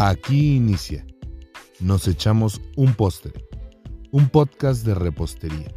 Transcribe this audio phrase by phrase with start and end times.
[0.00, 1.04] Aquí inicia.
[1.80, 3.32] Nos echamos un postre,
[4.12, 5.74] un podcast de repostería.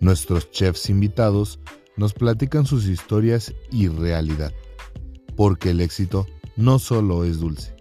[0.00, 1.60] Nuestros chefs invitados
[1.98, 4.54] nos platican sus historias y realidad,
[5.36, 6.26] porque el éxito
[6.56, 7.76] no solo es dulce.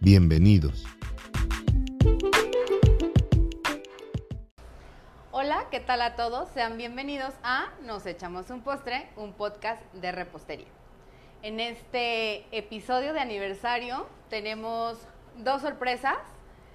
[0.00, 0.84] Bienvenidos.
[5.30, 6.48] Hola, ¿qué tal a todos?
[6.54, 10.77] Sean bienvenidos a Nos echamos un postre, un podcast de repostería.
[11.42, 14.98] En este episodio de aniversario tenemos
[15.36, 16.16] dos sorpresas.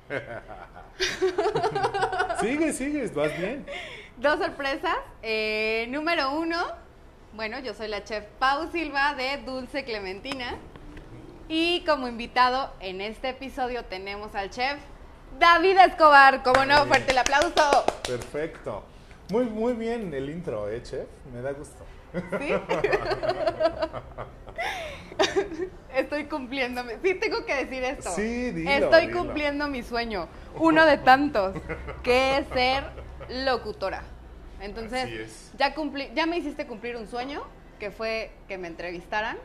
[2.42, 3.66] sigue, sigue, vas bien.
[4.18, 4.96] Dos sorpresas.
[5.22, 6.58] Eh, número uno,
[7.34, 10.56] bueno, yo soy la chef Pau Silva de Dulce Clementina.
[11.50, 14.80] Y como invitado en este episodio tenemos al chef
[15.40, 16.42] David Escobar.
[16.42, 17.84] Como no, fuerte el aplauso.
[18.08, 18.86] Perfecto.
[19.30, 21.08] Muy, muy bien el intro, ¿eh, chef?
[21.34, 21.84] Me da gusto.
[22.40, 22.54] ¿Sí?
[25.96, 26.84] Estoy cumpliendo.
[27.04, 28.10] Sí, tengo que decir esto.
[28.16, 30.28] Sí, dilo, Estoy cumpliendo mi sueño.
[30.58, 31.56] Uno de tantos.
[32.02, 32.84] Que es ser
[33.30, 34.04] locutora.
[34.60, 37.44] Entonces, ya cumplí, ya me hiciste cumplir un sueño,
[37.80, 39.38] que fue que me entrevistaran.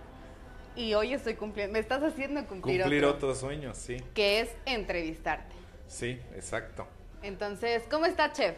[0.77, 3.97] Y hoy estoy cumpliendo, me estás haciendo cumplir, cumplir otro, sueño, sí.
[4.15, 5.57] Que es entrevistarte.
[5.89, 6.87] Sí, exacto.
[7.23, 8.55] Entonces, ¿cómo está, chef?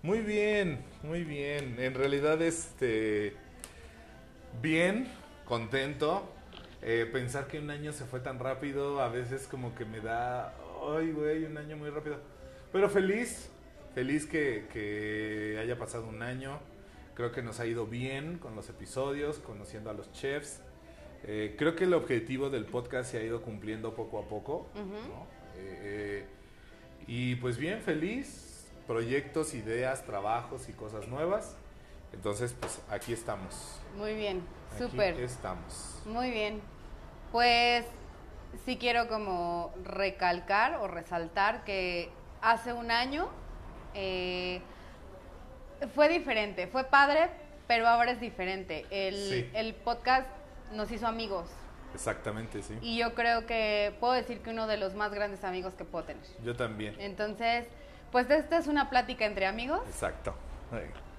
[0.00, 1.76] Muy bien, muy bien.
[1.78, 3.34] En realidad, este,
[4.62, 5.06] bien,
[5.50, 6.32] contento.
[6.80, 10.54] Eh, pensar que un año se fue tan rápido, a veces como que me da,
[10.96, 12.18] ay, güey, un año muy rápido.
[12.72, 13.50] Pero feliz,
[13.92, 16.60] feliz que, que haya pasado un año.
[17.14, 20.60] Creo que nos ha ido bien con los episodios, conociendo a los chefs.
[21.24, 24.68] Eh, creo que el objetivo del podcast se ha ido cumpliendo poco a poco.
[25.56, 26.24] Eh,
[27.08, 28.68] y pues bien, feliz.
[28.86, 31.56] Proyectos, ideas, trabajos y cosas nuevas.
[32.12, 33.79] Entonces, pues aquí estamos.
[33.96, 34.42] Muy bien,
[34.78, 35.14] súper.
[35.14, 36.00] Aquí estamos.
[36.06, 36.60] Muy bien.
[37.32, 37.86] Pues
[38.64, 42.10] sí quiero como recalcar o resaltar que
[42.42, 43.28] hace un año
[43.94, 44.62] eh,
[45.94, 47.30] fue diferente, fue padre,
[47.66, 48.86] pero ahora es diferente.
[48.90, 50.26] El, el podcast
[50.72, 51.48] nos hizo amigos.
[51.94, 52.78] Exactamente, sí.
[52.82, 56.04] Y yo creo que puedo decir que uno de los más grandes amigos que puedo
[56.04, 56.22] tener.
[56.44, 56.94] Yo también.
[57.00, 57.66] Entonces,
[58.12, 59.80] pues esta es una plática entre amigos.
[59.86, 60.34] Exacto.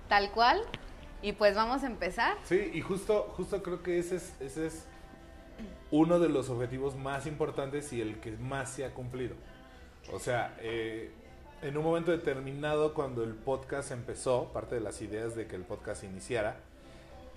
[0.07, 0.61] Tal cual.
[1.21, 2.37] Y pues vamos a empezar.
[2.43, 4.85] Sí, y justo, justo creo que ese es, ese es
[5.91, 9.35] uno de los objetivos más importantes y el que más se ha cumplido.
[10.11, 11.11] O sea, eh,
[11.61, 15.63] en un momento determinado, cuando el podcast empezó, parte de las ideas de que el
[15.63, 16.57] podcast iniciara,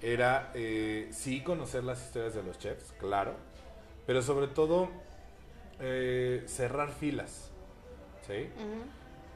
[0.00, 3.34] era eh, sí conocer las historias de los chefs, claro,
[4.06, 4.88] pero sobre todo
[5.80, 7.50] eh, cerrar filas,
[8.26, 8.48] ¿sí?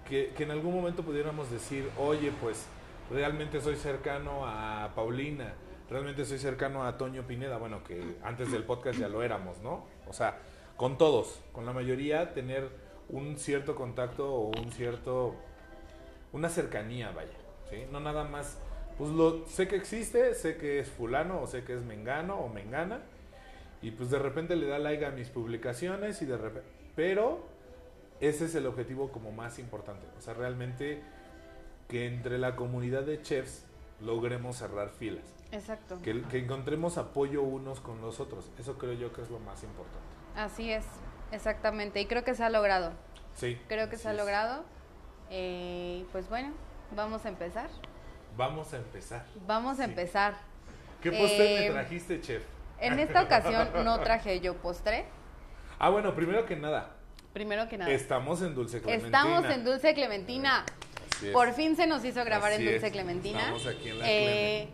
[0.08, 2.66] que, que en algún momento pudiéramos decir, oye, pues
[3.10, 5.54] realmente soy cercano a Paulina,
[5.90, 9.86] realmente soy cercano a Toño Pineda, bueno, que antes del podcast ya lo éramos, ¿no?
[10.06, 10.38] O sea,
[10.76, 12.68] con todos, con la mayoría, tener
[13.08, 15.34] un cierto contacto o un cierto,
[16.32, 17.32] una cercanía, vaya.
[17.90, 18.58] No nada más,
[18.96, 22.48] pues lo, sé que existe, sé que es fulano o sé que es mengano o
[22.48, 23.00] mengana,
[23.82, 27.46] y pues de repente le da like a mis publicaciones y de repente, pero
[28.20, 31.02] ese es el objetivo como más importante, o sea, realmente
[31.88, 33.64] que entre la comunidad de chefs
[34.00, 35.24] logremos cerrar filas.
[35.50, 36.00] Exacto.
[36.02, 38.50] Que, encontremos apoyo unos con los otros.
[38.58, 40.06] Eso creo yo que es lo más importante.
[40.36, 40.84] Así es,
[41.32, 42.00] exactamente.
[42.00, 42.92] Y creo que se ha logrado.
[43.34, 43.58] Sí.
[43.68, 44.64] Creo que se ha logrado.
[45.30, 46.52] Eh, pues bueno,
[46.94, 47.70] vamos a empezar.
[48.36, 49.24] Vamos a empezar.
[49.46, 50.34] Vamos a empezar.
[51.02, 52.44] ¿Qué postre me eh, trajiste, chef?
[52.80, 55.06] En esta ocasión no traje yo postre.
[55.78, 56.96] Ah, bueno, primero que nada.
[57.32, 57.90] Primero que nada.
[57.90, 59.18] Estamos en Dulce Clementina.
[59.18, 60.64] Estamos en Dulce Clementina.
[61.32, 63.40] Por fin se nos hizo grabar en Dulce Clementina.
[63.40, 64.68] Estamos aquí en la eh,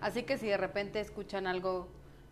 [0.00, 1.88] Así que si de repente escuchan algo,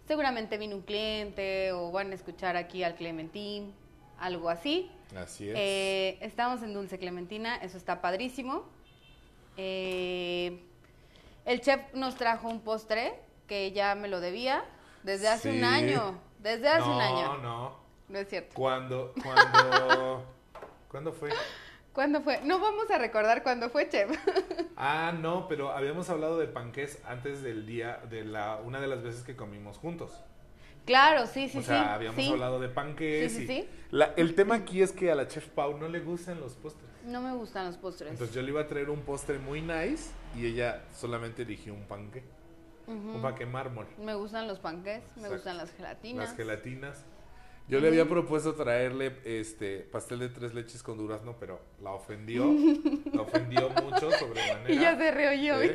[0.07, 3.75] seguramente vino un cliente o van a escuchar aquí al Clementín,
[4.19, 4.91] algo así.
[5.17, 5.55] Así es.
[5.57, 8.65] Eh, estamos en Dulce Clementina, eso está padrísimo.
[9.57, 10.63] Eh,
[11.45, 13.15] el chef nos trajo un postre
[13.49, 14.65] que ya me lo debía
[15.03, 16.21] desde hace un año.
[16.39, 17.39] Desde hace un año.
[17.39, 17.87] No, no.
[18.09, 18.55] No es cierto.
[18.55, 19.13] ¿Cuándo?
[19.21, 20.25] ¿Cuándo?
[20.89, 21.31] ¿Cuándo fue?
[21.97, 22.43] ¿Cuándo fue?
[22.43, 24.11] No vamos a recordar cuándo fue, chef.
[24.77, 29.03] ah, no, pero habíamos hablado de panqués antes del día, de la una de las
[29.03, 30.13] veces que comimos juntos.
[30.85, 31.59] Claro, sí, sí, sí.
[31.61, 33.33] O sea, habíamos hablado de panqués.
[33.33, 33.69] Sí, sí, sí.
[34.17, 36.91] el tema aquí es que a la chef Pau no le gustan los postres.
[37.07, 38.11] No me gustan los postres.
[38.11, 41.85] Entonces yo le iba a traer un postre muy nice y ella solamente eligió un
[41.85, 42.23] panqué.
[42.87, 43.87] Un panqué mármol.
[43.99, 46.29] Me gustan los panqués, me gustan las gelatinas.
[46.29, 47.07] Las gelatinas.
[47.69, 52.45] Yo le había propuesto traerle este pastel de tres leches con durazno, pero la ofendió.
[53.13, 54.71] la ofendió mucho sobremanera.
[54.71, 55.73] Y ya se rió yo.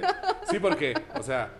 [0.49, 1.51] Sí, porque, o sea,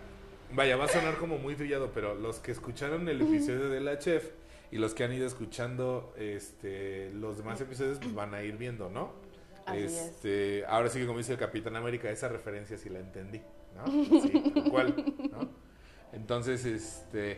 [0.54, 3.98] vaya, va a sonar como muy trillado, pero los que escucharon el episodio de la
[3.98, 4.30] chef
[4.70, 8.88] Y los que han ido escuchando este, los demás episodios pues van a ir viendo,
[8.88, 9.12] ¿no?
[9.66, 9.92] Así es.
[9.92, 13.42] este, Ahora sí que como dice el Capitán América, esa referencia sí la entendí,
[13.74, 13.84] ¿no?
[14.22, 15.50] Sí, tal cual, ¿no?
[16.14, 17.36] Entonces, este...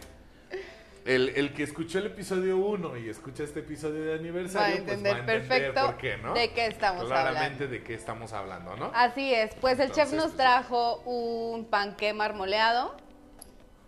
[1.05, 4.79] El, el que escuchó el episodio 1 y escucha este episodio de aniversario, Va a
[4.79, 6.33] entender pues va a entender perfecto por qué, ¿no?
[6.35, 7.67] de qué estamos Claramente hablando.
[7.69, 8.91] de qué estamos hablando, ¿no?
[8.95, 12.97] Así es, pues el chef nos pues, trajo un panqué marmoleado.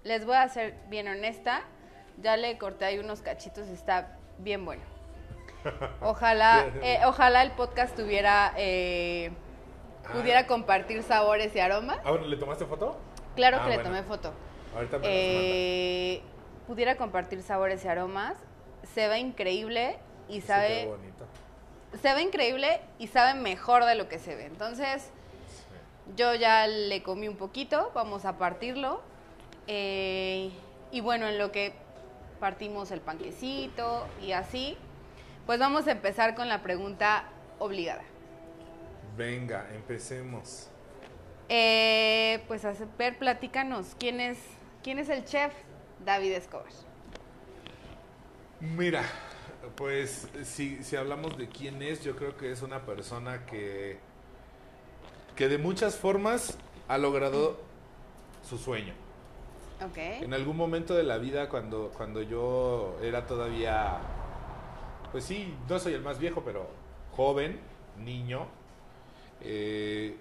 [0.05, 1.63] Les voy a ser bien honesta,
[2.23, 4.83] ya le corté ahí unos cachitos, está bien bueno.
[6.03, 9.31] Ojalá, eh, ojalá el podcast tuviera, eh,
[10.05, 10.13] Ah.
[10.13, 11.99] pudiera compartir sabores y aromas.
[12.05, 12.97] Ah, ¿Le tomaste foto?
[13.35, 14.33] Claro Ah, que le tomé foto.
[14.77, 16.23] Ahorita me Eh,
[16.67, 18.37] pudiera compartir sabores y aromas.
[18.95, 19.99] Se ve increíble
[20.29, 21.27] y sabe, qué bonito.
[22.03, 24.47] se ve increíble y sabe mejor de lo que se ve.
[24.47, 25.11] Entonces,
[26.17, 29.01] yo ya le comí un poquito, vamos a partirlo.
[29.67, 30.51] Eh,
[30.93, 31.73] y bueno, en lo que
[32.39, 34.77] partimos el panquecito y así,
[35.47, 37.25] pues vamos a empezar con la pregunta
[37.59, 38.03] obligada.
[39.17, 40.69] Venga, empecemos.
[41.49, 44.39] Eh, pues a ver, platícanos, ¿quién es,
[44.83, 45.53] ¿quién es el chef
[46.07, 46.67] David Escobar?
[48.61, 49.03] Mira,
[49.75, 53.99] pues si, si hablamos de quién es, yo creo que es una persona que,
[55.35, 56.57] que de muchas formas
[56.87, 57.61] ha logrado
[58.49, 58.95] su sueño.
[59.85, 59.99] Ok.
[59.99, 63.99] En algún momento de la vida, cuando, cuando yo era todavía,
[65.11, 66.71] pues sí, no soy el más viejo, pero
[67.17, 67.59] joven,
[67.99, 68.47] niño,
[69.41, 70.17] eh,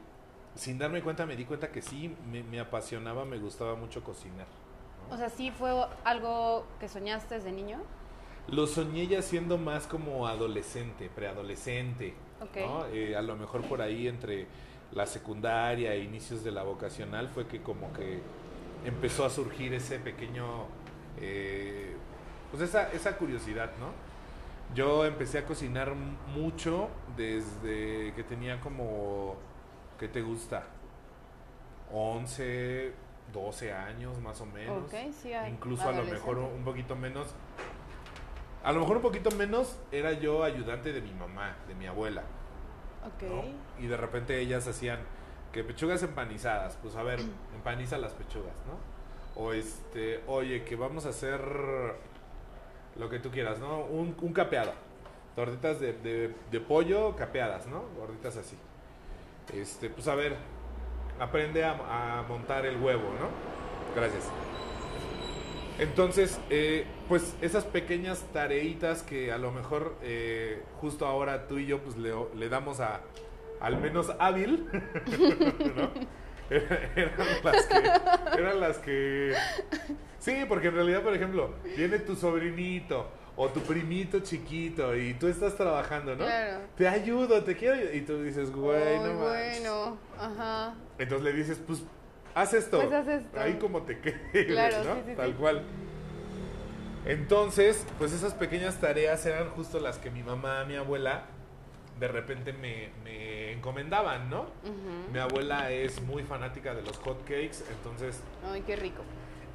[0.55, 4.47] sin darme cuenta me di cuenta que sí, me, me apasionaba, me gustaba mucho cocinar.
[5.11, 5.71] O sea, ¿sí fue
[6.03, 7.81] algo que soñaste desde niño?
[8.47, 12.13] Lo soñé ya siendo más como adolescente, preadolescente.
[12.41, 12.57] Ok.
[12.57, 12.85] ¿no?
[12.87, 14.47] Eh, a lo mejor por ahí entre
[14.91, 18.21] la secundaria e inicios de la vocacional fue que como que
[18.85, 20.65] empezó a surgir ese pequeño,
[21.19, 21.95] eh,
[22.51, 23.89] pues esa, esa curiosidad, ¿no?
[24.73, 25.93] Yo empecé a cocinar
[26.35, 29.35] mucho desde que tenía como,
[29.99, 30.67] ¿qué te gusta?
[31.91, 32.93] 11,
[33.35, 34.85] 12 años más o menos.
[34.85, 37.27] Ok, sí, hay Incluso a lo mejor un poquito menos.
[38.63, 42.23] A lo mejor un poquito menos era yo ayudante de mi mamá, de mi abuela.
[43.05, 43.23] Ok.
[43.29, 43.43] ¿no?
[43.83, 44.99] Y de repente ellas hacían
[45.51, 47.19] que pechugas empanizadas, pues a ver,
[47.55, 48.95] empaniza las pechugas, ¿no?
[49.41, 51.41] O este, oye, que vamos a hacer
[52.95, 53.81] lo que tú quieras, ¿no?
[53.81, 54.71] Un, un capeado.
[55.35, 57.83] Tortitas de, de- de pollo capeadas, ¿no?
[57.99, 58.57] Gorditas así.
[59.53, 60.37] Este, pues a ver,
[61.19, 63.29] aprende a, montar el huevo, ¿no?
[63.95, 64.29] Gracias.
[65.77, 71.65] Entonces, eh, pues esas pequeñas tareitas que a lo mejor eh, justo ahora tú y
[71.65, 73.01] yo pues le, le damos a
[73.59, 74.67] al menos hábil,
[75.75, 75.91] ¿no?
[76.49, 79.33] Eran las que, eran las que...
[80.19, 85.27] Sí, porque en realidad, por ejemplo, viene tu sobrinito o tu primito chiquito y tú
[85.27, 86.25] estás trabajando, ¿no?
[86.25, 86.61] Claro.
[86.77, 87.95] Te ayudo, te quiero ayudar.
[87.95, 90.75] Y tú dices, güey, no bueno, ajá.
[90.97, 91.83] Entonces le dices, pues,
[92.33, 92.79] haz esto.
[92.79, 93.39] Pues, haz esto.
[93.39, 94.95] Ahí como te quedes, Claro, ¿no?
[94.95, 95.33] sí, sí, Tal sí.
[95.37, 95.63] cual.
[97.05, 101.25] Entonces, pues esas pequeñas tareas eran justo las que mi mamá, mi abuela,
[101.99, 104.41] de repente me, me encomendaban, ¿no?
[104.41, 105.11] Ujú.
[105.13, 108.19] Mi abuela es muy fanática de los hot cakes, entonces
[108.51, 109.03] Ay, qué rico.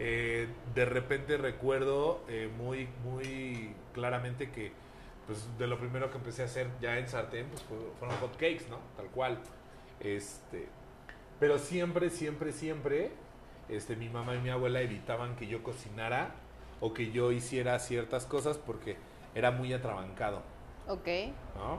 [0.01, 4.73] Eh, de repente recuerdo eh, muy, muy claramente que
[5.27, 8.33] pues de lo primero que empecé a hacer ya en sartén pues fue- fueron hot
[8.33, 8.79] cakes, ¿no?
[8.97, 9.39] Tal cual.
[10.01, 10.67] Este,
[11.39, 13.11] pero siempre, siempre, siempre,
[13.69, 16.35] este, mi mamá y mi abuela evitaban que yo cocinara
[16.81, 18.97] o que yo hiciera ciertas cosas porque
[19.35, 20.43] era muy atrabancado,
[20.89, 21.07] Ok.
[21.55, 21.79] ¿no?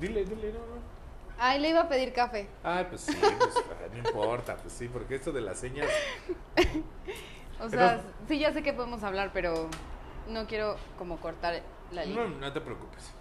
[0.00, 0.91] Dile, dile, no, no.
[1.44, 2.48] Ay, le iba a pedir café.
[2.62, 3.54] Ay, pues sí, pues,
[3.90, 5.88] no importa, pues sí, porque esto de las señas
[7.60, 9.68] O sea, sí, ya sé que podemos hablar, pero
[10.28, 12.28] no quiero como cortar la línea.
[12.28, 13.12] No, no te preocupes.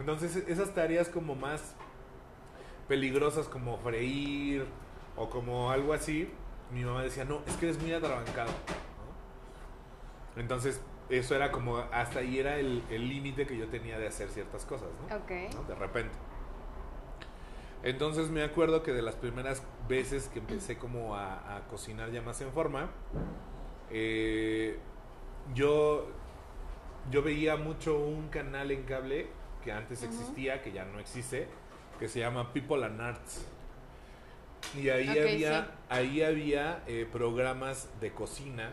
[0.00, 1.76] Entonces, esas tareas como más
[2.88, 4.66] peligrosas como freír
[5.14, 6.28] o como algo así,
[6.72, 8.50] mi mamá decía, no, es que eres muy atrabancado.
[10.34, 10.40] ¿no?
[10.40, 14.30] Entonces, eso era como, hasta ahí era el el límite que yo tenía de hacer
[14.30, 15.16] ciertas cosas, ¿no?
[15.16, 15.54] Ok.
[15.54, 15.62] ¿no?
[15.62, 16.29] De repente.
[17.82, 22.20] Entonces me acuerdo que de las primeras veces que empecé como a, a cocinar ya
[22.22, 22.90] más en forma,
[23.90, 24.78] eh,
[25.54, 26.06] yo,
[27.10, 29.28] yo veía mucho un canal en cable
[29.64, 31.48] que antes existía, que ya no existe,
[31.98, 33.46] que se llama People and Arts.
[34.76, 35.70] Y ahí había, sí.
[35.88, 38.72] ahí había eh, programas de cocina,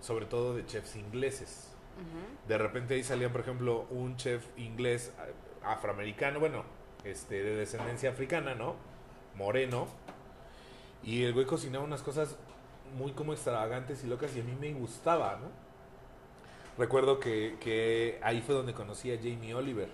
[0.00, 1.70] sobre todo de chefs ingleses.
[2.48, 5.12] De repente ahí salía, por ejemplo, un chef inglés
[5.62, 6.64] a- afroamericano, bueno,
[7.04, 8.76] este, de descendencia africana, ¿no?
[9.34, 9.88] Moreno.
[11.02, 12.36] Y el güey cocinaba unas cosas
[12.96, 15.64] muy como extravagantes y locas y a mí me gustaba, ¿no?
[16.76, 19.88] recuerdo que, que ahí fue donde conocí a Jamie Oliver.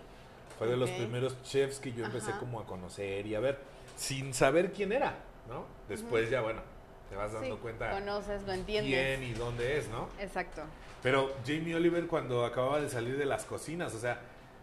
[0.59, 2.41] Fue de los primeros chefs que yo empecé Ajá.
[2.41, 3.59] como a conocer y a ver,
[3.97, 5.15] sin saber quién era,
[5.49, 5.65] ¿no?
[5.89, 6.61] Después ya, bueno,
[7.09, 8.93] te vas dando Sí, cuenta conoces, lo entiendes.
[9.19, 10.09] quién y dónde es, ¿no?
[10.19, 10.63] Exacto.
[11.03, 14.21] Pero Jamie Oliver cuando acababa de salir de las cocinas, o sea,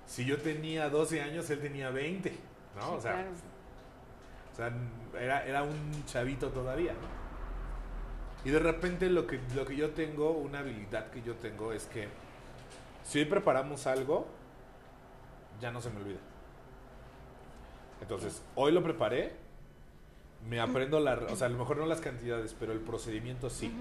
[0.08, 2.32] si yo tenía 12 años, él tenía 20,
[2.76, 2.82] ¿no?
[2.82, 3.30] Sí, o sea, claro.
[4.54, 7.28] o sea, era, era un chavito todavía, ¿no?
[8.46, 11.86] Y de repente lo que, lo que yo tengo, una habilidad que yo tengo es
[11.86, 12.08] que
[13.04, 14.28] si hoy preparamos algo,
[15.60, 16.20] ya no se me olvida.
[18.02, 19.34] Entonces, hoy lo preparé,
[20.48, 23.72] me aprendo la, o sea, a lo mejor no las cantidades, pero el procedimiento sí.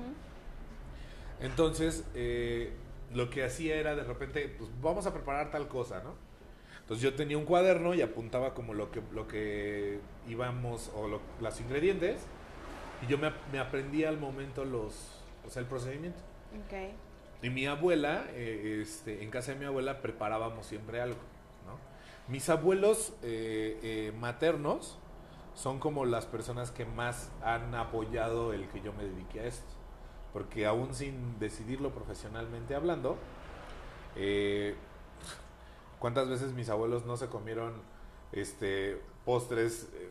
[1.41, 2.73] Entonces, eh,
[3.15, 6.15] lo que hacía era de repente, pues vamos a preparar tal cosa, ¿no?
[6.81, 9.99] Entonces yo tenía un cuaderno y apuntaba como lo que, lo que
[10.29, 12.21] íbamos, o lo- los ingredientes,
[13.03, 16.19] y yo me, me aprendía al momento los, o sea, el procedimiento.
[16.67, 16.95] Ok.
[17.43, 21.19] Y mi abuela, eh, este, en casa de mi abuela preparábamos siempre algo,
[21.67, 21.77] ¿no?
[22.33, 24.99] Mis abuelos eh, eh, maternos
[25.55, 29.67] son como las personas que más han apoyado el que yo me dedique a esto.
[30.37, 33.17] Porque aún sin decidirlo profesionalmente hablando,
[34.17, 34.75] eh,
[35.99, 37.73] ¿cuántas veces mis abuelos no se comieron
[38.33, 39.89] este postres?
[39.95, 40.11] eh,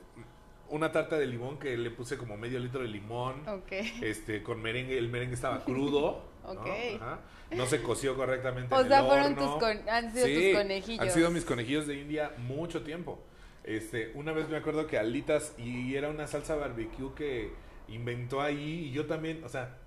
[0.70, 3.72] una tarta de limón que le puse como medio litro de limón Ok.
[4.02, 6.50] este con merengue el merengue estaba crudo ¿no?
[6.60, 6.68] Ok.
[7.00, 7.20] Ajá.
[7.52, 9.46] no se coció correctamente O en sea, el fueron horno.
[9.46, 11.02] tus con- han sido Sí, tus conejillos.
[11.06, 13.20] han sido mis conejillos de India mucho tiempo
[13.64, 17.52] este una vez me acuerdo que alitas y era una salsa barbecue que
[17.90, 19.78] inventó ahí y yo también o sea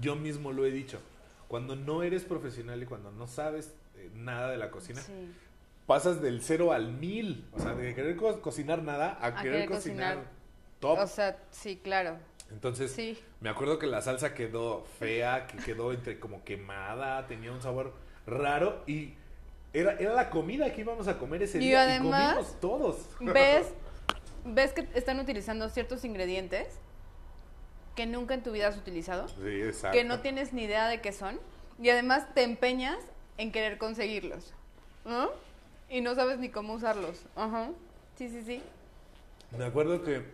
[0.00, 1.00] yo mismo lo he dicho
[1.48, 5.32] cuando no eres profesional y cuando no sabes eh, nada de la cocina Sí.
[5.86, 9.52] pasas del cero al mil o sea de querer co- cocinar nada a, A querer,
[9.62, 10.32] querer cocinar, cocinar.
[10.80, 12.16] top O sea, sí, claro.
[12.50, 13.18] entonces Sí.
[13.40, 17.92] me acuerdo que la salsa quedó fea, que quedó entre como quemada, tenía un sabor
[18.26, 19.14] raro y
[19.72, 22.96] era, era la comida que íbamos a comer ese Y día además, y comimos todos.
[23.20, 23.68] ¿Ves?
[24.44, 26.68] ¿Ves que están utilizando ciertos ingredientes
[27.94, 29.28] que nunca en tu vida has utilizado?
[29.28, 29.96] Sí, exacto.
[29.96, 31.38] Que no tienes ni idea de qué son.
[31.80, 32.98] Y además te empeñas
[33.38, 34.52] en querer conseguirlos.
[35.04, 35.30] ¿no?
[35.88, 37.24] Y no sabes ni cómo usarlos.
[37.36, 37.70] Ajá.
[38.16, 38.62] Sí, sí, sí.
[39.56, 40.24] Me acuerdo que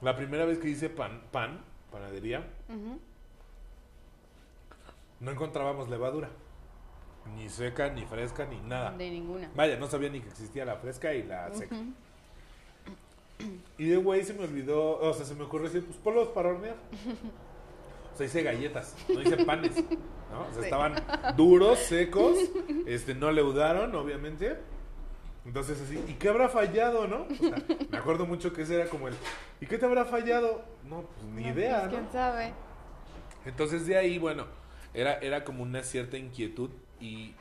[0.00, 1.60] la primera vez que hice pan, pan,
[1.92, 2.44] panadería,
[5.20, 6.30] no encontrábamos levadura.
[7.36, 8.90] Ni seca, ni fresca, ni nada.
[8.92, 9.50] De ninguna.
[9.54, 11.76] Vaya, no sabía ni que existía la fresca y la seca.
[13.78, 16.50] Y de güey se me olvidó, o sea, se me ocurrió decir, pues polvos para
[16.50, 16.76] hornear.
[18.12, 20.42] O sea, hice galletas, no hice panes, ¿no?
[20.42, 20.60] O sea, Sí.
[20.64, 20.94] estaban
[21.36, 22.38] duros, secos,
[22.86, 24.56] este, no leudaron, obviamente.
[25.44, 27.26] Entonces así, ¿y qué habrá fallado, no?
[27.30, 27.56] O sea,
[27.90, 29.14] me acuerdo mucho que ese era como el,
[29.60, 30.64] ¿y qué te habrá fallado?
[30.88, 31.98] No, pues ni No, idea, pues, ¿no?
[31.98, 32.52] ¿Quién sabe?
[33.44, 34.46] Entonces de ahí, bueno,
[34.94, 37.34] era, era como una cierta inquietud y,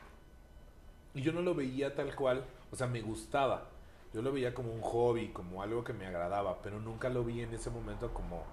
[1.13, 3.69] y yo no lo veía tal cual, o sea, me gustaba.
[4.13, 7.41] Yo lo veía como un hobby, como algo que me agradaba, pero nunca lo vi
[7.41, 8.43] en ese momento como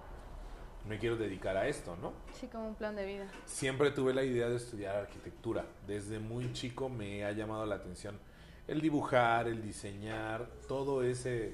[0.87, 2.13] me quiero dedicar a esto, ¿no?
[2.33, 3.27] Sí, como un plan de vida.
[3.45, 5.65] Siempre tuve la idea de estudiar arquitectura.
[5.85, 8.19] Desde muy chico me ha llamado la atención
[8.67, 11.53] el dibujar, el diseñar, todo ese,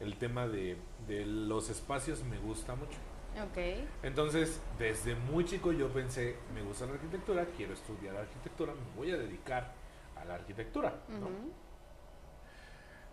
[0.00, 2.98] el tema de, de los espacios me gusta mucho.
[3.42, 3.86] Ok.
[4.02, 9.10] Entonces, desde muy chico yo pensé, me gusta la arquitectura, quiero estudiar arquitectura, me voy
[9.10, 9.72] a dedicar
[10.16, 10.94] a la arquitectura.
[11.08, 11.28] ¿no?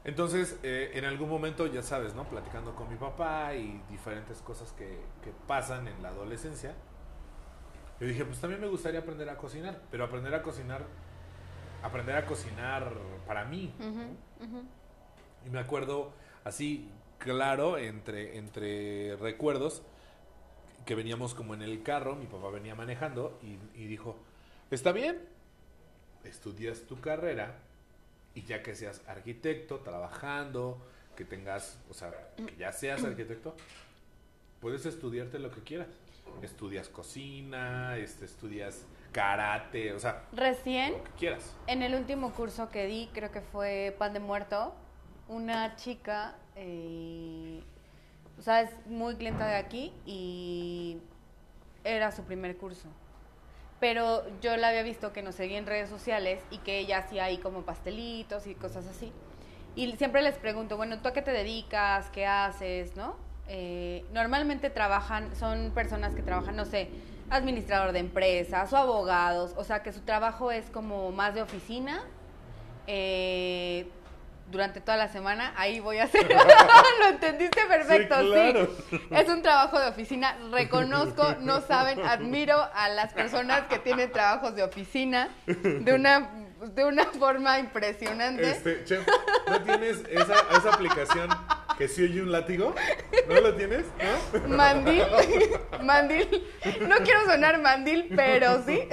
[0.03, 2.23] Entonces, eh, en algún momento, ya sabes, ¿no?
[2.23, 6.73] Platicando con mi papá y diferentes cosas que, que pasan en la adolescencia,
[7.99, 10.83] yo dije, pues también me gustaría aprender a cocinar, pero aprender a cocinar,
[11.83, 12.91] aprender a cocinar
[13.27, 13.75] para mí.
[15.45, 16.11] Y me acuerdo
[16.43, 16.89] así,
[17.19, 19.83] claro, entre, entre recuerdos,
[20.83, 24.17] que veníamos como en el carro, mi papá venía manejando y, y dijo,
[24.71, 25.21] está bien,
[26.23, 27.59] estudias tu carrera
[28.33, 30.81] y ya que seas arquitecto, trabajando,
[31.15, 33.55] que tengas, o sea, que ya seas arquitecto,
[34.59, 35.87] puedes estudiarte lo que quieras.
[36.41, 41.53] Estudias cocina, este, estudias karate, o sea, Recién, lo que quieras.
[41.67, 44.73] en el último curso que di, creo que fue Pan de Muerto,
[45.27, 47.61] una chica, eh,
[48.39, 50.99] o sea, es muy clienta de aquí y
[51.83, 52.87] era su primer curso.
[53.81, 57.25] Pero yo la había visto que nos seguía en redes sociales y que ella hacía
[57.25, 59.11] ahí como pastelitos y cosas así.
[59.75, 62.09] Y siempre les pregunto, bueno, ¿tú a qué te dedicas?
[62.11, 62.95] ¿Qué haces?
[62.95, 63.15] ¿No?
[63.47, 66.89] Eh, normalmente trabajan, son personas que trabajan, no sé,
[67.29, 72.01] administrador de empresas o abogados, o sea que su trabajo es como más de oficina,
[72.87, 73.89] eh,
[74.51, 76.27] durante toda la semana, ahí voy a hacer.
[76.99, 78.69] Lo entendiste perfecto, sí, claro.
[79.11, 80.37] Es un trabajo de oficina.
[80.51, 86.29] Reconozco, no saben, admiro a las personas que tienen trabajos de oficina de una,
[86.61, 88.51] de una forma impresionante.
[88.51, 89.07] Este, chef,
[89.47, 91.29] ¿no tienes esa, esa aplicación
[91.77, 92.75] que sí oye un látigo?
[93.27, 93.85] ¿No lo tienes?
[94.37, 94.49] ¿No?
[94.55, 95.03] Mandil,
[95.81, 96.47] mandil.
[96.81, 98.87] No quiero sonar mandil, pero sí.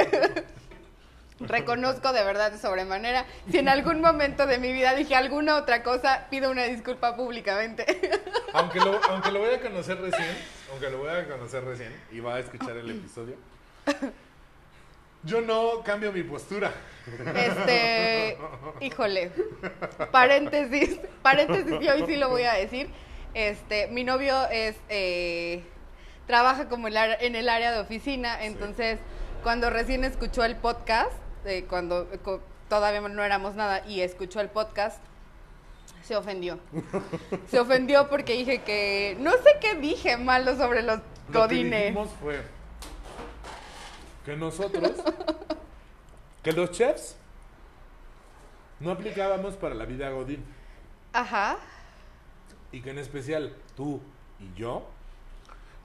[1.41, 3.25] Reconozco de verdad de sobremanera.
[3.51, 7.87] Si en algún momento de mi vida dije alguna otra cosa, pido una disculpa públicamente.
[8.55, 10.37] Aunque lo, aunque lo voy a conocer recién,
[10.73, 13.37] aunque lo voy a conocer recién y va a escuchar el episodio,
[15.23, 16.73] yo no cambio mi postura.
[17.35, 18.39] Este,
[18.81, 19.31] híjole,
[20.11, 22.89] paréntesis, paréntesis, y hoy sí lo voy a decir.
[23.35, 25.63] Este, mi novio es, eh,
[26.27, 28.99] trabaja como en el área- en el área de oficina, entonces
[29.43, 31.13] cuando recién escuchó el podcast,
[31.49, 35.01] eh, cuando co- todavía no éramos nada y escuchó el podcast,
[36.03, 36.59] se ofendió.
[37.51, 41.81] Se ofendió porque dije que, no sé qué dije malo sobre los Lo que godines.
[41.83, 42.41] dijimos fue
[44.25, 44.93] que nosotros,
[46.43, 47.17] que los chefs,
[48.81, 50.45] no aplicábamos para la vida godín.
[51.13, 51.57] Ajá.
[52.73, 54.01] Y que en especial tú
[54.39, 54.87] y yo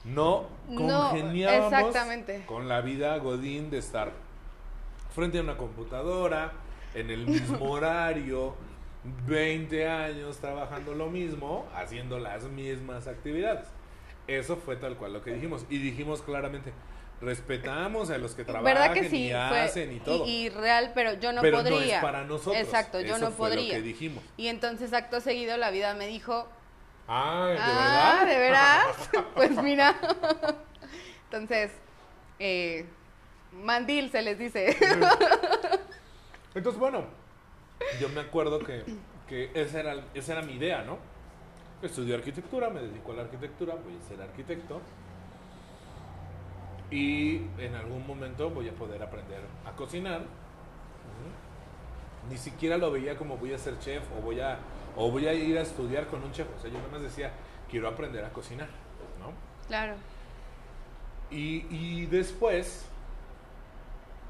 [0.03, 2.43] no No, congeniábamos exactamente.
[2.45, 4.11] con la vida godín de estar
[5.13, 6.51] frente a una computadora,
[6.93, 8.55] en el mismo horario,
[9.27, 13.67] 20 años trabajando lo mismo, haciendo las mismas actividades.
[14.27, 15.65] Eso fue tal cual lo que dijimos.
[15.69, 16.71] Y dijimos claramente,
[17.19, 19.25] respetamos a los que trabajan ¿Verdad que sí?
[19.27, 20.25] y Fue- hacen y todo.
[20.25, 21.97] y real, pero yo no pero no podría.
[21.97, 22.55] es para nosotros.
[22.63, 23.75] Exacto, yo Eso no fue lo podría.
[23.75, 24.23] que dijimos.
[24.37, 26.47] Y entonces acto seguido la vida me dijo,
[27.07, 28.27] Ay, ¿de ah, verdad?
[28.27, 28.85] ¿de veras?
[29.35, 29.95] pues mira.
[31.25, 31.71] entonces,
[32.39, 32.85] eh,
[33.53, 34.75] mandil se les dice.
[36.55, 37.05] Entonces, bueno,
[37.99, 38.83] yo me acuerdo que,
[39.27, 40.97] que esa, era, esa era mi idea, ¿no?
[41.81, 44.81] Estudié arquitectura, me dedico a la arquitectura, voy a ser arquitecto.
[46.91, 50.21] Y en algún momento voy a poder aprender a cocinar.
[52.29, 54.59] Ni siquiera lo veía como voy a ser chef o voy a,
[54.95, 56.47] o voy a ir a estudiar con un chef.
[56.55, 57.31] O sea, yo nada más decía,
[57.69, 58.69] quiero aprender a cocinar,
[59.19, 59.33] ¿no?
[59.67, 59.95] claro.
[61.31, 62.85] Y, y después,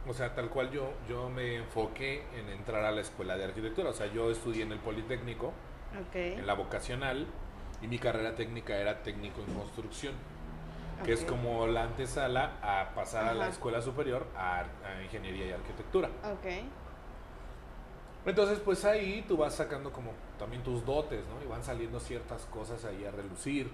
[0.07, 3.89] o sea, tal cual yo, yo me enfoqué en entrar a la escuela de arquitectura.
[3.89, 5.53] O sea, yo estudié en el Politécnico,
[6.13, 7.27] en la vocacional,
[7.81, 10.13] y mi carrera técnica era técnico en construcción,
[11.03, 15.51] que es como la antesala a pasar a la escuela superior a, a ingeniería y
[15.51, 16.09] arquitectura.
[16.23, 16.63] Ok.
[18.25, 21.43] Entonces, pues ahí tú vas sacando como también tus dotes, ¿no?
[21.43, 23.69] Y van saliendo ciertas cosas ahí a relucir.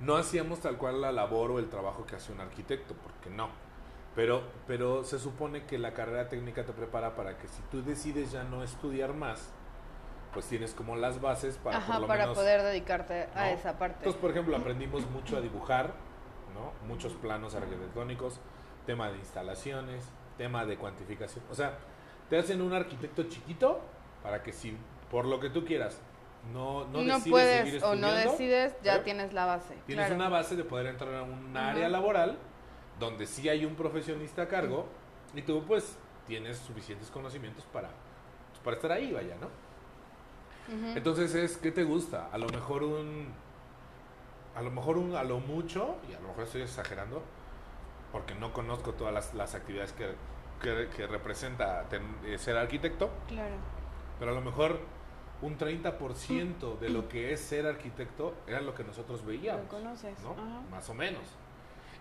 [0.00, 3.48] No hacíamos tal cual la labor o el trabajo que hace un arquitecto, porque no.
[4.14, 8.30] Pero, pero se supone que la carrera técnica te prepara para que si tú decides
[8.30, 9.52] ya no estudiar más,
[10.32, 13.78] pues tienes como las bases para Ajá, por lo para menos poder dedicarte a esa
[13.78, 13.98] parte.
[13.98, 15.94] Entonces, por ejemplo, aprendimos mucho a dibujar,
[16.54, 16.72] ¿no?
[16.86, 18.40] Muchos planos arquitectónicos,
[18.86, 21.44] tema de instalaciones, tema de cuantificación.
[21.50, 21.78] O sea,
[22.28, 23.80] te hacen un arquitecto chiquito
[24.22, 24.76] para que si
[25.10, 26.00] por lo que tú quieras
[26.52, 29.00] no, no, no, decides seguir puedes o no decides, ya ¿eh?
[29.00, 29.74] tienes la base.
[29.86, 30.20] Tienes claro.
[30.20, 32.38] una base de poder entrar a un área laboral
[32.98, 34.86] donde sí hay un profesionista a cargo
[35.34, 37.88] y tú pues tienes suficientes conocimientos para,
[38.50, 39.48] pues, para estar ahí, vaya, ¿no?
[40.96, 42.28] Entonces es, ¿qué te gusta?
[42.32, 43.32] A lo mejor un...
[44.56, 45.14] A lo mejor un...
[45.14, 47.22] A lo mucho, y a lo mejor estoy exagerando,
[48.12, 50.14] porque no conozco todas las, las actividades que,
[50.62, 53.56] que, que representa ten- eh, ser arquitecto, Claro.
[54.18, 54.78] pero a lo mejor
[55.42, 59.64] un 30% de lo que es ser arquitecto era lo que nosotros veíamos.
[59.64, 60.18] Lo conoces.
[60.22, 60.34] ¿no?
[60.70, 61.24] Más o menos.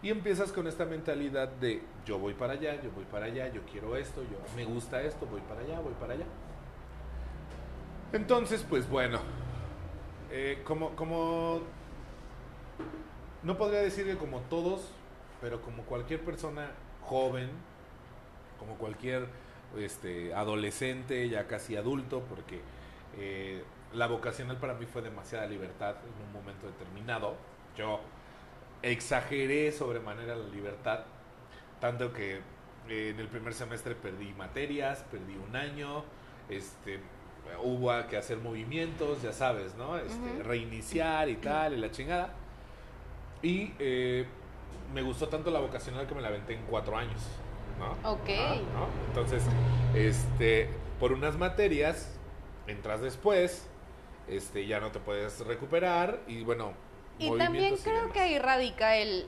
[0.03, 3.61] Y empiezas con esta mentalidad de yo voy para allá, yo voy para allá, yo
[3.71, 6.25] quiero esto, yo me gusta esto, voy para allá, voy para allá.
[8.11, 9.19] Entonces, pues bueno,
[10.29, 11.61] eh, como, como,
[13.43, 14.89] no podría decir que como todos,
[15.39, 17.49] pero como cualquier persona joven,
[18.59, 19.27] como cualquier
[19.77, 22.59] este, adolescente, ya casi adulto, porque
[23.17, 23.63] eh,
[23.93, 27.35] la vocacional para mí fue demasiada libertad en un momento determinado.
[27.77, 28.01] Yo
[28.83, 31.05] exageré sobremanera la libertad,
[31.79, 32.41] tanto que
[32.89, 36.03] eh, en el primer semestre perdí materias, perdí un año,
[36.49, 36.99] este,
[37.63, 39.97] hubo que hacer movimientos, ya sabes, ¿no?
[39.97, 40.43] Este.
[40.43, 42.33] Reiniciar y tal, y la chingada.
[43.41, 44.25] Y eh,
[44.93, 47.21] me gustó tanto la vocacional que me la aventé en cuatro años,
[47.79, 48.11] ¿no?
[48.11, 48.29] Ok.
[49.07, 49.43] Entonces,
[49.95, 50.69] este,
[50.99, 52.17] por unas materias,
[52.67, 53.67] entras después,
[54.27, 56.73] este, ya no te puedes recuperar y bueno.
[57.19, 58.13] Y también creo demás.
[58.13, 59.27] que ahí radica el,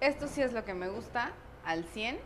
[0.00, 1.32] esto sí es lo que me gusta,
[1.64, 2.18] al 100,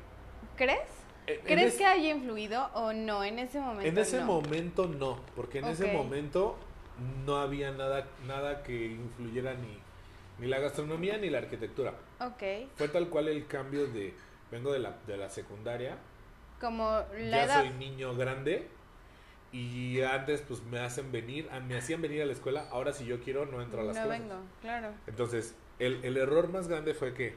[0.56, 0.78] ¿crees?
[1.26, 3.24] En- en ¿Crees es- que haya influido o no?
[3.24, 4.26] En ese momento En ese no.
[4.26, 6.56] momento no, porque en ese momento
[7.26, 9.78] no había nada, nada que influyera ni,
[10.38, 11.94] ni la gastronomía ni la arquitectura.
[12.20, 12.42] Ok.
[12.76, 14.14] Fue tal cual el cambio de,
[14.50, 15.96] vengo de la, de la secundaria,
[16.60, 17.60] Como la ya edad.
[17.62, 18.68] soy niño grande
[19.54, 23.20] y antes pues me hacen venir, me hacían venir a la escuela, ahora si yo
[23.20, 24.22] quiero no entro a las no clases.
[24.22, 24.88] vengo, claro.
[25.06, 27.36] Entonces, el, el error más grande fue que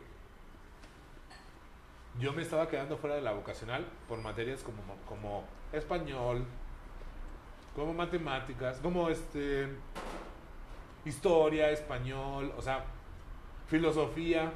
[2.19, 6.43] yo me estaba quedando fuera de la vocacional por materias como, como español,
[7.75, 9.67] como matemáticas, como este
[11.05, 12.83] historia, español, o sea,
[13.67, 14.51] filosofía.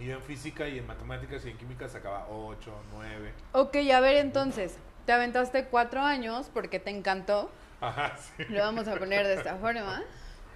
[0.00, 3.32] Y en física y en matemáticas y en química sacaba 8, 9.
[3.52, 4.76] Ok, a ver entonces.
[5.06, 7.50] Te aventaste cuatro años porque te encantó.
[7.80, 8.44] Ajá, sí.
[8.48, 10.02] Lo vamos a poner de esta forma.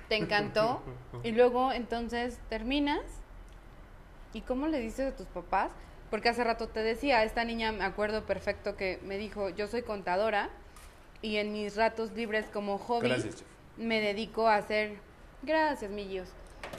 [0.09, 0.83] Te encantó.
[1.23, 3.01] Y luego entonces terminas.
[4.33, 5.71] ¿Y cómo le dices a tus papás?
[6.11, 9.83] Porque hace rato te decía, esta niña me acuerdo perfecto que me dijo, yo soy
[9.83, 10.51] contadora
[11.23, 13.45] y en mis ratos libres como hobby Gracias,
[13.77, 14.97] me dedico a hacer,
[15.43, 16.29] gracias millos,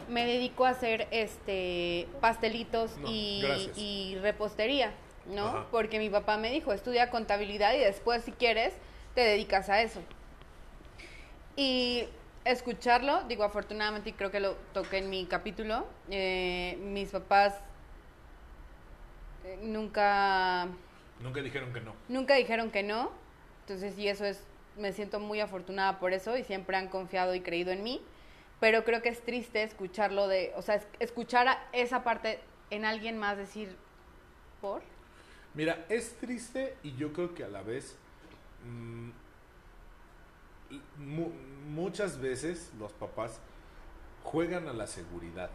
[0.10, 3.78] me dedico a hacer este pastelitos No, y, gracias.
[3.78, 4.92] y repostería,
[5.26, 5.48] ¿no?
[5.48, 5.66] Ajá.
[5.72, 8.74] Porque mi papá me dijo, estudia contabilidad y después si quieres
[9.16, 10.02] te dedicas a eso.
[11.56, 12.06] Y
[12.46, 17.56] escucharlo, digo afortunadamente y creo que lo toqué en mi capítulo, eh, mis papás
[19.44, 20.68] eh, nunca
[21.20, 21.94] Nunca dijeron que no.
[22.08, 23.12] nunca dijeron que no.
[23.62, 24.44] Entonces, y eso es,
[24.78, 28.02] me siento muy afortunada por eso y siempre han confiado y creído en mí.
[28.60, 32.40] Pero creo que es triste escucharlo de, o sea, es- escuchar a esa parte
[32.72, 33.76] en alguien más decir,
[34.62, 34.82] ¿por?
[35.54, 37.96] Mira, es triste y yo creo que a la vez
[38.66, 39.10] mm,
[40.98, 41.32] mu-
[41.70, 43.40] muchas veces los papás
[44.24, 45.50] juegan a la seguridad.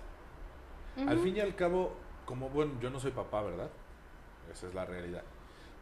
[1.07, 3.69] Al fin y al cabo, como bueno, yo no soy papá, ¿verdad?
[4.51, 5.23] Esa es la realidad.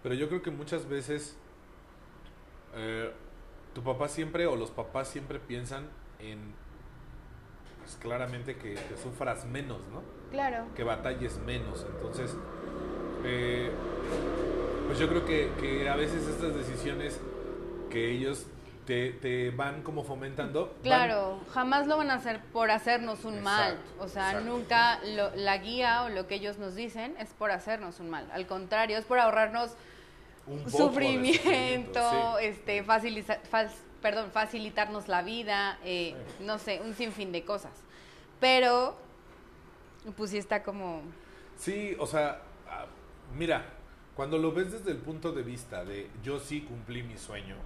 [0.03, 1.37] Pero yo creo que muchas veces
[2.75, 3.13] eh,
[3.75, 6.53] tu papá siempre o los papás siempre piensan en
[7.79, 10.03] pues, claramente que, que sufras menos, ¿no?
[10.33, 10.67] Claro.
[10.75, 11.87] que batalles menos.
[11.89, 12.35] Entonces,
[13.25, 13.71] eh,
[14.87, 17.19] pues yo creo que, que a veces estas decisiones
[17.91, 18.47] que ellos
[18.87, 20.67] te, te van como fomentando.
[20.67, 23.79] van- Claro, jamás lo van a hacer por hacernos un mal.
[23.99, 24.51] O sea, exacto.
[24.51, 28.29] nunca lo- la guía o lo que ellos nos dicen es por hacernos un mal.
[28.33, 29.71] Al contrario, es por ahorrarnos
[30.47, 32.01] un sufrimiento,
[32.39, 32.45] sí.
[32.45, 37.73] este, fas- perdón, facilitarnos la vida, eh, no sé, un sinfín de cosas.
[38.39, 38.97] Pero,
[40.17, 41.01] pues sí está como,
[41.57, 42.43] Sí, o sea,
[43.37, 43.65] mira,
[44.15, 47.57] cuando lo ves desde el punto de vista de yo sí cumplí mi sueño,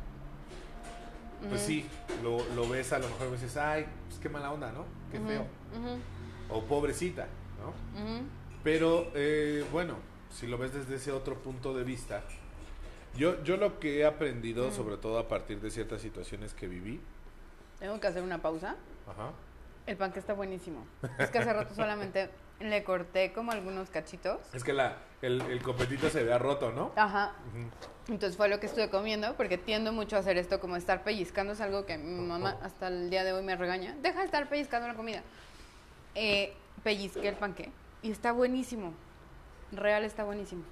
[1.48, 1.86] pues sí,
[2.22, 4.84] lo, lo ves a lo mejor y dices, ay, pues qué mala onda, ¿no?
[5.12, 5.46] Qué feo.
[6.50, 7.28] O pobrecita,
[7.60, 7.72] ¿no?
[8.64, 9.94] Pero eh, bueno,
[10.30, 12.22] si lo ves desde ese otro punto de vista,
[13.16, 17.00] yo, yo lo que he aprendido, sobre todo a partir de ciertas situaciones que viví,
[17.78, 18.76] tengo que hacer una pausa.
[19.06, 19.30] ajá,
[19.86, 20.84] El panque está buenísimo.
[21.18, 24.40] Es que hace rato solamente le corté como algunos cachitos.
[24.52, 26.92] es que la, el, el copetito se vea roto, ¿no?
[26.96, 27.32] Ajá.
[28.08, 31.52] Entonces fue lo que estuve comiendo, porque tiendo mucho a hacer esto, como estar pellizcando,
[31.52, 33.94] es algo que mi mamá hasta el día de hoy me regaña.
[34.02, 35.22] Deja de estar pellizcando la comida.
[36.14, 37.70] Eh, pellizqué el panque
[38.02, 38.94] y está buenísimo.
[39.72, 40.64] Real está buenísimo.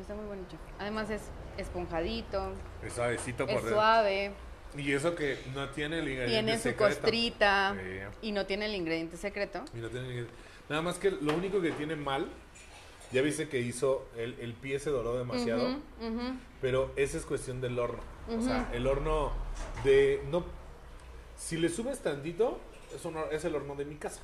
[0.00, 0.60] Está muy chef.
[0.78, 1.22] Además es
[1.58, 2.52] esponjadito,
[2.82, 3.74] Es suavecito por es dentro.
[3.76, 4.32] suave,
[4.76, 6.84] Y eso que no tiene el ingrediente tiene su secreto.
[6.94, 7.76] costrita
[8.22, 9.64] y no tiene el ingrediente secreto.
[9.74, 10.34] Y no tiene el ingrediente-
[10.68, 12.28] Nada más que lo único que tiene mal,
[13.10, 15.78] ya viste que hizo, el, el pie se doró demasiado,
[16.60, 18.00] pero esa es cuestión del horno.
[18.28, 19.32] O sea, el horno
[19.84, 20.22] de...
[20.30, 20.44] no
[21.38, 22.60] Si le subes tantito,
[22.94, 24.20] es, un es el horno de mi casa.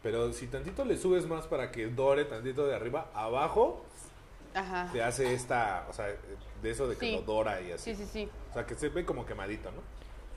[0.00, 3.84] Pero si tantito le subes más para que dore tantito de arriba, abajo
[4.54, 4.88] Ajá.
[4.92, 6.06] te hace esta, o sea,
[6.62, 7.12] de eso de que Sí.
[7.12, 7.94] lo dora y así.
[7.94, 8.30] Sí, sí, sí.
[8.50, 9.80] O sea, que se ve como quemadito, ¿no?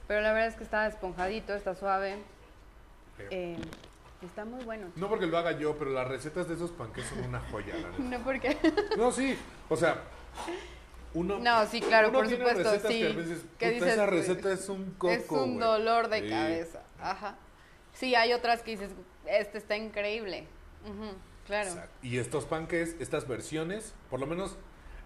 [0.07, 2.17] Pero la verdad es que está esponjadito, está suave.
[3.29, 3.57] Eh,
[4.25, 4.87] está muy bueno.
[4.95, 7.89] No porque lo haga yo, pero las recetas de esos panqués son una joya, la
[7.97, 8.03] neta.
[8.03, 8.57] No porque...
[8.97, 9.37] No, sí,
[9.69, 10.01] o sea,
[11.13, 11.39] uno...
[11.39, 12.99] No, sí, claro, uno por tiene supuesto, recetas sí.
[13.01, 16.29] Que a veces, ¿Qué dices, esa receta es un coco, es un dolor de Sí.
[16.29, 16.81] cabeza.
[16.99, 17.35] Ajá.
[17.93, 18.89] Sí, hay otras que dices,
[19.25, 20.47] este está increíble.
[20.85, 21.13] Ujú,
[21.51, 21.69] claro.
[21.69, 21.95] Exacto.
[22.01, 24.55] Y estos panques, estas versiones, por lo menos,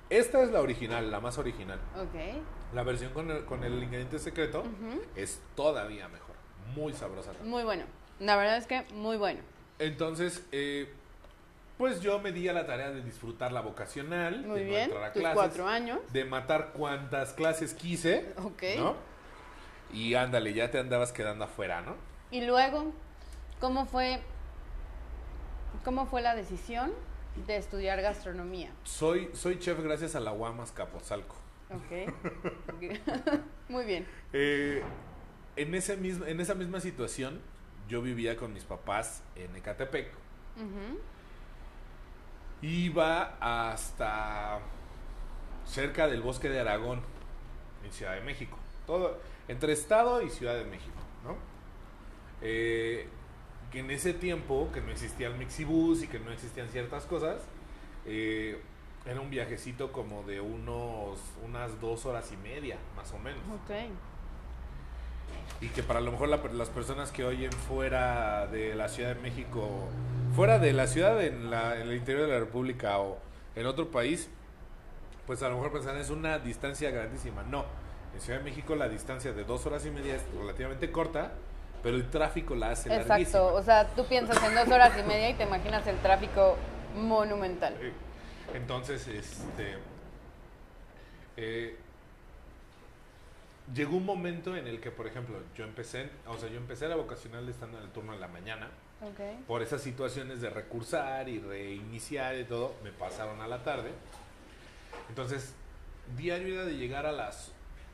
[0.09, 1.79] esta es la original, la más original.
[1.97, 2.43] Ok.
[2.73, 4.63] La versión con el, con el ingrediente secreto
[5.15, 6.35] es todavía mejor,
[6.75, 7.31] muy sabrosa.
[7.31, 7.49] también.
[7.49, 7.85] Muy bueno.
[8.19, 9.39] La verdad es que muy bueno.
[9.79, 10.91] Entonces, eh,
[11.77, 14.81] pues yo me di a la tarea de disfrutar la vocacional, Muy de no bien.
[14.83, 15.99] entrar a Tus clases, cuatro años.
[16.13, 18.63] de matar cuantas clases quise, Ok.
[18.77, 18.95] ¿no?
[19.91, 21.95] Y ándale, ya te andabas quedando afuera, ¿no?
[22.31, 22.91] Y luego,
[23.59, 24.19] ¿cómo fue,
[25.83, 26.91] cómo fue la decisión
[27.47, 28.71] De estudiar gastronomía.
[28.83, 31.35] Soy, soy chef gracias a la Guamas Capozalco.
[31.69, 32.13] Ok.
[32.73, 33.39] Ok.
[33.69, 34.07] Muy bien.
[34.31, 34.81] Eh,
[35.55, 37.41] en, ese mismo, en esa misma situación,
[37.89, 40.11] yo vivía con mis papás en Ecatepec.
[42.61, 44.59] Iba hasta
[45.65, 47.01] cerca del bosque de Aragón,
[47.83, 48.57] en Ciudad de México.
[48.87, 51.35] Todo, entre Estado y Ciudad de México, ¿no?
[52.41, 53.07] Eh,
[53.75, 57.41] que en ese tiempo, que no existía el Mixibus y que no existían ciertas cosas,
[58.05, 58.57] eh,
[59.05, 63.41] era un viajecito como de unos, unas dos horas y media, más o menos.
[63.53, 63.71] Ok.
[65.59, 69.21] Y que para lo mejor la- las personas que oyen fuera de la Ciudad de
[69.21, 69.69] México,
[70.35, 73.17] fuera de la ciudad en, la- en el interior de la República o
[73.57, 74.29] en otro país,
[75.27, 77.43] pues a lo mejor pensan es una distancia grandísima.
[77.43, 77.65] No,
[78.13, 81.33] en Ciudad de México la distancia de dos horas y media es relativamente corta,
[81.85, 83.19] pero el tráfico la hace larguísima.
[83.19, 83.53] Exacto.
[83.53, 86.57] O sea, tú piensas en dos horas y media y te imaginas el tráfico
[86.95, 87.75] monumental.
[87.79, 87.93] Eh,
[88.55, 89.77] Entonces, este.
[91.37, 91.77] eh,
[93.71, 96.95] llegó un momento en el que, por ejemplo, yo empecé, o sea, yo empecé la
[96.95, 98.67] vocacional estando en el turno de la mañana.
[99.03, 99.45] Ok.
[99.45, 103.91] Por esas situaciones de recursar y reiniciar y todo, me pasaron a la tarde.
[105.09, 105.53] Entonces,
[106.17, 107.51] diario era de llegar a las.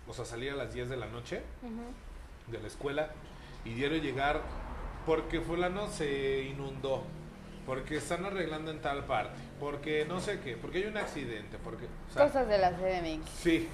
[0.08, 1.42] O sea, salir a las 10 de la noche
[2.48, 3.12] de la escuela
[3.66, 4.42] y diario llegar
[5.06, 7.04] porque fulano se inundó,
[7.66, 11.86] porque están arreglando en tal parte, porque no sé qué, porque hay un accidente, porque...
[11.86, 13.30] o sea, Cosas de la CDMX.
[13.30, 13.68] Sí,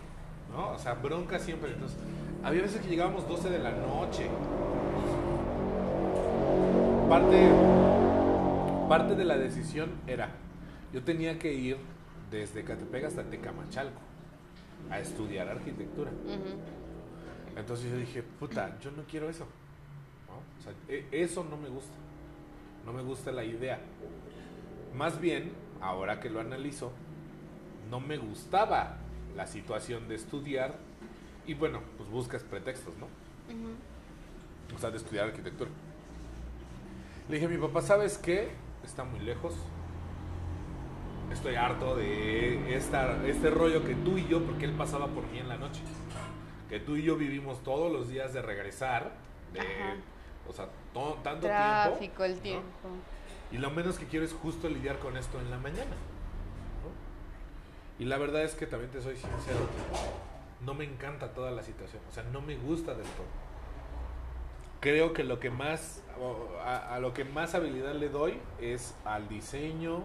[0.52, 0.71] ¿no?
[0.71, 1.71] O sea, bronca siempre.
[1.71, 1.97] Entonces,
[2.43, 4.28] había veces que llegábamos 12 de la noche.
[7.10, 7.50] Parte,
[8.89, 10.30] parte de la decisión era,
[10.93, 11.78] yo tenía que ir
[12.30, 14.00] desde Catepec hasta Tecamachalco
[14.89, 16.12] a estudiar arquitectura.
[17.56, 19.47] Entonces yo dije, puta, yo no quiero eso.
[20.38, 20.60] ¿No?
[20.60, 21.93] O sea, e- eso no me gusta.
[22.86, 23.80] No me gusta la idea.
[24.95, 26.91] Más bien, ahora que lo analizo,
[27.89, 28.97] no me gustaba
[29.36, 30.76] la situación de estudiar
[31.45, 33.08] y bueno, pues buscas pretextos, ¿no?
[34.76, 35.69] O sea, de estudiar arquitectura.
[37.30, 38.50] Le dije a mi papá, ¿sabes qué?
[38.84, 39.54] Está muy lejos.
[41.32, 45.39] Estoy harto de esta, este rollo que tú y yo, porque él pasaba por mí
[45.39, 45.82] en la noche,
[46.69, 49.12] que tú y yo vivimos todos los días de regresar,
[49.54, 49.95] de, Ajá.
[50.50, 52.24] O sea, to- tanto Tráfico, tiempo.
[52.24, 52.42] el ¿no?
[52.42, 52.90] tiempo.
[53.52, 55.86] Y lo menos que quiero es justo lidiar con esto en la mañana.
[56.84, 58.04] ¿no?
[58.04, 59.60] Y la verdad es que también te soy sincero,
[60.66, 63.26] no me encanta toda la situación, o sea, no me gusta del todo.
[64.80, 66.04] Creo que lo que más,
[66.66, 70.04] a lo que más habilidad le doy es al diseño,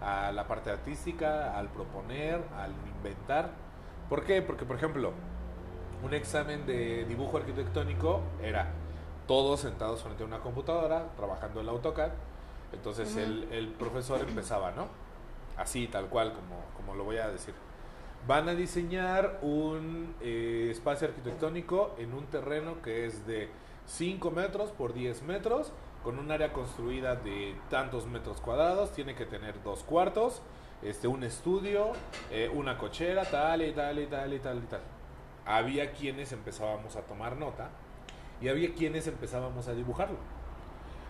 [0.00, 3.50] a la parte artística, al proponer, al inventar.
[4.08, 4.42] ¿Por qué?
[4.42, 5.12] Porque, por ejemplo,
[6.02, 8.66] un examen de dibujo arquitectónico era
[9.28, 12.10] todos sentados frente a una computadora, trabajando el AutoCAD.
[12.72, 14.88] Entonces el profesor empezaba, ¿no?
[15.58, 17.52] Así, tal cual, como, como lo voy a decir.
[18.26, 23.48] Van a diseñar un eh, espacio arquitectónico en un terreno que es de
[23.86, 25.72] 5 metros por 10 metros,
[26.04, 30.42] con un área construida de tantos metros cuadrados, tiene que tener dos cuartos,
[30.82, 31.92] este, un estudio,
[32.30, 34.80] eh, una cochera, tal y tal y tal y tal y tal.
[35.44, 37.70] Había quienes empezábamos a tomar nota
[38.40, 40.18] y había quienes empezábamos a dibujarlo.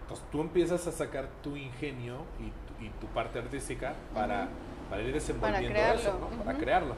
[0.03, 4.49] Entonces tú empiezas a sacar tu ingenio y tu, y tu parte artística para,
[4.88, 6.45] para ir desenvolviendo crearlo, eso, ¿no?
[6.45, 6.95] para crearlo.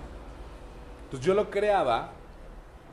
[1.05, 2.11] Entonces yo lo creaba,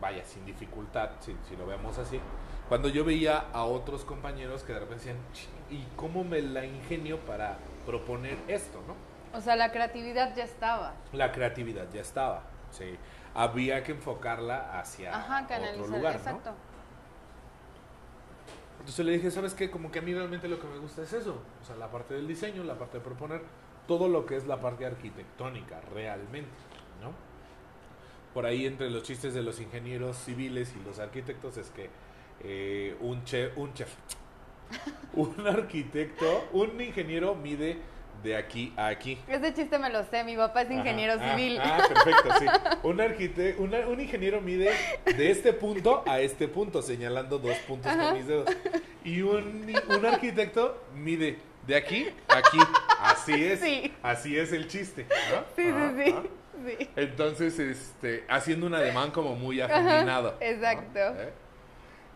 [0.02, 2.20] vaya, sin dificultad, si, si lo vemos así,
[2.68, 6.66] cuando yo veía a otros compañeros que de repente decían, "Ch, ¿y cómo me la
[6.66, 8.96] ingenio para proponer esto, no?
[9.38, 10.94] O sea, la creatividad ya estaba.
[11.14, 12.98] La creatividad ya estaba, sí.
[13.36, 16.42] Había que enfocarla hacia Ajá, otro lugar, ¿no?
[18.88, 19.70] Entonces le dije, ¿sabes qué?
[19.70, 21.42] Como que a mí realmente lo que me gusta es eso.
[21.62, 23.42] O sea, la parte del diseño, la parte de proponer,
[23.86, 26.56] todo lo que es la parte arquitectónica, realmente,
[27.02, 27.12] ¿no?
[28.34, 31.90] Por ahí entre los chistes de los ingenieros civiles y los arquitectos es que
[32.46, 33.94] eh, un chef, un chef,
[35.16, 37.82] un arquitecto, un ingeniero mide
[38.24, 39.18] de aquí a aquí.
[39.28, 41.60] Ese chiste me lo sé, mi papá es ingeniero Ajá, civil.
[41.62, 42.46] Ah, ah, perfecto, sí.
[42.84, 44.72] Un, arquite- una- un ingeniero mide
[45.06, 48.10] de este punto a este punto, señalando dos puntos Ajá.
[48.10, 48.50] con mis dedos.
[49.04, 52.58] Y un, un arquitecto mide de aquí a aquí.
[53.02, 53.60] Así es.
[53.60, 53.94] Sí.
[54.04, 55.06] Así es el chiste.
[55.32, 55.44] ¿no?
[55.56, 56.16] Sí, Ajá, sí,
[56.80, 56.90] sí.
[56.96, 60.36] Entonces, este, haciendo un ademán como muy afeminado.
[60.40, 60.46] ¿no?
[60.46, 61.00] exacto.
[61.00, 61.34] ¿Eh?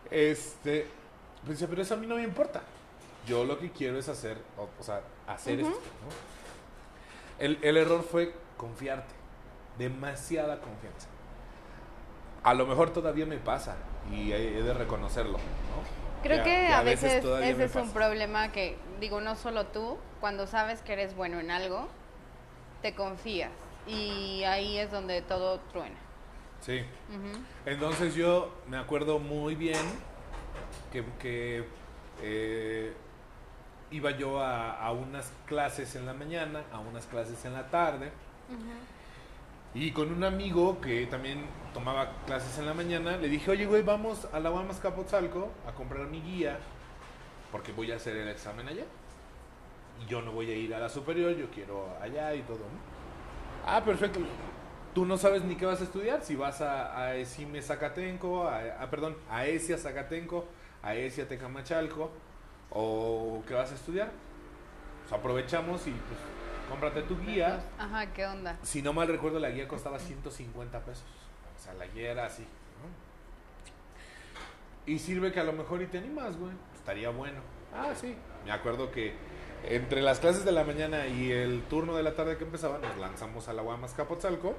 [0.10, 0.88] Este,
[1.46, 2.62] pues pero eso a mí no me importa.
[3.28, 5.02] Yo lo que quiero es hacer, o, o sea,
[5.34, 5.72] hacer esto.
[5.72, 6.32] ¿no?
[7.40, 9.14] El, el error fue confiarte,
[9.78, 11.08] demasiada confianza.
[12.44, 13.76] A lo mejor todavía me pasa
[14.12, 16.24] y he, de reconocerlo, ¿no?
[16.24, 20.46] Creo Que que, a- veces ese es un problema que, digo, no solo tú, cuando
[20.46, 21.88] sabes que eres bueno en algo,
[22.84, 23.52] te confías.
[23.88, 25.96] Y ahí es donde todo truena.
[26.62, 26.84] Sí.
[27.66, 29.80] Entonces yo me acuerdo muy bien
[30.92, 31.66] que, que,
[32.22, 32.94] eh,
[33.92, 38.12] iba yo a, a unas clases en la mañana, a unas clases en la tarde.
[39.74, 43.84] Y con un amigo que también tomaba clases en la mañana, le dije, oye, güey,
[43.84, 46.58] vamos a la Guamas Capotzalco a comprar mi guía,
[47.52, 48.84] porque voy a hacer el examen allá.
[50.04, 52.92] Y yo no voy a ir a la superior, yo quiero allá y todo, ¿no?
[53.66, 54.20] Ah, perfecto.
[54.94, 58.58] Tú no sabes ni qué vas a estudiar, si vas a, a ESIME Zacatenco, a,
[58.82, 60.46] a- perdón, a ESIA Zacatenco,
[60.84, 62.12] a ESIA Tecamachalco,
[62.72, 64.12] o qué vas a estudiar.
[65.04, 66.20] Pues aprovechamos y pues
[66.70, 67.64] cómprate tu guía.
[67.78, 68.58] Ajá, ¿qué onda?
[68.64, 71.06] Si no mal recuerdo, la guía costaba 150 pesos.
[71.56, 72.44] O sea, la guía era así.
[72.44, 72.90] ¿no?
[74.92, 76.54] Y sirve que a lo mejor y te animas, güey.
[76.76, 77.42] Estaría bueno.
[77.74, 78.16] Ah, sí.
[78.46, 79.14] Me acuerdo que
[79.64, 82.98] entre las clases de la mañana y el turno de la tarde que empezaba, nos
[82.98, 84.56] lanzamos a la Guamas Capotzalco.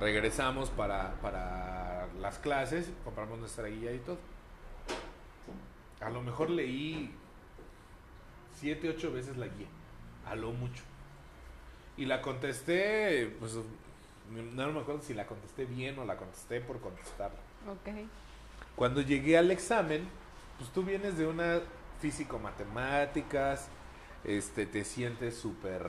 [0.00, 4.18] Regresamos para, para las clases, compramos nuestra guía y todo.
[6.00, 7.12] A lo mejor leí
[8.54, 9.66] siete, ocho veces la guía.
[10.26, 10.82] A lo mucho.
[11.96, 13.56] Y la contesté, pues
[14.30, 17.32] no me acuerdo si la contesté bien o la contesté por contestar.
[17.66, 17.94] Ok.
[18.76, 20.08] Cuando llegué al examen,
[20.58, 21.60] pues tú vienes de una
[22.00, 23.68] físico-matemáticas,
[24.24, 25.82] este, te sientes súper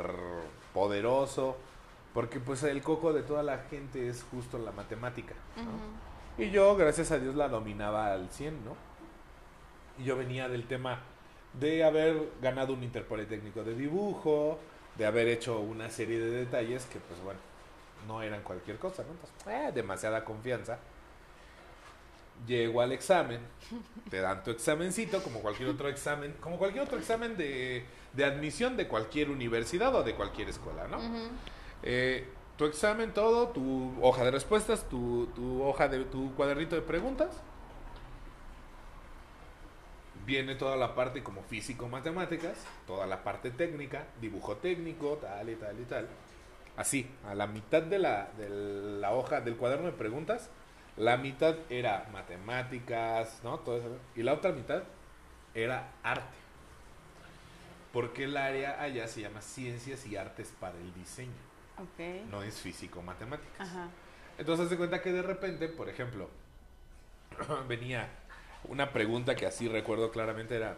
[0.74, 1.58] poderoso,
[2.14, 5.36] porque pues el coco de toda la gente es justo la matemática.
[5.58, 6.44] ¿no?
[6.44, 8.89] Y yo, gracias a Dios, la dominaba al 100, ¿no?
[10.00, 11.00] Y yo venía del tema
[11.54, 14.60] de haber ganado un interpolitécnico de dibujo,
[14.98, 17.40] de haber hecho una serie de detalles que, pues bueno,
[18.08, 19.12] no eran cualquier cosa, ¿no?
[19.12, 20.80] Entonces, eh, demasiada confianza.
[22.48, 23.42] Llego al examen,
[24.10, 27.84] te dan tu examencito, como cualquier otro examen, como cualquier otro examen de,
[28.14, 31.00] de admisión de cualquier universidad o de cualquier escuela, ¿no?
[31.84, 32.26] Eh,
[32.58, 37.42] tu examen, todo, tu hoja de respuestas, tu, tu hoja de tu cuadernito de preguntas.
[40.30, 45.80] Viene toda la parte como físico-matemáticas, toda la parte técnica, dibujo técnico, tal y tal
[45.80, 46.08] y tal.
[46.78, 50.52] Así, a la mitad de la, de la hoja del cuaderno de preguntas,
[50.98, 53.58] la mitad era matemáticas, ¿no?
[53.62, 53.98] Todo eso.
[54.16, 54.84] Y la otra mitad
[55.56, 56.38] era arte.
[57.92, 61.32] Porque el área allá se llama ciencias y artes para el diseño
[61.80, 62.30] Ok.
[62.30, 63.68] no es físico-matemáticas.
[64.38, 66.30] Entonces, de cuenta que de repente, por ejemplo,
[67.68, 68.08] venía
[68.68, 70.78] una pregunta que así recuerdo claramente era,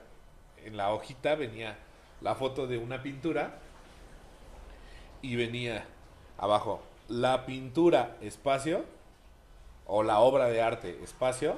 [0.57, 1.77] en la hojita venía
[2.21, 3.59] la foto de una pintura
[5.21, 5.85] y venía
[6.37, 8.85] abajo, la pintura espacio
[9.85, 11.57] o la obra de arte espacio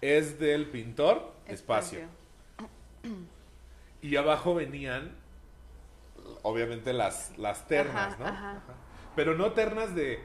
[0.00, 2.00] es del pintor espacio.
[4.02, 5.16] Y abajo venían,
[6.42, 8.26] obviamente, las, las ternas, Ajá, ¿no?
[8.26, 8.62] Ajá.
[9.16, 10.22] Pero no ternas de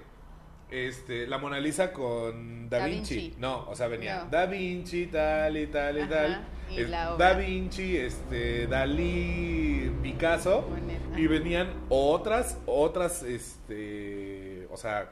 [0.72, 3.16] este, la Mona Lisa con Da, Da Vinci.
[3.16, 3.36] Vinci.
[3.40, 4.30] No, o sea, venía No.
[4.30, 6.48] Da Vinci, tal y tal y Ajá, tal.
[6.70, 7.28] y Es- la obra.
[7.28, 10.68] da Vinci, este, Dalí, Picasso.
[11.18, 15.10] Y venían otras, otras, este, o sea,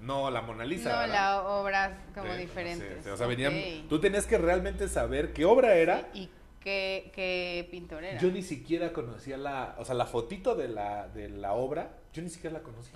[0.00, 0.90] no la Mona Lisa.
[0.90, 1.14] No, ¿verdad?
[1.14, 3.04] la obras como Sí, diferentes.
[3.04, 3.52] sí, o sea, venían,
[3.88, 6.08] tú tenías que realmente saber qué obra era.
[6.14, 6.28] ¿Y
[6.60, 8.18] qué, qué pintor era?
[8.20, 12.22] Yo ni siquiera conocía la, o sea, la fotito de la, de la obra, yo
[12.22, 12.94] ni siquiera la conocía.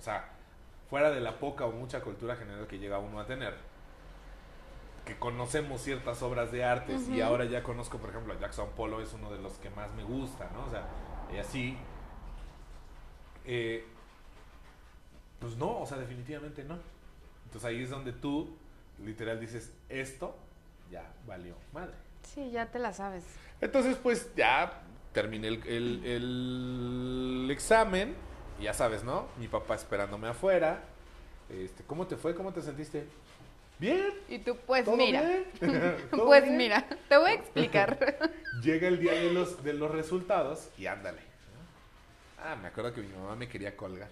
[0.00, 0.28] O sea,
[0.88, 3.54] fuera de la poca o mucha cultura general que llega uno a tener,
[5.04, 9.00] que conocemos ciertas obras de artes y ahora ya conozco, por ejemplo, a Jackson Polo
[9.02, 10.64] es uno de los que más me gusta, ¿no?
[10.66, 10.86] O sea,
[11.32, 11.76] y así,
[13.44, 13.86] eh,
[15.38, 16.78] pues no, o sea, definitivamente no.
[17.46, 18.56] Entonces ahí es donde tú,
[19.04, 20.36] literal, dices, esto
[20.90, 21.94] ya valió madre.
[22.22, 23.24] Sí, ya te la sabes.
[23.60, 24.82] Entonces, pues ya
[25.12, 28.14] terminé el, el- el examen.
[28.60, 29.28] Y Ya sabes, ¿no?
[29.38, 30.82] Mi papá esperándome afuera.
[31.48, 32.34] Este, ¿Cómo te fue?
[32.34, 33.06] ¿Cómo te sentiste?
[33.78, 34.12] Bien.
[34.28, 35.22] Y tú, pues ¿Todo mira.
[35.22, 35.46] bien?
[36.10, 36.56] ¿Todo Pues bien?
[36.56, 37.98] mira, te voy a explicar.
[38.62, 41.20] Llega el día de los, de los resultados y ándale.
[42.38, 44.08] Ah, me acuerdo que mi mamá me quería colgar.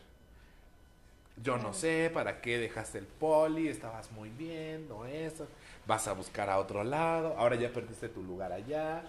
[1.36, 5.46] Yo no sé para qué dejaste el poli, estabas muy bien, no eso.
[5.86, 9.04] Vas a buscar a otro lado, ahora ya perdiste tu lugar allá,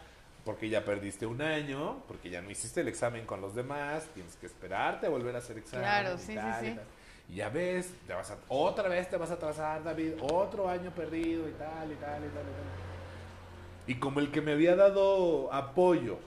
[0.49, 4.35] porque ya perdiste un año, porque ya no hiciste el examen con los demás, tienes
[4.35, 5.85] que esperarte a volver a hacer examen.
[5.85, 6.75] Claro, y sí, sí, tal, y sí.
[6.75, 6.85] tal.
[7.29, 10.89] Y ya ves, te vas a, otra vez te vas a atrasar, David, otro año
[10.89, 13.85] perdido y tal, y tal, y tal, y tal.
[13.85, 16.17] Y como el que me había dado apoyo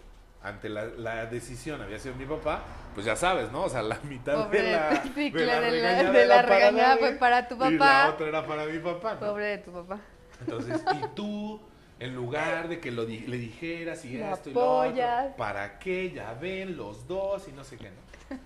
[0.40, 2.62] ante la, la decisión había sido mi papá,
[2.94, 3.64] pues ya sabes, ¿no?
[3.64, 6.26] O sea, la mitad Pobre de de- la, sí, de la de la- regañada, de
[6.26, 8.08] la era para regañada David fue para tu Y la papá.
[8.10, 9.14] otra era para mi papá.
[9.14, 9.20] ¿no?
[9.20, 9.98] Pobre de tu papá.
[10.40, 11.60] Entonces, y tú
[12.02, 15.36] En lugar de que lo di- le dijeras y Lo esto y lo otro.
[15.36, 16.10] ¿para qué?
[16.10, 18.38] Ya ven los dos y no sé qué, ¿no?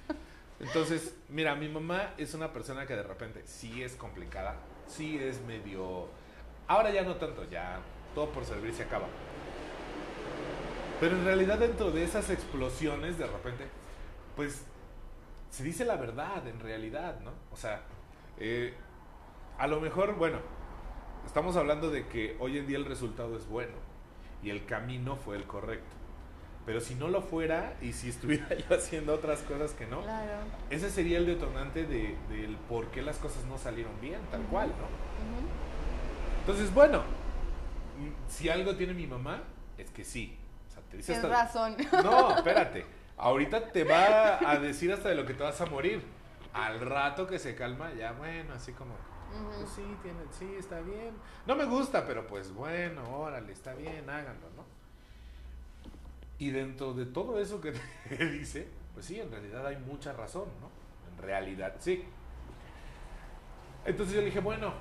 [0.61, 5.41] Entonces, mira, mi mamá es una persona que de repente sí es complicada, sí es
[5.43, 6.09] medio...
[6.69, 7.79] Ahora ya no tanto, ya
[8.15, 9.07] todo por servir se acaba.
[11.01, 13.65] Pero en realidad dentro de esas explosiones, de repente,
[14.35, 14.65] pues
[15.51, 17.31] se dice la verdad en realidad, ¿no?
[17.53, 17.83] O sea,
[18.39, 18.75] eh,
[19.59, 20.41] a lo mejor, bueno,
[21.27, 23.75] estamos hablando de que hoy en día el resultado es bueno
[24.43, 25.95] y el camino fue el correcto.
[26.65, 30.33] Pero si no lo fuera y si estuviera yo haciendo otras cosas que no, Claro.
[30.71, 34.69] ese sería el detonante de, del por qué las cosas no salieron bien, tal cual,
[34.69, 34.87] ¿no?
[36.41, 39.43] Entonces, bueno, mm, si algo tiene mi mamá,
[39.79, 40.37] es que sí.
[40.69, 41.77] O sea, te dice Tienes hasta- razón.
[42.05, 42.85] No, espérate.
[43.19, 46.03] Ahorita te va a decir hasta de lo que te vas a morir.
[46.53, 48.95] Al rato que se calma, ya bueno, así como,
[49.57, 51.15] pues sí, tiene, sí, está bien.
[51.47, 54.65] No me gusta, pero pues bueno, órale, está bien, háganlo, ¿no?
[56.39, 57.73] Y dentro de todo eso que
[58.09, 60.71] te dice, pues sí, en realidad hay mucha razón, ¿no?
[61.13, 62.05] En realidad sí.
[63.85, 64.73] Entonces yo le dije, bueno,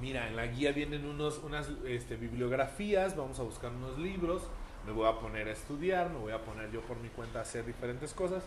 [0.00, 4.42] mira, en la guía vienen unos, unas este, bibliografías, vamos a buscar unos libros,
[4.86, 7.42] me voy a poner a estudiar, me voy a poner yo por mi cuenta a
[7.42, 8.44] hacer diferentes cosas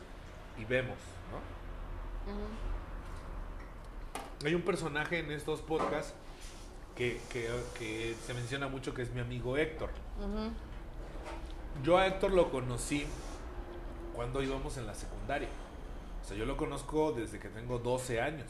[0.57, 0.97] y vemos,
[1.31, 2.78] ¿no?
[4.45, 6.13] Hay un personaje en estos podcasts
[6.95, 9.89] que, que- que se menciona mucho que es mi amigo Héctor.
[11.83, 13.05] Yo a Héctor lo conocí
[14.15, 15.47] cuando íbamos en la secundaria.
[16.23, 18.47] O sea, yo lo conozco desde que tengo 12 años.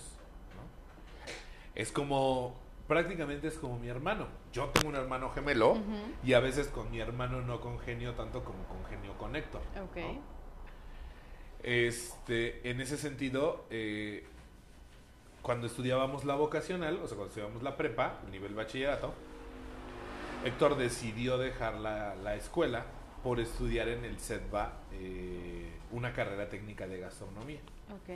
[0.56, 1.32] ¿no?
[1.76, 2.56] Es como,
[2.88, 4.28] prácticamente es como mi hermano.
[4.52, 5.78] Yo tengo un hermano gemelo
[6.24, 9.62] y a veces con mi hermano no congenio tanto como congenio con Héctor.
[9.84, 9.98] Ok.
[9.98, 10.22] ¿no?
[11.62, 14.26] Este, en ese sentido, eh,
[15.42, 19.14] cuando estudiábamos la vocacional, o sea, cuando estudiábamos la prepa, el nivel bachillerato,
[20.46, 22.86] Héctor decidió dejar la, la escuela
[23.24, 27.60] por estudiar en el CEDBA eh, una carrera técnica de gastronomía.
[27.90, 28.10] Ok.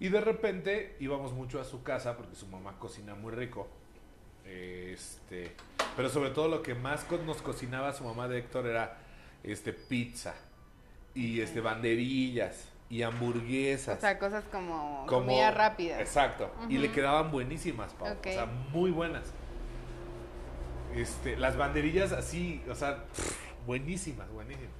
[0.00, 3.68] Y de repente íbamos mucho a su casa porque su mamá cocina muy rico.
[4.44, 5.52] Este,
[5.96, 8.98] pero sobre todo lo que más nos cocinaba su mamá de Héctor era
[9.42, 10.34] este pizza
[11.14, 13.98] y este banderillas y hamburguesas.
[13.98, 16.00] O sea, cosas como, como- comida rápida.
[16.00, 16.48] Exacto.
[16.68, 18.06] Y le quedaban buenísimas, Pau.
[18.16, 19.32] O sea, muy buenas.
[20.94, 24.70] Este, las banderillas así, o sea, pff, buenísimas, buenísimas.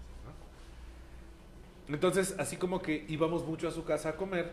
[1.88, 1.94] ¿no?
[1.94, 4.52] Entonces, así como que íbamos mucho a su casa a comer,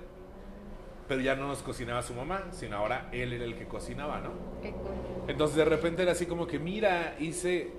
[1.07, 4.31] pero ya no nos cocinaba su mamá, sino ahora él era el que cocinaba, ¿no?
[4.63, 4.89] Qué cool.
[5.27, 7.69] Entonces de repente era así como que, mira, hice,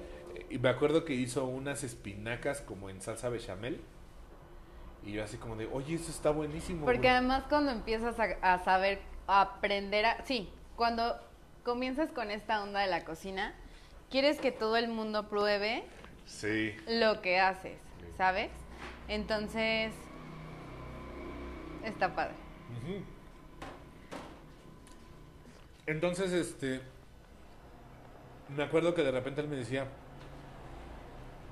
[0.49, 3.81] y me acuerdo que hizo unas espinacas como en salsa bechamel.
[5.05, 6.85] Y yo así como de, oye, eso está buenísimo.
[6.85, 7.11] Porque güey".
[7.11, 10.25] además cuando empiezas a, a saber, a aprender a...
[10.25, 11.19] Sí, cuando
[11.65, 13.55] comienzas con esta onda de la cocina,
[14.11, 15.85] quieres que todo el mundo pruebe
[16.27, 16.75] Sí.
[16.89, 17.79] lo que haces.
[18.17, 18.51] ¿sabes?
[19.09, 19.93] Entonces,
[21.85, 22.35] está padre.
[25.87, 26.81] Entonces, este,
[28.55, 29.87] me acuerdo que de repente él me decía,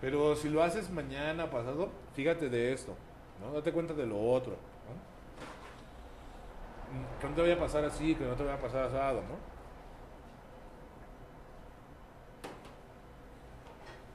[0.01, 2.97] pero si lo haces mañana, pasado, fíjate de esto,
[3.41, 3.53] ¿no?
[3.53, 4.95] Date cuenta de lo otro, ¿no?
[6.99, 9.23] Mm, Que no te vaya a pasar así, que no te vaya a pasar asado.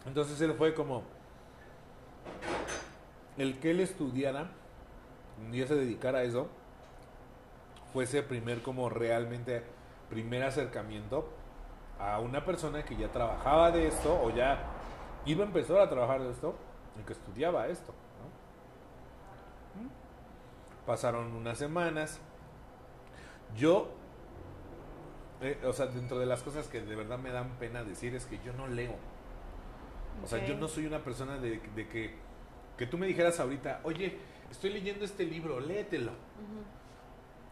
[0.05, 1.03] Entonces él fue como,
[3.37, 4.49] el que él estudiara
[5.51, 6.47] y se dedicara a eso,
[7.91, 9.63] fue ese primer como realmente
[10.09, 11.27] primer acercamiento
[11.99, 14.59] a una persona que ya trabajaba de esto o ya
[15.25, 16.55] iba a empezar a trabajar de esto
[16.99, 17.93] y que estudiaba esto.
[20.85, 22.19] Pasaron unas semanas.
[23.55, 23.91] Yo,
[25.41, 28.25] eh, o sea, dentro de las cosas que de verdad me dan pena decir es
[28.25, 28.95] que yo no leo.
[30.23, 32.15] O sea, yo no soy una persona de, de que,
[32.77, 34.17] que tú me dijeras ahorita, oye,
[34.49, 36.11] estoy leyendo este libro, léetelo.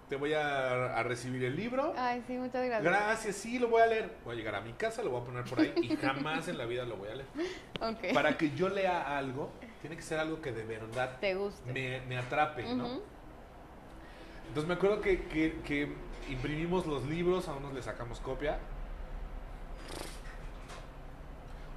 [0.09, 1.93] Te voy a, a recibir el libro.
[1.97, 2.83] Ay, sí, muchas gracias.
[2.83, 4.11] Gracias, sí, lo voy a leer.
[4.23, 6.57] Voy a llegar a mi casa, lo voy a poner por ahí y jamás en
[6.57, 7.27] la vida lo voy a leer.
[7.81, 8.13] Ok.
[8.13, 11.71] Para que yo lea algo, tiene que ser algo que de verdad Te guste.
[11.71, 13.01] me, me atrape, ¿no?
[14.47, 15.93] Entonces me acuerdo que, que- que
[16.29, 18.59] imprimimos los libros, a unos le sacamos copia.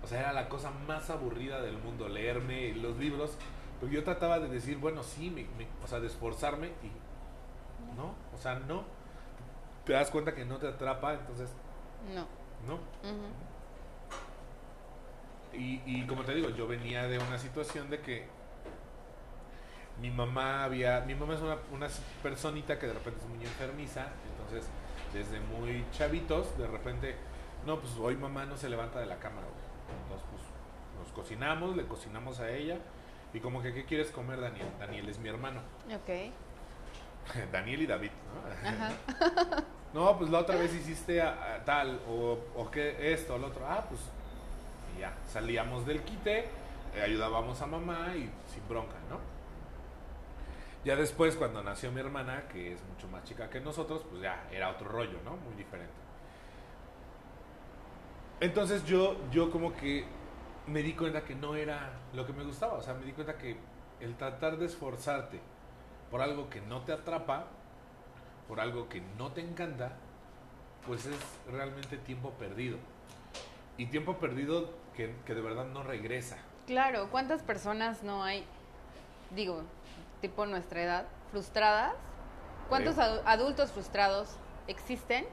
[0.02, 3.36] O sea, era la cosa más aburrida del mundo, leerme los libros.
[3.80, 8.14] Pero yo trataba de decir, bueno, sí, me- me- o sea, de esforzarme y no,
[8.34, 8.84] o sea, no.
[9.84, 11.50] Te das cuenta que no te atrapa, entonces,
[12.14, 12.26] No.
[12.66, 12.74] no.
[12.74, 13.26] Ujú.
[15.52, 18.26] Y, y como te digo, yo venía de una situación de que
[20.00, 21.00] mi mamá había.
[21.00, 21.88] Mi mamá es una, una
[22.22, 24.68] personita que de repente es muy enfermiza, entonces
[25.12, 27.16] desde muy chavitos, de repente,
[27.64, 30.02] no, pues hoy mamá no se levanta de la cama, güey.
[30.02, 30.42] Entonces, pues,
[31.02, 32.78] nos cocinamos, le cocinamos a ella.
[33.32, 34.66] Y como que, ¿qué quieres comer, Daniel?
[34.78, 35.60] Daniel es mi hermano.
[35.94, 36.32] Ok.
[37.52, 38.68] Daniel y David, ¿no?
[38.68, 38.92] Ajá.
[39.94, 43.46] No, pues la otra vez hiciste a- a tal, o, o que esto, o lo
[43.46, 43.64] otro.
[43.66, 44.00] Ah, pues
[44.94, 46.40] y ya, salíamos del quite,
[46.94, 49.18] eh, ayudábamos a mamá y sin bronca, ¿no?
[50.86, 54.46] Ya después, cuando nació mi hermana, que es mucho más chica que nosotros, pues ya
[54.52, 55.36] era otro rollo, ¿no?
[55.36, 55.92] Muy diferente.
[58.38, 60.04] Entonces yo, yo como que
[60.68, 63.36] me di cuenta que no era lo que me gustaba, o sea, me di cuenta
[63.36, 63.56] que
[63.98, 65.40] el tratar de esforzarte
[66.08, 67.46] por algo que no te atrapa,
[68.46, 69.96] por algo que no te encanta,
[70.86, 71.18] pues es
[71.50, 72.78] realmente tiempo perdido.
[73.76, 76.38] Y tiempo perdido que, que de verdad no regresa.
[76.68, 78.44] Claro, ¿cuántas personas no hay,
[79.34, 79.64] digo,
[80.20, 81.94] tipo nuestra edad, frustradas?
[82.68, 84.36] ¿Cuántos adultos frustrados
[84.66, 85.24] existen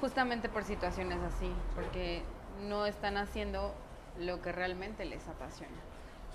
[0.00, 1.50] justamente por situaciones así?
[1.74, 2.22] Porque
[2.68, 3.72] no están haciendo
[4.18, 5.76] lo que realmente les apasiona,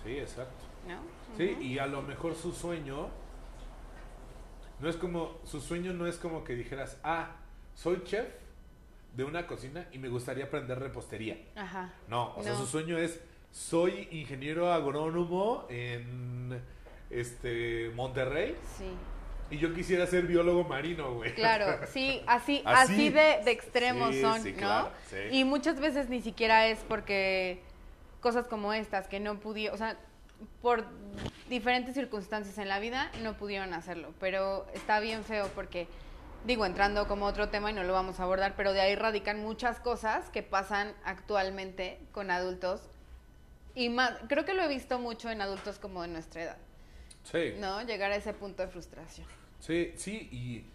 [0.03, 0.63] Sí, exacto.
[0.87, 0.97] ¿no?
[1.37, 3.09] Sí, y a lo mejor su sueño
[4.79, 7.31] no es como, su sueño no es como que dijeras, ah,
[7.73, 8.27] soy chef
[9.15, 11.37] de una cocina y me gustaría aprender repostería.
[11.55, 11.93] Ajá.
[12.07, 13.21] No, o sea, su sueño es,
[13.51, 16.61] soy ingeniero agrónomo en
[17.13, 18.85] este Monterrey Sí,
[19.51, 21.33] y yo quisiera ser biólogo marino, güey.
[21.35, 22.93] claro, sí, así, Así.
[22.93, 24.57] así, de, de extremos Sí, son, sí, ¿no?
[24.57, 25.17] claro, sí.
[25.31, 27.61] Y muchas veces ni siquiera es porque
[28.21, 29.97] cosas como estas, que no pudieron, o sea,
[30.61, 30.85] por
[31.49, 35.87] diferentes circunstancias en la vida no pudieron hacerlo, pero está bien feo porque,
[36.45, 39.39] digo, entrando como otro tema y no lo vamos a abordar, pero de ahí radican
[39.41, 42.81] muchas cosas que pasan actualmente con adultos
[43.75, 46.57] y más, creo que lo he visto mucho en adultos como de nuestra edad,
[47.23, 47.55] Sí.
[47.57, 47.81] ¿no?
[47.83, 49.27] Llegar a ese punto de frustración.
[49.59, 50.65] Sí, sí, y,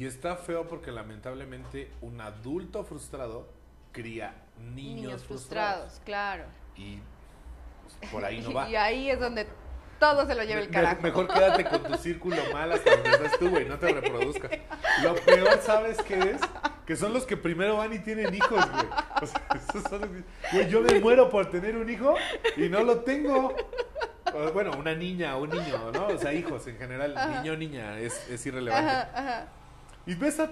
[0.00, 3.48] y está feo porque lamentablemente un adulto frustrado
[3.92, 4.34] cría
[4.74, 6.00] niños, frustrados.
[6.04, 6.44] claro.
[6.76, 6.98] Y
[7.98, 8.68] pues, por ahí no va.
[8.70, 9.46] Y ahí es donde
[9.98, 11.00] todo se lo lleva el carajo.
[11.02, 14.50] mejor quédate con tu círculo mal hasta donde estás tú, güey, no te reproduzcas.
[15.02, 16.40] Lo peor, ¿sabes qué es?
[16.86, 18.86] Que son los que primero van y tienen hijos, güey.
[19.22, 20.10] O sea, esos son los
[20.52, 22.14] güey, yo me muero por tener un hijo
[22.56, 23.56] y no lo tengo.
[24.36, 26.08] O, Bueno, una niña o un niño, ¿no?
[26.08, 28.90] O sea, hijos en general, niño o niña, es, es irrelevante.
[28.90, 29.48] Ajá, ajá.
[30.06, 30.50] Y ves a,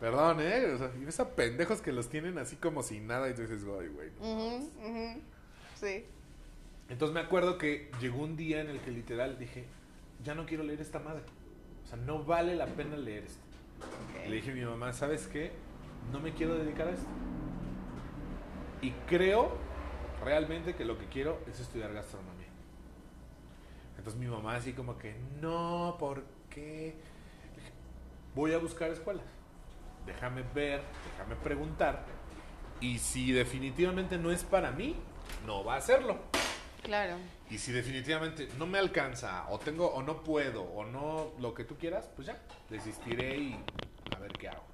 [0.00, 0.72] perdón, ¿eh?
[0.74, 3.42] O sea, y ves a pendejos que los tienen así como sin nada y tú
[3.42, 3.88] dices, güey.
[4.20, 4.26] no".
[4.26, 5.20] Ujú, ujú.
[5.74, 6.04] Sí.
[6.88, 9.64] Entonces me acuerdo que llegó un día en el que literal dije,
[10.22, 11.22] ya no quiero leer esta madre.
[11.84, 13.40] O sea, no vale la pena leer esto.
[13.80, 14.28] Ok.
[14.28, 15.52] Le dije a mi mamá, ¿sabes qué?
[16.12, 17.06] No me quiero dedicar a esto.
[18.82, 19.56] Y creo
[20.22, 22.33] realmente que lo que quiero es estudiar gastronomía.
[24.04, 26.94] Entonces mi mamá así como que, no, ¿por qué?
[28.34, 29.24] Voy a buscar escuelas.
[30.04, 32.04] Déjame ver, déjame preguntar.
[32.82, 34.94] Y si definitivamente no es para mí,
[35.46, 36.18] no va a hacerlo.
[36.82, 37.16] Claro.
[37.48, 41.64] Y si definitivamente no me alcanza, o tengo, o no puedo, o no lo que
[41.64, 42.38] tú quieras, pues ya,
[42.68, 43.58] desistiré y
[44.14, 44.64] a ver qué hago.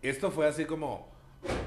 [0.00, 1.10] Esto fue así como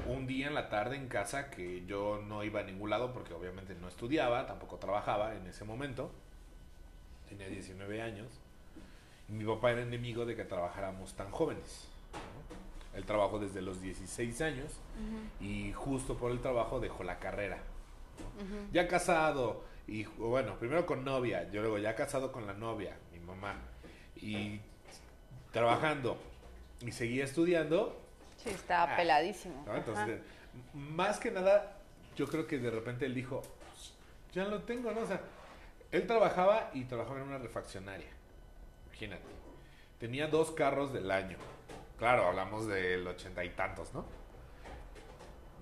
[0.06, 3.34] un día en la tarde en casa que yo no iba a ningún lado porque
[3.34, 6.10] obviamente no estudiaba, tampoco trabajaba en ese momento.
[7.28, 8.28] Tenía 19 años.
[9.28, 11.88] Y mi papá era enemigo de que trabajáramos tan jóvenes.
[12.12, 12.98] ¿no?
[12.98, 14.80] Él trabajó desde los 16 años
[15.40, 17.58] y justo por el trabajo dejó la carrera.
[17.58, 18.72] ¿no?
[18.72, 23.18] Ya casado y bueno, primero con novia, yo luego ya casado con la novia, mi
[23.18, 23.56] mamá,
[24.14, 24.60] y
[25.52, 26.16] trabajando
[26.80, 28.00] y seguía estudiando,
[28.42, 29.62] Sí, está Ah, peladísimo.
[29.66, 29.70] ¿no?
[29.72, 29.78] Ajá.
[29.78, 30.20] Entonces,
[30.74, 31.76] m- más que nada,
[32.16, 33.94] yo creo que de repente él dijo, "Pues,
[34.32, 35.00] ya lo tengo, ¿no?
[35.02, 35.20] O sea,
[35.92, 38.06] él trabajaba y trabajaba en una refaccionaria.
[38.86, 39.22] Imagínate.
[39.98, 41.36] Tenía dos carros del año.
[41.98, 44.04] Claro, hablamos del ochenta y tantos, ¿no?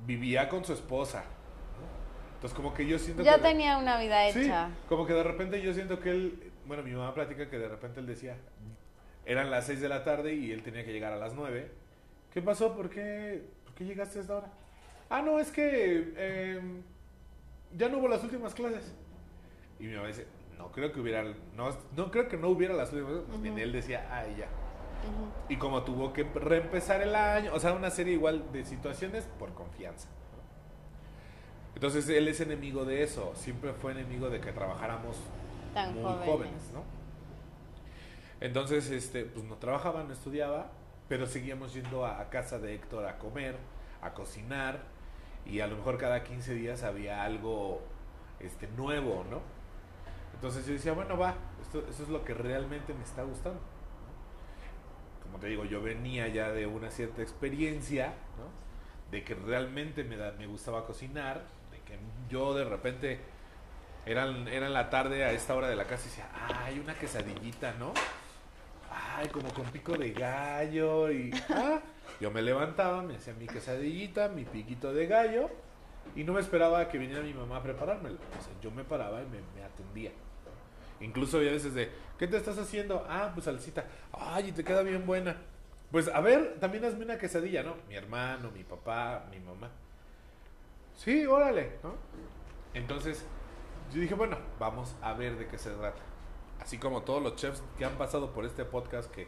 [0.06, 1.20] Vivía con su esposa.
[1.22, 2.34] ¿no?
[2.34, 3.42] Entonces, como que yo siento Ya que...
[3.42, 4.70] tenía una vida Sí, hecha.
[4.88, 7.98] como que de repente yo siento que él, bueno, mi mamá platica que de repente
[8.00, 8.36] él decía,
[9.26, 11.70] eran las 6 de la tarde y él tenía que llegar a las 9.
[12.38, 12.72] ¿Qué pasó?
[12.72, 14.46] ¿Por qué, ¿Por qué llegaste a esta hora?
[15.10, 16.60] Ah, no, es que eh,
[17.76, 18.94] ya no hubo las últimas clases.
[19.80, 20.24] Y mi mamá dice,
[20.56, 21.24] no creo que hubiera,
[21.56, 23.42] no, no creo que no hubiera las últimas clases.
[23.42, 24.44] Bien él decía, ay, ya.
[24.44, 25.32] Ujú.
[25.48, 29.52] Y como tuvo que reempezar el año, o sea, una serie igual de situaciones por
[29.54, 30.06] confianza.
[31.74, 35.16] Entonces él es enemigo de eso, siempre fue enemigo de que trabajáramos
[35.74, 36.26] Tan muy jóvenes.
[36.28, 36.84] jóvenes, ¿no?
[38.40, 40.70] Entonces, este, pues no trabajaba, no estudiaba,
[41.08, 43.56] pero seguíamos yendo a, casa de Héctor a comer,
[44.02, 44.80] a cocinar,
[45.46, 47.80] y a lo mejor cada 15 días había algo
[48.40, 49.40] este, nuevo, ¿no?
[50.34, 53.60] Entonces yo decía, bueno, va, esto, es lo que realmente me está gustando.
[55.22, 59.10] Como te digo, yo venía ya de una cierta experiencia, ¿no?
[59.10, 61.42] De que realmente me, me gustaba cocinar,
[62.28, 63.20] yo de repente
[64.06, 66.30] era, era en la tarde a esta hora de la casa y decía,
[66.64, 67.92] ay, una quesadillita, ¿no?
[69.16, 71.30] Ay, como con pico de gallo y...
[71.50, 71.80] Ah,
[72.20, 75.50] yo me levantaba, me hacía mi quesadillita, mi piquito de gallo
[76.16, 78.18] y no me esperaba que viniera mi mamá a preparármelo.
[78.60, 80.10] Yo me paraba y me, atendía.
[81.00, 83.06] Incluso había veces de, ¿qué te estás haciendo?
[83.08, 83.84] Ah, pues salsita.
[84.12, 85.36] Ay, te queda bien buena.
[85.92, 87.76] Pues a ver, también hazme una quesadilla, ¿no?
[87.88, 89.70] Mi hermano, mi papá, mi mamá.
[90.96, 91.94] Sí, órale, ¿no?
[92.74, 93.24] Entonces,
[93.92, 96.02] yo dije, bueno, vamos a ver de qué se trata.
[96.60, 99.26] Así como todos los chefs que han pasado por este podcast, que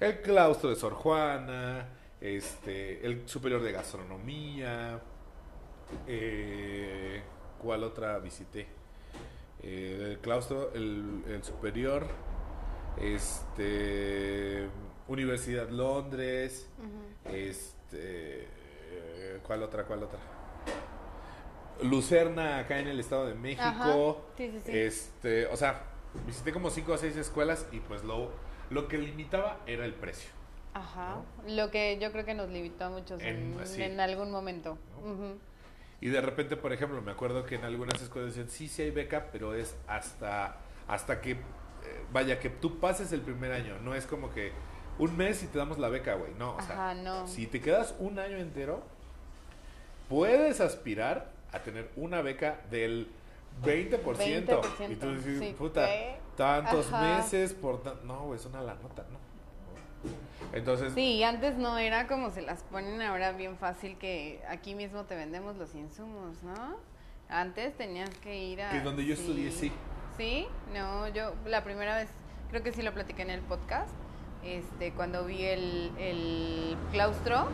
[0.00, 1.88] el claustro de Sor Juana,
[2.20, 5.00] este, el superior de gastronomía,
[6.06, 7.22] eh,
[7.60, 8.66] ¿cuál otra visité?
[9.62, 12.06] Eh, el claustro, el, el superior,
[12.98, 14.68] este,
[15.08, 16.68] Universidad Londres,
[17.24, 18.48] este,
[19.46, 20.18] ¿cuál otra, cuál otra?
[21.82, 24.26] Lucerna acá en el Estado de México.
[24.36, 24.72] Sí, sí, sí.
[24.78, 25.84] Este, o sea,
[26.26, 28.30] visité como cinco o seis escuelas y pues lo,
[28.70, 30.30] lo que limitaba era el precio.
[30.74, 31.18] Ajá.
[31.46, 33.82] Lo que yo creo que nos limitó a muchos en, En- sí.
[33.82, 34.76] en algún momento.
[36.00, 38.90] Y de repente, por ejemplo, me acuerdo que en algunas escuelas decían, sí, sí hay
[38.90, 40.56] beca, pero es hasta,
[40.88, 41.36] hasta que, eh,
[42.12, 43.78] vaya, que tú pases el primer año.
[43.80, 44.52] No es como que
[44.98, 46.32] un mes y te damos la beca, güey.
[46.38, 47.26] No, o sea, no.
[47.28, 48.82] si te quedas un año entero,
[50.08, 53.08] puedes aspirar a tener una beca del
[53.62, 54.00] 20%.
[54.02, 56.16] 20%, Y tú dices, sí, puta, ¿qué?
[56.36, 57.16] tantos Ajá.
[57.18, 57.82] meses por...
[57.82, 58.06] tan-".
[58.06, 59.18] No, güey, es una la nota, ¿no?
[60.52, 65.04] Entonces, Sí, antes no era como se las ponen ahora bien fácil que aquí mismo
[65.04, 66.76] te vendemos los insumos, ¿no?
[67.28, 68.70] Antes tenías que ir a...
[68.70, 69.72] Que donde yo estudié, sí.
[70.16, 72.08] Sí, no, yo la primera vez,
[72.50, 73.90] creo que sí lo platiqué en el podcast,
[74.44, 77.48] este, cuando vi el, el claustro,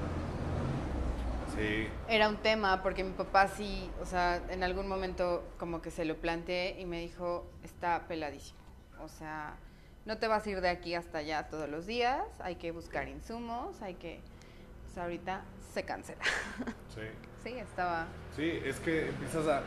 [1.56, 1.88] sí.
[2.08, 6.04] era un tema porque mi papá sí, o sea, en algún momento como que se
[6.04, 8.58] lo planteé y me dijo, está peladísimo.
[9.00, 9.56] O sea,
[10.04, 13.08] no te vas a ir de aquí hasta allá todos los días, hay que buscar
[13.08, 14.20] insumos, hay que...
[14.84, 16.22] Pues ahorita se cancela.
[16.94, 17.02] Sí.
[17.44, 18.06] sí, estaba...
[18.34, 19.62] Sí, es que empiezas a...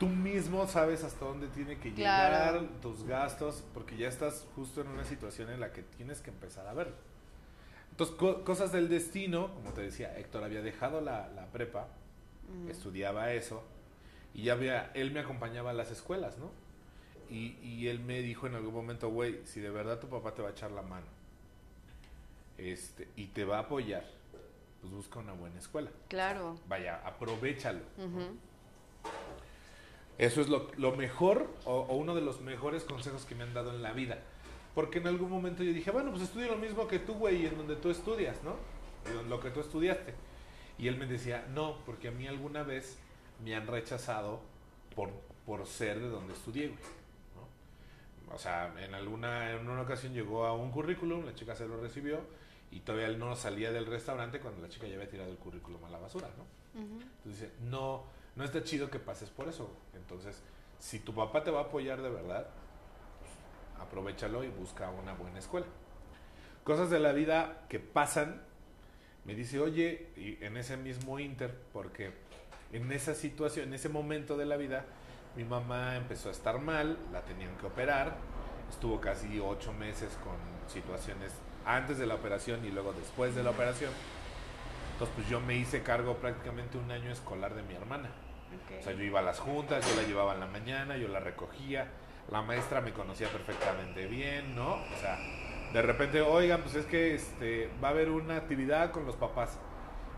[0.00, 2.60] Tú mismo sabes hasta dónde tiene que Claro.
[2.60, 6.30] llegar tus gastos, porque ya estás justo en una situación en la que tienes que
[6.30, 6.94] empezar a verlo.
[7.98, 11.88] Entonces, co- cosas del destino, como te decía, Héctor había dejado la, la prepa,
[12.68, 13.64] estudiaba eso,
[14.32, 16.52] y ya había, él me acompañaba a las escuelas, ¿no?
[17.28, 20.42] Y, y él me dijo en algún momento, güey, si de verdad tu papá te
[20.42, 21.06] va a echar la mano,
[22.56, 24.04] este, y te va a apoyar,
[24.80, 25.90] pues busca una buena escuela.
[26.06, 26.54] Claro.
[26.68, 27.80] Vaya, aprovechalo.
[30.18, 33.54] Eso es lo, lo mejor o, o uno de los mejores consejos que me han
[33.54, 34.18] dado en la vida.
[34.78, 37.56] Porque en algún momento yo dije, bueno, pues estudio lo mismo que tú, güey, en
[37.56, 38.54] donde tú estudias, ¿no?
[39.10, 40.14] En Lo que tú estudiaste.
[40.78, 42.96] Y él me decía, no, porque a mí alguna vez
[43.44, 44.38] me han rechazado
[44.94, 45.10] por,
[45.44, 46.78] por ser de donde estudié, güey.
[47.34, 48.32] ¿no?
[48.32, 51.80] O sea, en alguna en una ocasión llegó a un currículum, la chica se lo
[51.80, 52.20] recibió
[52.70, 55.84] y todavía él no salía del restaurante cuando la chica ya había tirado el currículum
[55.86, 56.80] a la basura, ¿no?
[56.80, 57.00] Ujú.
[57.02, 58.04] Entonces dice, no,
[58.36, 59.72] no está chido que pases por eso.
[59.94, 60.40] Entonces,
[60.78, 62.46] si tu papá te va a apoyar de verdad,
[63.80, 65.66] aprovechalo y busca una buena escuela.
[66.64, 68.42] Cosas de la vida que pasan,
[69.24, 72.12] me dice, oye, y en ese mismo inter, porque
[72.72, 74.84] en esa situación, en ese momento de la vida,
[75.36, 78.16] mi mamá empezó a estar mal, la tenían que operar,
[78.68, 80.36] estuvo casi ocho meses con
[80.68, 81.32] situaciones
[81.64, 83.92] antes de la operación y luego después de la operación.
[84.92, 88.10] Entonces, pues yo me hice cargo prácticamente un año escolar de mi hermana.
[88.80, 91.20] O sea, yo iba a las juntas, yo la llevaba en la mañana, yo la
[91.20, 91.88] recogía.
[92.30, 94.74] La maestra me conocía perfectamente bien, ¿no?
[94.74, 95.18] O sea,
[95.72, 99.58] de repente, oigan, pues es que este, va a haber una actividad con los papás.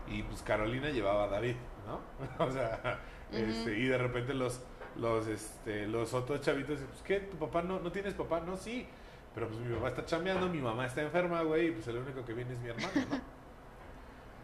[0.07, 1.55] Y pues Carolina llevaba a David,
[1.87, 2.01] ¿no?
[2.45, 2.99] o sea,
[3.31, 4.61] este, y de repente los,
[4.97, 7.19] los, este, los otros chavitos, pues ¿qué?
[7.21, 8.41] ¿Tu papá no, no tienes papá?
[8.41, 8.87] No, sí.
[9.33, 12.25] Pero pues mi papá está chambeando, mi mamá está enferma, güey, y pues el único
[12.25, 13.21] que viene es mi hermano, ¿no?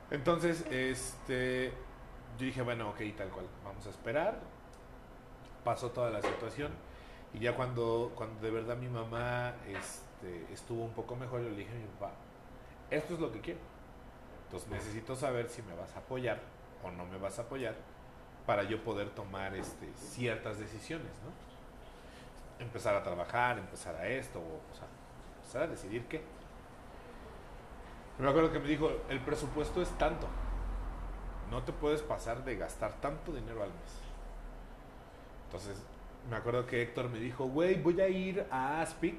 [0.12, 1.74] Entonces, este,
[2.40, 4.40] yo dije, bueno, ok, tal cual, vamos a esperar.
[5.66, 6.72] Pasó toda la situación
[7.38, 11.58] y ya cuando, cuando de verdad mi mamá este, estuvo un poco mejor, yo le
[11.58, 12.14] dije a mi papá,
[12.90, 13.60] esto es lo que quiero.
[14.46, 16.40] Entonces necesito saber si me vas a apoyar
[16.84, 17.76] o no me vas a apoyar
[18.48, 22.66] para yo poder tomar este, ciertas decisiones, ¿no?
[22.66, 24.88] Empezar a trabajar, empezar a esto, o, o sea,
[25.38, 26.24] empezar a decidir qué.
[28.18, 30.28] Me acuerdo que me dijo, el presupuesto es tanto.
[31.52, 33.94] No te puedes pasar de gastar tanto dinero al mes.
[35.46, 35.84] Entonces,
[36.30, 39.16] me acuerdo que Héctor me dijo, güey, voy a ir a Aspic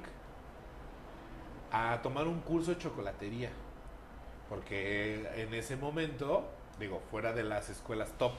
[1.71, 3.49] a tomar un curso de chocolatería.
[4.47, 6.49] Porque en ese momento,
[6.79, 8.33] digo, fuera de las escuelas top,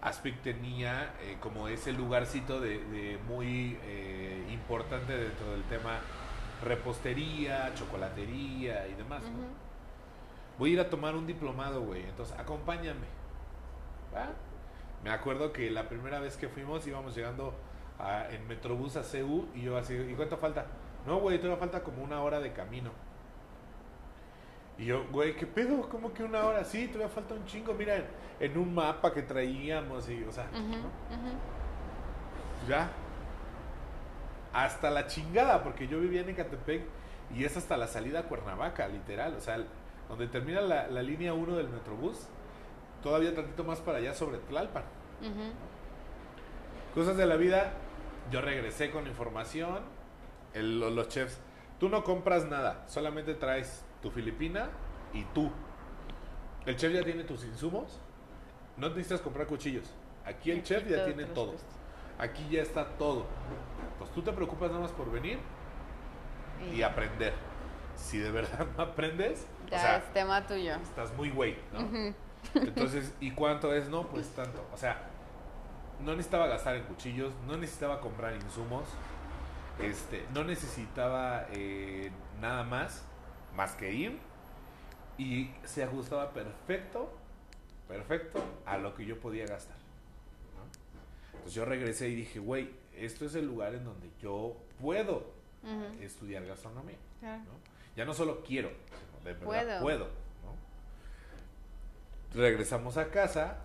[0.00, 6.00] Aspic tenía eh, como ese lugarcito de, de muy eh, importante dentro del tema
[6.62, 9.22] repostería, chocolatería y demás.
[10.58, 12.02] Voy a ir a tomar un diplomado, güey.
[12.02, 13.06] Entonces, acompáñame.
[14.14, 14.30] ¿Va?
[15.04, 17.54] Me acuerdo que la primera vez que fuimos íbamos llegando
[17.98, 20.66] a- en Metrobús a CU y yo así, ¿y cuánto falta?
[21.06, 22.90] No, güey, todavía falta como una hora de camino.
[24.78, 25.88] Y yo, güey, ¿qué pedo?
[25.88, 26.64] ¿Cómo que una hora?
[26.64, 27.74] Sí, todavía falta un chingo.
[27.74, 28.04] Mira, en,
[28.40, 30.46] en un mapa que traíamos y, o sea,
[32.68, 32.90] ya.
[34.52, 36.82] Hasta la chingada, porque yo vivía en Ecatepec
[37.34, 39.34] y es hasta la salida a Cuernavaca, literal.
[39.36, 39.58] O sea,
[40.08, 42.26] donde termina la, la línea 1 del Metrobús,
[43.02, 44.84] todavía tantito más para allá sobre Tlalpan.
[46.94, 47.72] Cosas de la vida,
[48.30, 49.80] yo regresé con información.
[50.54, 51.38] El- los chefs,
[51.78, 54.68] tú no compras nada, solamente traes tu filipina
[55.12, 55.50] y tú.
[56.66, 58.00] El chef ya tiene tus insumos,
[58.76, 59.84] no necesitas comprar cuchillos.
[60.24, 61.54] Aquí el Aquí chef ya tiene todo.
[62.18, 63.24] Aquí ya está todo.
[63.98, 65.38] Pues tú te preocupas nada más por venir
[66.74, 67.32] y aprender.
[67.94, 70.74] Si de verdad no aprendes, o sea, es tema tuyo.
[70.82, 71.80] estás muy güey, ¿no?
[71.80, 72.14] Ujú.
[72.54, 73.88] Entonces, ¿y cuánto es?
[73.88, 74.66] No, pues tanto.
[74.72, 75.08] O sea,
[76.00, 78.84] no necesitaba gastar en cuchillos, no necesitaba comprar insumos,
[79.80, 82.10] este, no necesitaba eh,
[82.40, 83.04] nada más,
[83.54, 84.18] más que ir,
[85.18, 87.12] y se ajustaba perfecto,
[87.88, 89.76] perfecto a lo que yo podía gastar.
[90.56, 90.64] ¿no?
[91.32, 95.38] Entonces yo regresé y dije, güey, esto es el lugar en donde yo puedo
[96.00, 96.96] estudiar gastronomía.
[97.20, 97.42] Claro.
[97.42, 97.70] ¿no?
[97.96, 99.82] Ya no solo quiero, sino de verdad Puedo.
[99.82, 100.19] puedo.
[102.34, 103.58] Regresamos a casa,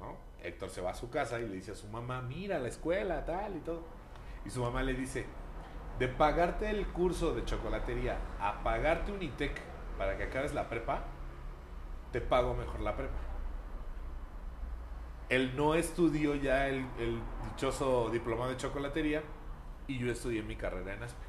[0.00, 0.16] ¿no?
[0.42, 3.24] Héctor se va a su casa y le dice a su mamá, mira la escuela,
[3.24, 3.82] tal y todo.
[4.44, 5.26] Y su mamá le dice,
[5.98, 9.60] de pagarte el curso de chocolatería a pagarte un ITEC
[9.98, 11.04] para que acabes la prepa,
[12.12, 13.18] te pago mejor la prepa.
[15.28, 19.22] Él no estudió ya el, el dichoso diplomado de chocolatería
[19.86, 21.23] y yo estudié mi carrera en ASPEC.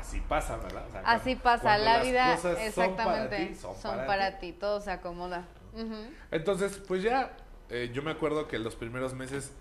[0.00, 0.84] Así pasa, ¿verdad?
[0.88, 3.46] O sea, Así cuando- pasa cuando la vida, cosas son para exactamente.
[3.46, 4.52] ti, son son para, para ti.
[4.52, 5.44] todo se acomoda.
[6.30, 7.32] Entonces, pues ya,
[7.70, 9.52] eh, yo me acuerdo que los primeros meses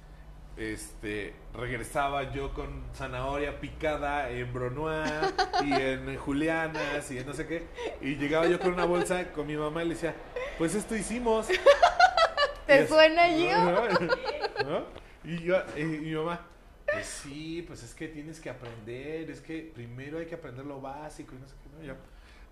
[0.58, 5.12] este, regresaba yo con zanahoria picada en Bronois
[5.64, 7.68] y en Julianas y en no sé qué.
[8.02, 10.16] Y llegaba yo con una bolsa con mi mamá y le decía,
[10.58, 11.48] pues esto hicimos.
[12.68, 13.88] ¿Te Y es- suena yo?
[14.66, 14.84] ¿No?
[15.24, 16.42] Y yo, y mi mamá,
[16.98, 20.82] pues sí, pues es que tienes que aprender, es que primero hay que aprender lo
[20.82, 21.70] básico y no sé qué.
[21.78, 21.84] ¿no?
[21.84, 21.96] Y yo-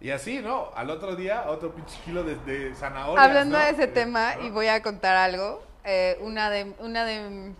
[0.01, 0.71] y así, ¿no?
[0.75, 3.23] Al otro día, otro pinche kilo de, de zanahoria.
[3.23, 7.53] Hablando de ese tema, y voy a contar algo, eh, una de una de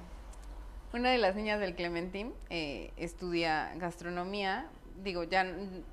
[0.94, 4.68] una de las niñas del Clementín eh, estudia gastronomía,
[5.04, 5.46] digo, ya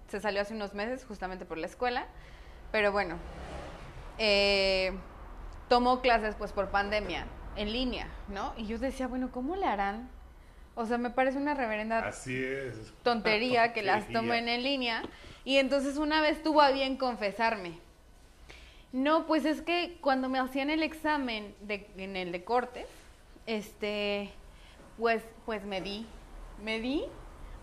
[0.08, 2.06] se salió hace unos meses justamente por la escuela,
[2.72, 3.16] pero bueno,
[4.18, 4.92] eh,
[5.68, 7.26] tomó clases pues por pandemia,
[7.56, 8.52] en línea, ¿no?
[8.56, 10.08] Y yo decía, bueno, ¿cómo le harán?
[10.74, 12.74] O sea, me parece una reverenda Así es.
[13.02, 14.20] tontería que las Tontería.
[14.20, 15.02] tomen en línea.
[15.44, 17.78] Y entonces una vez tuvo a bien confesarme.
[18.92, 22.86] No, pues es que cuando me hacían el examen de, en el de cortes,
[23.46, 24.30] este,
[24.98, 26.06] pues, pues me di,
[26.62, 27.04] me di,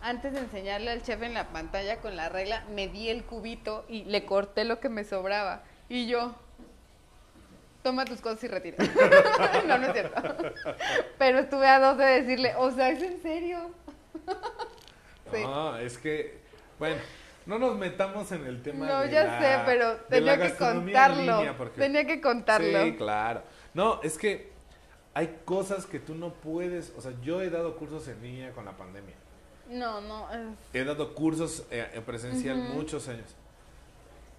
[0.02, 3.86] antes de enseñarle al chef en la pantalla con la regla, me di el cubito
[3.88, 5.64] y le corté lo que me sobraba.
[5.88, 6.36] Y yo,
[7.84, 8.78] toma tus cosas y retira.
[9.68, 10.22] no, no es cierto.
[11.18, 13.72] Pero estuve a dos de decirle, o sea, ¿es en serio?
[15.32, 15.44] Sí.
[15.44, 16.40] No, es que,
[16.80, 16.96] bueno,
[17.46, 21.56] no nos metamos en el tema No, de ya la- sé, pero tenía que contarlo.
[21.56, 22.84] porque- Tenía que contarlo.
[22.84, 23.44] Sí, claro.
[23.76, 24.50] No, es que
[25.14, 28.66] hay cosas que tú no puedes, o sea, yo he dado cursos en línea con
[28.66, 29.14] la pandemia.
[29.70, 33.36] No, no, es- He dado cursos eh, en presencial muchos años.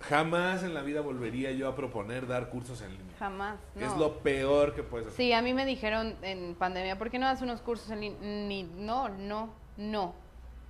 [0.01, 3.15] Jamás en la vida volvería yo a proponer dar cursos en línea.
[3.19, 3.59] jamás.
[3.75, 3.87] No.
[3.87, 5.17] Es lo peor que puedes hacer.
[5.17, 8.19] Sí, a mí me dijeron en pandemia, ¿por qué no das unos cursos en línea?
[8.23, 10.15] Ni, no, no, no.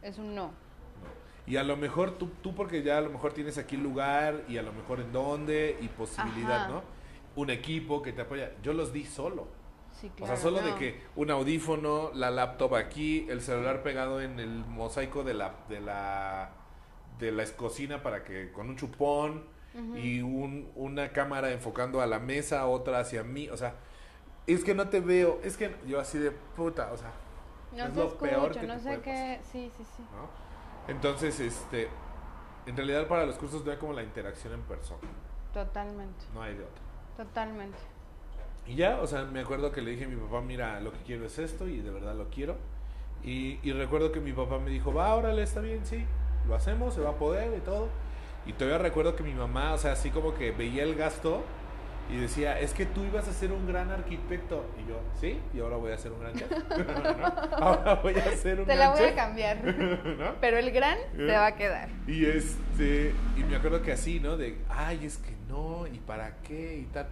[0.03, 0.51] Es un no.
[1.47, 4.59] Y a lo mejor tú, tú porque ya a lo mejor tienes aquí lugar y
[4.59, 6.69] a lo mejor en dónde y posibilidad, Ajá.
[6.69, 6.83] ¿no?
[7.37, 8.53] Un equipo que te apoya.
[8.63, 9.47] Yo los di solo.
[9.93, 10.35] Sí, O claro.
[10.35, 15.23] sea, solo de que un audífono, la laptop aquí, el celular pegado en el mosaico
[15.25, 16.51] de la de la
[17.21, 19.45] de la cocina para que con un chupón
[19.95, 23.77] y un, una cámara enfocando a la mesa, otra hacia mí, o sea,
[24.47, 27.13] es que no te veo, es que yo así de puta, o sea,
[27.73, 29.41] No es se lo peor que no te sé qué.
[29.45, 30.03] Sí, sí, sí.
[30.11, 30.29] ¿no?
[30.87, 31.89] Entonces, este,
[32.67, 35.09] en realidad para los cursos no hay como la interacción en persona,
[35.53, 36.83] Totalmente, no hay de otra.
[37.17, 37.79] totalmente.
[38.67, 40.99] Y ya, o sea, me acuerdo que le dije a mi papá, mira, lo que
[41.03, 42.57] quiero es esto y de verdad lo quiero.
[43.23, 46.07] Y, y recuerdo que mi papá me dijo, va, órale, está bien, sí,
[46.51, 47.89] lo hacemos, se va a poder y todo.
[48.45, 51.43] Y todavía recuerdo que mi mamá, o sea, así como que veía el gasto
[52.11, 54.65] y decía, es que tú ibas a ser un gran arquitecto.
[54.83, 56.51] Y yo, sí, y ahora voy a ser un gran chef.
[56.51, 57.27] ¿No?
[57.57, 59.15] Ahora voy a ser un Te gran la voy a chef.
[59.17, 59.65] cambiar.
[60.19, 60.35] ¿No?
[60.41, 61.27] Pero el gran ¿Eh?
[61.31, 61.89] va a quedar.
[62.09, 64.37] Y este, y me acuerdo que así, ¿no?
[64.37, 67.07] De, ay, es que no, y para qué, y tal.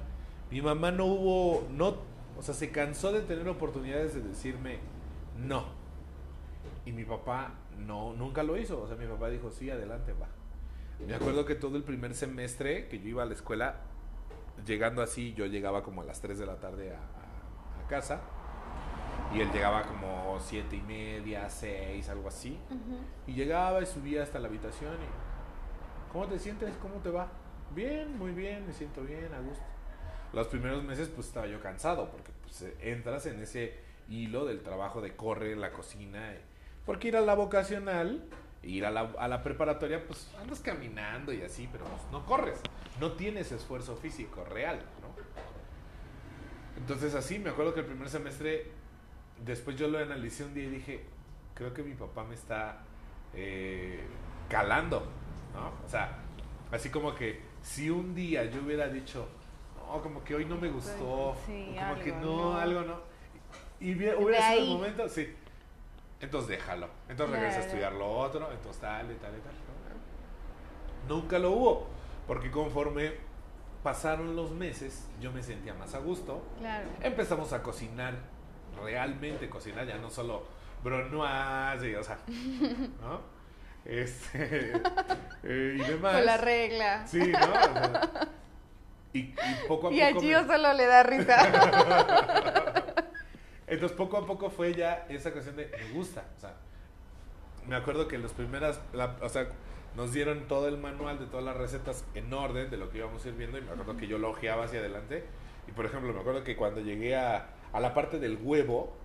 [0.50, 1.98] Mi mamá no hubo, no,
[2.36, 4.78] o sea, se cansó de tener oportunidades de decirme
[5.36, 5.66] no.
[6.86, 8.80] Y mi papá no, nunca lo hizo.
[8.82, 10.28] O sea, mi papá dijo, sí, adelante, va.
[11.06, 13.76] Me acuerdo que todo el primer semestre que yo iba a la escuela,
[14.66, 18.20] llegando así, yo llegaba como a las 3 de la tarde a, a- a casa.
[19.34, 22.58] Y él llegaba como siete y media, seis, algo así.
[23.26, 26.12] Y llegaba y subía hasta la habitación y...
[26.12, 26.74] ¿Cómo te sientes?
[26.80, 27.28] ¿Cómo te va?
[27.74, 29.62] Bien, muy bien, me siento bien, a gusto.
[30.32, 35.02] Los primeros meses pues estaba yo cansado porque pues entras en ese hilo del trabajo
[35.02, 36.32] de corre la cocina.
[36.88, 38.24] Porque ir a la vocacional,
[38.62, 42.62] ir a la, a la preparatoria, pues andas caminando y así, pero pues, no corres.
[42.98, 45.08] No tienes esfuerzo físico real, ¿no?
[46.80, 48.70] Entonces así, me acuerdo que el primer semestre,
[49.44, 51.04] después yo lo analicé un día y dije,
[51.52, 52.78] creo que mi papá me está
[53.34, 54.00] eh,
[54.48, 55.06] calando,
[55.52, 55.84] ¿no?
[55.84, 56.20] O sea,
[56.72, 59.28] así como que si un día yo hubiera dicho,
[59.76, 62.56] no, como que hoy no me gustó, Sí, como algo, que no, no.
[62.56, 63.00] algo no,
[63.78, 65.34] y hubiera, sido el momento, sí,
[66.20, 69.52] entonces déjalo, entonces regresa a estudiar lo otro, entonces tal y tal y tal.
[71.08, 71.86] Nunca lo hubo,
[72.26, 73.12] porque conforme
[73.82, 76.86] pasaron los meses, yo me sentía más a gusto, Claro.
[77.00, 78.14] empezamos a cocinar,
[78.82, 80.44] realmente cocinar, ya no solo
[80.82, 82.18] bronoise, y, o sea,
[83.00, 83.20] ¿no?
[83.84, 84.72] Este,
[85.44, 86.16] eh, y demás.
[86.16, 87.06] Con la regla.
[87.06, 87.38] Sí, ¿no?
[87.38, 88.28] O sea,
[89.14, 89.34] y, y
[89.66, 90.20] poco a Y a poco.
[90.20, 91.36] Gio me- solo le da risa.
[93.68, 96.24] Entonces, poco a poco fue ya esa cuestión de me gusta.
[96.36, 96.54] O sea,
[97.66, 99.48] me acuerdo que las primeras, la- o sea,
[99.96, 103.24] nos dieron todo el manual de todas las recetas en orden de lo que íbamos
[103.24, 105.24] a ir viendo y me acuerdo que yo lo ojeaba hacia adelante.
[105.66, 108.96] Y por ejemplo, me acuerdo que cuando llegué a, a la parte del huevo,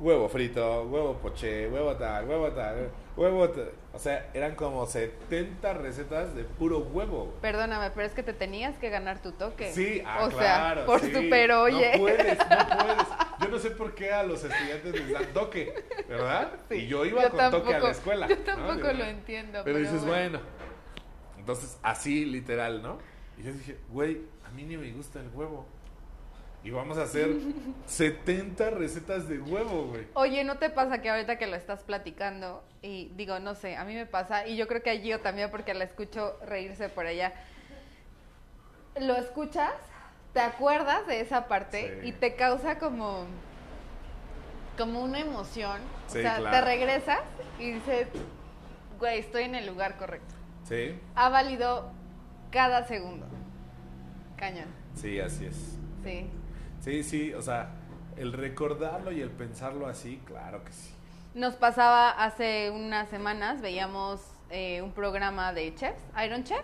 [0.00, 3.70] huevo frito, huevo poché, huevo tal, huevo tal, huevo tal.
[3.92, 7.34] O sea, eran como 70 recetas de puro huevo.
[7.40, 9.72] Perdóname, pero es que te tenías que ganar tu toque.
[9.72, 11.12] Sí, ah, O sea, claro, por sí.
[11.12, 11.92] super oye.
[11.94, 12.44] No puedes, no
[12.84, 13.06] puedes.
[13.40, 15.72] Yo no sé por qué a los estudiantes les dan toque,
[16.08, 16.52] ¿verdad?
[16.68, 18.28] Sí, y yo iba yo con toque a la escuela.
[18.28, 18.42] Yo ¿no?
[18.42, 19.62] tampoco lo entiendo.
[19.64, 20.40] Pero dices, bueno.
[21.38, 22.98] Entonces, así literal, ¿no?
[23.38, 25.66] Y yo dije, güey, a mí ni me gusta el huevo.
[26.64, 27.30] Y vamos a hacer
[27.86, 30.08] 70 recetas de huevo, güey.
[30.14, 33.84] Oye, ¿no te pasa que ahorita que lo estás platicando, y digo, no sé, a
[33.84, 37.06] mí me pasa, y yo creo que a Gio también porque la escucho reírse por
[37.06, 37.32] allá,
[39.00, 39.72] lo escuchas,
[40.32, 42.08] te acuerdas de esa parte Sí.
[42.08, 43.26] y te causa como,
[44.76, 47.20] como una emoción, Sí, o sea, te regresas
[47.60, 48.08] y dices,
[48.98, 50.34] güey, estoy en el lugar correcto.
[50.64, 51.92] Sí, Ha valido
[52.50, 53.24] cada segundo.
[54.36, 55.78] Cañón, sí, así es.
[56.02, 56.28] sí.
[56.86, 57.70] Sí, sí, o sea,
[58.16, 60.94] el recordarlo y el pensarlo así, claro que sí.
[61.34, 64.20] Nos pasaba hace unas semanas, veíamos
[64.50, 66.62] eh, un programa de chefs, Iron Chef.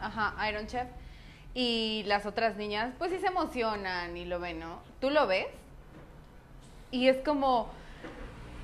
[0.00, 0.88] Ajá, Iron Chef.
[1.54, 4.80] Y las otras niñas, pues sí se emocionan y lo ven, ¿no?
[5.00, 5.46] Tú lo ves
[6.90, 7.68] y es como,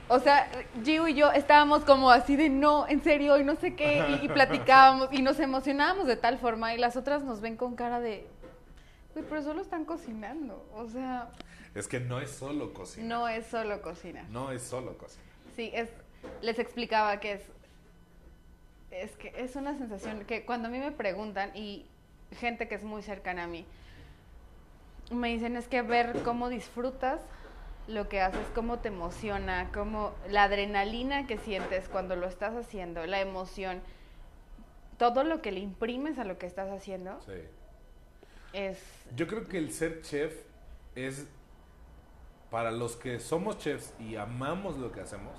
[0.08, 0.50] o sea,
[0.82, 4.24] Gio y yo estábamos como así de no, en serio, y no sé qué, y,
[4.24, 8.00] y platicábamos y nos emocionábamos de tal forma y las otras nos ven con cara
[8.00, 8.26] de,
[9.14, 11.30] güey, pero solo están cocinando, o sea,
[11.74, 13.06] Es que no es solo cocina.
[13.06, 14.24] no es solo cocina.
[14.30, 15.22] No es solo cocina.
[15.56, 15.88] Sí, es,
[16.42, 17.42] les explicaba que es,
[18.90, 21.86] es que es una sensación que cuando a mí me preguntan y
[22.38, 23.64] gente que es muy cercana a mí,
[25.10, 27.20] me dicen es que ver cómo disfrutas
[27.86, 33.04] lo que haces, cómo te emociona, cómo la adrenalina que sientes cuando lo estás haciendo,
[33.06, 33.82] la emoción,
[34.96, 37.32] todo lo que le imprimes a lo que estás haciendo Sí.
[38.54, 38.78] Es
[39.16, 40.32] Yo creo que el ser chef
[40.94, 41.26] es
[42.50, 45.32] para los que somos chefs y amamos lo que hacemos,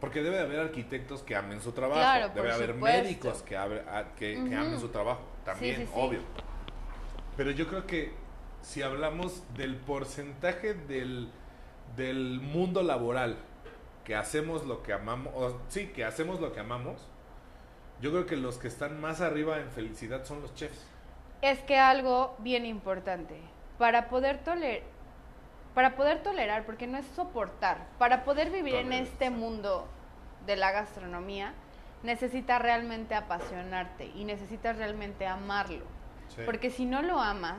[0.00, 3.02] porque debe de haber arquitectos que amen su trabajo, Claro, debe haber supuesto.
[3.02, 4.56] médicos que, abre- a- que, que Ujú.
[4.56, 5.90] amen su trabajo, también, sí, sí.
[5.94, 6.20] obvio.
[7.36, 8.12] Pero yo creo que
[8.62, 11.30] si hablamos del porcentaje del,
[11.96, 13.36] del mundo laboral
[14.04, 17.06] que hacemos lo que amamos, o, sí, que hacemos lo que amamos,
[18.00, 20.84] yo creo que los que están más arriba en felicidad son los chefs.
[21.40, 23.40] Es que algo bien importante,
[23.78, 24.82] para poder tolerar,
[25.74, 29.86] para poder tolerar, porque no es soportar, para poder vivir en este mundo
[30.46, 31.54] de la gastronomía,
[32.02, 35.84] necesitas realmente apasionarte y necesitas realmente amarlo.
[36.28, 36.42] Sí.
[36.44, 37.58] Porque si no lo amas,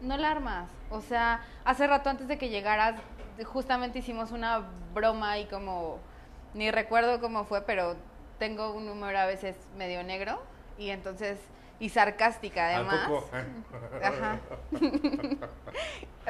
[0.00, 0.68] no la armas.
[0.90, 3.00] O sea, hace rato antes de que llegaras,
[3.44, 5.98] justamente hicimos una broma y como,
[6.54, 7.96] ni recuerdo cómo fue, pero
[8.38, 10.42] tengo un número a veces medio negro
[10.78, 11.38] y entonces
[11.80, 13.08] y sarcástica además.
[13.08, 13.30] poco?
[14.02, 14.38] Ajá.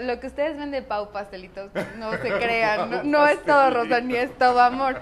[0.01, 4.17] Lo que ustedes ven de Pau Pastelitos, no se crean, no, es todo rosa ni
[4.17, 5.01] es todo amor.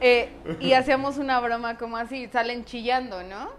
[0.00, 3.50] Eh, y hacíamos una broma como así, salen chillando, ¿no?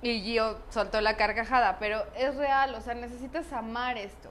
[0.00, 4.30] Y Gio soltó la carcajada, pero es real, o sea, necesitas amar esto,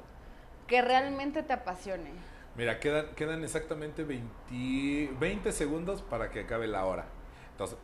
[0.68, 2.12] que realmente te apasione.
[2.56, 7.06] Mira, quedan, quedan exactamente 20, 20 segundos para que acabe la hora.
[7.52, 7.78] Entonces,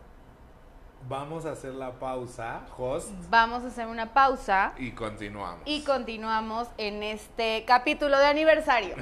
[1.07, 5.61] vamos a hacer la pausa, host, Vamos a hacer una pausa y continuamos.
[5.65, 8.95] y continuamos en este capítulo de aniversario.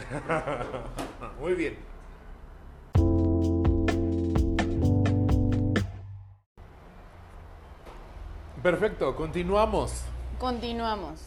[1.39, 1.77] Muy bien.
[8.63, 10.03] Perfecto, continuamos.
[10.39, 11.21] Continuamos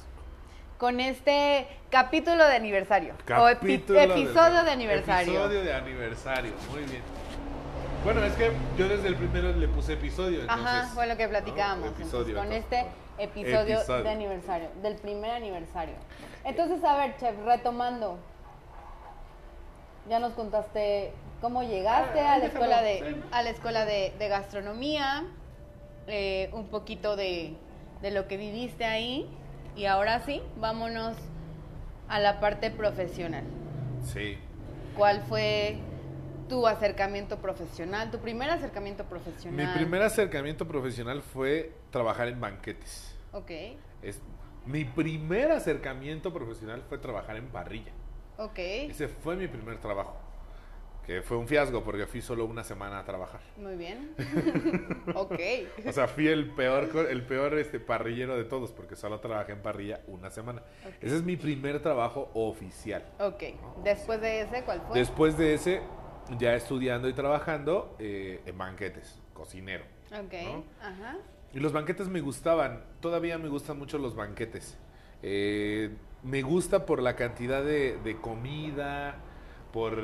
[0.79, 3.15] con este capítulo de aniversario.
[3.15, 5.33] o epi- Capítulo del- episodio de aniversario.
[5.33, 7.03] Episodio de aniversario, muy bien.
[8.05, 10.43] Bueno, es que yo desde el primero le puse episodio.
[10.49, 11.31] Ajá, fue lo que ¿no?
[11.31, 11.89] platicábamos.
[11.89, 12.87] Episodio, entonces, con este
[13.19, 14.05] episodio, Episodio.
[14.05, 15.95] de aniversario, del primer aniversario.
[16.45, 18.19] Entonces, a ver, Chef, retomando.
[20.09, 24.29] Ya nos contaste cómo llegaste Ah, a la escuela de, a la escuela de, de
[24.29, 25.25] gastronomía,
[26.07, 27.57] eh, un poquito de,
[28.01, 29.29] de lo que viviste ahí.
[29.77, 31.15] Y ahora sí, vámonos
[32.09, 33.45] a la parte profesional.
[34.03, 34.39] Sí.
[34.97, 35.77] ¿Cuál fue
[36.49, 39.67] tu acercamiento profesional, tu primer acercamiento profesional?
[39.67, 43.15] Mi primer acercamiento profesional fue trabajar en banquetes.
[43.33, 43.51] Ok,
[44.03, 44.21] Es,
[44.67, 47.93] mi primer acercamiento profesional fue trabajar en parrilla.
[48.39, 50.17] ok, Ese fue mi primer trabajo.
[51.07, 53.41] Que fue un fiasco porque fui solo una semana a trabajar.
[53.57, 54.15] muy bien.
[55.15, 55.41] ok,
[55.87, 59.63] O sea, fui el peor, el peor este, parrillero de todos porque solo trabajé en
[59.63, 60.61] parrilla una semana.
[60.87, 60.95] Ok.
[61.01, 63.05] Ese es mi primer trabajo oficial.
[63.21, 63.43] ok.
[63.85, 64.99] Después de ese, ¿cuál fue?
[64.99, 65.81] Después de ese,
[66.39, 69.85] ya estudiando y trabajando eh, en banquetes, cocinero.
[70.13, 70.65] ok, ¿no?
[70.81, 71.17] ajá.
[71.55, 74.77] Y los banquetes me gustaban, todavía me gustan mucho los banquetes.
[75.23, 75.91] Eh,
[76.23, 79.17] me gusta por la cantidad de, de comida,
[79.73, 79.97] por,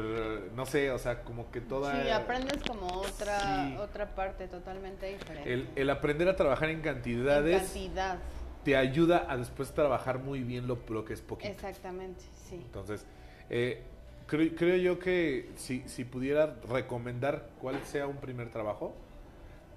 [0.54, 2.02] no sé, o sea, como que toda...
[2.02, 3.76] Sí, aprendes como otra, Sí.
[3.78, 5.52] otra parte totalmente diferente.
[5.52, 8.18] El, el aprender a trabajar en En cantidades cantidad,
[8.64, 11.50] te ayuda a después trabajar muy bien lo, lo que es poquito.
[11.52, 12.56] exactamente, sí.
[12.56, 13.06] Entonces,
[13.50, 13.82] eh,
[14.26, 18.94] creo, creo yo que si, si pudiera recomendar cuál sea un primer trabajo,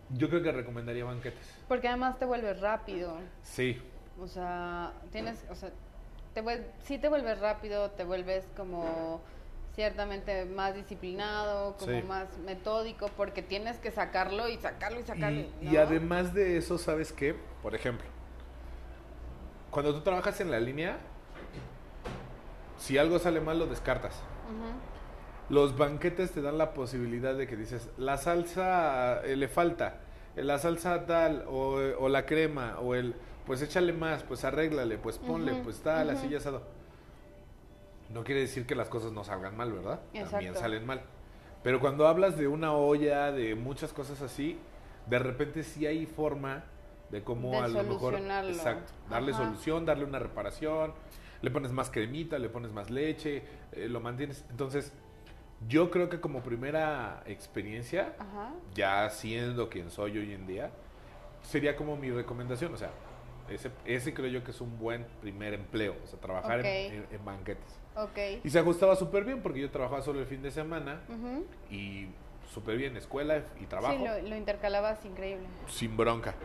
[0.09, 1.53] yo creo que recomendaría banquetes.
[1.67, 3.17] Porque además te vuelves rápido.
[3.43, 3.81] Sí,
[4.19, 5.69] O sea, tienes, o sea,
[6.33, 6.43] te
[6.83, 9.21] sí te vuelves rápido, te vuelves como
[9.75, 12.07] ciertamente más disciplinado, como Sí.
[12.07, 15.41] más metódico, porque tienes que sacarlo y sacarlo y sacarlo.
[15.41, 15.71] Y, ¿no?
[15.71, 17.35] y además de eso, ¿sabes qué?
[17.61, 18.07] Por ejemplo,
[19.69, 20.97] cuando tú trabajas en la línea,
[22.79, 24.19] si algo sale mal, lo descartas.
[25.49, 29.99] Los banquetes te dan la posibilidad de que dices, la salsa eh, le falta,
[30.35, 34.97] eh, la salsa tal, o, o la crema, o el, pues échale más, pues arréglale,
[34.97, 36.63] pues ponle, pues tal, así ya asado.
[38.09, 39.99] No quiere decir que las cosas no salgan mal, ¿verdad?
[40.13, 40.59] También Exacto.
[40.59, 41.01] salen mal.
[41.63, 44.57] Pero cuando hablas de una olla, de muchas cosas así,
[45.07, 46.65] de repente sí hay forma
[47.09, 48.15] de cómo De a lo mejor...
[48.15, 48.91] Exacto.
[49.09, 49.43] Darle Ajá.
[49.45, 50.93] solución, darle una reparación,
[51.41, 54.45] le pones más cremita, le pones más leche, eh, lo mantienes.
[54.49, 54.93] Entonces,
[55.67, 58.53] yo creo que como primera experiencia, Ajá.
[58.75, 60.71] ya siendo quien soy hoy en día,
[61.41, 62.73] sería como mi recomendación.
[62.73, 62.91] O sea,
[63.49, 66.65] ese, ese creo yo que es un buen primer empleo, o sea, trabajar en-
[67.01, 67.07] Ok.
[67.11, 67.79] en, en banquetes.
[68.43, 71.01] Y se ajustaba súper bien porque yo trabajaba solo el fin de semana
[71.71, 72.07] y
[72.53, 75.47] súper bien, escuela y trabajo, Sí, lo, lo intercalabas increíble.
[75.67, 76.35] sin bronca.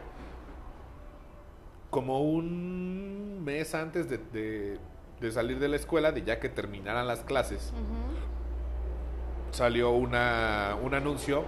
[1.93, 4.79] Como un mes antes de, de-
[5.21, 7.73] de salir de la escuela, de ya que terminaran las clases,
[9.51, 11.45] salió una, un anuncio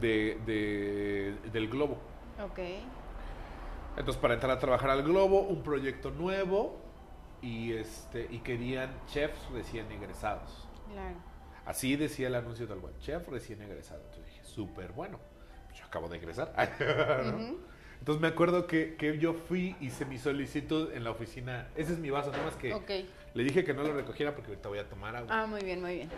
[0.00, 1.98] de, de- del Globo.
[2.42, 2.58] Ok.
[3.96, 6.78] Entonces, para entrar a trabajar al Globo, un proyecto nuevo
[7.42, 10.68] y, este, y querían chefs recién egresados.
[10.92, 11.16] Claro.
[11.66, 14.00] Así decía el anuncio tal cual, chef recién egresado.
[14.02, 15.18] Entonces dije, súper bueno.
[15.66, 16.52] Pues yo acabo de egresar.
[17.26, 17.69] ¿no?
[18.00, 21.68] Entonces me acuerdo que, que yo fui, hice mi solicitud en la oficina.
[21.76, 22.74] Ese es mi vaso, nada más que
[23.34, 25.28] le dije que no lo recogiera porque ahorita voy a tomar agua.
[25.30, 26.10] Ah, muy bien, muy bien.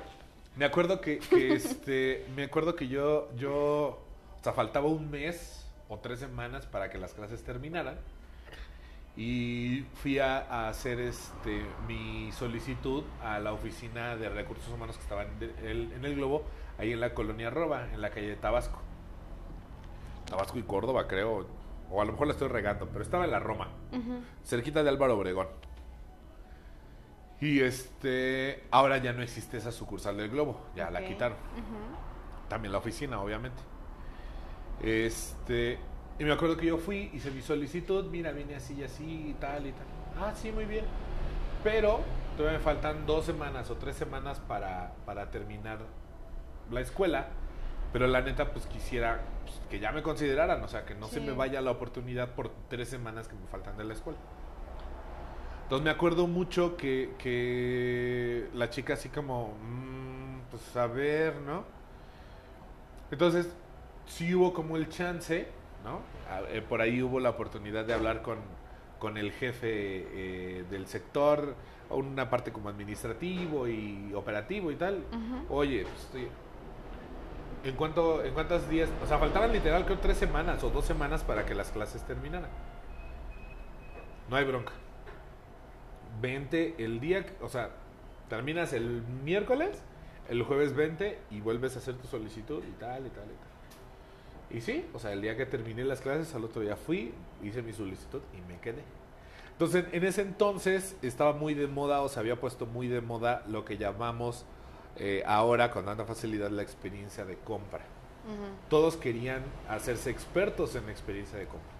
[0.56, 3.98] Me acuerdo que, que, este, me acuerdo que yo, yo,
[4.38, 7.98] o sea, faltaba un mes o tres semanas para que las clases terminaran.
[9.14, 15.02] Y fui a, a hacer este, mi solicitud a la oficina de recursos humanos que
[15.02, 16.44] estaba en el, en el Globo,
[16.78, 18.80] ahí en la colonia Roba, en la calle de Tabasco.
[20.30, 21.46] Tabasco y Córdoba, creo.
[21.92, 23.68] O a lo mejor la estoy regando, pero estaba en la Roma,
[24.44, 25.48] cerquita de Álvaro Obregón.
[27.40, 31.36] Y este, ahora ya no existe esa sucursal del Globo, ya la quitaron.
[32.48, 33.60] También la oficina, obviamente.
[34.80, 35.78] Este,
[36.18, 39.34] Y me acuerdo que yo fui, hice mi solicitud, mira, viene así y así y
[39.34, 39.86] tal y tal.
[40.18, 40.84] Ah, sí, muy bien.
[41.64, 42.00] Pero
[42.36, 45.78] todavía me faltan dos semanas o tres semanas para, para terminar
[46.70, 47.28] la escuela.
[47.92, 51.20] Pero la neta, pues quisiera pues, que ya me consideraran, o sea, que no se
[51.20, 54.18] me vaya la oportunidad por tres semanas que me faltan de la escuela.
[55.64, 61.64] Entonces me acuerdo mucho que, que la chica así como, mm, pues a ver, ¿no?
[63.10, 63.48] Entonces,
[64.06, 65.48] sí hubo como el chance,
[65.84, 66.00] ¿no?
[66.50, 68.38] Eh, por ahí hubo la oportunidad de hablar con,
[68.98, 71.54] con el jefe eh, del sector,
[71.90, 75.04] una parte como administrativo y operativo y tal.
[75.50, 76.28] Oye, pues, estoy-
[77.64, 78.88] ¿en, cuánto, ¿en cuántos días?
[79.02, 82.50] O sea, faltaban literal creo tres semanas o dos semanas para que las clases terminaran.
[84.28, 84.72] No hay bronca.
[86.20, 87.70] Vente el día, o sea,
[88.28, 89.82] terminas el miércoles,
[90.28, 94.56] el jueves 20 y vuelves a hacer tu solicitud y tal, y tal, y tal.
[94.56, 97.62] Y sí, o sea, el día que terminé las clases, al otro día fui, hice
[97.62, 98.82] mi solicitud y me quedé.
[99.52, 103.44] Entonces, en ese entonces estaba muy de moda o se había puesto muy de moda
[103.48, 104.44] lo que llamamos
[104.96, 107.84] eh, ahora con tanta facilidad la experiencia de compra.
[108.68, 111.72] Todos querían hacerse expertos en experiencia de compra.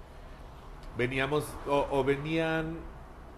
[0.98, 2.78] Veníamos, o, o venían,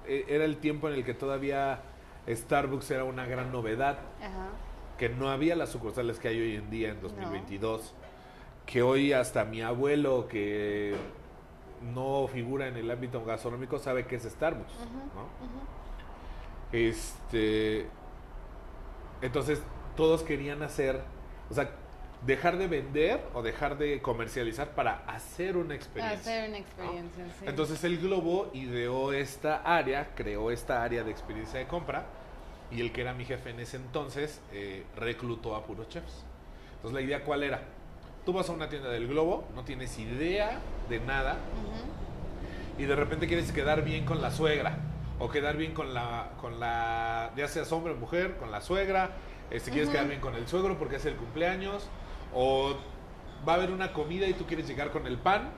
[0.06, 1.82] eh, era el tiempo en el que todavía
[2.28, 3.98] Starbucks era una gran novedad,
[4.96, 7.92] que no había las sucursales que hay hoy en día en 2022,
[8.64, 10.94] que hoy hasta mi abuelo que
[11.92, 14.72] no figura en el ámbito gastronómico sabe que es Starbucks,
[15.14, 15.28] ¿no?
[16.72, 17.86] Este.
[19.24, 19.62] Entonces,
[19.96, 21.00] todos querían hacer.
[21.48, 21.70] O sea,
[22.26, 26.20] dejar de vender o dejar de comercializar para hacer una experiencia.
[26.20, 27.44] Hacer una experiencia, sí.
[27.46, 32.04] Entonces, el Globo ideó esta área, creó esta área de experiencia de compra.
[32.70, 36.24] Y el que era mi jefe en ese entonces eh, reclutó a puros chefs.
[36.76, 37.62] Entonces, la idea, ¿cuál era?
[38.26, 40.58] Tú vas a una tienda del Globo, no tienes idea
[40.90, 41.36] de nada,
[42.76, 44.78] y de repente quieres quedar bien con la suegra
[45.18, 49.10] o quedar bien con la con la ya seas hombre o mujer con la suegra
[49.50, 51.88] este quieres quedar bien con el suegro porque es el cumpleaños
[52.34, 52.74] o
[53.46, 55.50] va a haber una comida y tú quieres llegar con el pan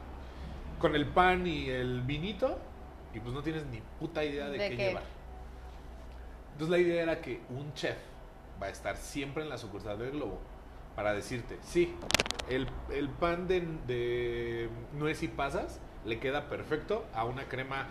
[0.78, 2.58] con el pan y el vinito
[3.14, 4.88] y pues no tienes ni puta idea de, ¿De qué, qué?
[4.88, 5.02] llevar
[6.52, 7.96] entonces la idea era que un chef
[8.60, 10.38] va a estar siempre en la sucursal del globo
[10.94, 11.94] para decirte sí
[12.50, 17.86] el, el pan de, de nuez y pasas le queda perfecto a una crema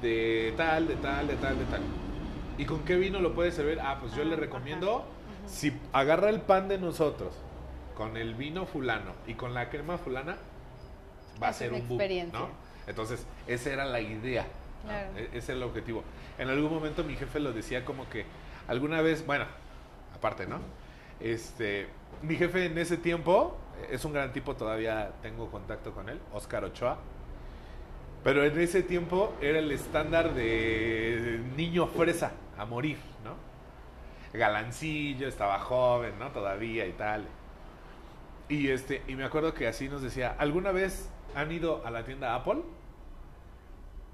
[0.00, 1.80] de tal, de tal, de tal, de tal.
[2.58, 3.78] ¿Y con qué vino lo puedes servir?
[3.80, 4.40] Ah, pues yo Ah, le ajá.
[4.40, 5.04] recomiendo,
[5.46, 7.34] si agarra el pan de nosotros
[7.96, 10.36] con el vino fulano y con la crema fulana,
[11.42, 12.00] va a Es ser una un boom.
[12.32, 12.48] ¿no?
[12.86, 14.46] Entonces, esa era la idea.
[14.84, 14.88] ¿no?
[14.88, 15.10] Claro.
[15.16, 16.02] E- Ese es el objetivo.
[16.38, 18.24] En algún momento mi jefe lo decía como que
[18.68, 19.44] alguna vez, bueno,
[20.14, 20.58] aparte, ¿no?
[21.20, 21.86] Este,
[22.22, 26.18] mi jefe en ese tiempo eh, es un gran tipo, todavía tengo contacto con él,
[26.32, 26.98] Oscar Ochoa.
[28.24, 33.34] Pero en ese tiempo era el estándar de niño fresa a morir, ¿no?
[34.38, 36.30] Galancillo, estaba joven, ¿no?
[36.30, 37.26] Todavía y tal.
[38.48, 42.04] Y este, y me acuerdo que así nos decía, ¿alguna vez han ido a la
[42.04, 42.62] tienda Apple?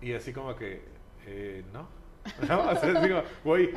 [0.00, 0.84] Y así como que,
[1.26, 1.88] eh, no.
[2.48, 2.70] ¿No?
[2.70, 3.72] O sea, digo, güey,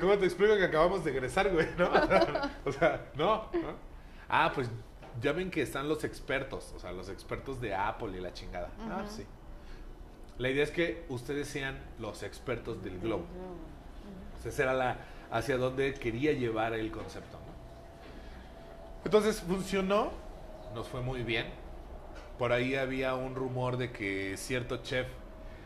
[0.00, 1.66] ¿cómo te explico que acabamos de egresar, güey?
[1.78, 1.90] ¿No?
[2.64, 3.76] O sea, no, ¿no?
[4.28, 4.70] Ah, pues
[5.20, 8.70] ya ven que están los expertos, o sea, los expertos de Apple y la chingada.
[8.88, 9.26] Ah, sí.
[10.42, 13.24] La idea es que ustedes sean los expertos del globo.
[14.36, 14.96] O sea, esa era la,
[15.30, 17.36] hacia donde quería llevar el concepto.
[17.36, 17.52] ¿no?
[19.04, 20.10] Entonces funcionó,
[20.74, 21.46] nos fue muy bien.
[22.40, 25.06] Por ahí había un rumor de que cierto chef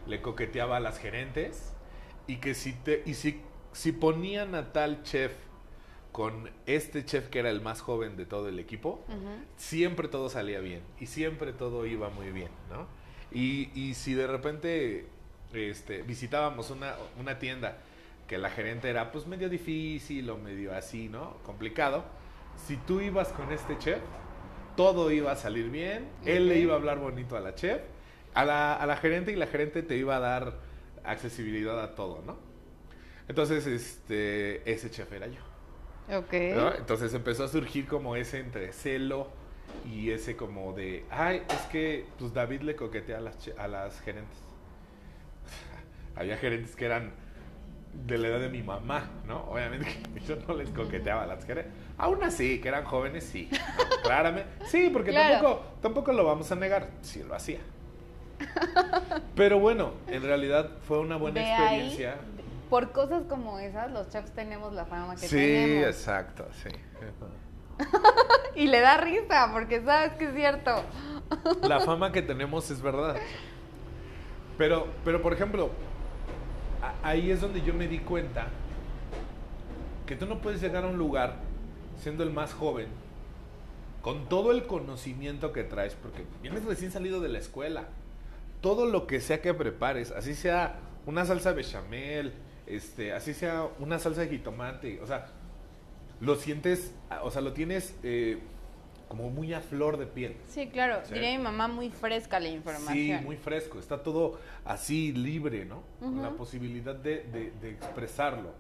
[0.07, 1.73] le coqueteaba a las gerentes
[2.27, 3.41] y que si, te, y si,
[3.73, 5.33] si ponían a tal chef
[6.13, 9.03] con este chef que era el más joven de todo el equipo,
[9.57, 12.87] siempre todo salía bien y siempre todo iba muy bien, ¿no?
[13.33, 15.07] Y, y si de repente
[15.53, 17.79] este, visitábamos una, una tienda
[18.27, 21.37] que la gerente era pues medio difícil o medio así, ¿no?
[21.45, 22.05] Complicado,
[22.67, 24.01] si tú ibas con este chef,
[24.77, 27.81] todo iba a salir bien, él le iba a hablar bonito a la chef,
[28.35, 30.55] a la, a la gerente y la gerente te iba a dar
[31.05, 32.37] accesibilidad a todo, ¿no?
[33.29, 35.41] Entonces, este, ese chef era yo.
[36.17, 36.33] Ok.
[36.55, 36.75] ¿no?
[36.75, 39.29] Entonces empezó a surgir como ese entre celo
[39.85, 44.01] y ese como de, ay, es que pues David le coquetea a las, a las
[44.01, 44.39] gerentes.
[46.17, 47.13] Había gerentes que eran
[48.07, 49.41] de la edad de mi mamá, ¿no?
[49.51, 51.73] Obviamente que yo no les coqueteaba a las gerentes.
[51.99, 53.49] Aún así, que eran jóvenes, sí.
[54.03, 54.51] Claramente.
[54.67, 55.35] Sí, porque Claro.
[55.35, 56.89] tampoco, tampoco lo vamos a negar.
[57.03, 57.61] Sí, lo hacía.
[59.35, 62.17] Pero bueno, en realidad fue una buena De ahí, experiencia.
[62.69, 65.87] por cosas como esas, los chefs tenemos la fama que Sí, tenemos.
[65.87, 66.69] exacto, sí.
[68.55, 70.83] y le da risa porque sabes que es cierto.
[71.63, 73.17] La fama que tenemos es verdad.
[74.59, 75.71] Pero, pero por ejemplo,
[77.03, 78.49] ahí es donde yo me di cuenta
[80.07, 81.37] que tú no puedes llegar a un lugar
[81.99, 82.89] siendo el más joven,
[84.03, 87.89] con todo el conocimiento que traes, porque vienes recién salido de la escuela.
[88.61, 92.33] Todo lo que sea que prepares, así sea una salsa bechamel,
[92.67, 95.27] este, así sea una salsa de jitomate, o sea,
[96.21, 98.39] lo sientes, o sea, lo tienes eh,
[99.09, 100.37] como muy a flor de piel.
[100.49, 101.01] Sí, claro.
[101.05, 101.15] Sí.
[101.15, 103.19] Diría mi mamá muy fresca la información.
[103.21, 103.79] Sí, muy fresco.
[103.79, 105.83] Está todo así libre, ¿no?
[106.01, 108.51] Con la posibilidad de, de- de expresarlo.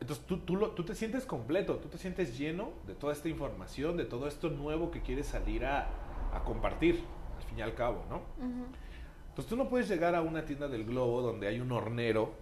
[0.00, 3.28] Entonces tú, tú, lo- tú te sientes completo, tú te sientes lleno de toda esta
[3.28, 5.88] información, de todo esto nuevo que quieres salir a,
[6.32, 7.02] a compartir,
[7.36, 8.20] al fin y al cabo, ¿no?
[9.30, 12.32] Entonces tú no puedes llegar a una tienda del globo donde hay un hornero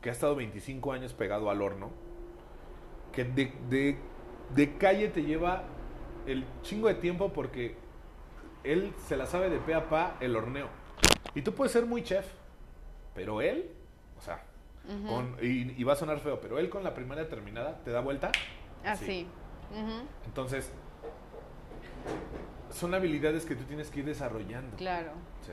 [0.00, 1.90] que ha estado 25 años pegado al horno,
[3.16, 3.98] que de, de-
[4.54, 5.64] de calle te lleva
[6.26, 7.74] el chingo de tiempo porque
[8.62, 10.68] él se la sabe de pe a pa el horneo.
[11.34, 12.26] Y tú puedes ser muy chef,
[13.14, 13.68] pero él,
[14.18, 14.44] o sea,
[15.08, 18.00] con- y, y va a sonar feo, pero él con la primaria terminada te da
[18.00, 18.30] vuelta.
[18.84, 19.26] Así.
[19.72, 20.06] Ujú.
[20.26, 20.70] Entonces,
[22.70, 24.76] son habilidades que tú tienes que ir desarrollando.
[24.76, 25.12] Claro.
[25.42, 25.52] ¿sí?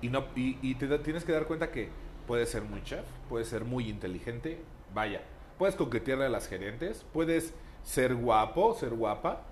[0.00, 1.88] Y, no, y, y te da- tienes que dar cuenta que
[2.26, 4.60] puedes ser muy chef, puedes ser muy inteligente,
[4.92, 5.22] vaya,
[5.58, 9.42] puedes coquetearle a las gerentes, puedes ser guapo, ser guapa,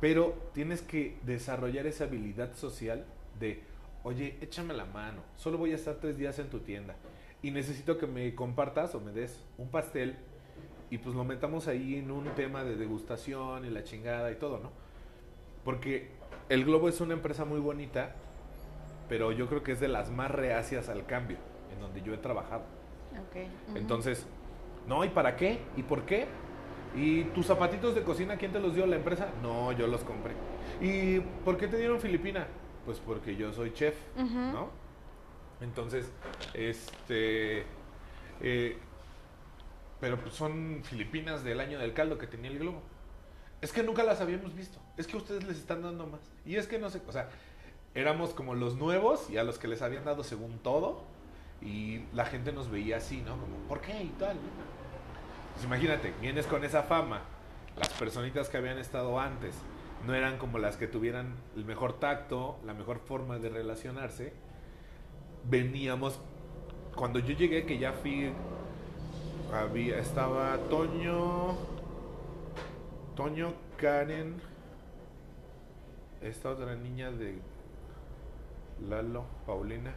[0.00, 3.04] pero tienes que desarrollar esa habilidad social
[3.38, 3.62] de,
[4.02, 6.94] oye, échame la mano, solo voy a estar tres días en tu tienda
[7.42, 10.16] y necesito que me compartas o me des un pastel
[10.90, 14.58] y pues lo metamos ahí en un tema de degustación y la chingada y todo,
[14.58, 14.70] ¿no?
[15.64, 16.10] Porque
[16.48, 18.14] el Globo es una empresa muy bonita,
[19.08, 21.38] pero yo creo que es de las más reacias al cambio
[21.72, 22.64] en donde yo he trabajado.
[23.12, 23.48] Ok.
[23.68, 23.78] Ujú.
[23.78, 24.26] Entonces,
[24.86, 25.60] no, ¿y para qué?
[25.76, 26.26] ¿Y por qué?
[26.96, 29.28] ¿Y tus zapatitos de cocina quién te los dio la empresa?
[29.42, 30.34] No, yo los compré.
[30.80, 32.46] ¿Y por qué te dieron Filipina?
[32.84, 33.96] Pues porque yo soy chef.
[34.16, 34.70] ¿no?
[35.60, 36.10] Entonces,
[36.52, 37.64] este...
[38.40, 38.78] eh,
[40.00, 42.82] pero pues son Filipinas del año del caldo que tenía el globo.
[43.62, 44.78] Es que nunca las habíamos visto.
[44.98, 46.20] Es que ustedes les están dando más.
[46.44, 47.30] Y es que no sé, o sea,
[47.94, 51.04] éramos como los nuevos y a los que les habían dado según todo.
[51.64, 53.32] Y la gente nos veía así, ¿no?
[53.32, 54.02] Como, ¿por qué?
[54.02, 54.36] Y tal.
[55.54, 57.22] Pues imagínate, vienes con esa fama.
[57.76, 59.54] Las personitas que habían estado antes
[60.06, 64.32] no eran como las que tuvieran el mejor tacto, la mejor forma de relacionarse.
[65.44, 66.20] Veníamos,
[66.94, 68.30] cuando yo llegué, que ya fui,
[69.52, 71.56] había, estaba Toño,
[73.16, 74.40] Toño, Karen,
[76.20, 77.38] esta otra niña de
[78.88, 79.92] Lalo, Paulina,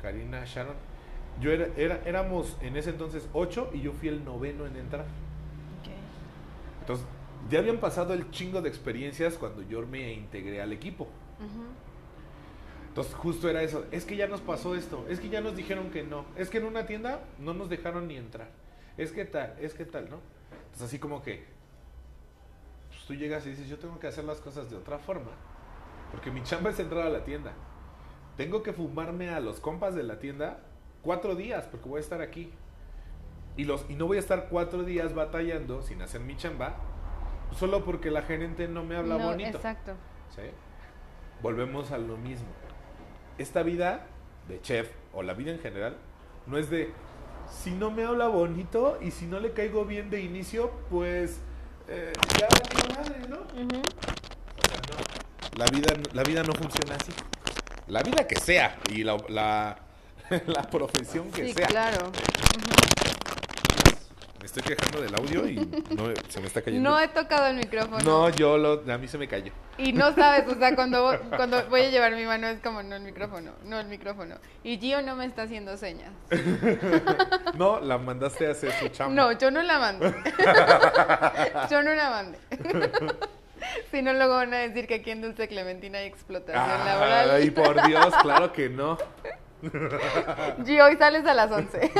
[0.00, 0.95] Karina, Sharon.
[1.40, 5.04] Yo era, era, éramos en ese entonces ocho y yo fui el noveno en entrar.
[6.80, 7.06] Entonces,
[7.50, 11.08] ya habían pasado el chingo de experiencias cuando yo me integré al equipo.
[12.88, 13.84] Entonces, justo era eso.
[13.90, 15.04] Es que ya nos pasó esto.
[15.08, 16.24] Es que ya nos dijeron que no.
[16.36, 18.48] Es que en una tienda no nos dejaron ni entrar.
[18.96, 20.20] Es que tal, es que tal, ¿no?
[20.64, 21.44] Entonces, así como que
[22.88, 25.32] pues, tú llegas y dices, yo tengo que hacer las cosas de otra forma.
[26.10, 27.52] Porque mi chamba es entrar a la tienda.
[28.36, 30.60] Tengo que fumarme a los compas de la tienda
[31.06, 32.50] cuatro días porque voy a estar aquí.
[33.56, 36.76] Y, los, y no voy a estar cuatro días batallando sin hacer mi chamba
[37.56, 39.56] solo porque la gerente no me habla No, bonito.
[39.56, 39.92] Exacto.
[40.34, 40.42] ¿sí?
[41.42, 42.48] Volvemos a lo mismo.
[43.38, 44.06] Esta vida
[44.48, 45.96] de chef o la vida en general
[46.46, 46.92] no es de
[47.48, 51.40] si no me habla bonito y si no le caigo bien de inicio, pues
[51.88, 53.36] eh, ya valió madre, ¿no?
[53.36, 55.56] O sea, no.
[55.56, 57.12] La vida, la vida no funciona así.
[57.86, 59.85] La vida que sea y la, la,
[60.46, 61.66] la profesión que Sí, sea.
[61.66, 62.10] claro.
[64.40, 66.88] Me estoy quejando del audio y no, se me está cayendo.
[66.88, 67.98] No he tocado el micrófono.
[68.04, 69.50] No, yo lo, a mí se me cayó.
[69.76, 72.94] Y no sabes, o sea, cuando, cuando voy a llevar mi mano es como, no
[72.94, 74.36] el micrófono, no el micrófono.
[74.62, 76.12] Y Gio no me está haciendo señas.
[77.54, 79.14] No, la mandaste a hacer su chamba.
[79.14, 80.14] No, yo no la mandé.
[81.70, 82.38] yo no la mandé.
[83.90, 87.30] si no, luego van a decir que aquí en Dulce Clementina hay explotación laboral.
[87.30, 88.98] Ay, por Dios, claro que no.
[90.64, 91.92] Gio, hoy sales a las 11.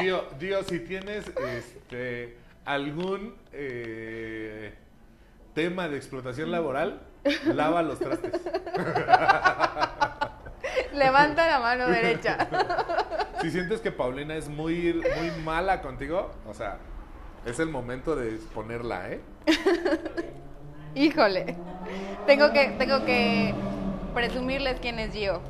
[0.00, 4.74] Gio, Gio, si tienes este algún eh,
[5.54, 7.00] tema de explotación laboral,
[7.44, 8.32] lava los trastes.
[10.92, 12.48] Levanta la mano derecha.
[13.40, 16.78] Si sientes que Paulina es muy, muy mala contigo, o sea,
[17.44, 19.20] es el momento de exponerla, ¿eh?
[20.94, 21.54] Híjole.
[22.26, 23.54] Tengo que, tengo que
[24.16, 25.42] presumirles quién es Gio.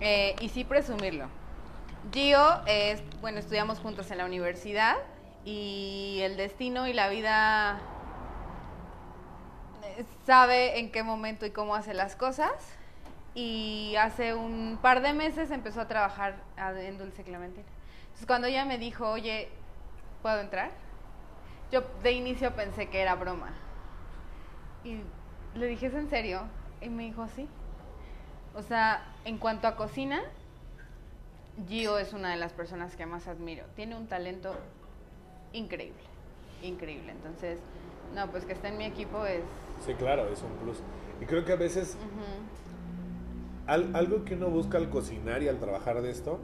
[0.00, 1.26] Eh, y sí presumirlo.
[2.10, 4.96] Gio es, bueno, estudiamos juntos en la universidad
[5.44, 7.78] y el destino y la vida
[9.84, 12.52] eh, sabe en qué momento y cómo hace las cosas.
[13.34, 17.66] Y hace un par de meses empezó a trabajar en Dulce Clementina.
[18.04, 19.50] Entonces cuando ella me dijo, oye,
[20.22, 20.70] ¿puedo entrar?
[21.70, 23.52] Yo de inicio pensé que era broma.
[24.84, 25.02] Y
[25.54, 26.44] le dije, ¿es en serio?
[26.80, 27.46] Y me dijo, sí.
[28.56, 30.22] O sea, en cuanto a cocina,
[31.68, 33.64] Gio es una de las personas que más admiro.
[33.76, 34.54] Tiene un talento
[35.52, 36.00] increíble,
[36.62, 37.12] increíble.
[37.12, 37.58] Entonces,
[38.14, 39.42] no, pues que esté en mi equipo es...
[39.84, 40.78] Sí, claro, es un plus.
[41.20, 41.96] Y creo que a veces
[43.66, 46.40] al- algo que uno busca al cocinar y al trabajar de esto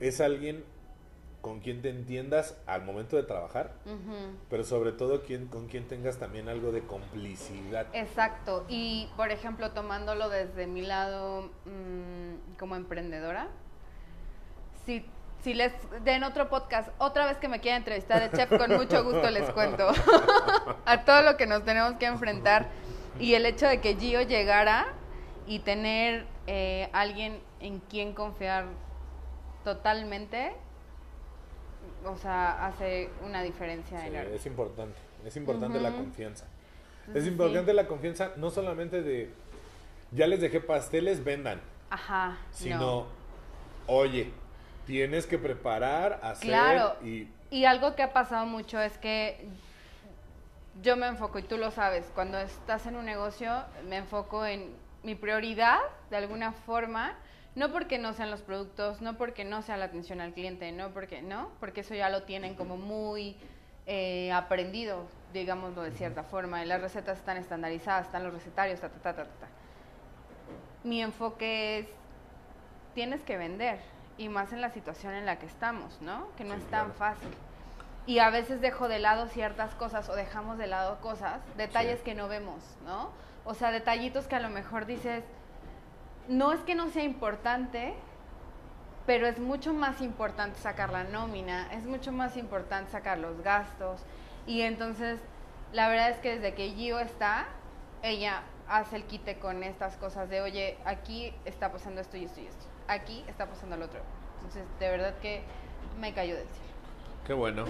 [0.00, 0.64] es alguien
[1.40, 3.72] con quien te entiendas al momento de trabajar,
[4.48, 7.86] pero sobre todo quien, con quien tengas también algo de complicidad.
[7.92, 8.64] Exacto.
[8.68, 13.48] Y, por ejemplo, tomándolo desde mi lado mm, como emprendedora,
[14.84, 15.04] si,
[15.42, 15.72] si les
[16.04, 19.50] den otro podcast, otra vez que me quieran entrevistar de chef, con mucho gusto les
[19.54, 19.88] cuento
[20.84, 22.68] a todo lo que nos tenemos que enfrentar.
[23.18, 24.86] Y el hecho de que Gio llegara
[25.46, 28.66] y tener eh, alguien en quien confiar
[29.64, 30.52] totalmente,
[32.04, 34.34] o sea, hace una diferencia Sí, enorme.
[34.34, 36.46] es importante, es importante la confianza.
[37.14, 37.28] Es sí.
[37.30, 39.30] importante la confianza no solamente de,
[40.12, 41.60] ya les dejé pasteles, vendan,
[41.90, 42.38] Ajá.
[42.52, 43.06] sino, no.
[43.86, 44.30] oye,
[44.86, 46.96] tienes que preparar, hacer Claro.
[47.04, 47.28] y...
[47.52, 49.48] Y algo que ha pasado mucho es que
[50.82, 53.50] yo me enfoco, y tú lo sabes, cuando estás en un negocio,
[53.88, 54.72] me enfoco en
[55.02, 55.78] mi prioridad,
[56.10, 57.16] de alguna forma,
[57.54, 60.90] no porque no sean los productos, no porque no sea la atención al cliente, no
[60.90, 63.36] porque, no, porque eso ya lo tienen como muy
[63.86, 68.88] eh, aprendido, digámoslo de cierta forma, y las recetas están estandarizadas, están los recetarios, ta,
[68.88, 69.48] ta, ta, ta, ta.
[70.84, 71.86] Mi enfoque es,
[72.94, 73.80] tienes que vender,
[74.16, 76.28] y más en la situación en la que estamos, ¿no?
[76.36, 76.94] Que no Sí, es tan claro.
[76.94, 77.30] fácil.
[78.06, 82.04] Y a veces dejo de lado ciertas cosas o dejamos de lado cosas, detalles Sí.
[82.04, 83.10] que no vemos, ¿no?
[83.44, 85.24] O sea, detallitos que a lo mejor dices,
[86.28, 87.94] no es que no sea importante,
[89.06, 94.00] pero es mucho más importante sacar la nómina, es mucho más importante sacar los gastos.
[94.46, 95.20] Y entonces,
[95.72, 97.46] la verdad es que desde que Gio está,
[98.02, 102.40] ella hace el quite con estas cosas de, oye, aquí está pasando esto y esto
[102.40, 104.00] y esto, aquí está pasando lo otro.
[104.36, 105.42] Entonces, de verdad que
[106.00, 106.70] me cayó del cielo.
[107.26, 107.64] Qué bueno.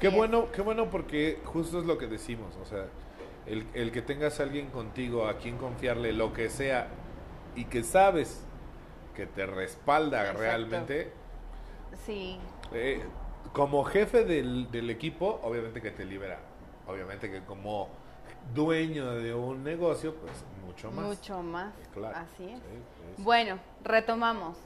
[0.00, 0.14] Qué es.
[0.14, 2.86] bueno, qué bueno porque justo es lo que decimos, o sea,
[3.46, 6.88] el, el que tengas a alguien contigo a quien confiarle lo que sea
[7.56, 8.44] y que sabes
[9.14, 10.40] que te respalda Exacto.
[10.40, 11.12] realmente,
[12.04, 12.38] Sí,
[12.72, 13.02] eh,
[13.52, 16.38] como jefe del, del equipo, obviamente que te libera,
[16.86, 17.88] obviamente que como
[18.54, 21.04] dueño de un negocio, pues mucho más.
[21.06, 21.74] mucho más.
[21.94, 22.16] Claro.
[22.18, 22.58] Así es.
[22.60, 22.82] Sí,
[23.16, 23.22] sí.
[23.22, 24.58] Bueno, retomamos.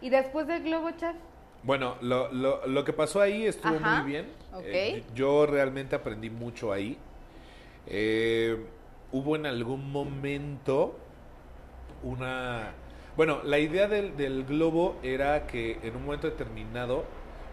[0.00, 1.16] ¿Y después del Globo Chef?
[1.62, 4.26] Bueno, lo, lo, lo que pasó ahí estuvo Ajá, muy bien.
[4.52, 4.62] ok.
[4.64, 6.98] Eh, yo realmente aprendí mucho ahí.
[7.86, 8.66] Eh,
[9.12, 10.96] hubo en algún momento
[12.02, 12.72] una...
[13.16, 17.04] Bueno, la idea del, del globo era que en un momento determinado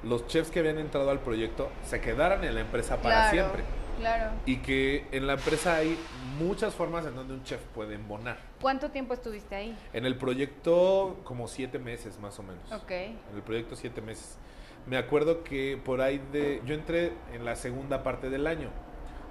[0.04, 3.64] los chefs que habían entrado al proyecto se quedaran en la empresa para claro, siempre.
[4.00, 4.32] Claro.
[4.46, 5.98] Y que en la empresa hay
[6.38, 8.38] muchas formas en donde un chef puede embonar.
[8.62, 9.78] ¿Cuánto tiempo estuviste ahí?
[9.94, 12.72] En el proyecto como siete meses más o menos.
[12.72, 12.92] Ok.
[12.92, 14.38] En el proyecto siete meses.
[14.86, 16.62] Me acuerdo que por ahí de...
[16.66, 18.70] Yo entré en la segunda parte del año.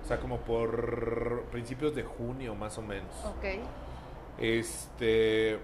[0.02, 3.14] O sea, como por principios de junio más o menos.
[3.24, 3.44] Ok.
[4.38, 5.58] Este...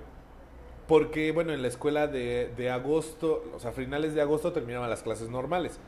[0.88, 4.90] Porque, bueno, en la escuela de, de agosto, o sea, a finales de agosto terminaban
[4.90, 5.78] las clases normales.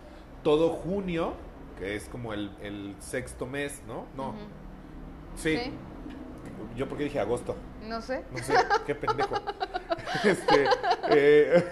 [0.42, 1.34] Todo junio,
[1.78, 4.06] que es como el, el sexto mes, ¿no?
[4.16, 4.34] No.
[5.36, 5.56] Sí.
[5.56, 5.72] Sí.
[6.76, 7.56] Yo porque dije agosto.
[7.82, 8.24] No sé.
[8.30, 8.54] No sé,
[8.86, 9.34] qué pendejo.
[10.22, 10.66] Este,
[11.10, 11.64] eh,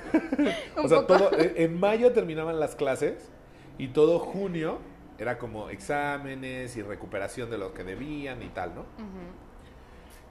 [0.76, 1.18] o sea, poco.
[1.18, 3.30] todo, en en mayo terminaban las clases
[3.78, 4.78] y todo junio
[5.16, 8.84] era como exámenes y recuperación de lo que debían y tal, ¿no?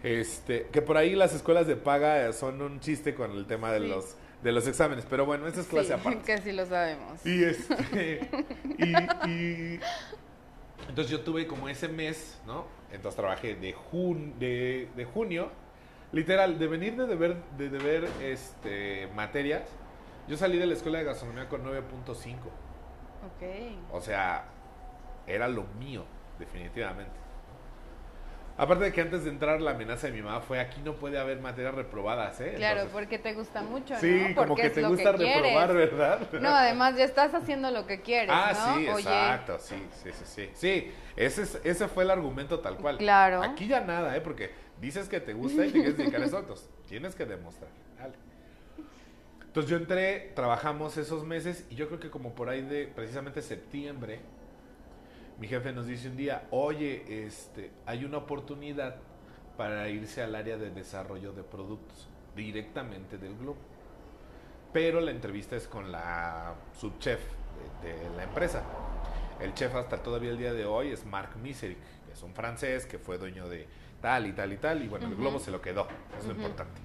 [0.04, 3.72] Este, que por ahí las escuelas de paga eh, son un chiste con el tema
[3.72, 3.88] de Sí.
[3.88, 6.22] los de los exámenes, pero bueno, esa es clase Sí, aparte.
[6.26, 7.24] que sí lo sabemos.
[7.24, 8.28] Y este.
[8.80, 9.80] y, y-
[10.90, 12.66] Entonces yo tuve como ese mes, ¿no?
[12.92, 15.52] Entonces trabajé de, jun, de, de junio.
[16.12, 19.62] Literal, de venir de deber, de deber este, materias.
[20.28, 22.38] Yo salí de la escuela de gastronomía con 9.5.
[23.28, 23.94] Ok.
[23.94, 24.46] O sea,
[25.28, 26.04] era lo mío,
[26.40, 27.14] definitivamente.
[28.58, 31.18] Aparte de que antes de entrar la amenaza de mi mamá fue aquí no puede
[31.18, 32.54] haber materias reprobadas, ¿eh?
[32.58, 34.36] Claro, Entonces, porque te gusta mucho, Sí, ¿no?
[34.36, 35.74] como Porque que es te gusta que reprobar.
[35.74, 36.20] ¿verdad?
[36.34, 38.76] No, además ya estás haciendo lo que quieres, Ah, ¿no?
[38.76, 40.50] sí, Oye, exacto, sí, sí, sí, sí.
[40.54, 42.98] Sí, ese, es- ese fue el argumento tal cual.
[42.98, 43.42] Claro.
[43.42, 44.22] Aquí ya nada, ¿eh?
[44.22, 47.72] Porque dices que te gusta y te quieres dedicar a eso, entonces tienes que demostrar.
[47.98, 48.14] Dale.
[49.48, 53.42] Entonces yo entré, trabajamos esos meses y yo creo que como por ahí de precisamente
[53.42, 54.20] septiembre,
[55.42, 58.98] mi jefe nos dice un día, oye, este, hay una oportunidad
[59.58, 63.58] para irse al área de desarrollo de productos directamente del Globo.
[64.72, 67.20] Pero la entrevista es con la subchef
[67.82, 68.62] de, de la empresa.
[69.40, 72.86] El chef hasta todavía el día de hoy es Marc Miseric, que es un francés
[72.86, 73.68] que fue dueño de
[74.00, 76.34] tal y tal y tal, y bueno, el globo se lo quedó, eso es lo
[76.34, 76.80] importante.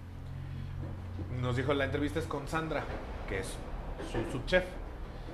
[1.43, 2.85] Nos dijo la entrevista es con Sandra,
[3.28, 3.55] que es
[4.11, 4.65] su subchef.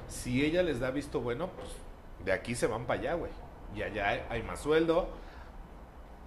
[0.09, 1.82] Si ella les da visto bueno, pues
[2.25, 3.33] de aquí se van para allá, güey.
[3.75, 5.09] Y allá hay, hay más sueldo.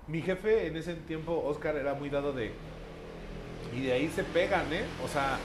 [0.07, 2.51] Mi jefe en ese tiempo, Oscar, era muy dado de...
[3.75, 4.85] Y de ahí se pegan, ¿eh?
[5.03, 5.37] O sea,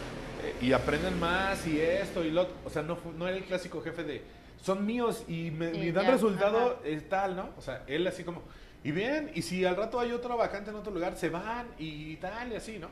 [0.43, 2.55] eh, y aprenden más y esto y lo otro.
[2.65, 4.23] O sea, no, no era el clásico jefe de...
[4.61, 6.81] Son míos y me, Y me dan ya, resultado ajá.
[6.85, 7.51] es tal, ¿no?
[7.57, 8.43] O sea, él así como...
[8.83, 12.17] Y bien, y si al rato hay otra vacante en otro lugar, se van y
[12.17, 12.89] tal y así, ¿no?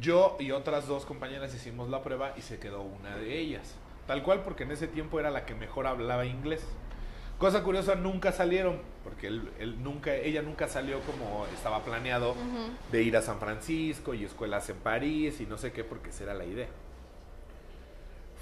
[0.00, 3.74] Yo y otras dos compañeras hicimos la prueba y se quedó una de ellas.
[4.08, 6.66] Tal cual porque en ese tiempo era la que mejor hablaba inglés.
[7.38, 12.34] Cosa curiosa, nunca salieron, porque él, él nunca, ella nunca salió como estaba planeado
[12.90, 16.24] de ir a San Francisco y escuelas en París y no sé qué, porque esa
[16.24, 16.66] era la idea.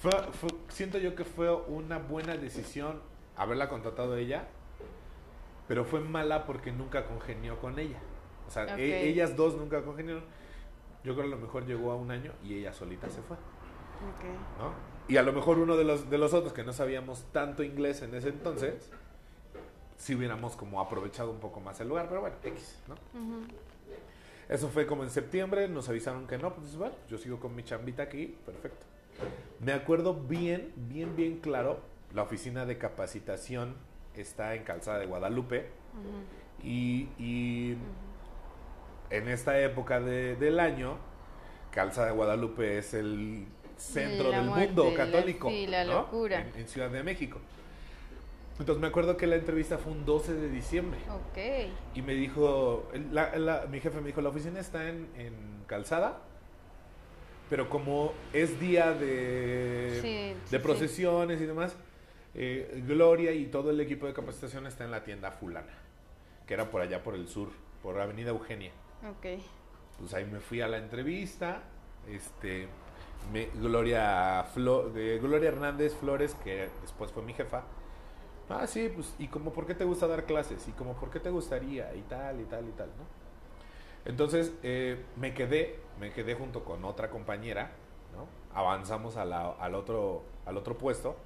[0.00, 3.00] Fue- fue- siento yo que fue una buena decisión
[3.36, 4.44] haberla contratado ella,
[5.68, 7.98] pero fue mala porque nunca congenió con ella.
[8.48, 10.22] O sea, e- ellas dos nunca congeniaron.
[11.04, 13.36] Yo creo que a lo mejor llegó a un año y ella solita se fue,
[13.36, 14.24] Ok.
[14.58, 14.95] ¿no?
[15.08, 18.02] Y a lo mejor uno de los, de los otros que no sabíamos tanto inglés
[18.02, 18.90] en ese entonces,
[19.96, 22.94] si hubiéramos como aprovechado un poco más el lugar, pero bueno, X, ¿no?
[24.48, 27.62] Eso fue como en septiembre, nos avisaron que no, pues bueno, yo sigo con mi
[27.64, 28.84] chambita aquí, perfecto.
[29.60, 31.80] Me acuerdo bien, bien, bien claro,
[32.14, 33.74] la oficina de capacitación
[34.14, 35.66] está en Calzada de Guadalupe
[36.62, 37.76] y
[39.10, 40.96] en esta época de- del año,
[41.70, 43.46] Calzada de Guadalupe es el
[43.76, 45.48] centro La del muerte, mundo la- católico.
[45.50, 45.92] sí, la ¿no?
[45.92, 46.40] locura.
[46.40, 47.38] En, en Ciudad de México.
[48.58, 50.98] Entonces me acuerdo que la entrevista fue un 12 de diciembre.
[51.10, 51.38] Ok.
[51.94, 55.34] Y me dijo, la- la- mi jefe me dijo, la oficina está en, en
[55.66, 56.22] calzada,
[57.50, 60.58] pero como es día de, Sí, sí, de sí.
[60.58, 61.76] procesiones y demás,
[62.34, 65.72] eh, Gloria y todo el equipo de capacitación está en la tienda fulana,
[66.46, 67.50] que era por allá por el sur,
[67.82, 68.72] por Avenida Eugenia.
[69.08, 69.40] Ok.
[69.98, 71.62] Pues ahí me fui a la entrevista,
[72.08, 72.68] este,
[73.32, 77.62] me- Gloria, Flo- Gloria Hernández Flores, que después fue mi jefa.
[78.48, 80.66] Ah, sí, pues, ¿y como por qué te gusta dar clases?
[80.68, 81.94] ¿Y como por qué te gustaría?
[81.94, 83.04] Y tal, y tal, y tal, ¿no?
[84.04, 87.72] Entonces, eh, me quedé, me quedé junto con otra compañera,
[88.14, 88.26] ¿no?
[88.56, 91.16] Avanzamos a la- al, otro, al otro puesto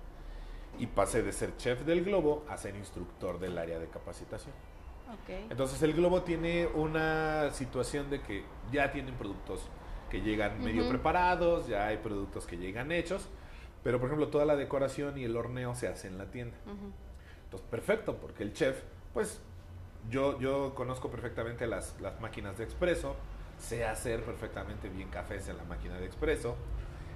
[0.78, 4.54] y pasé de ser chef del globo a ser instructor del área de capacitación.
[5.12, 5.50] Ok.
[5.50, 9.68] Entonces el globo tiene una situación de que ya tienen productos
[10.10, 13.28] que llegan medio preparados, ya hay productos que llegan hechos,
[13.82, 16.56] pero por ejemplo toda la decoración y el horneo se hace en la tienda.
[17.44, 18.82] Entonces perfecto, porque el chef,
[19.14, 19.40] pues
[20.08, 23.16] yo, yo conozco perfectamente las, las máquinas de expreso,
[23.58, 26.56] sé hacer perfectamente bien cafés en la máquina de expreso,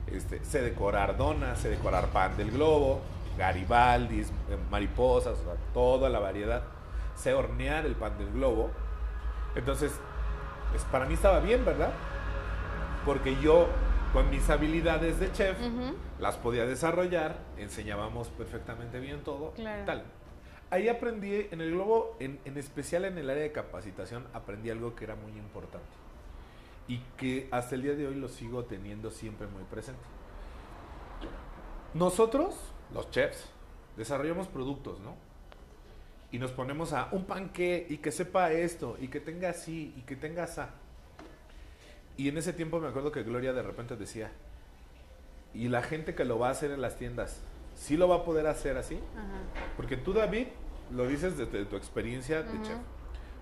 [0.06, 3.00] este, sé decorar donas, sé decorar pan del globo,
[3.38, 6.62] garibaldis, eh, mariposas, o sea, toda la variedad.
[7.16, 8.70] Sé hornear el pan del globo.
[9.54, 9.92] Entonces,
[10.70, 11.92] pues, para mí estaba bien, ¿verdad?
[13.04, 13.68] Porque yo,
[14.12, 15.94] con mis habilidades de chef, Ujú.
[16.20, 19.84] las podía desarrollar, enseñábamos perfectamente bien todo, Claro.
[19.84, 20.04] tal.
[20.70, 24.94] Ahí aprendí, en el globo, en, en especial en el área de capacitación, aprendí algo
[24.96, 25.86] que era muy importante
[26.88, 30.00] y que hasta el día de hoy lo sigo teniendo siempre muy presente.
[31.94, 32.54] Nosotros,
[32.92, 33.48] los chefs,
[33.96, 35.14] desarrollamos productos, ¿no?
[36.32, 40.02] Y nos ponemos a un panque y que sepa esto, y que tenga así, y
[40.02, 40.70] que tenga asa.
[42.16, 44.30] Y en ese tiempo me acuerdo que Gloria de repente decía,
[45.52, 47.40] y la gente que lo va a hacer en las tiendas,
[47.76, 48.96] ¿sí lo va a poder hacer así?
[49.16, 49.72] Ajá.
[49.76, 50.46] Porque tú, David,
[50.92, 52.76] lo dices desde tu experiencia de chef.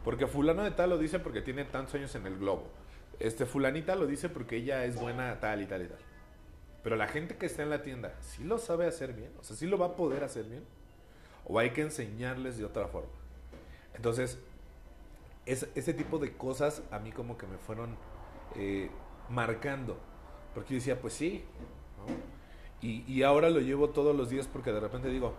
[0.05, 2.65] Porque fulano de tal lo dice porque tiene tantos años en el globo.
[3.21, 5.99] Este fulanita lo dice porque ella es buena tal y tal y tal.
[6.83, 9.31] Pero la gente que está en la tienda, ¿sí lo sabe hacer bien?
[9.39, 10.65] O sea, ¿sí lo va a poder hacer bien?
[11.47, 13.11] ¿O hay que enseñarles de otra forma?
[13.95, 14.39] Entonces,
[15.47, 17.97] es- ese tipo de cosas a mí como que me fueron
[18.57, 18.91] eh,
[19.29, 19.99] marcando.
[20.55, 21.45] Porque yo decía, pues sí.
[22.81, 25.35] Y, y ahora lo llevo todos los días porque de repente digo,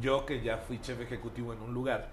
[0.00, 2.10] yo que ya fui chef ejecutivo en un lugar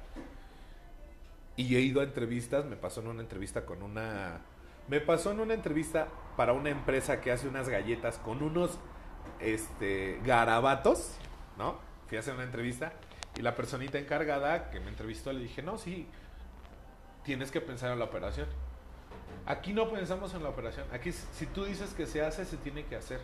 [1.55, 4.41] y he ido a entrevistas, me pasó en una entrevista con una...
[4.87, 8.79] Me pasó en una entrevista para una empresa que hace unas galletas con unos
[9.39, 11.15] este, garabatos,
[11.57, 11.77] ¿no?
[12.07, 12.91] Fui a hacer una entrevista
[13.37, 16.07] y la personita encargada que me entrevistó le dije, no, sí,
[17.23, 18.47] tienes que pensar en la operación.
[19.45, 20.85] Aquí no pensamos en la operación.
[20.93, 23.19] Aquí, si tú dices que se hace, se tiene que hacer.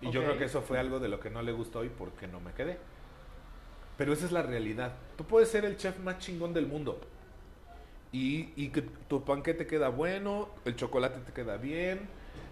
[0.00, 0.26] Y yo Ok.
[0.26, 2.40] creo que eso fue algo de lo que no le gustó y por qué no
[2.40, 2.78] me quedé.
[3.96, 4.92] Pero esa es la realidad.
[5.16, 7.00] Tú puedes ser el chef más chingón del mundo.
[8.12, 12.08] Y, y que tu panque te queda bueno, el chocolate te queda bien,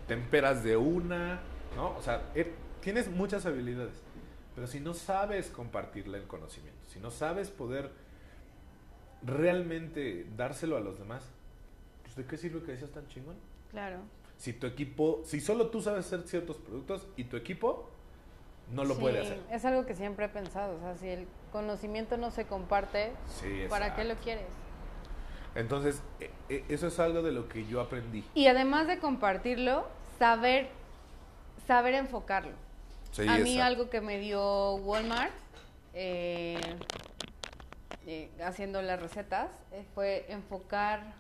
[0.09, 1.41] temperas de una,
[1.77, 1.97] ¿no?
[1.97, 3.95] O sea, er- tienes muchas habilidades.
[4.55, 7.91] Pero si no sabes compartirle el conocimiento, si no sabes poder
[9.25, 11.23] realmente dárselo a los demás,
[12.15, 13.37] pues ¿de qué sirve que seas tan chingón?
[13.71, 13.99] Claro.
[14.37, 17.91] Si tu equipo, si solo tú sabes hacer ciertos productos y tu equipo
[18.71, 19.41] no lo puede hacer.
[19.51, 20.77] Es algo que siempre he pensado.
[20.77, 24.47] O sea, si el conocimiento no se comparte, Sí, ¿para qué lo quieres?
[25.55, 28.25] Entonces, e- e- eso es algo de lo que yo aprendí.
[28.35, 29.87] Y además de compartirlo,
[30.19, 30.69] saber,
[31.67, 32.53] saber enfocarlo.
[33.13, 33.63] Sí, a mí exacto.
[33.65, 35.33] algo que me dio Walmart,
[35.93, 36.59] eh,
[38.07, 41.15] eh, haciendo las recetas, eh, fue enfocar,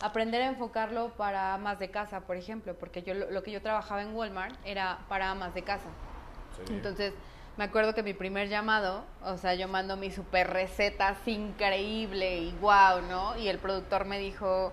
[0.00, 4.02] aprender a enfocarlo para amas de casa, por ejemplo, porque yo lo, que yo trabajaba
[4.02, 5.88] en Walmart era para amas de casa.
[6.56, 6.72] Sí.
[6.74, 7.14] Entonces,
[7.56, 12.52] me acuerdo que mi primer llamado, o sea, yo mando mis super recetas increíble y
[12.60, 13.36] wow, ¿no?
[13.38, 14.72] Y el productor me dijo,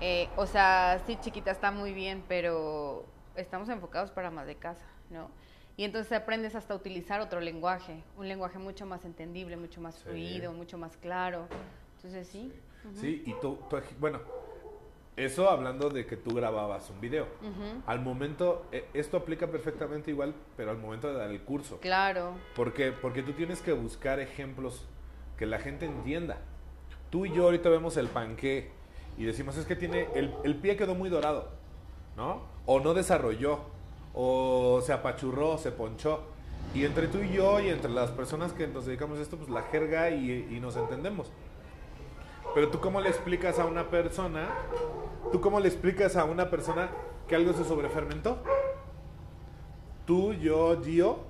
[0.00, 4.86] eh, o sea, sí, chiquita, está muy bien, pero estamos enfocados para más de casa,
[5.10, 5.30] ¿no?
[5.76, 10.02] Y entonces aprendes hasta utilizar otro lenguaje, un lenguaje mucho más entendible, mucho más Sí.
[10.04, 11.48] fluido, mucho más claro.
[11.96, 12.52] Entonces, sí.
[12.94, 14.20] Sí, y tú, tú- bueno,
[15.16, 17.26] eso hablando de que tú grababas un video.
[17.86, 21.78] Al momento, e- esto aplica perfectamente igual, pero al momento de dar el curso.
[21.80, 22.92] Claro, ¿Por qué?
[22.92, 24.86] Porque tú tienes que buscar ejemplos
[25.36, 26.38] que la gente entienda.
[27.10, 28.70] Tú y yo ahorita vemos el panqué
[29.18, 31.50] y decimos, es que tiene, el, el pie quedó muy dorado,
[32.16, 32.42] ¿no?
[32.64, 33.60] O no desarrolló,
[34.14, 36.22] o se apachurró, se ponchó.
[36.74, 39.50] Y entre tú y yo y entre las personas que nos dedicamos a esto, pues
[39.50, 41.30] la jerga y, y nos entendemos.
[42.54, 44.48] Pero tú cómo le explicas a una persona,
[45.30, 46.90] tú cómo le explicas a una persona
[47.26, 48.42] que algo se sobrefermentó.
[50.06, 51.20] Tú, yo, Gio,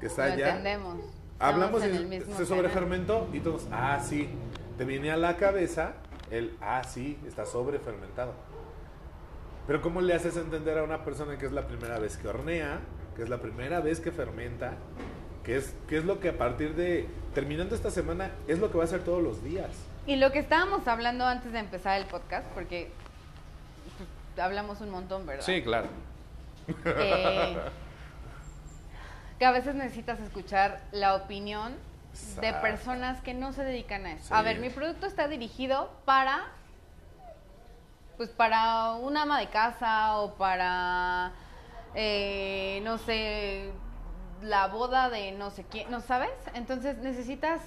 [0.00, 0.48] que está lo allá.
[0.48, 0.98] entendemos.
[1.38, 4.28] Hablamos y en el mismo se sobrefermentó y todos, ah, sí.
[4.76, 5.94] Te viene a la cabeza
[6.30, 8.34] el, ah, sí, está sobrefermentado.
[9.66, 12.80] Pero ¿cómo le haces entender a una persona que es la primera vez que hornea,
[13.16, 14.74] que es la primera vez que fermenta,
[15.44, 18.78] que es, que es lo que a partir de, terminando esta semana, es lo que
[18.78, 19.70] va a hacer todos los días?
[20.10, 22.90] Y lo que estábamos hablando antes de empezar el podcast, porque
[23.96, 25.46] pues, hablamos un montón, ¿verdad?
[25.62, 25.86] claro.
[26.84, 27.56] Eh,
[29.38, 31.76] que a veces necesitas escuchar la opinión
[32.40, 34.24] de personas que no se dedican a eso.
[34.24, 34.34] Sí.
[34.34, 36.40] A ver, mi producto está dirigido para,
[38.16, 41.30] pues para un ama de casa o para,
[41.94, 43.70] eh, no sé,
[44.42, 46.32] la boda de no sé quién, ¿no sabes?
[46.54, 47.60] Entonces necesitas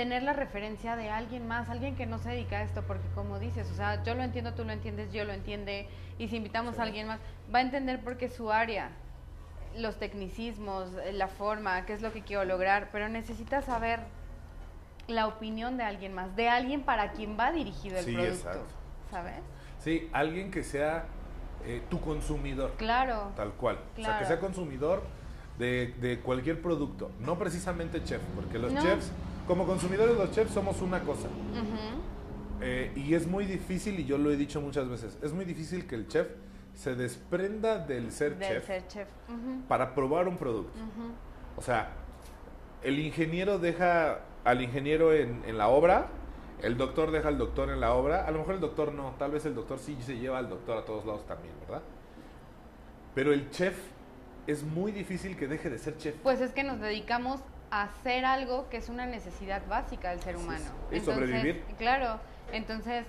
[0.00, 3.38] tener la referencia de alguien más, alguien que no se dedica a esto, porque como
[3.38, 5.86] dices, o sea, yo lo entiendo, tú lo entiendes, yo lo entiende,
[6.16, 7.20] y si invitamos a alguien más,
[7.54, 8.92] va a entender porque es su área,
[9.76, 14.00] los tecnicismos, eh, la forma, qué es lo que quiero lograr, pero necesitas saber
[15.06, 18.64] la opinión de alguien más, de alguien para quien va dirigido el Sí, producto, exacto.
[19.10, 19.34] ¿sabes?
[19.80, 21.04] Sí, alguien que sea
[21.66, 22.72] eh, tu consumidor.
[22.78, 23.32] Claro.
[23.36, 23.78] Tal cual.
[23.98, 25.02] O sea, que sea consumidor
[25.58, 27.10] de, de cualquier producto.
[27.20, 28.80] No precisamente chef, porque los No.
[28.80, 29.12] chefs,
[29.50, 31.26] como consumidores los chefs somos una cosa.
[32.60, 35.88] Eh, y es muy difícil, y yo lo he dicho muchas veces, es muy difícil
[35.88, 36.28] que el chef
[36.72, 39.08] se desprenda del ser Del chef ser chef.
[39.66, 40.78] Para probar un producto.
[41.56, 41.90] O sea,
[42.84, 46.10] el ingeniero deja al ingeniero en, en la obra,
[46.62, 49.32] el doctor deja al doctor en la obra, a lo mejor el doctor no, tal
[49.32, 51.82] vez el doctor sí se lleva al doctor a todos lados también, ¿verdad?
[53.16, 53.76] Pero el chef
[54.46, 56.14] es muy difícil que deje de ser chef.
[56.22, 57.40] Pues es que nos dedicamos
[57.70, 60.64] hacer algo que es una necesidad básica del ser humano.
[60.90, 60.96] sí.
[60.96, 61.62] Y sobrevivir.
[61.78, 62.18] Claro,
[62.52, 63.04] entonces,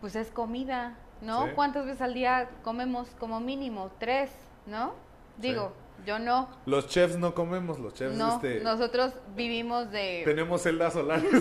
[0.00, 1.46] pues es comida, ¿no?
[1.46, 1.50] Sí.
[1.54, 3.90] ¿Cuántas veces al día comemos como mínimo?
[3.98, 4.30] Tres,
[4.66, 4.94] ¿no?
[5.36, 5.72] Digo,
[6.06, 6.48] yo no.
[6.64, 11.24] Los chefs no comemos, los chefs No, este, nosotros vivimos de tenemos celdas solares.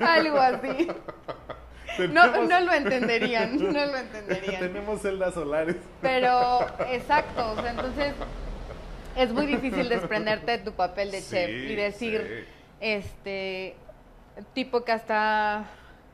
[0.00, 0.88] algo así.
[2.12, 4.60] No, no lo entenderían, no lo entenderían.
[4.60, 5.76] tenemos celdas solares.
[6.00, 8.14] Pero, exacto, o sea, entonces
[9.22, 12.52] es muy difícil desprenderte de tu papel de Sí, chef y decir, sí.
[12.80, 13.76] este,
[14.54, 15.64] tipo que hasta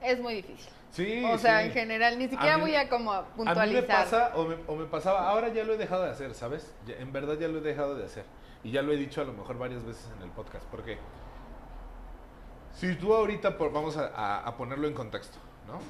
[0.02, 0.72] es muy difícil.
[0.90, 1.66] Sí, o sea, sí.
[1.66, 3.86] en general, ni siquiera mí- voy a como A mí me puntualizar.
[3.86, 6.74] pasa o me, o me pasaba, ahora ya lo he dejado de hacer, ¿sabes?
[6.86, 8.24] Ya- en verdad ya lo he dejado de hacer.
[8.64, 10.64] Y ya lo he dicho a lo mejor varias veces en el podcast.
[10.70, 10.96] Porque
[12.72, 15.80] si tú ahorita, por, vamos a, a- a ponerlo en contexto, ¿no?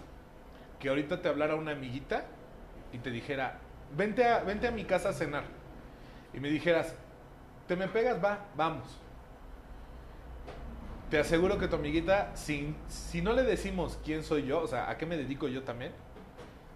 [0.78, 2.24] Que ahorita te hablara una amiguita
[2.92, 3.58] y te dijera,
[3.96, 5.44] vente a, vente a mi casa a cenar.
[6.34, 6.94] Y me dijeras,
[7.66, 8.22] ¿te me pegas?
[8.22, 8.84] Va, vamos.
[11.10, 14.90] te aseguro que tu amiguita, si, si no le decimos quién soy yo, o sea,
[14.90, 15.92] a qué me dedico yo también,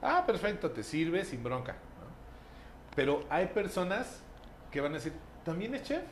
[0.03, 1.73] ah, perfecto, te sirve sin bronca.
[1.73, 2.95] ¿no?
[2.95, 4.23] Pero hay personas
[4.71, 5.13] que van a decir,
[5.45, 6.03] ¿también es chef?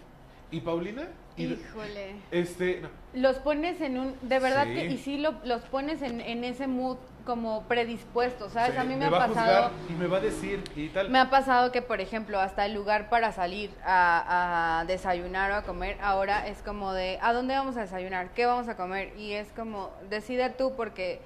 [0.50, 1.06] ¿Y Paulina?
[1.36, 2.16] ¿Y Híjole.
[2.32, 2.88] Este, no.
[3.14, 4.74] Los pones en un, de verdad Sí.
[4.74, 6.96] que, y sí lo- los pones en, en ese mood
[7.28, 8.72] como predispuesto, ¿sabes?
[8.72, 11.10] Sí, a mí me, ha va pasado, juzgar y me va a decir y tal.
[11.10, 15.56] me ha pasado que, por ejemplo, hasta el lugar para salir a, a desayunar o
[15.56, 18.30] a comer, ahora es como de, ¿a dónde vamos a desayunar?
[18.30, 19.12] ¿Qué vamos a comer?
[19.18, 21.20] Y es como, decide tú, porque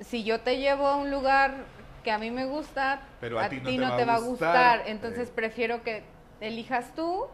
[0.00, 1.54] si yo te llevo a un lugar
[2.02, 4.18] que a mí me gusta, Pero a a, ti no no, te te va a
[4.18, 4.78] gustar.
[4.78, 4.88] gustar.
[4.88, 6.02] Entonces prefiero que
[6.40, 7.28] elijas tú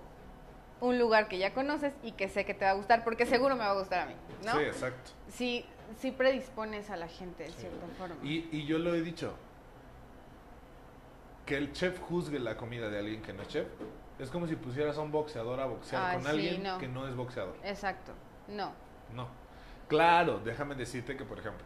[0.82, 3.54] un lugar que ya conoces y que sé que te va a gustar, porque seguro
[3.56, 4.14] me va a gustar a mí,
[4.44, 4.52] ¿no?
[4.52, 5.10] Sí, exacto.
[5.32, 5.64] Sí,
[5.98, 8.16] sí predispones a la gente de cierta forma.
[8.22, 9.34] Y, y yo lo he dicho.
[11.44, 13.66] Que el chef juzgue la comida de alguien que no es chef.
[14.18, 16.78] Es como si pusieras a un boxeador a boxear Ay, con sí, alguien no.
[16.78, 17.56] que no es boxeador.
[17.62, 18.12] Exacto,
[18.48, 18.72] no.
[19.14, 19.28] No.
[19.88, 21.64] Claro, déjame decirte que, por ejemplo,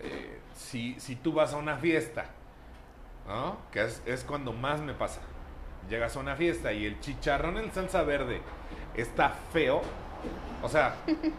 [0.00, 2.26] eh, si, si tú vas a una fiesta,
[3.26, 3.58] ¿no?
[3.70, 5.20] Que es, es cuando más me pasa.
[5.88, 8.42] Llegas a una fiesta y el chicharrón en salsa verde
[8.94, 9.80] está feo.
[10.62, 10.96] O sea,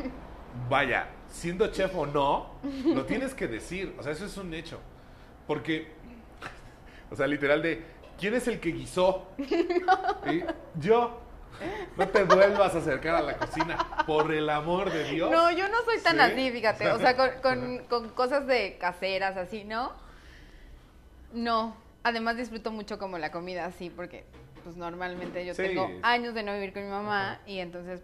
[0.69, 2.51] vaya, siendo chef o no,
[2.85, 3.95] lo tienes que decir.
[3.97, 4.79] O sea, eso es un hecho.
[5.47, 5.91] Porque,
[7.11, 7.83] o sea, literal de,
[8.19, 9.27] ¿quién es el que guisó?
[10.79, 11.19] Yo.
[11.97, 13.77] No te vuelvas a acercar a la cocina,
[14.07, 15.29] por el amor de Dios.
[15.31, 16.21] No, yo no soy tan Sí.
[16.21, 16.91] así, fíjate.
[16.91, 19.91] O sea, con, con- con cosas de caseras así, ¿no?
[21.31, 21.75] No.
[22.03, 24.25] Además disfruto mucho como la comida así, porque
[24.63, 25.61] pues normalmente yo Sí.
[25.61, 28.01] tengo años de no vivir con mi mamá y entonces,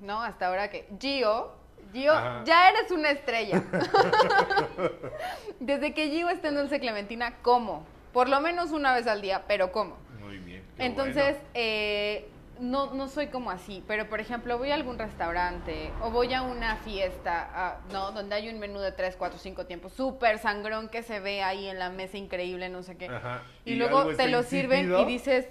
[0.00, 0.22] ¿no?
[0.22, 1.52] Hasta ahora que Gio,
[1.92, 2.42] Gio, Ajá.
[2.44, 3.62] ya eres una estrella.
[5.60, 7.84] Desde que Gio está en Dulce Clementina, como.
[8.12, 9.96] Por lo menos una vez al día, pero como.
[10.20, 10.64] Muy bien.
[10.76, 11.48] qué Entonces, bueno.
[11.54, 12.28] eh,
[12.60, 16.42] no, no soy como así, pero por ejemplo, voy a algún restaurante o voy a
[16.42, 18.10] una fiesta, ah, ¿no?
[18.12, 21.68] Donde hay un menú de 3, 4, 5 tiempos, súper sangrón que se ve ahí
[21.68, 23.06] en la mesa, increíble, no sé qué.
[23.06, 23.42] Ajá.
[23.64, 25.46] Y, Y luego te lo sirven y dices,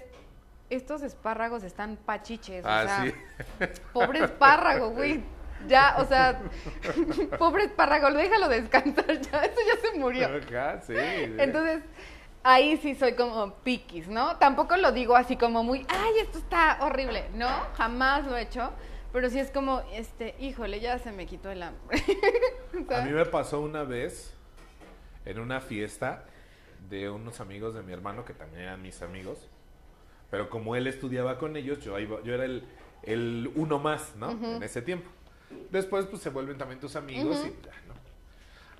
[0.68, 3.80] estos espárragos están pachiches, o Ah, sea, sí.
[3.94, 5.22] pobre espárrago, güey.
[5.66, 6.40] Ya, o sea,
[7.38, 10.26] pobre espárrago, déjalo descansar ya, eso ya se murió.
[10.28, 10.94] Ajá, sí.
[10.94, 11.34] sí.
[11.38, 11.82] Entonces,
[12.44, 14.36] ahí sí soy como piquis, ¿no?
[14.36, 17.48] Tampoco lo digo así como muy, ay, esto está horrible, ¿no?
[17.76, 18.70] Jamás lo he hecho,
[19.12, 21.98] pero sí es como, este, híjole, ya se me quitó el hambre.
[22.94, 24.32] A mí me pasó una vez
[25.24, 26.24] en una fiesta
[26.88, 29.48] de unos amigos de mi hermano que también eran mis amigos.
[30.30, 32.62] Pero como él estudiaba con ellos, yo, iba- yo era el,
[33.02, 34.30] el uno más, ¿no?
[34.30, 35.10] En ese tiempo.
[35.70, 37.94] Después, pues se vuelven también tus amigos y ya, ¿no?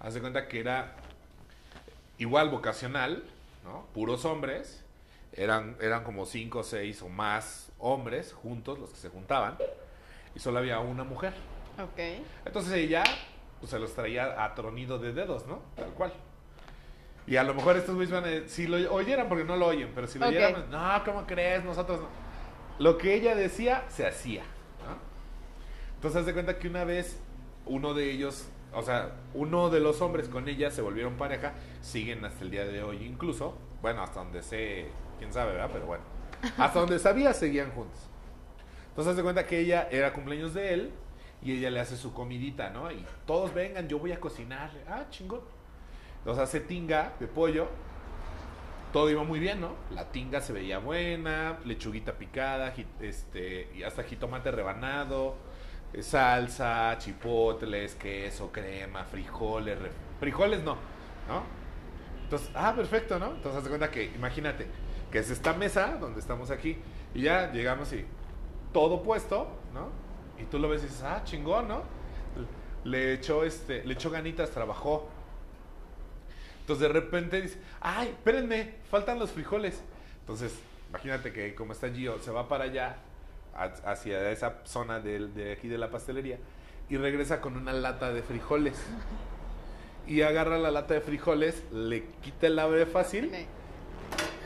[0.01, 0.95] Haz de cuenta que era
[2.19, 3.25] igual vocacional,
[3.65, 3.87] ¿no?
[3.95, 4.85] Puros hombres.
[5.33, 9.57] Eran, eran como cinco, seis o más hombres juntos, los que se juntaban.
[10.35, 11.35] Y solo había una mujer.
[11.81, 12.25] Ok.
[12.45, 13.05] Entonces ella
[13.61, 15.63] pues, se los traía a tronido de dedos, ¿no?
[15.77, 16.13] Tal cual.
[17.27, 19.93] Y a lo mejor estos güeyes van a si lo oyeran, porque no lo oyen,
[19.95, 21.63] pero si lo oyeran, no, ¿cómo crees?
[21.63, 22.09] Nosotros no.
[22.79, 24.45] Lo que ella decía, se hacía.
[25.99, 27.19] Entonces, haz de cuenta que una vez
[27.67, 32.25] uno de ellos, o sea, uno de los hombres con ella se volvieron pareja, siguen
[32.25, 33.59] hasta el día de hoy incluso.
[33.83, 34.87] Bueno, hasta donde sé,
[35.19, 35.71] quién sabe, ¿verdad?
[35.73, 36.05] Pero bueno,
[36.57, 37.99] hasta donde sabía, seguían juntos.
[38.91, 40.93] Entonces, haz de cuenta que ella era cumpleaños de él
[41.43, 42.93] y ella le hace su comidita, ¿no?
[42.93, 44.71] Y todos vengan, yo voy a cocinar.
[44.89, 45.41] Ah, chingón.
[46.19, 47.69] Entonces hace tinga de pollo.
[48.93, 49.73] Todo iba muy bien, ¿no?
[49.91, 55.37] La tinga se veía buena, lechuguita picada, este, y hasta jitomate rebanado,
[56.01, 59.79] salsa, chipotles, queso, crema, frijoles,
[60.21, 60.75] frijoles no,
[61.27, 61.59] ¿no?
[62.25, 63.29] Entonces, ah, perfecto, ¿no?
[63.29, 64.67] Entonces, haz de cuenta que, imagínate,
[65.11, 66.77] que es esta mesa donde estamos aquí,
[67.15, 68.05] y ya llegamos y
[68.73, 69.89] todo puesto, ¿no?
[70.41, 71.83] Y tú lo ves y dices, ah, chingón, ¿no?
[72.85, 75.09] Le echó, este, le echó ganitas, trabajó.
[76.61, 79.83] Entonces, de repente dice, ay, espérenme, faltan los frijoles.
[80.21, 80.55] Entonces,
[80.91, 82.97] imagínate que como está Gio, se va para allá,
[83.59, 86.39] hacia esa zona de, aquí de la pastelería,
[86.89, 88.81] y regresa con una lata de frijoles.
[90.07, 93.31] Y agarra la lata de frijoles, le quita el abre fácil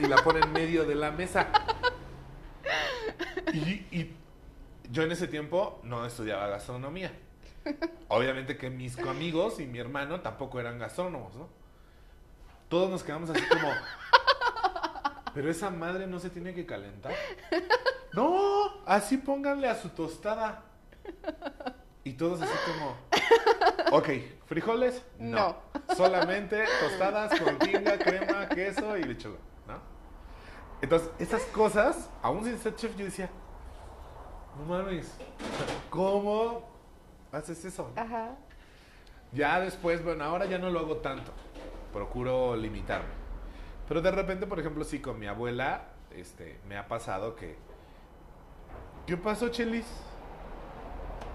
[0.00, 1.48] y la pone en medio de la mesa.
[3.52, 4.16] Y, y
[4.90, 7.12] yo en ese tiempo no estudiaba gastronomía.
[8.08, 11.48] Obviamente que mis amigos y mi hermano tampoco eran gastrónomos, ¿no?
[12.68, 13.70] Todos nos quedamos así como,
[15.34, 17.14] pero esa madre no se tiene que calentar.
[18.12, 20.62] No, así pónganle a su tostada.
[22.04, 24.08] Y todos así como, ok,
[24.46, 25.56] frijoles, no.
[25.96, 29.78] Solamente tostadas con tinga, crema, queso y lechuga, ¿no?
[30.80, 33.30] Entonces, esas cosas, aún sin ser chef, yo decía,
[34.58, 35.12] no mames,
[35.90, 36.72] ¿cómo
[37.32, 37.90] haces eso.
[37.96, 38.36] Ajá.
[39.32, 41.32] Ya después, bueno, ahora ya no lo hago tanto.
[41.92, 43.08] Procuro limitarme.
[43.88, 47.56] Pero de repente, por ejemplo, sí, con mi abuela, este, me ha pasado que.
[49.06, 49.86] ¿Qué pasó, Chelis?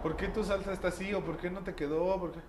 [0.01, 1.13] ¿Por qué tu salsa está así?
[1.13, 2.19] ¿O por qué no te quedó?
[2.19, 2.39] ¿Por qué?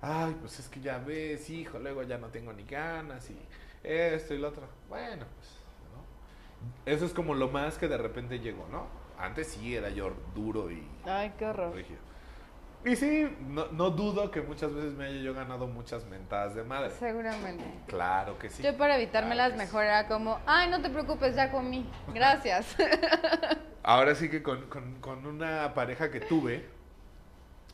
[0.00, 3.38] Ay, pues es que ya ves, hijo, luego ya no tengo ni ganas y
[3.82, 4.68] esto y lo otro.
[4.88, 5.58] Bueno, pues,
[5.92, 6.92] ¿no?
[6.92, 8.86] Eso es como lo más que de repente llegó, ¿no?
[9.18, 11.74] Antes sí era yo duro y Ay, qué horror.
[11.74, 11.98] rígido.
[12.86, 16.62] Y sí, no, no dudo que muchas veces me haya yo ganado muchas mentadas de
[16.62, 16.90] madre.
[16.90, 17.64] Seguramente.
[17.88, 18.62] Claro que sí.
[18.62, 19.72] Yo para evitármelas Claro que sí.
[19.72, 21.90] mejor era como, ay, no te preocupes, ya comí.
[22.14, 22.76] Gracias.
[23.82, 26.64] Ahora sí que con, con- con una pareja que tuve,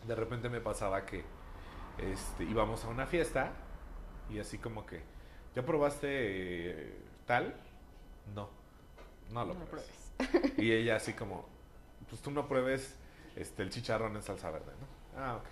[0.06, 1.24] de repente me pasaba que
[1.98, 3.50] este, íbamos a una fiesta
[4.30, 5.02] y así como que,
[5.54, 7.54] ¿ya probaste eh, tal?
[8.34, 8.48] No,
[9.30, 10.12] no lo No pruebes.
[10.56, 11.46] Y ella así como,
[12.08, 12.96] pues tú no pruebes
[13.36, 14.91] este, el chicharrón en salsa verde, ¿no?
[15.16, 15.44] Ah, ok.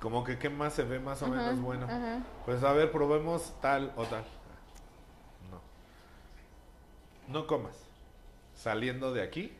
[0.00, 1.86] Como que, ¿qué más se ve más o menos bueno?
[2.44, 4.24] Pues a ver, probemos tal o tal.
[5.50, 5.60] No.
[7.32, 7.76] No comas.
[8.54, 9.52] Saliendo de aquí,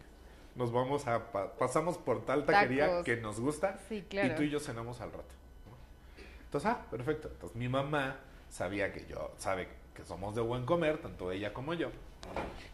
[0.55, 1.33] nos vamos a...
[1.33, 3.05] pa- pasamos por tal taquería Tacos.
[3.05, 4.33] que nos gusta Sí, claro.
[4.33, 5.35] y tú y yo cenamos al rato.
[5.71, 6.23] ¿no?
[6.45, 7.29] Entonces, ah, perfecto.
[7.29, 8.17] Entonces mi mamá
[8.49, 11.89] sabía que yo, sabe que somos de buen comer, tanto ella como yo.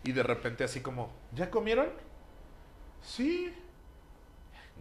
[0.04, 1.88] Y de repente así como, ¿ya comieron?
[3.02, 3.54] Sí.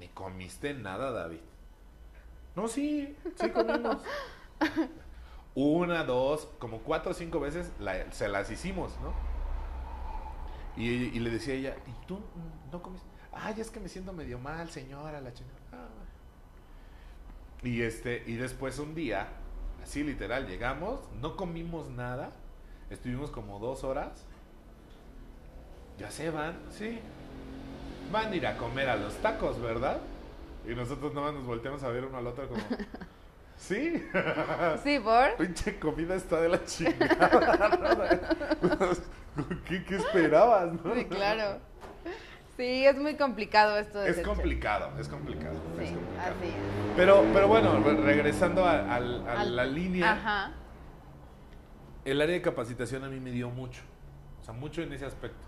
[0.02, 1.42] Ni comiste nada, David.
[2.56, 3.98] No, sí, sí comimos.
[5.54, 7.72] Una, dos, como cuatro o cinco veces
[8.10, 9.14] se las hicimos, ¿no?
[10.76, 12.20] Y, le decía ella, ¿y tú
[12.72, 13.08] no comiste?
[13.32, 15.60] Ay, es que me siento medio mal, señora, la chingada.
[15.72, 15.88] "Ah,
[17.62, 17.72] bueno".
[17.76, 19.28] Y este, y después un día,
[19.84, 22.32] así literal, llegamos, no comimos nada,
[22.90, 24.26] estuvimos como dos horas.
[26.00, 27.00] Ya se van, sí.
[28.12, 29.98] Van a ir a comer a los tacos, ¿verdad?
[30.68, 32.62] Y nosotros nada más nos volteamos a ver uno al otro como,
[33.58, 34.04] ¿sí?
[34.84, 35.36] Sí, por.
[35.38, 37.30] Pinche comida está de la chingada.
[39.68, 40.74] ¿Qué, qué esperabas?
[40.74, 40.94] no?
[40.96, 41.60] Sí, claro.
[42.58, 45.54] Sí, es muy complicado esto de Es complicado, es complicado.
[45.56, 46.00] es complicado.
[46.20, 46.54] así es.
[46.96, 50.52] Pero, pero bueno, re- regresando a, al- a Al- la línea, Ajá.
[52.06, 53.82] el área de capacitación a mí me dio mucho.
[54.42, 55.48] O sea, mucho en ese aspecto.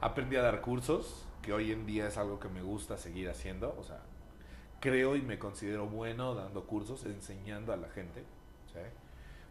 [0.00, 3.74] Aprendí a dar cursos, que hoy en día es algo que me gusta seguir haciendo.
[3.78, 4.00] O sea,
[4.80, 8.24] creo y me considero bueno dando cursos, enseñando a la gente.
[8.72, 8.80] ¿sí?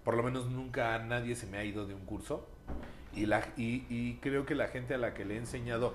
[0.03, 2.45] Por lo menos nunca a nadie se me ha ido de un curso.
[3.13, 5.93] Y, la, y, y creo que la gente a la que le he enseñado,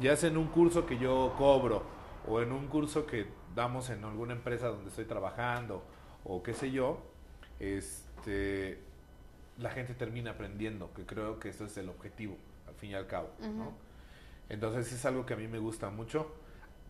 [0.00, 1.82] ya sea en un curso que yo cobro
[2.26, 5.84] o en un curso que damos en alguna empresa donde estoy trabajando
[6.24, 7.02] o qué sé yo,
[7.60, 8.78] este,
[9.58, 13.06] la gente termina aprendiendo, que creo que eso es el objetivo, al fin y al
[13.06, 13.28] cabo.
[13.42, 13.74] ¿no?
[14.48, 16.34] Entonces es algo que a mí me gusta mucho.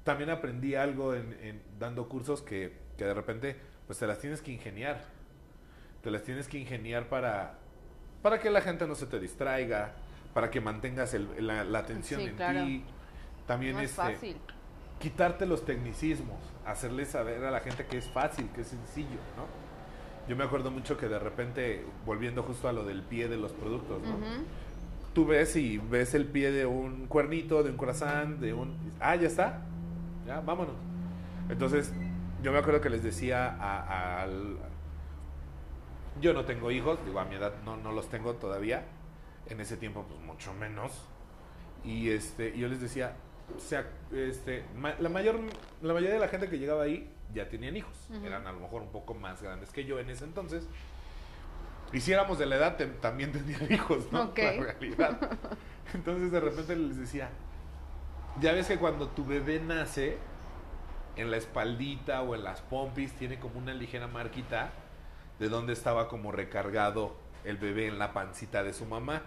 [0.02, 3.56] También aprendí algo en, en dando cursos que, que de repente
[3.86, 5.04] pues te las tienes que ingeniar.
[6.02, 7.54] Te las tienes que ingeniar para,
[8.22, 9.92] para que la gente no se te distraiga,
[10.34, 12.64] para que mantengas el- la, la atención Sí, en claro.
[12.64, 12.84] ti.
[13.46, 14.36] También No es este, fácil.
[14.98, 19.46] quitarte los tecnicismos, hacerle saber a la gente que es fácil, que es sencillo, ¿no?
[20.28, 23.52] Yo me acuerdo mucho que de repente, volviendo justo a lo del pie de los
[23.52, 24.16] productos, ¿no?
[25.14, 28.76] Tú ves y ves el pie de un cuernito, de un croissant, de un...
[29.00, 29.62] Ah, ya está.
[30.26, 30.74] Ya, vámonos.
[31.48, 31.92] Entonces,
[32.42, 34.58] yo me acuerdo que les decía a- al...
[36.20, 38.84] Yo no tengo hijos, digo, a mi edad no, no los tengo todavía.
[39.48, 40.92] En ese tiempo, pues mucho menos.
[41.84, 43.14] Y este, yo les decía,
[43.56, 45.38] o sea, este, ma- la, mayor,
[45.82, 48.08] la mayoría de la gente que llegaba ahí ya tenían hijos.
[48.24, 50.66] Eran a lo mejor un poco más grandes que yo en ese entonces.
[51.92, 54.24] Y si éramos de la edad, te- también tenían hijos, ¿no?
[54.24, 54.38] Ok.
[54.38, 55.38] La realidad.
[55.92, 57.30] Entonces de repente les decía,
[58.40, 60.18] ya ves que cuando tu bebé nace,
[61.16, 64.70] en la espaldita o en las pompis tiene como una ligera marquita
[65.38, 69.22] de donde estaba como recargado el bebé en la pancita de su mamá.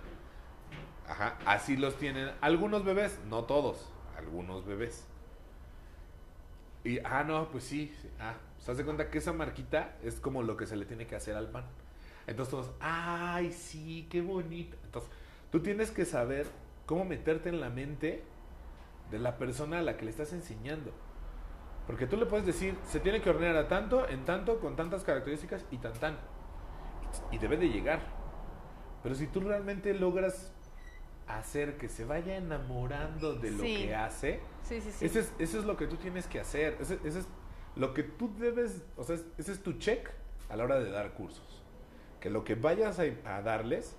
[1.07, 5.05] Ajá, así los tienen algunos bebés, no todos, algunos bebés.
[6.83, 10.19] Y, ah, no, pues sí, sí, ah, ¿se das de cuenta que esa marquita es
[10.19, 11.63] como lo que se le tiene que hacer al pan?
[12.27, 14.77] Entonces todos, ay, sí, qué bonito.
[14.83, 15.09] Entonces,
[15.51, 16.45] tú tienes que saber
[16.85, 18.23] cómo meterte en la mente
[19.11, 20.91] de la persona a la que le estás enseñando.
[21.87, 25.03] Porque tú le puedes decir, se tiene que hornear a tanto, en tanto, con tantas
[25.05, 26.17] características y tan tan.
[27.31, 28.01] Y debe de llegar.
[29.03, 30.51] Pero si tú realmente logras
[31.27, 33.85] hacer que se vaya enamorando de lo Sí.
[33.85, 35.05] que hace, Sí, sí, sí.
[35.05, 36.77] ese es, eso es lo que tú tienes que hacer.
[36.81, 37.25] Ese es
[37.77, 40.09] lo que tú debes, o sea, ese es tu check
[40.49, 41.63] a la hora de dar cursos.
[42.19, 43.03] Que lo que vayas a,
[43.37, 43.95] a darles,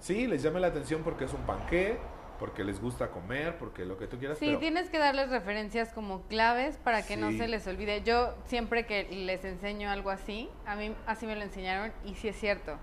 [0.00, 1.98] sí, les llame la atención porque es un panqué,
[2.38, 4.38] porque les gusta comer, porque lo que tú quieras.
[4.38, 8.02] Sí, pero tienes que darles referencias como claves para que no se les olvide.
[8.02, 12.28] Yo siempre que les enseño algo así, a mí así me lo enseñaron y sí
[12.28, 12.76] es cierto.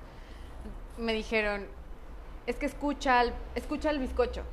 [0.98, 1.68] Me dijeron,
[2.48, 4.44] es que escucha al, escucha al bizcocho.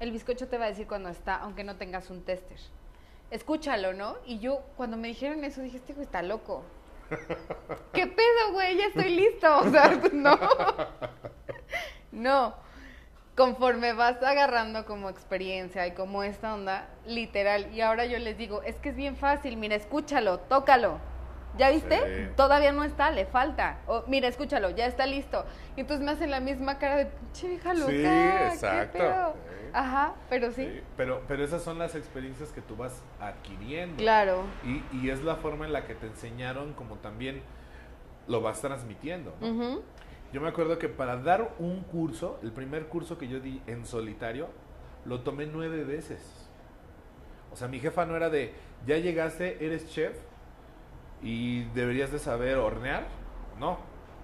[0.00, 2.58] El bizcocho te va a decir cuando está, aunque no tengas un tester.
[3.30, 4.16] Escúchalo, ¿no?
[4.24, 6.64] Y yo cuando me dijeron eso dije, este güey está loco.
[7.92, 8.76] ¿Qué pedo, güey?
[8.76, 9.58] Ya estoy listo.
[9.58, 10.38] O sea, no.
[12.12, 12.68] No
[13.38, 18.62] conforme vas agarrando como experiencia y como esta onda, literal, y ahora yo les digo,
[18.64, 20.98] es que es bien fácil, mira, escúchalo, tócalo.
[21.58, 21.96] ¿Ya viste?
[22.26, 22.32] Sí.
[22.36, 23.78] Todavía no está, le falta.
[23.86, 25.44] O, mira, escúchalo, ya está listo.
[25.76, 28.98] Y entonces me hacen la misma cara de, che, vieja loca, Sí, ¿qué exacto.
[28.98, 29.32] pedo?".
[29.34, 29.70] Sí.
[29.74, 33.96] Ajá, pero sí, Sí, pero, pero esas son las experiencias que tú vas adquiriendo.
[33.98, 34.44] claro.
[34.64, 37.42] Y, y es la forma en la que te enseñaron, como también
[38.28, 39.34] lo vas transmitiendo.
[40.32, 43.84] Yo me acuerdo que para dar un curso, el primer curso que yo di en
[43.86, 44.48] solitario,
[45.06, 46.46] lo tomé nueve veces.
[47.50, 48.52] O sea, mi jefa no era de,
[48.86, 50.14] ya llegaste, eres chef
[51.22, 53.06] y deberías de saber hornear.
[53.58, 53.78] No.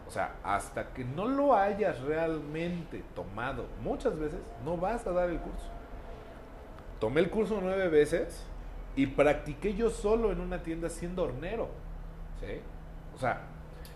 [0.06, 5.30] O sea, hasta que no lo hayas realmente tomado muchas veces, no vas a dar
[5.30, 5.66] el curso.
[7.00, 8.44] Tomé el curso nueve veces
[8.96, 11.68] y practiqué yo solo en una tienda siendo hornero.
[12.40, 12.60] ¿Sí?
[13.14, 13.42] O sea,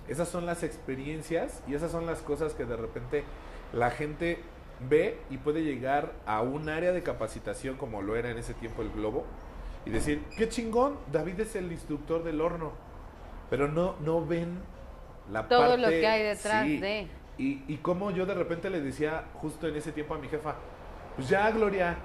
[0.09, 3.25] esas son las experiencias y esas son las cosas que de repente
[3.73, 4.41] la gente
[4.89, 8.83] ve y puede llegar a un área de capacitación como lo era en ese tiempo
[8.83, 9.25] el Globo
[9.85, 12.73] y decir, qué chingón, David es el instructor del horno.
[13.51, 14.61] Pero no, no ven
[15.31, 15.79] la Todo parte...
[15.79, 16.79] lo que hay detrás sí.
[16.79, 17.09] de.
[17.39, 20.57] Y, y como yo de repente le decía justo en ese tiempo a mi jefa,
[21.16, 21.97] pues ya Gloria,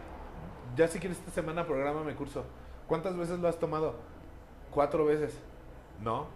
[0.76, 2.46] ya si quieres esta semana prográmame curso.
[2.88, 3.96] ¿Cuántas veces lo has tomado?
[4.72, 5.40] Cuatro veces.
[6.02, 6.28] No.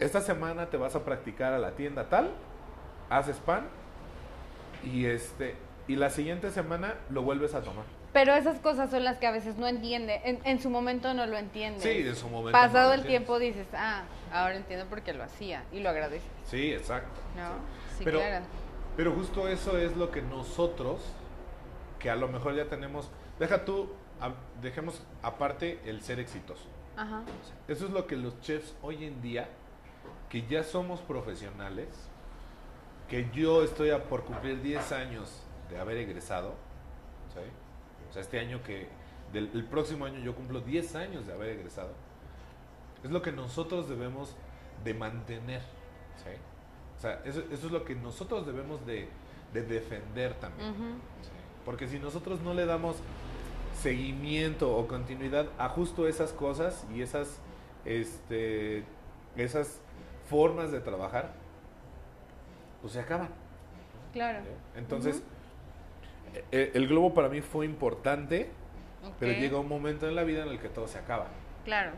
[0.00, 2.30] Esta semana te vas a practicar a la tienda tal,
[3.08, 3.68] haces pan
[4.82, 5.56] y este
[5.86, 7.84] y la siguiente semana lo vuelves a tomar.
[8.14, 10.20] Pero esas cosas son las que a veces no entiende.
[10.24, 11.80] En, en su momento no lo entiende.
[11.80, 12.52] Sí, en su momento.
[12.52, 16.30] Pasado no el tiempo dices, ah, ahora entiendo por qué lo hacía y lo agradeces.
[16.46, 17.20] Sí, exacto.
[17.36, 17.48] ¿No?
[17.98, 18.46] Sí, Pero- claro.
[18.96, 21.02] Pero justo eso es lo que nosotros,
[21.98, 23.10] que a lo mejor ya tenemos,
[23.40, 24.32] deja tú, a-
[24.62, 26.68] dejemos aparte el ser exitoso.
[26.96, 27.22] Ajá.
[27.66, 29.48] Eso es lo que los chefs hoy en día,
[30.30, 31.88] que ya somos profesionales,
[33.08, 36.54] que yo estoy a por cumplir 10 años de haber egresado, ¿sí?
[38.14, 38.88] Sea, este año que,
[39.32, 41.90] del, el próximo año yo cumplo 10 años de haber egresado,
[43.02, 44.34] es lo que nosotros debemos
[44.84, 45.60] de mantener,
[46.16, 46.30] ¿sí?
[46.96, 49.08] O sea, eso, eso es lo que nosotros debemos de,
[49.52, 50.72] de defender también.
[51.22, 51.30] Sí,
[51.64, 52.96] Porque si nosotros no le damos
[53.80, 57.40] seguimiento o continuidad a justo esas cosas y esas,
[57.84, 58.84] este,
[59.36, 59.80] esas
[60.28, 61.32] formas de trabajar,
[62.80, 63.28] pues se acaban.
[64.12, 64.40] Claro.
[64.40, 64.50] ¿sí?
[64.76, 65.22] Entonces,
[66.52, 68.50] el globo para mí fue importante,
[69.20, 71.26] pero llega un momento en la vida en el que todo se acaba.
[71.64, 71.92] Claro.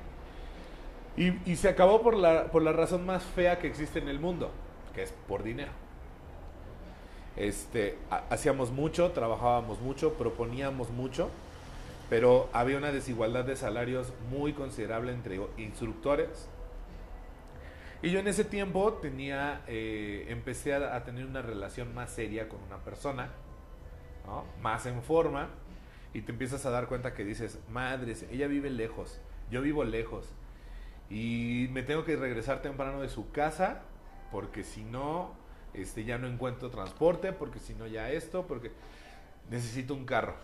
[1.16, 4.18] Y, y se acabó por la, por la razón más fea que existe en el
[4.20, 4.50] mundo,
[4.94, 5.72] que es por dinero.
[7.36, 11.30] Este, ha- hacíamos mucho, trabajábamos mucho, proponíamos mucho,
[12.08, 16.48] pero había una desigualdad de salarios muy considerable entre instructores.
[18.02, 22.48] Y yo en ese tiempo tenía, eh, empecé a, a tener una relación más seria
[22.48, 23.30] con una persona,
[24.26, 24.44] ¿no?
[24.62, 25.48] más en forma,
[26.12, 29.20] y te empiezas a dar cuenta que dices, madres, ella vive lejos,
[29.50, 30.34] yo vivo lejos,
[31.08, 33.82] y me tengo que regresar temprano de su casa,
[34.32, 35.34] porque si no,
[35.74, 38.72] este, ya no encuentro transporte, porque si no ya esto, porque
[39.50, 40.34] necesito un carro.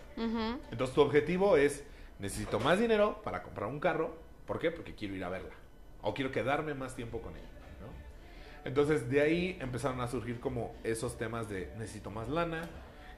[0.71, 1.83] Entonces tu objetivo es,
[2.19, 4.15] necesito más dinero para comprar un carro.
[4.45, 4.71] ¿Por qué?
[4.71, 5.53] Porque quiero ir a verla.
[6.01, 7.49] O quiero quedarme más tiempo con ella.
[7.81, 7.87] ¿no?
[8.65, 12.69] Entonces de ahí empezaron a surgir como esos temas de necesito más lana,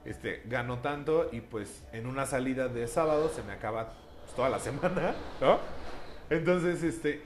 [0.05, 3.93] este, gano tanto y pues en una salida de sábado se me acaba
[4.35, 5.15] toda la semana.
[5.41, 5.59] ¿no?
[6.29, 7.21] Entonces este,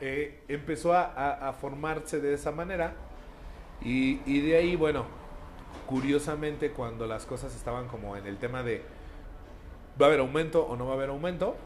[0.00, 2.92] eh, empezó a formarse de esa manera
[3.82, 5.06] y, y de ahí, bueno,
[5.86, 8.82] curiosamente cuando las cosas estaban como en el tema de
[10.00, 11.56] va a haber aumento o no va a haber aumento,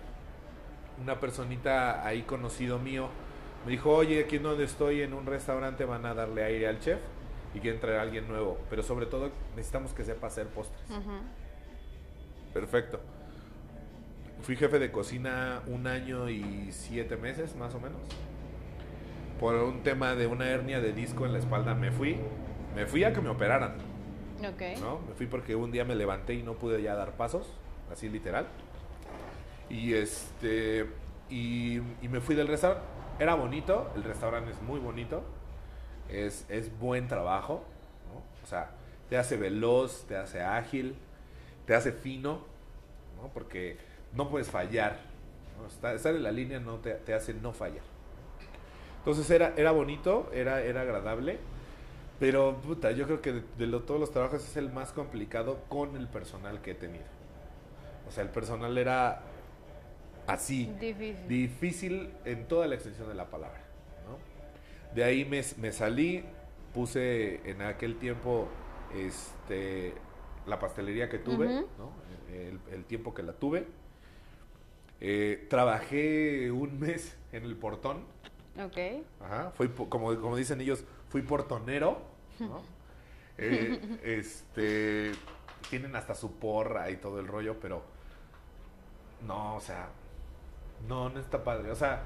[1.03, 3.09] una personita ahí conocido mío
[3.65, 6.81] me dijo, oye, aquí en donde estoy en un restaurante van a darle aire al
[6.81, 6.99] chef
[7.55, 10.83] y quieren traer a alguien nuevo, pero sobre todo necesitamos que sepa hacer postres.
[12.53, 13.01] Perfecto.
[14.43, 18.01] Fui jefe de cocina un año y siete meses, más o menos.
[19.39, 22.17] Por un tema de una hernia de disco en la espalda me fui.
[22.75, 23.75] Me fui a que me operaran.
[24.41, 24.81] Ok.
[24.81, 25.01] ¿no?
[25.09, 27.53] Me fui porque un día me levanté y no pude ya dar pasos,
[27.91, 28.47] así literal.
[29.71, 30.87] Y este
[31.31, 32.85] y, y me fui del restaurante.
[33.19, 35.23] Era bonito, el restaurante es muy bonito.
[36.13, 37.65] Es, es buen trabajo,
[38.13, 38.23] ¿no?
[38.45, 38.71] O sea,
[39.09, 40.95] te hace veloz, te hace ágil,
[41.67, 42.41] te hace fino,
[43.21, 43.29] ¿no?
[43.35, 43.79] Porque
[44.15, 44.99] no puedes fallar.
[45.61, 45.67] ¿no?
[45.67, 47.85] Estar, estar en la línea no te, te hace no fallar.
[48.99, 51.39] Entonces era, era bonito, era, era agradable.
[52.21, 55.59] Pero, puta, yo creo que de, de lo- todos los trabajos es el más complicado
[55.69, 57.05] con el personal que he tenido.
[58.09, 59.23] O sea, el personal era
[60.27, 60.67] así.
[60.81, 61.29] Difícil.
[61.29, 63.61] Difícil en toda la extensión de la palabra.
[64.95, 66.25] De ahí me, me salí,
[66.75, 68.49] puse en aquel tiempo
[68.95, 69.95] este,
[70.47, 71.47] la pastelería que tuve.
[71.79, 71.93] ¿no?
[72.33, 73.67] el, el tiempo que la tuve.
[75.01, 78.05] Eh, trabajé un mes en el portón.
[78.63, 79.05] Ok.
[79.21, 81.99] Ajá, fui, como, como dicen ellos, fui portonero,
[82.39, 82.63] ¿no?
[83.39, 85.13] Eh, este,
[85.71, 87.83] tienen hasta su porra y todo el rollo, pero
[89.27, 89.89] no, o sea,
[90.87, 91.71] no, no está padre.
[91.71, 92.05] O sea,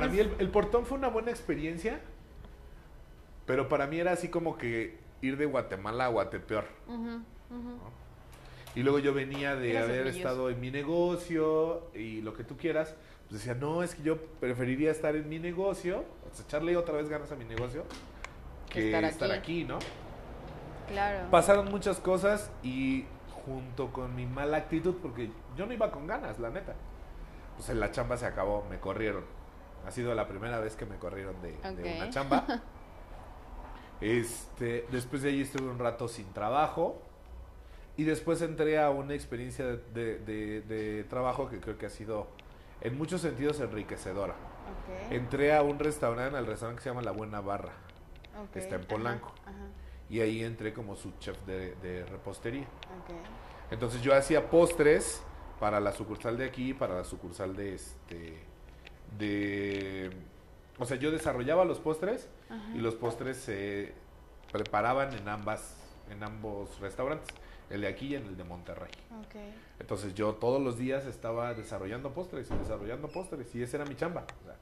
[0.00, 2.00] para mí el, el portón fue una buena experiencia,
[3.46, 6.64] pero para mí era así como que ir de Guatemala a Guatepeor.
[8.74, 12.96] Y luego yo venía de haber estado en mi negocio y lo que tú quieras.
[13.28, 16.94] Pues decía, no, es que yo preferiría estar en mi negocio, o sea, echarle otra
[16.94, 17.84] vez ganas a mi negocio,
[18.68, 19.62] que Estar estar, aquí.
[19.62, 19.64] aquí.
[19.64, 19.78] ¿no?
[20.88, 21.30] Claro.
[21.30, 23.06] Pasaron muchas cosas y
[23.46, 26.74] junto con mi mala actitud, porque yo no iba con ganas, la neta.
[27.56, 29.24] Pues en la chamba se acabó, me corrieron.
[29.86, 31.56] Ha sido la primera vez que me corrieron de,
[31.96, 32.44] una chamba.
[34.00, 37.00] Este, después de ahí estuve un rato sin trabajo.
[37.96, 41.90] Y después entré a una experiencia de, de- de- de trabajo que creo que ha
[41.90, 42.26] sido
[42.80, 44.34] en muchos sentidos enriquecedora.
[45.10, 47.72] Entré a un restaurante, al restaurante que se llama La Buena Barra.
[48.52, 49.32] que está en Polanco.
[49.46, 49.52] Ajá.
[50.10, 52.66] Y ahí entré como su chef de, de repostería.
[53.70, 55.22] Entonces yo hacía postres
[55.60, 58.42] para la sucursal de aquí, para la sucursal de este
[59.18, 60.10] de
[60.78, 62.28] o sea, yo desarrollaba los postres
[62.74, 63.92] y los postres se
[64.52, 65.76] preparaban en ambas
[66.10, 67.28] en ambos restaurantes,
[67.70, 68.90] el de aquí y en el de Monterrey.
[69.78, 73.96] Entonces yo todos los días estaba desarrollando postres y desarrollando postres y esa era mi
[73.96, 74.26] chamba.
[74.42, 74.56] O sea,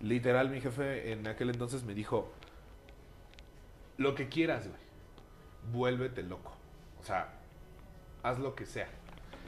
[0.00, 2.30] literal mi jefe en aquel entonces me dijo,
[3.96, 4.80] lo que quieras, güey,
[5.72, 6.52] vuélvete loco.
[7.00, 7.32] O sea,
[8.22, 8.88] haz lo que sea.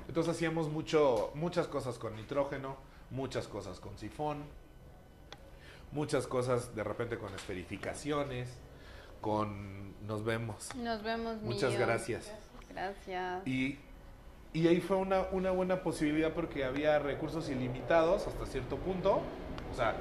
[0.09, 2.77] Entonces hacíamos mucho, muchas cosas con nitrógeno,
[3.11, 4.45] muchas cosas con sifón,
[5.93, 8.49] muchas cosas de repente con esferificaciones,
[9.21, 10.75] con nos vemos.
[10.77, 11.41] Nos vemos.
[11.43, 12.33] Muchas gracias.
[12.71, 13.47] Gracias.
[13.47, 13.79] Y,
[14.53, 19.23] y ahí fue una, una buena posibilidad porque había recursos ilimitados hasta cierto punto.
[19.73, 19.97] O sea,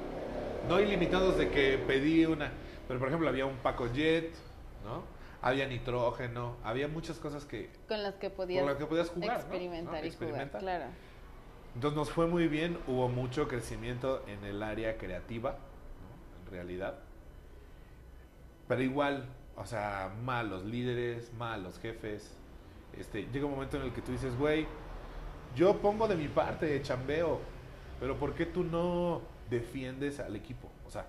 [0.68, 2.52] no ilimitados de que pedí una...
[2.86, 4.32] Pero por ejemplo había un Paco Jet,
[4.84, 5.02] ¿no?
[5.42, 7.70] Había nitrógeno, había muchas cosas que...
[7.88, 10.06] Con las que podías, Con las que podías jugar, experimentar ¿no?
[10.06, 10.50] y jugar.
[10.50, 10.84] Claro.
[11.76, 16.46] Entonces nos fue muy bien, hubo mucho crecimiento en el área creativa, ¿no?
[16.46, 16.94] en realidad.
[18.66, 19.26] Pero igual,
[19.56, 22.34] o sea, malos líderes, malos jefes.
[22.98, 24.66] Este, llega un momento en el que tú dices, güey,
[25.54, 27.40] yo pongo de mi parte, chambeo,
[28.00, 29.20] pero ¿por qué tú no
[29.50, 30.70] defiendes al equipo?
[30.86, 31.04] O sea,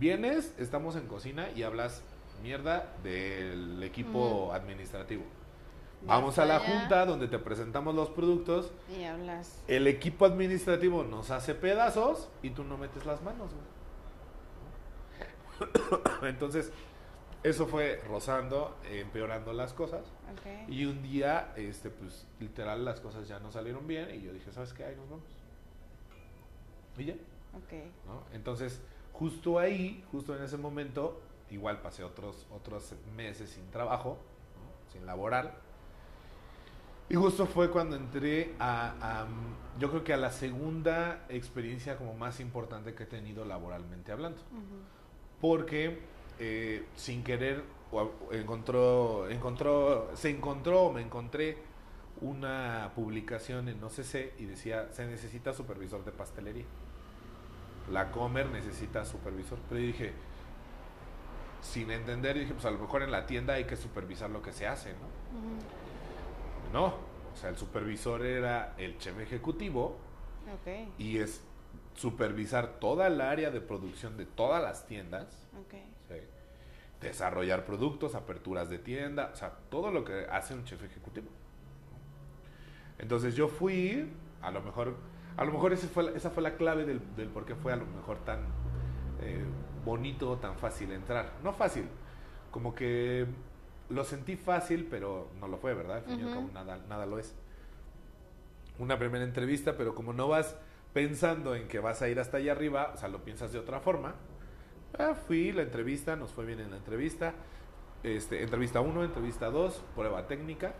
[0.00, 2.02] vienes, estamos en cocina y hablas
[2.42, 5.22] mierda del equipo administrativo.
[6.02, 9.62] Vamos a la allá junta donde te presentamos los productos Y hablas.
[9.66, 13.66] el equipo administrativo nos hace pedazos y tú no metes las manos, güey.
[16.30, 16.72] Entonces,
[17.42, 20.02] eso fue rozando, empeorando las cosas.
[20.32, 20.68] Ok.
[20.70, 24.52] Y un día, este, pues, literal, las cosas ya no salieron bien y yo dije,
[24.52, 24.84] ¿sabes qué?
[24.84, 25.24] Ahí nos vamos.
[26.96, 27.72] Y ya, Ok.
[28.06, 28.22] ¿no?
[28.34, 28.80] Entonces,
[29.12, 31.20] justo ahí, justo en ese momento,
[31.50, 34.18] igual pasé otros, otros meses sin trabajo,
[34.56, 34.92] ¿no?
[34.92, 35.56] sin laborar.
[37.10, 39.26] Y justo fue cuando entré a, a,
[39.78, 44.42] yo creo que a la segunda experiencia como más importante que he tenido laboralmente hablando.
[45.40, 46.00] Porque
[46.38, 47.64] eh, sin querer
[48.32, 51.56] encontró, encontró, se encontró, o me encontré
[52.20, 56.66] una publicación en OCC y decía, se necesita supervisor de pastelería.
[57.90, 59.58] La Comer necesita supervisor.
[59.68, 60.12] Pero yo dije,
[61.62, 64.52] sin entender, dije, pues a lo mejor en la tienda hay que supervisar lo que
[64.52, 65.77] se hace, ¿no?
[66.72, 69.96] No, o sea, el supervisor era el chef ejecutivo
[70.52, 70.88] Ok.
[70.98, 71.42] y es
[71.94, 75.48] supervisar toda el área de producción de todas las tiendas.
[76.08, 76.16] ¿sí?
[77.00, 81.28] desarrollar productos, aperturas de tienda, o sea, todo lo que hace un chef ejecutivo.
[82.98, 84.10] Entonces yo fui,
[84.42, 84.96] a lo mejor,
[85.36, 87.72] a lo mejor ese fue, la- esa fue la clave del, del por qué fue
[87.72, 88.40] a lo mejor tan
[89.20, 89.44] eh,
[89.84, 91.30] bonito, tan fácil entrar.
[91.44, 91.88] No fácil,
[92.50, 93.26] como que
[93.90, 95.98] lo sentí fácil, pero no lo fue, ¿verdad?
[95.98, 97.34] Al fin y al cabo nada, nada lo es.
[98.78, 100.56] Una primera entrevista, pero como no vas
[100.92, 103.80] pensando en que vas a ir hasta allá arriba, o sea, lo piensas de otra
[103.80, 104.14] forma.
[104.98, 107.34] Ah, fui, la entrevista, nos fue bien en la entrevista.
[108.02, 110.74] este, entrevista 1, entrevista 2, prueba técnica.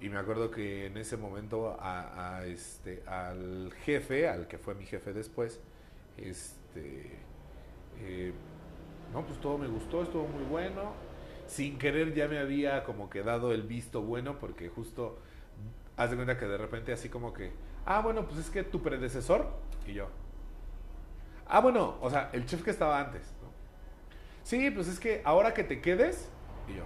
[0.00, 4.74] Y me acuerdo que en ese momento a, a este, al jefe, al que fue
[4.74, 5.60] mi jefe después,
[6.16, 7.18] este,
[8.00, 8.32] eh,
[9.12, 10.92] no, pues todo me gustó, estuvo muy bueno.
[11.46, 15.18] Sin querer ya me había como que dado el visto bueno porque justo,
[15.96, 17.52] haz de cuenta que de repente así como que,
[17.86, 19.48] ah, bueno, pues es que tu predecesor
[19.86, 20.08] y yo.
[21.46, 23.22] Ah, bueno, o sea, el chef que estaba antes.
[23.42, 23.48] ¿no?
[24.42, 26.28] Sí, pues es que ahora que te quedes
[26.68, 26.84] y yo.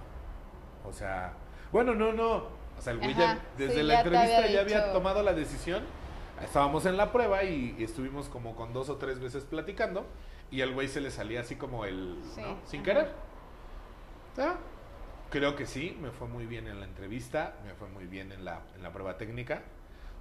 [0.85, 1.33] O sea,
[1.71, 2.59] bueno, no, no.
[2.77, 5.33] O sea, el güey ya, desde sí, la ya entrevista había ya había tomado la
[5.33, 5.83] decisión.
[6.41, 10.05] Estábamos en la prueba y, y estuvimos como con dos o tres veces platicando.
[10.51, 12.17] Y al güey se le salía así como el.
[12.33, 12.57] Sí, ¿no?
[12.65, 12.85] Sin ajá.
[12.85, 13.28] querer.
[14.39, 14.57] Ah,
[15.29, 18.45] Creo que sí, me fue muy bien en la entrevista, me fue muy bien en
[18.45, 19.61] la, en la prueba técnica.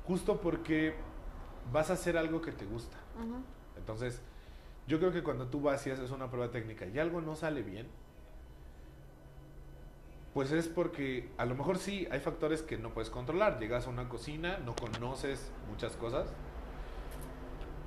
[0.06, 0.94] Justo porque
[1.72, 2.98] vas a hacer algo que te gusta.
[3.16, 3.42] Ujú.
[3.78, 4.20] Entonces,
[4.86, 7.62] yo creo que cuando tú vas y haces una prueba técnica y algo no sale
[7.62, 7.86] bien,
[10.34, 13.58] pues es porque a lo mejor sí hay factores que no puedes controlar.
[13.58, 16.28] Llegas a una cocina, no conoces muchas cosas.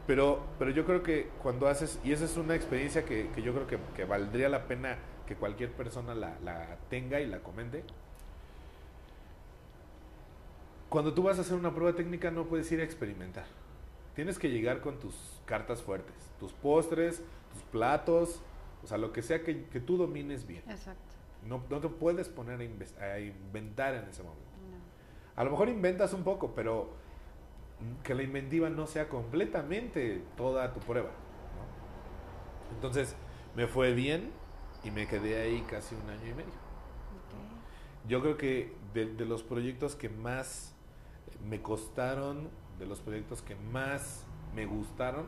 [0.07, 3.53] Pero, pero yo creo que cuando haces, y esa es una experiencia que, que yo
[3.53, 4.97] creo que, que valdría la pena
[5.31, 7.85] que cualquier persona la, la tenga y la comente.
[10.89, 13.45] Cuando tú vas a hacer una prueba técnica no puedes ir a experimentar.
[14.13, 18.41] Tienes que llegar con tus cartas fuertes, tus postres, tus platos,
[18.83, 20.63] o sea, lo que sea que, que tú domines bien.
[20.67, 21.15] Exacto.
[21.47, 22.59] No, no te puedes poner
[22.99, 24.51] a, inventar en ese momento.
[24.69, 25.41] No.
[25.41, 26.89] A lo mejor inventas un poco, pero
[28.03, 31.11] que la inventiva no sea completamente toda tu prueba.
[31.55, 32.75] ¿no?
[32.75, 33.15] Entonces,
[33.55, 34.40] me fue bien
[34.83, 36.49] y me quedé ahí casi un año y medio.
[36.49, 38.07] Ok.
[38.07, 40.75] Yo creo que de, de los proyectos que más
[41.47, 42.49] me costaron,
[42.79, 44.25] de los proyectos que más
[44.55, 45.25] me gustaron,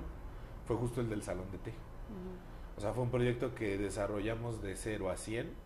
[0.65, 1.71] fue justo el del salón de té.
[1.71, 2.77] Ujú.
[2.77, 5.63] O sea, fue un proyecto que desarrollamos de 0 a 100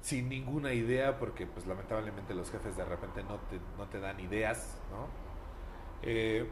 [0.00, 4.20] sin ninguna idea porque pues lamentablemente los jefes de repente no te, no te dan
[4.20, 5.06] ideas, ¿no?
[6.02, 6.48] Eh,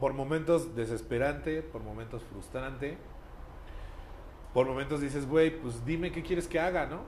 [0.00, 2.96] por momentos desesperante, por momentos frustrante,
[4.56, 7.02] por momentos dices, güey, pues dime qué quieres que haga, ¿no?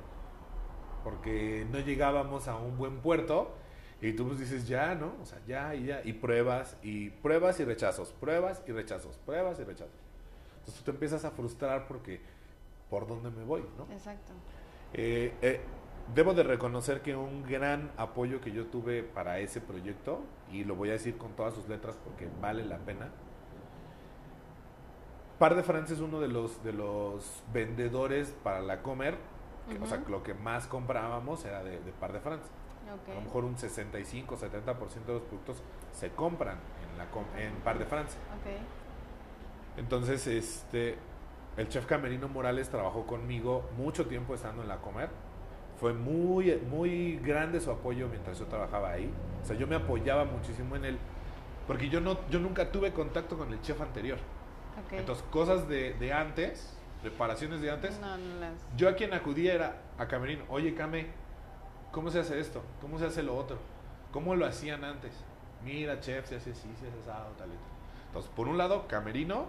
[1.02, 3.54] Porque no llegábamos a un buen puerto
[4.02, 5.14] y tú pues dices, ya, ¿no?
[5.22, 9.58] O sea, ya y ya, y pruebas, y pruebas y rechazos, pruebas y rechazos, pruebas
[9.60, 9.94] y rechazos.
[10.58, 12.20] Entonces tú te empiezas a frustrar porque,
[12.90, 13.90] ¿por dónde me voy, no?
[13.94, 14.34] Exacto.
[14.92, 15.62] Eh, eh,
[16.14, 20.20] debo de reconocer que un gran apoyo que yo tuve para ese proyecto,
[20.52, 23.08] y lo voy a decir con todas sus letras porque vale la pena,
[25.39, 29.16] Par de France es uno de los, de los vendedores para la comer,
[29.69, 32.44] que, o sea, lo que más comprábamos era de, de Par de France.
[32.93, 33.10] Ok.
[33.10, 35.62] A lo mejor un 65, 70% de los productos
[35.93, 36.56] se compran
[36.90, 38.16] en, la, com- en Par de France.
[38.40, 39.78] Ok.
[39.78, 40.97] Entonces, este,
[41.56, 45.09] el chef Camerino Morales trabajó conmigo mucho tiempo estando en la comer.
[45.78, 49.12] Fue muy, muy grande su apoyo mientras yo trabajaba ahí.
[49.43, 50.98] O sea, yo me apoyaba muchísimo en él.
[51.69, 54.19] Porque yo, no, yo nunca tuve contacto con el chef anterior.
[54.86, 54.92] Ok.
[54.92, 58.52] Entonces, cosas de, de antes, preparaciones de antes, no, no las.
[58.76, 60.44] yo a quien acudía era a Camerino.
[60.48, 61.06] Oye, Came,
[61.92, 62.62] ¿cómo se hace esto?
[62.80, 63.59] ¿Cómo se hace lo otro?
[64.12, 65.12] ¿Cómo lo hacían antes?
[65.64, 67.59] Mira, chef, se hace así, se hace asado, tal y tal.
[68.06, 69.46] Entonces, por un lado, Camerino,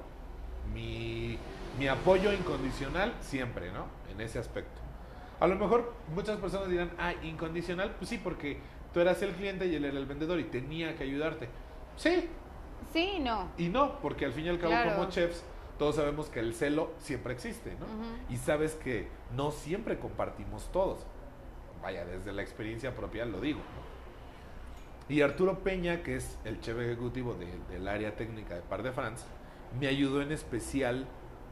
[0.74, 1.38] mi,
[1.78, 3.86] mi apoyo incondicional siempre, ¿no?
[4.12, 4.82] En ese aspecto.
[5.40, 8.60] A lo mejor muchas personas dirán, ah, incondicional, pues sí, porque
[8.94, 11.48] tú eras el cliente y él era el vendedor y tenía que ayudarte.
[11.96, 12.30] Sí,
[12.94, 13.48] Sí, no.
[13.58, 14.96] y no, porque al fin y al cabo Claro.
[14.96, 15.44] como chefs
[15.78, 17.86] todos sabemos que el celo siempre existe, ¿no?
[18.34, 21.06] Y sabes que no siempre compartimos todos.
[21.82, 23.60] Vaya, desde la experiencia propia lo digo.
[23.60, 25.16] ¿no?
[25.16, 28.92] Y Arturo Peña, que es el chef ejecutivo de- del área técnica de Par de
[28.92, 29.24] France,
[29.80, 31.08] me ayudó en especial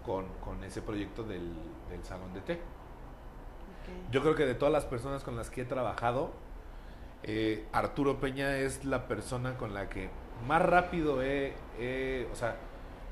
[0.05, 1.53] con, con ese proyecto del,
[1.89, 2.59] del salón de té.
[4.11, 6.31] Yo creo que de todas las personas con las que he trabajado,
[7.23, 10.09] eh, Arturo Peña es la persona con la que
[10.45, 12.55] más rápido he, he- o sea,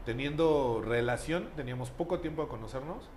[0.06, 3.10] teniendo relación, teníamos poco tiempo de conocernos,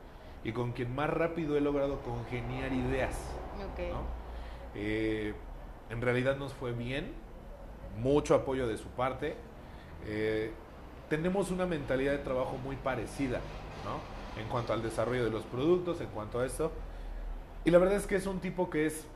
[0.44, 3.16] y con quien más rápido he logrado congeniar ideas.
[3.56, 3.80] Ok.
[3.90, 4.02] ¿no?
[4.74, 5.34] Eh,
[5.90, 7.12] en realidad nos fue bien,
[8.00, 9.36] mucho apoyo de su parte.
[10.06, 10.52] eh,
[11.08, 13.40] tenemos una mentalidad de trabajo muy parecida,
[13.84, 14.40] ¿no?
[14.42, 16.70] En cuanto al desarrollo de los productos, en cuanto a esto.
[17.64, 19.06] Y la verdad es que es un tipo que es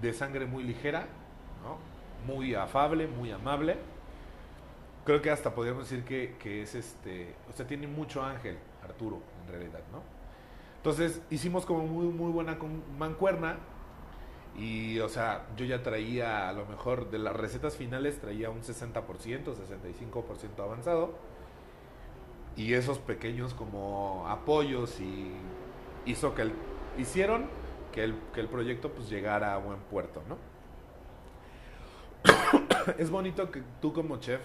[0.00, 1.06] de sangre muy ligera.
[2.26, 3.76] Muy afable, muy amable.
[5.04, 9.20] Creo que hasta podríamos decir que, que es este, o sea, tiene mucho ángel, Arturo,
[9.42, 10.02] en realidad, ¿no?
[10.76, 12.58] Entonces hicimos como muy, muy buena
[12.98, 13.58] mancuerna
[14.56, 18.62] y, o sea, yo ya traía, a lo mejor de las recetas finales, traía un
[18.62, 21.14] 60%, 65% avanzado.
[22.56, 25.32] Y esos pequeños como apoyos y
[26.04, 26.52] que
[26.98, 27.46] hicieron
[27.92, 30.36] que el, que el proyecto pues llegara a buen puerto, ¿no?
[32.98, 34.40] es bonito que tú como chef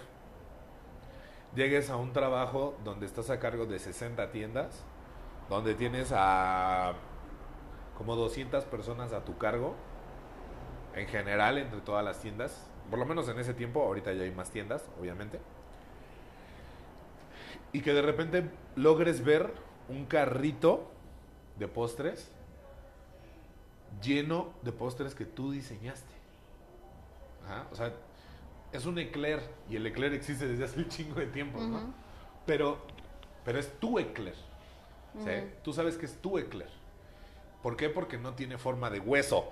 [1.56, 4.84] llegues a un trabajo donde estás a cargo de 60 tiendas,
[5.50, 6.94] donde tienes a
[7.98, 9.76] como 200 personas a tu cargo,
[10.96, 14.32] en general entre todas las tiendas, por lo menos en ese tiempo, ahorita ya hay
[14.32, 15.40] más tiendas, obviamente,
[17.74, 19.52] y que de repente logres ver
[19.90, 20.92] un carrito
[21.58, 22.32] de postres
[24.02, 26.14] lleno de postres que tú diseñaste.
[27.72, 27.92] O sea,
[28.72, 31.94] es un eclair y el eclair existe desde hace un chingo de tiempo, ¿no?
[32.46, 32.80] Pero,
[33.44, 34.36] pero es tu eclair.
[35.24, 35.32] ¿sí?
[35.64, 36.70] Tú sabes que es tu eclair.
[37.64, 37.90] ¿Por qué?
[37.90, 39.52] Porque no tiene forma de hueso,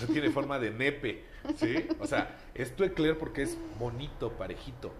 [0.00, 1.24] no tiene forma de nepe,
[1.56, 1.86] ¿sí?
[2.00, 4.92] O sea, es tu eclair porque es bonito, parejito,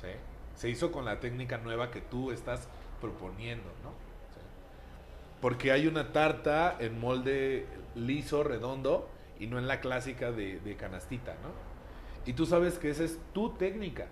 [0.00, 0.08] ¿sí?
[0.54, 2.68] Se hizo con la técnica nueva que tú estás
[3.00, 3.90] proponiendo, ¿no?
[3.90, 4.40] ¿Sí?
[5.40, 10.76] Porque hay una tarta en molde liso, redondo, y no en la clásica de, de
[10.76, 11.73] canastita, ¿no?
[12.26, 14.06] Y tú sabes que esa es tu técnica.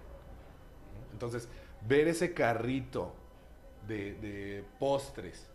[1.13, 1.49] Entonces,
[1.87, 3.15] ver ese carrito
[3.87, 5.49] de, de, postres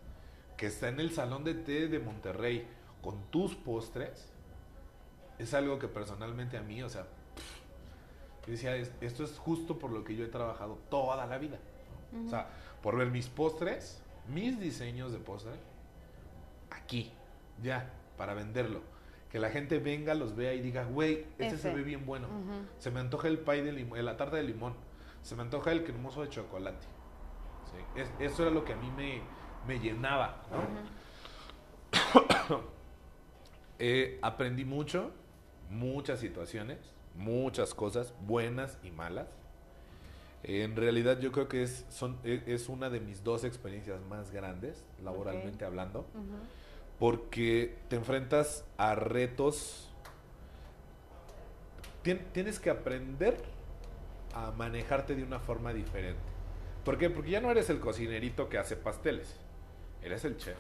[0.55, 2.67] que está en el salón de té de Monterrey
[3.01, 4.31] con tus postres,
[5.37, 7.05] es algo que personalmente a mí, o sea,
[8.45, 11.59] yo decía, esto es justo por lo que yo he trabajado toda la vida.
[12.11, 12.25] Uh -huh.
[12.27, 12.49] O sea,
[12.81, 15.53] por ver mis postres, mis diseños de postre,
[16.71, 17.11] aquí,
[17.61, 18.81] ya, para venderlo
[19.37, 21.57] que la gente venga, los vea y diga, güey, este Ese.
[21.59, 22.27] se ve bien bueno.
[22.27, 22.65] Uh -huh.
[22.79, 24.73] Se me antoja el pie de limón, la tarta de limón.
[25.21, 26.87] Se me antoja el cremoso de chocolate.
[27.65, 28.01] ¿Sí?
[28.01, 29.21] Es, eso era lo que a mí me,
[29.67, 30.41] me llenaba.
[30.49, 30.57] ¿no?
[30.57, 30.63] Uh
[32.55, 32.61] -huh.
[33.77, 35.11] eh, aprendí mucho,
[35.69, 36.79] muchas situaciones,
[37.13, 39.27] muchas cosas, buenas y malas.
[40.41, 44.31] Eh, en realidad yo creo que es, son, es una de mis dos experiencias más
[44.31, 45.67] grandes, laboralmente okay.
[45.67, 46.07] hablando.
[46.15, 46.56] Uh -huh
[46.99, 49.89] porque te enfrentas a retos.
[52.01, 53.37] Tien, tienes que aprender
[54.33, 56.21] a manejarte de una forma diferente.
[56.83, 57.09] ¿Por qué?
[57.09, 59.35] Porque ya no eres el cocinerito que hace pasteles,
[60.01, 60.57] eres el chef.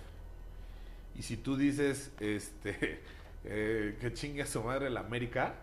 [1.15, 3.01] Y si tú dices, este,
[3.45, 5.55] eh, que chingue a su madre la América,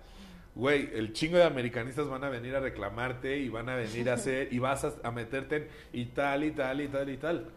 [0.54, 4.14] güey, el chingo de americanistas van a venir a reclamarte y van a venir a
[4.14, 7.50] hacer, y vas a, a meterte en y tal, y tal, y tal, y tal.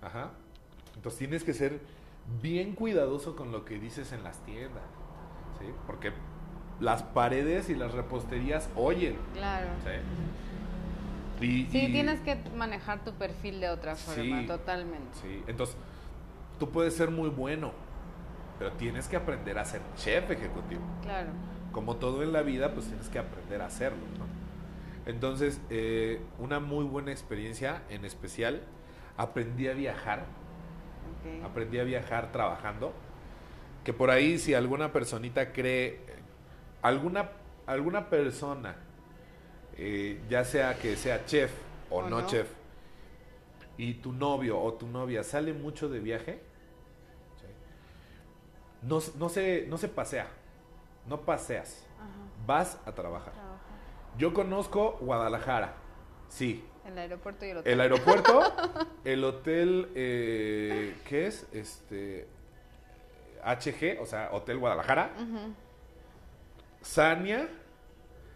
[0.00, 0.32] Ajá.
[0.96, 1.78] Entonces tienes que ser
[2.42, 4.84] bien cuidadoso con lo que dices en las tiendas,
[5.58, 5.66] ¿sí?
[5.86, 6.12] Porque
[6.80, 9.16] las paredes y las reposterías oyen.
[9.34, 9.68] Claro.
[9.84, 11.44] ¿sí?
[11.44, 15.18] Y, sí, y, tienes que manejar tu perfil de otra forma, sí, totalmente.
[15.20, 15.76] Sí, entonces
[16.58, 17.72] tú puedes ser muy bueno,
[18.58, 20.82] pero tienes que aprender a ser chef ejecutivo.
[21.02, 21.28] Claro.
[21.72, 24.26] Como todo en la vida, pues tienes que aprender a hacerlo, ¿no?
[25.10, 28.62] Entonces, eh, una muy buena experiencia, en especial,
[29.16, 30.24] aprendí a viajar
[31.26, 31.42] Okay.
[31.42, 32.92] Aprendí a viajar trabajando.
[33.84, 36.00] Que por ahí, si alguna personita cree,
[36.82, 37.30] alguna,
[37.66, 38.76] alguna persona,
[39.76, 41.52] eh, ya sea que sea chef
[41.90, 42.48] o, o no, no, chef,
[43.78, 46.40] y tu novio o tu novia sale mucho de viaje,
[47.40, 47.46] ¿sí?
[48.82, 50.28] no, no, se, no se pasea,
[51.06, 52.08] no paseas, Ajá.
[52.46, 53.34] vas a trabajar.
[53.34, 53.60] Trabaja.
[54.18, 55.74] Yo conozco Guadalajara,
[56.28, 57.72] sí, el aeropuerto y el hotel.
[57.72, 58.42] El aeropuerto,
[59.04, 61.46] el hotel, eh, ¿qué es?
[61.52, 62.28] Este,
[63.44, 65.12] HG, o sea, Hotel Guadalajara.
[65.18, 65.54] Uh -huh.
[66.82, 67.48] Sania,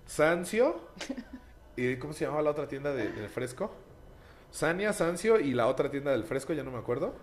[0.06, 0.80] Sancio,
[1.76, 3.72] y ¿cómo se llamaba la otra tienda de, del fresco?
[4.50, 7.14] Sania, Sancio y la otra tienda del fresco, ya no me acuerdo.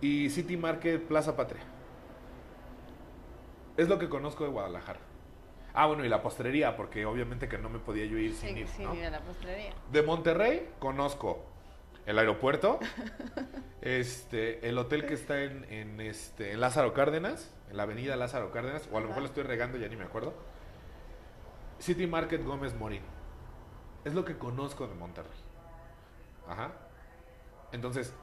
[0.00, 1.62] Y City Market Plaza Patria.
[3.76, 5.00] Es lo que conozco de Guadalajara.
[5.74, 8.68] Ah, bueno, y la postrería, porque obviamente que no me podía yo ir sin ir.
[8.78, 8.94] ¿no?
[8.94, 9.72] ir a la postrería.
[9.90, 11.44] De Monterrey conozco
[12.06, 12.78] el aeropuerto,
[13.82, 18.52] este, el hotel que está en, en, este, en Lázaro Cárdenas, en la avenida Lázaro
[18.52, 20.32] Cárdenas, o a lo mejor lo estoy regando, ya ni me acuerdo.
[21.80, 23.02] City Market Gómez Morín.
[24.04, 25.30] Es lo que conozco de Monterrey.
[26.46, 26.72] Ajá.
[27.72, 28.14] Entonces,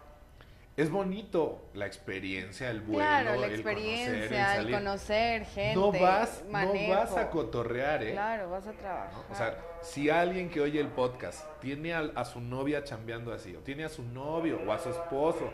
[0.78, 5.76] es bonito la experiencia, el vuelo, claro, la experiencia, el conocer, el, el conocer gente.
[5.76, 6.94] No vas, manejo.
[6.94, 8.12] no vas a cotorrear, ¿eh?
[8.14, 9.14] Claro, vas a trabajar.
[9.14, 9.34] ¿no?
[9.34, 13.54] O sea, si alguien que oye el podcast tiene a, a, su novia chambeando así,
[13.56, 15.52] o tiene a su novio, o a su esposo,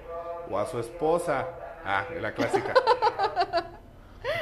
[0.52, 1.48] o a su esposa,
[1.84, 2.74] ah, la clásica.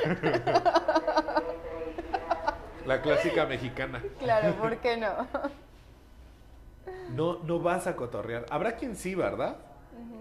[2.86, 4.04] la clásica mexicana.
[4.20, 5.28] Claro, ¿por qué no?
[7.10, 8.46] no, no vas a cotorrear.
[8.50, 9.56] Habrá quien sí, ¿verdad?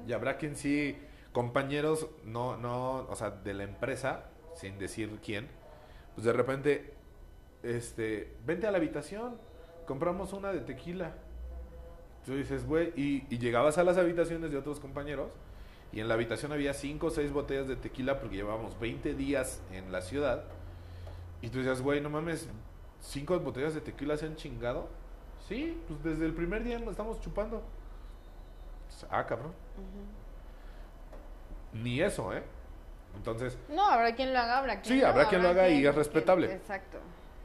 [0.06, 0.96] Y habrá quien sí,
[1.32, 5.48] compañeros, no, no, o sea, de la empresa, sin decir quién,
[6.14, 6.94] pues de repente,
[7.62, 9.36] este, vente a la habitación,
[9.86, 11.14] compramos una de tequila.
[12.24, 15.30] Tú dices, güey, y, llegabas a las habitaciones de otros compañeros
[15.92, 19.60] Y en la habitación había 5 o 6 botellas de tequila porque llevábamos 20 días
[19.70, 20.44] en la ciudad.
[21.42, 22.48] Y tú decías, güey, no mames,
[23.00, 24.88] ¿cinco botellas de tequila se han chingado?
[25.46, 27.62] Sí, pues desde el primer día lo estamos chupando.
[29.10, 29.52] Ah, cabrón.
[31.72, 32.42] Ni eso, ¿eh?
[33.16, 35.86] Entonces, No, habrá quien lo haga, habrá quien Sí, no, habrá quien lo haga y
[35.86, 36.52] es respetable.
[36.52, 36.98] Exacto.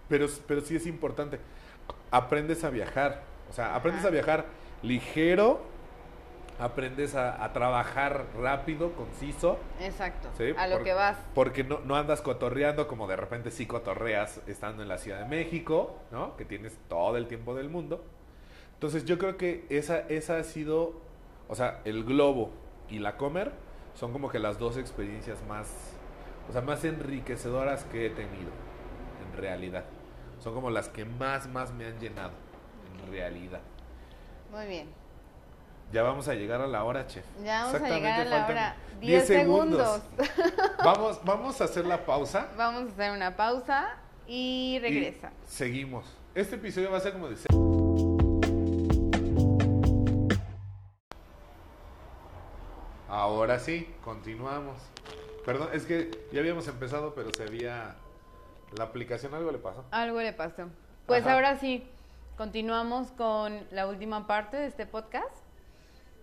[0.08, 1.40] pero, pero sí es importante.
[2.12, 3.22] Aprendes a viajar.
[3.50, 4.10] O sea, aprendes Ajá.
[4.10, 4.46] a viajar
[4.84, 5.62] ligero,
[6.60, 9.58] aprendes a, a trabajar rápido, conciso.
[9.80, 10.30] Exacto.
[10.38, 10.54] ¿sí?
[10.58, 11.18] A lo Por- que vas.
[11.36, 15.26] Porque no, no andas cotorreando como de repente sí cotorreas estando en la Ciudad de
[15.26, 16.36] México, ¿no?
[16.38, 18.04] Que tienes todo el tiempo del mundo.
[18.74, 20.94] Entonces yo creo que esa, esa ha sido,
[21.50, 22.52] o sea, el globo
[22.90, 23.52] y la comer
[23.96, 25.68] son como que las dos experiencias más,
[26.48, 28.52] o sea, más enriquecedoras que he tenido,
[29.26, 29.84] en realidad.
[30.40, 32.32] Son como las que más, más me han llenado,
[33.04, 33.62] en realidad.
[34.52, 34.88] Muy bien.
[35.92, 37.26] Ya vamos a llegar a la hora, chef.
[37.44, 38.76] Ya vamos a llegar a la hora.
[39.02, 40.02] 10 10 segundos.
[40.84, 42.48] Vamos, vamos a hacer la pausa.
[42.58, 43.96] Vamos a hacer una pausa
[44.28, 45.32] y regresa.
[45.46, 46.06] Y seguimos.
[46.36, 47.36] Este episodio va a ser como de...
[53.20, 54.78] Ahora sí, continuamos.
[55.46, 57.98] Perdón, es que ya habíamos empezado, pero se había...
[58.78, 59.84] La aplicación algo le pasó.
[59.92, 60.70] Algo le pasó.
[61.06, 61.34] Pues Ajá.
[61.34, 61.86] ahora sí,
[62.38, 65.36] continuamos con la última parte de este podcast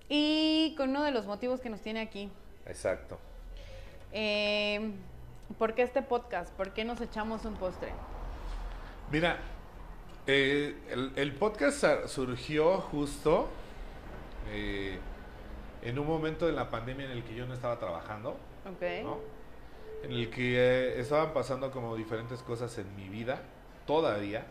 [0.09, 2.31] y con uno de los motivos que nos tiene aquí.
[2.65, 3.19] Exacto.
[4.13, 4.93] Eh,
[5.59, 6.51] ¿Por qué este podcast?
[6.55, 7.93] ¿Por qué nos echamos un postre?
[9.13, 9.37] Mira,
[10.27, 13.51] eh, el, el podcast surgió justo
[14.49, 14.99] eh,
[15.87, 18.31] en un momento de la pandemia en el que yo no estaba trabajando.
[18.69, 18.83] Ok.
[19.05, 19.19] ¿no?
[20.03, 23.41] En el que eh, estaban pasando como diferentes cosas en mi vida,
[23.87, 24.41] todavía.
[24.41, 24.47] ¿no?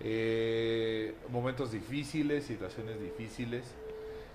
[0.00, 3.74] Eh, momentos difíciles, situaciones difíciles,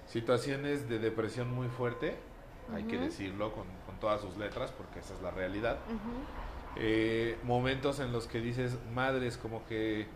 [0.06, 2.16] situaciones de depresión muy fuerte,
[2.74, 5.78] hay que decirlo con, con todas sus letras, porque esa es la realidad.
[6.76, 10.08] Eh, momentos en los que dices, madres, como que,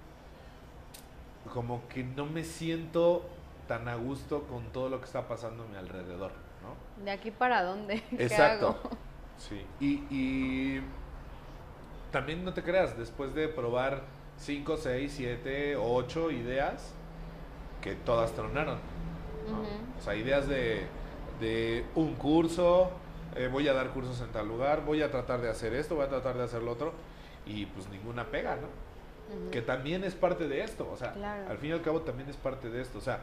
[1.54, 3.26] como que no me siento
[3.68, 6.32] tan a gusto con todo lo que está pasando a mi alrededor,
[6.62, 7.04] ¿no?
[7.04, 8.02] ¿De aquí para dónde?
[8.10, 8.70] ¿Qué Exacto.
[8.70, 8.90] hago?
[9.38, 9.66] Sí.
[9.80, 10.82] Y, y
[12.12, 14.02] también no te creas, después de probar
[14.38, 16.94] 5, 6, 7, 8 ideas,
[17.82, 18.78] que todas tronaron.
[20.00, 20.86] O sea, ideas de,
[21.40, 22.92] de un curso,
[23.36, 26.06] eh, voy a dar cursos en tal lugar, voy a tratar de hacer esto, voy
[26.06, 26.94] a tratar de hacer lo otro,
[27.46, 28.68] y pues ninguna pega, ¿no?
[29.50, 31.50] Que también es parte de esto, o sea, Claro.
[31.50, 33.20] al fin y al cabo también es parte de esto, o sea,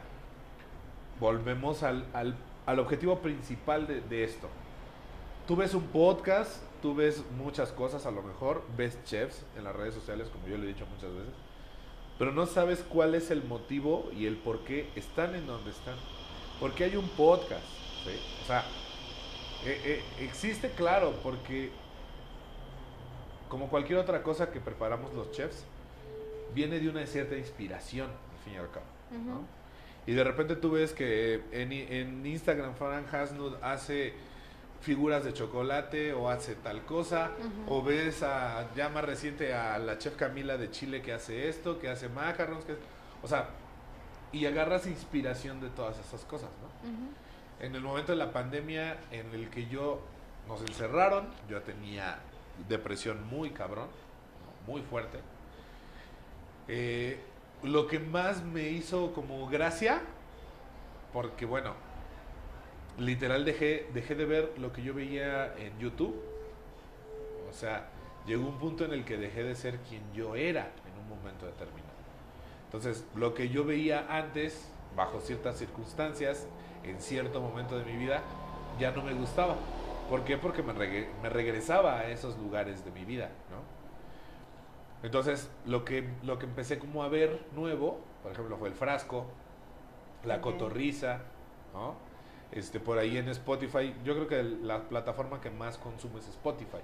[1.19, 2.35] volvemos al, al,
[2.65, 4.47] al objetivo principal de, de esto.
[5.47, 9.75] Tú ves un podcast, tú ves muchas cosas, a lo mejor ves chefs en las
[9.75, 11.33] redes sociales, como yo le he dicho muchas veces,
[12.17, 15.95] pero no sabes cuál es el motivo y el por qué están en donde están.
[16.59, 17.65] Porque hay un podcast,
[18.03, 18.11] ¿sí?
[18.43, 18.65] O sea,
[19.65, 21.71] eh, eh, existe, claro, porque
[23.47, 25.65] como cualquier otra cosa que preparamos los chefs,
[26.53, 28.85] viene de una cierta inspiración, al fin y al cabo.
[29.11, 29.58] ¿no?
[30.09, 34.15] Y de repente tú ves que en, en Instagram Fran Hasnud hace
[34.81, 37.29] figuras de chocolate o hace tal cosa,
[37.67, 41.77] o ves a, ya más reciente a la chef Camila de Chile que hace esto,
[41.77, 42.75] que hace macarons, que,
[43.21, 43.49] o sea,
[44.31, 47.63] y agarras inspiración de todas esas cosas, ¿no?
[47.63, 50.01] En el momento de la pandemia en el que yo
[50.47, 52.17] nos encerraron, yo tenía
[52.67, 53.89] depresión muy cabrón,
[54.65, 55.19] muy fuerte.
[56.67, 57.19] Eh,
[57.63, 60.01] lo que más me hizo como gracia,
[61.13, 61.73] porque bueno,
[62.97, 66.15] literal dejé, dejé de ver lo que yo veía en YouTube.
[67.49, 67.87] O sea,
[68.25, 71.45] llegó un punto en el que dejé de ser quien yo era en un momento
[71.45, 71.89] determinado.
[72.65, 76.47] Entonces, lo que yo veía antes, bajo ciertas circunstancias,
[76.83, 78.21] en cierto momento de mi vida,
[78.79, 79.55] ya no me gustaba.
[80.09, 80.37] ¿Por qué?
[80.37, 83.29] Porque me, regre- me regresaba a esos lugares de mi vida.
[85.03, 89.25] Entonces, lo que, lo que empecé como a ver nuevo, por ejemplo, fue el frasco,
[90.25, 90.41] la Ok.
[90.41, 91.21] cotorriza,
[91.73, 91.95] ¿no?
[92.51, 96.79] Este, por ahí en Spotify, yo creo que la plataforma que más consumo es Spotify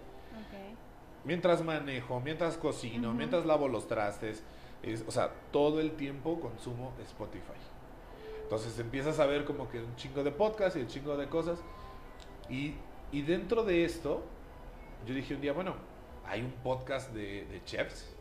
[1.26, 4.44] mientras manejo, mientras cocino, mientras lavo los trastes,
[4.84, 7.58] es- o sea, todo el tiempo consumo Spotify.
[8.44, 11.60] Entonces empiezas a ver como que un chingo de podcasts y un chingo de cosas.
[12.48, 12.76] Y,
[13.12, 14.22] y dentro de esto,
[15.08, 15.74] yo dije un día, bueno,
[16.28, 18.14] hay un podcast de, de chefs.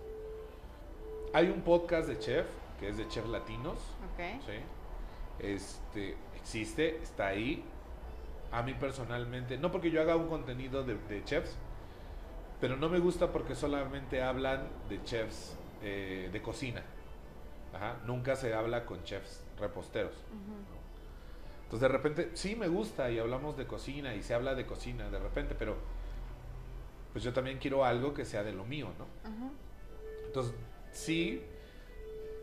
[1.33, 2.47] Hay un podcast de chef,
[2.79, 3.79] que es de chefs latinos.
[4.13, 4.43] Ok.
[4.47, 5.47] ¿sí?
[5.47, 7.65] Este, existe, está ahí.
[8.53, 11.57] A mí personalmente, no porque yo haga un contenido de, de chefs,
[12.61, 16.83] pero no me gusta porque solamente hablan de chefs eh, de cocina.
[17.75, 20.15] Ajá, Nunca se habla con chefs reposteros.
[21.65, 25.11] Entonces de repente, sí me gusta y hablamos de cocina y se habla de cocina
[25.11, 25.77] de repente, pero
[27.15, 29.07] pues yo también quiero algo que sea de lo mío, ¿no?
[30.27, 30.53] Entonces,
[30.91, 31.41] sí,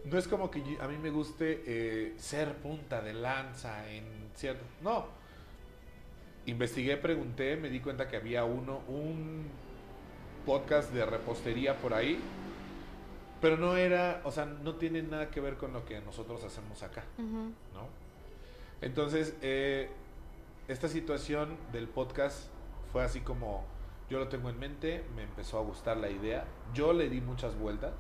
[0.06, 4.64] no es como que a mí me guste eh, ser punta de lanza en cierto...
[4.82, 5.06] No.
[6.46, 9.46] Investigué, pregunté, me di cuenta que había uno, un
[10.46, 12.18] podcast de repostería por ahí,
[13.42, 16.82] pero no era, o sea, no tiene nada que ver con lo que nosotros hacemos
[16.82, 17.04] acá.
[17.18, 17.90] ¿no?
[18.82, 19.90] Entonces, eh,
[20.70, 22.48] esta situación del podcast
[22.94, 23.66] fue así como,
[24.12, 26.44] yo lo tengo en mente, me empezó a gustar la idea,
[26.74, 27.94] yo le di muchas vueltas,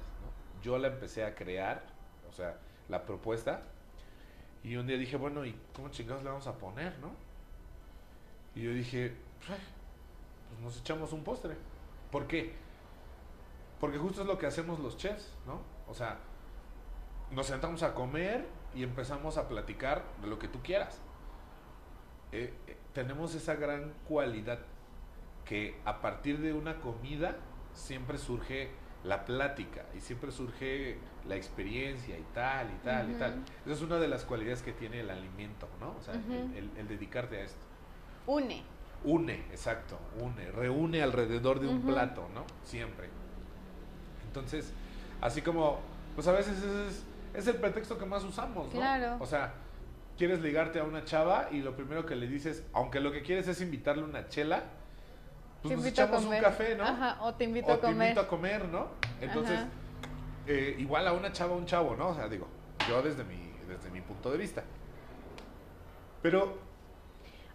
[0.62, 1.86] yo la empecé a crear,
[2.30, 2.58] o sea,
[2.90, 3.62] la propuesta,
[4.62, 7.12] y un día dije, bueno, ¿y cómo chingados le vamos a poner, no?
[8.56, 9.16] Y yo dije,
[9.48, 9.62] "Ay,
[10.50, 11.56] pues nos echamos un postre.
[12.12, 12.56] ¿Por qué?
[13.80, 15.62] Porque justo es lo que hacemos los chefs, ¿no?
[15.88, 16.18] O sea,
[17.32, 21.00] nos sentamos a comer y empezamos a platicar de lo que tú quieras.
[22.34, 24.60] Eh, eh, tenemos esa gran cualidad
[25.45, 27.35] que a partir de una comida
[27.73, 28.69] siempre surge
[29.03, 30.97] la plática y siempre surge
[31.27, 33.43] la experiencia y tal y tal y tal.
[33.65, 35.95] Esa es una de las cualidades que tiene el alimento, ¿no?
[35.97, 36.34] O sea, el- Ujú.
[36.57, 37.65] el, el dedicarte a esto.
[38.27, 38.61] Une.
[39.03, 42.45] Une, exacto, une, reúne alrededor de un plato, ¿no?
[42.63, 43.09] Siempre.
[44.27, 44.72] Entonces,
[45.22, 45.80] así como,
[46.15, 47.03] pues a veces ese es,
[47.34, 48.80] es el pretexto que más usamos, ¿no?
[48.80, 49.18] Claro.
[49.19, 49.53] O sea,
[50.18, 53.47] quieres ligarte a una chava y lo primero que le dices, aunque lo que quieres
[53.47, 54.65] es invitarle una chela,
[55.62, 56.84] pues Te nos echamos un café, ¿no?
[56.84, 58.08] Ajá, o te invito o a te comer.
[58.10, 58.88] invito a comer, ¿no?
[59.20, 59.60] Entonces,
[60.48, 62.10] eh, igual a una chava, un chavo, ¿no?
[62.10, 62.48] O sea, digo,
[62.88, 64.64] yo desde mi, desde mi punto de vista.
[66.22, 66.58] Pero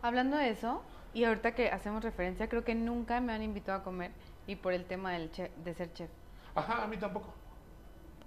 [0.02, 0.82] Hablando de eso,
[1.14, 4.12] y ahorita que hacemos referencia, creo que nunca me han invitado a comer
[4.46, 6.10] y por el tema del chef- de ser chef.
[6.54, 7.28] Ajá, a mí tampoco.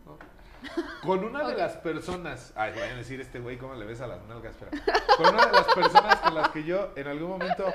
[0.06, 0.18] No.
[1.03, 4.07] Con una de las personas, ay, vayan a decir este güey cómo le ves a
[4.07, 4.72] las nalgas, pero
[5.18, 7.65] con una de las personas con las que yo en algún momento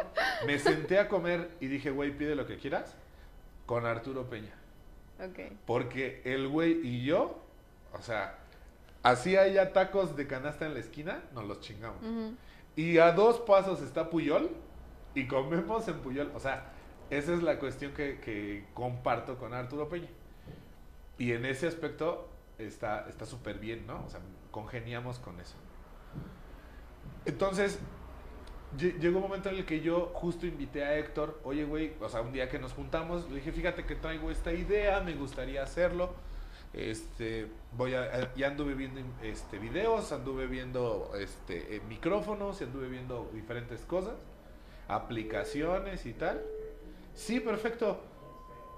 [0.47, 2.95] me senté a comer y dije, güey, pide lo que quieras,
[3.67, 4.55] con Arturo Peña.
[5.19, 5.53] Ok.
[5.67, 7.43] Porque el güey y yo,
[7.93, 8.39] o sea,
[9.03, 12.01] hacía ya tacos de canasta en la esquina, nos los chingamos.
[12.77, 14.51] Y a dos pasos está Puyol
[15.15, 16.31] y comemos en Puyol.
[16.35, 16.73] O sea,
[17.11, 20.09] esa es la cuestión que, que comparto con Arturo Peña.
[21.19, 22.29] Y en ese aspecto
[22.59, 24.05] está está súper bien, ¿no?
[24.05, 24.21] O sea,
[24.51, 25.57] congeniamos con eso.
[27.25, 27.79] Entonces,
[28.77, 32.09] lle- llegó un momento en el que yo justo invité a Héctor, oye, güey, o
[32.09, 35.63] sea, un día que nos juntamos, le dije, fíjate que traigo esta idea, me gustaría
[35.63, 36.13] hacerlo.
[36.73, 43.31] Este, voy a, ya anduve viendo este, videos, anduve viendo este, eh, micrófonos, anduve viendo
[43.33, 44.15] diferentes cosas,
[44.89, 46.43] aplicaciones y tal.
[47.15, 48.01] Sí, perfecto.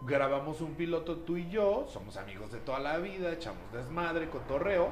[0.07, 4.89] Grabamos un piloto tú y yo, somos amigos de toda la vida, echamos desmadre, cotorreo.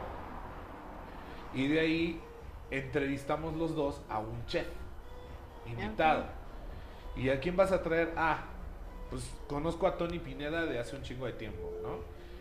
[1.55, 2.21] Y de ahí
[2.73, 4.67] entrevistamos los dos a un chef
[5.67, 6.25] invitado.
[7.17, 8.13] ¿Y a quién vas a traer?
[8.17, 8.45] Ah,
[9.09, 11.99] pues conozco a Tony Pineda de hace un chingo de tiempo, ¿no?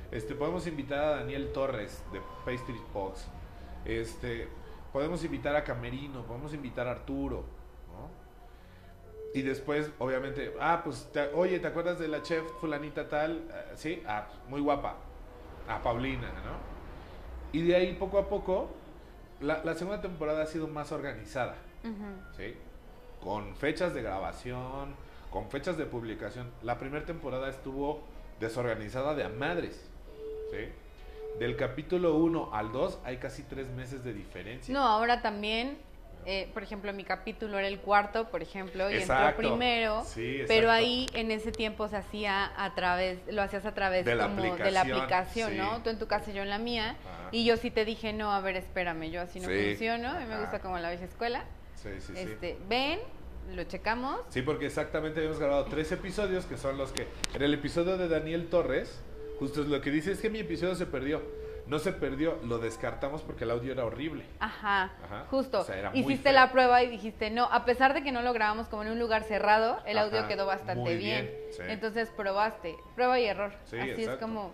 [0.10, 3.28] Este, podemos invitar a Daniel Torres de Pastry Box.
[3.86, 4.48] Este,
[4.92, 7.44] podemos invitar a Camerino, podemos invitar a Arturo.
[9.34, 13.44] Y después, obviamente, ah, pues, te- oye, ¿te acuerdas de la chef fulanita tal?
[13.52, 14.96] Ah, sí, ah, muy guapa.
[15.68, 16.74] A Paulina, ¿no?
[17.52, 18.70] Y de ahí, poco a poco,
[19.42, 21.56] la, la segunda temporada ha sido más organizada.
[22.38, 22.56] ¿sí?
[23.22, 24.96] Con fechas de grabación,
[25.32, 26.50] con fechas de publicación.
[26.62, 28.02] La primera temporada estuvo
[28.40, 29.90] desorganizada de a madres,
[30.52, 30.70] ¿sí?
[31.40, 34.74] Del capítulo 1 al 2 hay casi tres meses de diferencia.
[34.74, 35.78] No, ahora también,
[36.26, 39.30] eh, por ejemplo, mi capítulo era el cuarto, por ejemplo, y Exacto.
[39.30, 43.74] entró primero, Sí, pero ahí en ese tiempo se hacía a través, lo hacías a
[43.74, 45.58] través De la como de la aplicación, aplicación, sí.
[45.58, 45.84] ¿no?
[45.84, 47.30] Tú en tu casa y yo en la mía, Ajá.
[47.32, 50.20] y yo sí te dije, no, a ver, espérame, yo así no Sí, funciono, a
[50.20, 51.44] mí me gusta como la vieja escuela,
[51.76, 52.20] Sí, sí, sí.
[52.22, 53.00] este, ven,
[53.52, 57.06] lo checamos, Sí, porque exactamente habíamos grabado tres episodios que son los que.
[57.34, 59.02] En el episodio de Daniel Torres,
[59.38, 61.22] justo es lo que dice: es que mi episodio se perdió.
[61.66, 64.26] No se perdió, lo descartamos porque el audio era horrible.
[64.40, 65.26] Ajá, Ajá.
[65.30, 65.62] justo.
[65.62, 68.34] O sea, era Hiciste la prueba y dijiste, no, a pesar de que no lo
[68.34, 71.26] grabamos como en un lugar cerrado, el audio quedó bastante muy bien.
[71.26, 71.62] bien, sí.
[71.68, 73.54] Entonces probaste, prueba y error.
[73.66, 74.52] Sí, Así es como,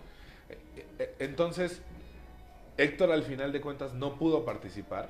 [0.48, 0.58] Eh,
[1.00, 1.82] eh, Entonces,
[2.76, 5.08] Héctor al final de cuentas no pudo participar.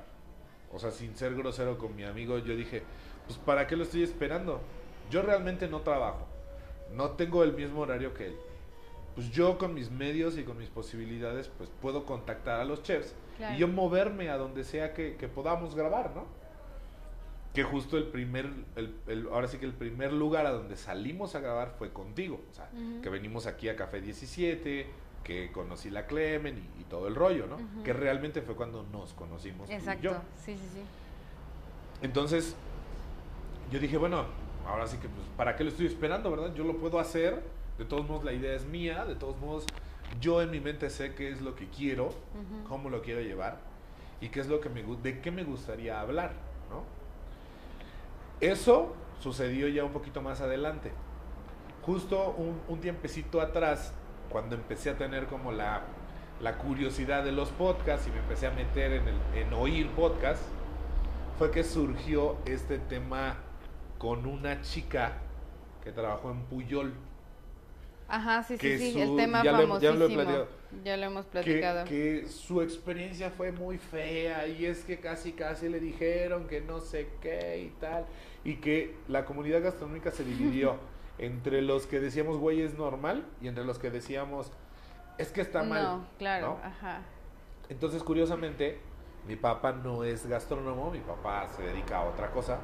[0.73, 2.81] O sea, sin ser grosero con mi amigo, yo dije,
[3.27, 4.61] pues ¿para qué lo estoy esperando?
[5.09, 6.25] Yo realmente no trabajo.
[6.93, 8.35] No tengo el mismo horario que él.
[9.15, 13.13] Pues yo con mis medios y con mis posibilidades, pues puedo contactar a los chefs
[13.37, 13.55] Claro.
[13.55, 16.25] y yo moverme a donde sea que, que podamos grabar, ¿no?
[17.53, 18.45] Que justo el primer,
[18.77, 22.39] el- el- ahora sí que el primer lugar a donde salimos a grabar fue contigo.
[22.49, 22.69] O sea,
[23.03, 24.87] que venimos aquí a Café 17,
[25.25, 27.57] que conocí la Clemen y, y todo el rollo, ¿no?
[27.83, 29.67] Que realmente fue cuando nos conocimos.
[29.67, 30.11] tú y exacto, yo.
[30.37, 30.81] sí, sí, sí.
[32.01, 32.55] Entonces,
[33.69, 34.25] yo dije, bueno,
[34.65, 36.53] ahora sí que, pues, ¿para qué lo estoy esperando, verdad?
[36.55, 37.41] Yo lo puedo hacer,
[37.77, 39.65] de todos modos la idea es mía, de todos modos
[40.19, 42.13] yo en mi mente sé qué es lo que quiero,
[42.67, 43.57] cómo lo quiero llevar
[44.19, 46.33] y qué es lo que me de qué me gustaría hablar,
[46.69, 46.83] ¿no?
[48.45, 50.91] Eso sucedió ya un poquito más adelante.
[51.85, 53.93] Justo un, un tiempecito atrás,
[54.29, 55.81] cuando empecé a tener como la,
[56.41, 60.45] la curiosidad de los podcasts y me empecé a meter en, el, en oír podcasts,
[61.37, 63.37] fue que surgió este tema
[63.97, 65.13] con una chica
[65.83, 66.93] que trabajó en Puyol.
[68.13, 69.97] Ajá, sí, sí, sí, su- el tema ya lo he- ya famosísimo.
[69.99, 70.47] lo he platicado.
[70.83, 71.85] Ya lo hemos que, platicado.
[71.85, 76.79] que su experiencia fue muy fea y es que casi casi le dijeron que no
[76.79, 78.05] sé qué y tal
[78.45, 80.75] y que la comunidad gastronómica se dividió
[81.19, 84.51] entre los que decíamos güey es normal y entre los que decíamos
[85.17, 86.67] es que está mal No, claro, ¿no?
[86.67, 87.01] ajá.
[87.69, 88.79] entonces curiosamente
[89.27, 92.59] mi papá no es gastrónomo mi papá se dedica a otra cosa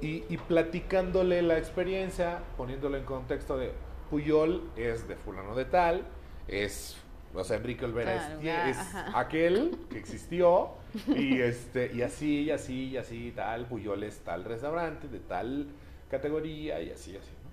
[0.00, 3.72] y, y platicándole la experiencia poniéndolo en contexto de
[4.14, 6.04] Puyol es de fulano de tal
[6.46, 6.96] es
[7.34, 9.18] o sea Enrique Olvera Claro, es, ya, es ajá.
[9.18, 10.70] aquel que existió
[11.08, 15.66] y este y así y así y así tal Puyol es tal restaurante de tal
[16.08, 17.50] categoría y así así ¿no?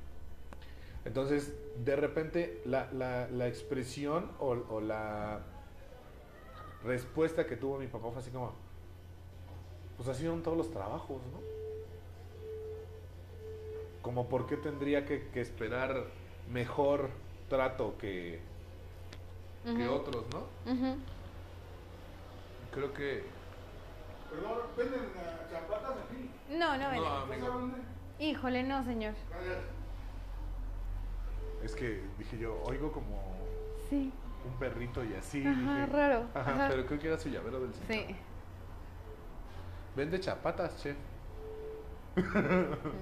[1.05, 1.51] entonces
[1.83, 5.39] de repente la, la, la expresión o, o la
[6.83, 8.53] respuesta que tuvo mi papá fue así como
[9.97, 11.39] pues así son todos los trabajos ¿no?
[14.03, 17.09] como por qué tendría que, que esperar mejor
[17.49, 18.41] trato que,
[19.65, 20.45] que otros, ¿no?
[22.73, 23.26] Creo que...
[24.30, 26.30] Perdón, ¿venden eh, chapatas aquí?
[26.49, 26.97] No, no, vende.
[26.97, 27.76] No, ¿Vas a amigo.
[28.19, 29.13] Híjole, no, señor.
[29.30, 29.57] Gracias.
[31.63, 33.22] Es que dije yo, oigo como
[33.89, 34.11] Sí.
[34.45, 35.45] un perrito y así.
[35.45, 36.26] Ajá, dije, raro.
[36.34, 36.68] Ajá, Ajá.
[36.69, 38.07] pero creo que era su llavero del señor.
[38.07, 38.15] Sí.
[39.95, 40.95] Vende chapatas, chef.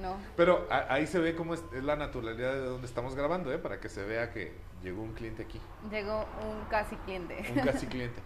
[0.01, 0.17] No.
[0.37, 3.57] Pero a- ahí se ve cómo es, es la naturalidad de donde estamos grabando, ¿eh?
[3.57, 4.53] Para que se vea que
[4.83, 5.59] llegó un cliente aquí.
[5.89, 7.43] Llegó un casi cliente.
[7.55, 8.21] un casi cliente.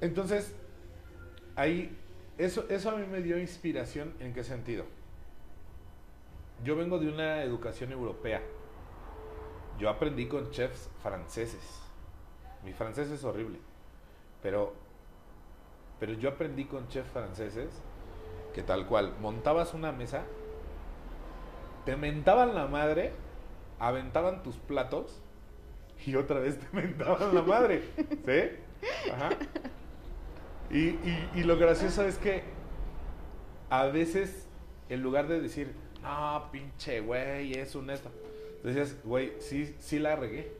[0.00, 0.54] Entonces,
[1.56, 1.96] ahí,
[2.38, 4.84] eso, eso a mí me dio inspiración en qué sentido.
[6.64, 8.42] Yo vengo de una educación europea.
[9.78, 11.80] Yo aprendí con chefs franceses.
[12.64, 13.58] Mi francés es horrible.
[14.42, 14.74] Pero,
[15.98, 17.82] pero yo aprendí con chefs franceses
[18.54, 20.24] que tal cual, montabas una mesa,
[21.84, 23.12] te mentaban la madre,
[23.78, 25.20] aventaban tus platos
[26.04, 27.82] y otra vez te mentaban la madre.
[28.24, 29.10] ¿Sí?
[29.12, 29.30] Ajá.
[30.70, 30.78] Y,
[31.34, 32.42] y- lo gracioso es que
[33.70, 34.46] a veces,
[34.88, 38.10] en lugar de decir, no, pinche güey, es un esto,
[38.62, 40.52] decías, güey, sí, sí la regué.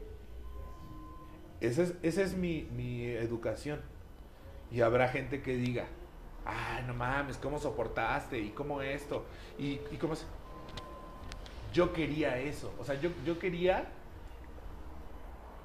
[1.61, 3.79] Esa es, esa es mi, mi educación.
[4.71, 5.85] Y habrá gente que diga,
[6.51, 8.39] ay, no mames, ¿cómo soportaste?
[8.39, 9.25] ¿Y cómo esto?
[9.57, 10.25] ¿Y, y cómo es?
[11.73, 12.73] Yo quería eso.
[12.79, 13.85] O sea, yo, yo quería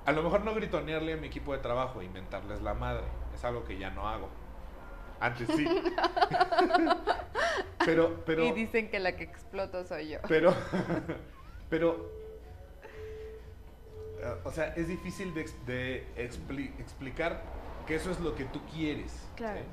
[0.04, 3.02] a lo mejor no gritonearle a mi equipo de trabajo, inventarles la madre.
[3.34, 4.28] Es algo que ya no hago.
[5.18, 5.66] Antes sí.
[7.84, 10.18] pero, pero, y dicen que la que exploto soy yo.
[10.28, 10.54] pero,
[11.70, 12.08] pero,
[14.44, 17.42] o sea, es difícil de, ex- de expli- explicar
[17.86, 19.26] que eso es lo que tú quieres.
[19.36, 19.60] Claro.
[19.60, 19.64] ¿sí?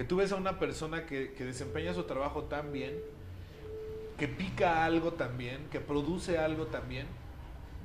[0.00, 2.98] Que tú ves a una persona que, que desempeña su trabajo tan bien,
[4.16, 7.06] que pica algo tan bien, que produce algo tan bien,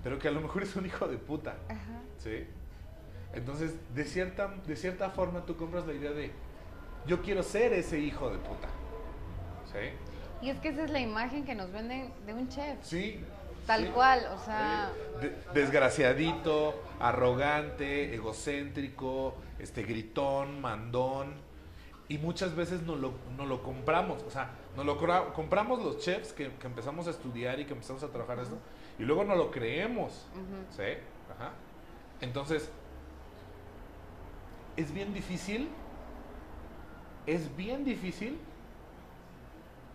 [0.02, 1.58] pero que a lo mejor es un hijo de puta.
[1.68, 2.00] Ajá.
[2.18, 2.48] ¿Sí?
[3.34, 6.32] Entonces, de cierta, de cierta forma tú compras la idea de,
[7.06, 8.70] yo quiero ser ese hijo de puta.
[9.74, 9.90] ¿Sí?
[10.42, 12.78] Y es que esa es la imagen que nos venden de un chef.
[12.82, 13.20] Sí.
[13.68, 13.90] Tal sí.
[13.90, 14.90] cual, o sea,
[15.20, 21.44] De- desgraciadito, arrogante, egocéntrico, este gritón, mandón.
[22.08, 24.24] Y muchas veces no lo, no lo compramos.
[24.24, 24.98] O sea, nos lo
[25.34, 28.58] compramos los chefs que, que empezamos a estudiar y que empezamos a trabajar esto.
[29.00, 30.28] Y luego no lo creemos.
[30.70, 30.84] ¿Sí?
[31.34, 31.52] Ajá.
[32.22, 32.70] Entonces,
[34.78, 35.70] es bien difícil,
[37.26, 38.38] es bien difícil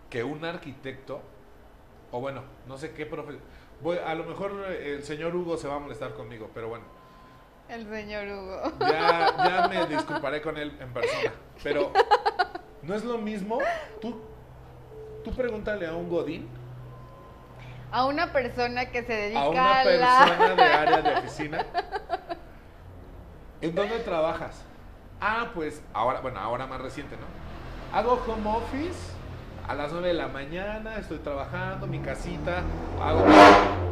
[0.09, 1.21] que un arquitecto,
[2.11, 3.37] o bueno, no sé qué profe,
[3.81, 6.85] voy, a lo mejor el señor Hugo se va a molestar conmigo, pero bueno,
[7.71, 8.73] el señor Hugo.
[8.81, 11.31] ya, ya me disculparé con él en persona,
[11.63, 11.91] pero
[12.81, 13.59] no es lo mismo,
[14.01, 14.21] tú,
[15.23, 16.49] tú pregúntale a un Godín,
[17.91, 20.55] A una persona que se dedica a una a persona la...
[20.55, 21.65] de área de oficina.
[23.61, 24.63] ¿En dónde trabajas?
[25.19, 27.97] Ah, pues ahora, bueno, ahora más reciente, ¿no?
[27.97, 29.11] Hago home office
[29.67, 32.63] a las 9 de la mañana, estoy trabajando, mi casita,
[33.01, 33.25] hago,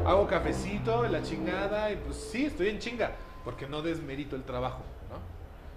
[0.08, 3.12] hago cafecito, la chingada, y pues sí, estoy en chinga,
[3.44, 5.20] porque no desmerito el trabajo, ¿no?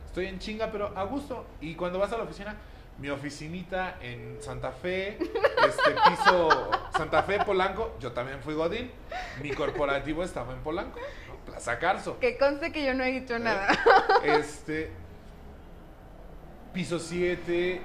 [0.07, 1.47] Estoy en chinga, pero a gusto.
[1.61, 2.57] Y cuando vas a la oficina,
[2.99, 5.19] mi oficinita en Santa Fe,
[5.67, 8.91] este piso Santa Fe, Polanco, yo también fui Godín.
[9.43, 11.37] Mi corporativo estaba en Polanco, ¿no?
[11.47, 12.19] Plaza Carso.
[12.21, 13.69] Que conste que yo no he dicho nada.
[14.23, 14.93] Este.
[16.73, 17.83] Piso 7,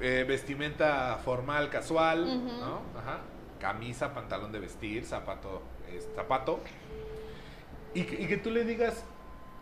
[0.00, 2.82] eh, vestimenta formal, casual, ¿no?
[2.98, 3.20] Ajá.
[3.58, 6.60] Camisa, pantalón de vestir, zapato, eh, zapato.
[7.92, 9.04] Y que tú le digas,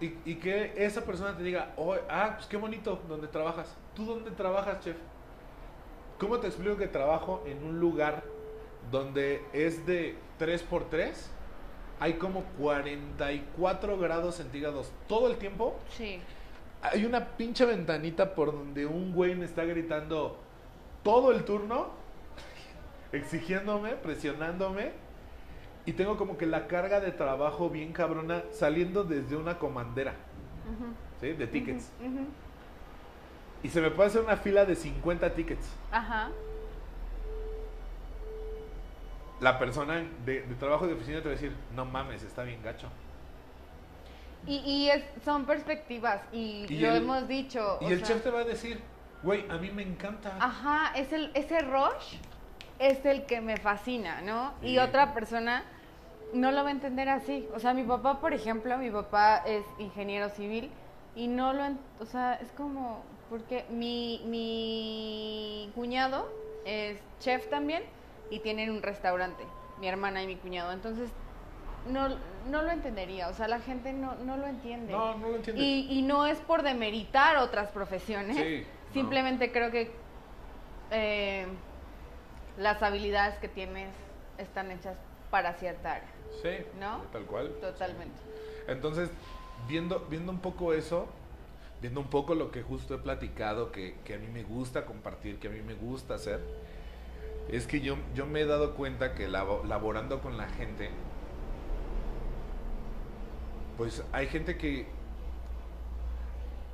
[0.01, 3.77] y, y que esa persona te diga, oh, ah, pues qué bonito, ¿dónde trabajas?
[3.95, 4.97] ¿Tú dónde trabajas, chef?
[6.19, 8.25] ¿Cómo te explico que trabajo en un lugar
[8.91, 11.12] donde es de 3x3?
[12.01, 15.79] Hay como 44 grados centígrados todo el tiempo.
[15.97, 16.20] Sí.
[16.83, 20.39] Hay una pinche ventanita por donde un güey me está gritando
[21.03, 21.89] todo el turno,
[23.12, 24.93] exigiéndome, presionándome.
[25.89, 30.12] Y tengo como que la carga de trabajo bien cabrona saliendo desde una comandera,
[31.19, 31.32] ¿sí?
[31.32, 31.90] De tickets.
[33.62, 35.66] Y se me puede hacer una fila de 50 tickets.
[35.90, 36.28] Ajá.
[39.40, 42.62] La persona de, de trabajo de oficina te va a decir, no mames, está bien
[42.62, 42.89] gacho.
[44.47, 47.78] Y, y es- son perspectivas y, Y lo el- hemos dicho.
[47.81, 48.78] Y o el sea, chef te va a decir,
[49.23, 50.36] güey, a mí me encanta.
[50.39, 52.16] Ajá, es el, ese rush
[52.78, 54.52] es el que me fascina, ¿no?
[54.60, 54.69] Sí.
[54.69, 55.65] Y otra persona
[56.33, 57.49] no lo va a entender así.
[57.55, 60.71] O sea, mi papá, por ejemplo, mi papá es ingeniero civil
[61.15, 61.65] y no lo...
[62.01, 63.03] O sea, es como...
[63.31, 66.29] Porque mi, mi cuñado
[66.65, 67.83] es chef también
[68.31, 69.45] y tienen un restaurante,
[69.81, 70.73] mi hermana y mi cuñado.
[70.73, 71.11] Entonces,
[71.87, 72.09] no,
[72.49, 73.29] no lo entendería.
[73.29, 74.93] O sea, la gente no, no lo entiende.
[74.93, 75.63] No, no lo entiende.
[75.63, 78.37] Y, y no es por demeritar otras profesiones.
[78.37, 78.93] Sí, no.
[78.95, 79.91] Simplemente creo que
[80.91, 81.47] eh,
[82.57, 83.91] las habilidades que tienes
[84.39, 84.97] están hechas
[85.31, 86.09] para cierta área.
[86.43, 87.03] Sí, ¿No?
[87.13, 87.49] tal cual.
[87.61, 88.17] Totalmente.
[88.67, 89.11] Entonces,
[89.67, 91.07] viendo, viendo un poco eso,
[91.81, 95.39] viendo un poco lo que justo he platicado, que, que a mí me gusta compartir,
[95.39, 96.41] que a mí me gusta hacer,
[97.51, 100.91] es que yo, yo me he dado cuenta que labo- laborando con la gente,
[103.77, 104.87] pues hay gente que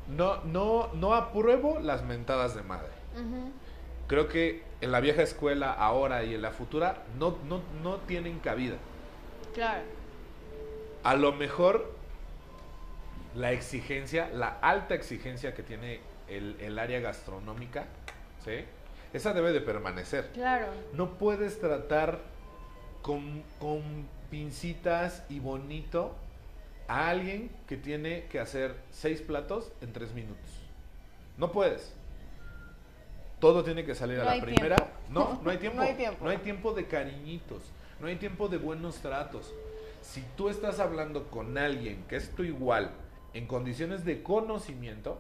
[0.09, 2.89] no, no, no apruebo las mentadas de madre.
[4.09, 8.39] Creo que en la vieja escuela ahora y en la futura no, no, no tienen
[8.41, 8.77] cabida.
[9.55, 9.83] Claro.
[11.03, 11.93] A lo mejor
[13.35, 17.87] la exigencia, la alta exigencia que tiene el, el área gastronómica,
[18.45, 18.65] ¿sí?
[19.13, 20.31] Esa debe de permanecer.
[20.33, 20.67] Claro.
[20.93, 22.21] No puedes tratar
[23.03, 26.15] con, con pincitas y bonito
[26.89, 30.49] a alguien que tiene que hacer seis platos en tres minutos.
[31.37, 31.95] No puedes.
[33.41, 34.77] Todo tiene que salir a la primera.
[34.77, 34.95] tiempo.
[35.11, 35.77] No, no hay tiempo.
[35.77, 36.25] No hay tiempo.
[36.25, 37.63] No hay tiempo de cariñitos.
[38.05, 39.55] No hay tiempo de buenos tratos.
[40.03, 42.91] Si tú estás hablando con alguien que es tu igual
[43.33, 45.19] en condiciones de conocimiento,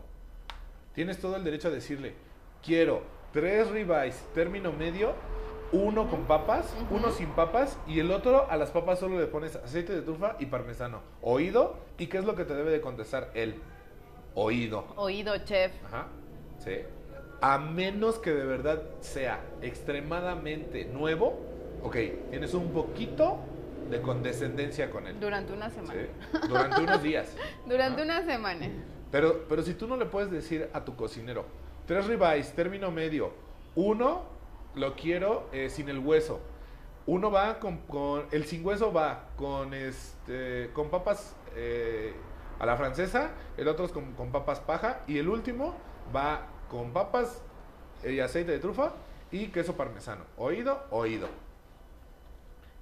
[0.92, 2.12] tienes todo el derecho a decirle,
[2.62, 3.00] quiero
[3.32, 5.14] tres ribeyes término medio,
[5.72, 9.56] uno con papas, uno sin papas y el otro a las papas solo le pones
[9.56, 11.00] aceite de trufa y parmesano.
[11.22, 13.62] Oído, ¿y qué es lo que te debe de contestar él?
[14.34, 14.88] Oído.
[14.96, 15.72] Oído, chef.
[15.86, 16.08] Ajá.
[16.58, 16.80] Sí.
[17.40, 21.53] A menos que de verdad sea extremadamente nuevo,
[21.84, 21.96] ok,
[22.30, 23.38] tienes un poquito
[23.90, 25.20] de condescendencia con él.
[25.20, 25.92] Durante una semana.
[25.92, 26.48] Sí.
[26.48, 27.36] Durante unos días.
[27.66, 28.12] Durante Ajá.
[28.12, 28.68] una semana.
[29.12, 31.44] Pero, pero si tú no le puedes decir a tu cocinero,
[31.86, 33.32] tres ribeyes, término medio,
[33.76, 34.22] uno
[34.74, 36.40] lo quiero eh, sin el hueso,
[37.06, 42.12] uno va con, con- el sin hueso va con este, con papas eh,
[42.58, 45.74] a la francesa, el otro es con, con papas paja y el último
[46.16, 47.42] va con papas
[48.02, 48.92] y aceite de trufa
[49.30, 50.22] y queso parmesano.
[50.38, 51.28] Oído, oído.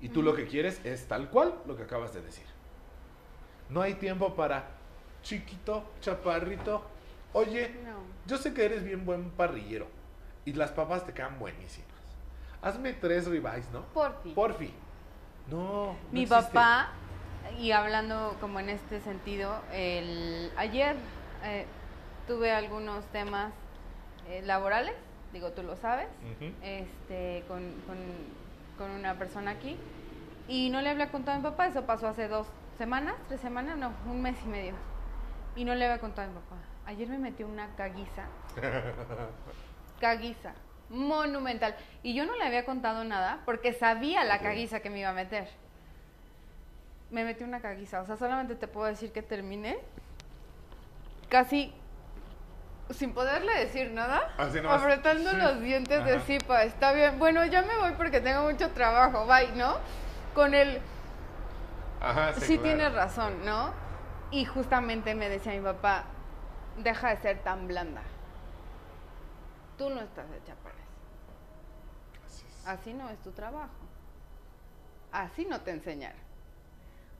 [0.02, 2.44] Y tú lo que quieres es tal cual lo que acabas de decir.
[3.70, 4.68] No hay tiempo para
[5.22, 6.82] chiquito, chaparrito.
[7.32, 8.00] Oye, No.
[8.26, 9.86] yo sé que eres bien buen parrillero
[10.44, 11.88] y las papas te quedan buenísimas.
[12.60, 13.82] Hazme tres ribeyes, ¿no?
[13.94, 14.32] Porfi.
[14.34, 14.74] Porfi.
[15.48, 15.86] No.
[15.86, 16.90] no Mi papá,
[17.58, 20.96] y hablando como en este sentido, el, ayer
[21.44, 21.64] eh,
[22.26, 23.52] tuve algunos temas
[24.28, 24.94] eh, laborales,
[25.32, 26.08] digo, tú lo sabes,
[26.62, 28.41] este, con, con-
[28.82, 29.76] con una persona aquí,
[30.48, 33.76] y no le había contado a mi papá, eso pasó hace dos semanas, tres semanas,
[33.78, 34.74] no, un mes y medio,
[35.54, 36.56] y no le había contado a mi papá.
[36.86, 38.24] Ayer me metió una caguiza,
[40.00, 40.52] caguiza,
[40.90, 44.42] monumental, y yo no le había contado nada porque sabía la Ok.
[44.42, 45.48] caguiza que me iba a meter.
[47.10, 49.78] Me metió una caguiza, o sea, solamente te puedo decir que terminé
[51.28, 51.72] casi
[52.90, 55.36] sin poderle decir nada, apretando Sí.
[55.36, 56.24] los dientes de Ajá.
[56.24, 59.76] Zipa, está bien, bueno, ya me voy porque tengo mucho trabajo, bye, ¿no?
[60.34, 60.80] Con el,
[62.00, 62.62] Ajá, sí, claro.
[62.62, 63.72] tienes razón, ¿no?
[64.30, 66.04] Y justamente me decía mi papá,
[66.78, 68.02] deja de ser tan blanda.
[69.78, 72.24] tú no estás hecha para eso.
[72.26, 72.66] Así es.
[72.68, 73.72] Así no es tu trabajo.
[75.10, 76.20] Así no te enseñaron.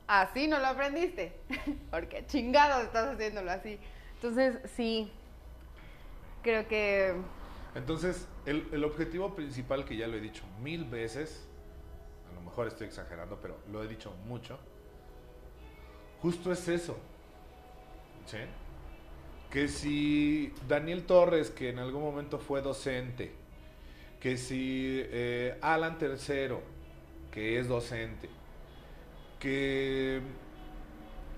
[0.07, 1.37] Así no lo aprendiste.
[1.91, 3.79] Porque chingado estás haciéndolo así.
[4.15, 5.11] Entonces, sí,
[6.43, 7.15] creo que
[7.73, 11.47] Entonces, el, el objetivo principal que ya lo he dicho mil veces,
[12.29, 14.59] a lo mejor estoy exagerando, pero lo he dicho mucho,
[16.21, 16.97] justo es eso.
[18.25, 18.37] ¿Sí?
[19.49, 23.31] Que si Daniel Torres, que en algún momento fue docente,
[24.19, 26.61] que si eh, Alan Tercero,
[27.31, 28.29] que es docente,
[29.39, 30.21] que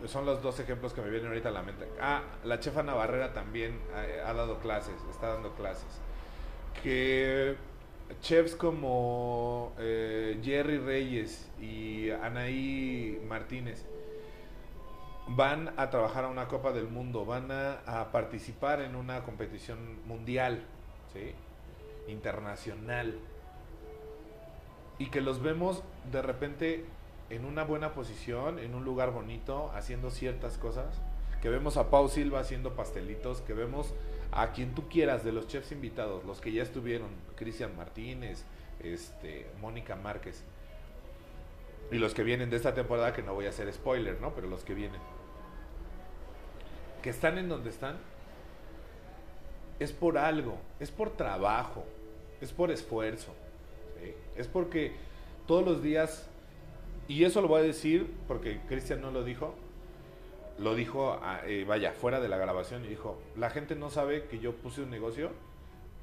[0.05, 1.87] son los dos ejemplos que me vienen ahorita a la mente.
[1.99, 6.01] Ah, la chefa Navarrera también ha, ha dado clases, está dando clases.
[6.83, 7.55] Que
[8.21, 13.85] chefs como eh, Jerry Reyes y Anaí Martínez
[15.27, 20.05] van a trabajar a una Copa del Mundo, van a, a participar en una competición
[20.05, 20.63] mundial,
[21.13, 21.33] ¿sí?
[22.07, 23.17] internacional,
[24.99, 26.85] y que los vemos de repente
[27.29, 31.01] en una buena posición, en un lugar bonito, haciendo ciertas cosas,
[31.41, 33.93] que vemos a Pau Silva haciendo pastelitos, que vemos
[34.31, 38.43] a quien tú quieras de los chefs invitados, los que ya estuvieron, Cristian Martínez,
[38.83, 40.43] este, Mónica Márquez,
[41.91, 44.33] y los que vienen de esta temporada, que no voy a hacer spoiler, ¿no?
[44.33, 44.99] Pero los que vienen.
[47.03, 47.97] Que están en donde están,
[49.79, 51.85] es por algo, es por trabajo,
[52.41, 53.33] es por esfuerzo,
[54.35, 54.93] es porque
[55.47, 56.27] todos los días,
[57.07, 59.55] y eso lo voy a decir porque Cristian no lo dijo,
[60.57, 64.25] lo dijo, ah, eh, vaya, fuera de la grabación, y dijo, la gente no sabe
[64.25, 65.31] que yo puse un negocio,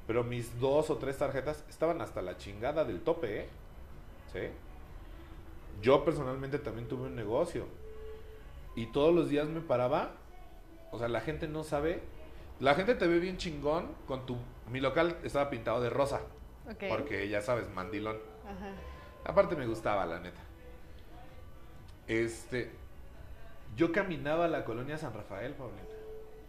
[0.05, 3.49] pero mis dos o tres tarjetas estaban hasta la chingada del tope, ¿eh?
[4.31, 4.39] ¿Sí?
[5.81, 7.65] Yo personalmente también tuve un negocio.
[8.75, 10.11] Y todos los días me paraba.
[10.91, 12.01] O sea, la gente no sabe.
[12.59, 14.37] La gente te ve bien chingón con tu...
[14.71, 16.21] Mi local estaba pintado de rosa.
[16.69, 16.85] Ok.
[16.89, 18.17] Porque ya sabes, mandilón.
[18.45, 18.73] Ajá.
[19.25, 20.39] Aparte me gustaba, la neta.
[22.07, 22.71] Este...
[23.75, 25.81] Yo caminaba a la colonia San Rafael, Paulina.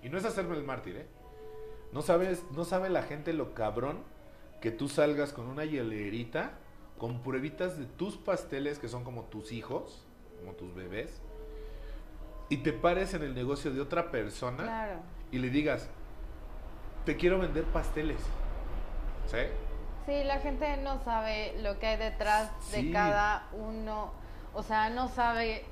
[0.02, 1.06] Y no es hacerme el mártir, ¿eh?
[1.92, 3.98] No sabes, no sabe la gente lo cabrón
[4.60, 6.52] que tú salgas con una hielerita,
[6.98, 10.04] con pruebitas de tus pasteles, que son como tus hijos,
[10.40, 11.22] como tus bebés,
[12.50, 15.00] y te pares en el negocio de otra persona Claro.
[15.32, 15.88] y le digas,
[17.06, 18.20] te quiero vender pasteles.
[19.26, 19.38] ¿Sí?
[20.06, 22.86] Sí, la gente no sabe lo que hay detrás Sí.
[22.86, 24.12] de cada uno.
[24.54, 25.64] O sea, no sabe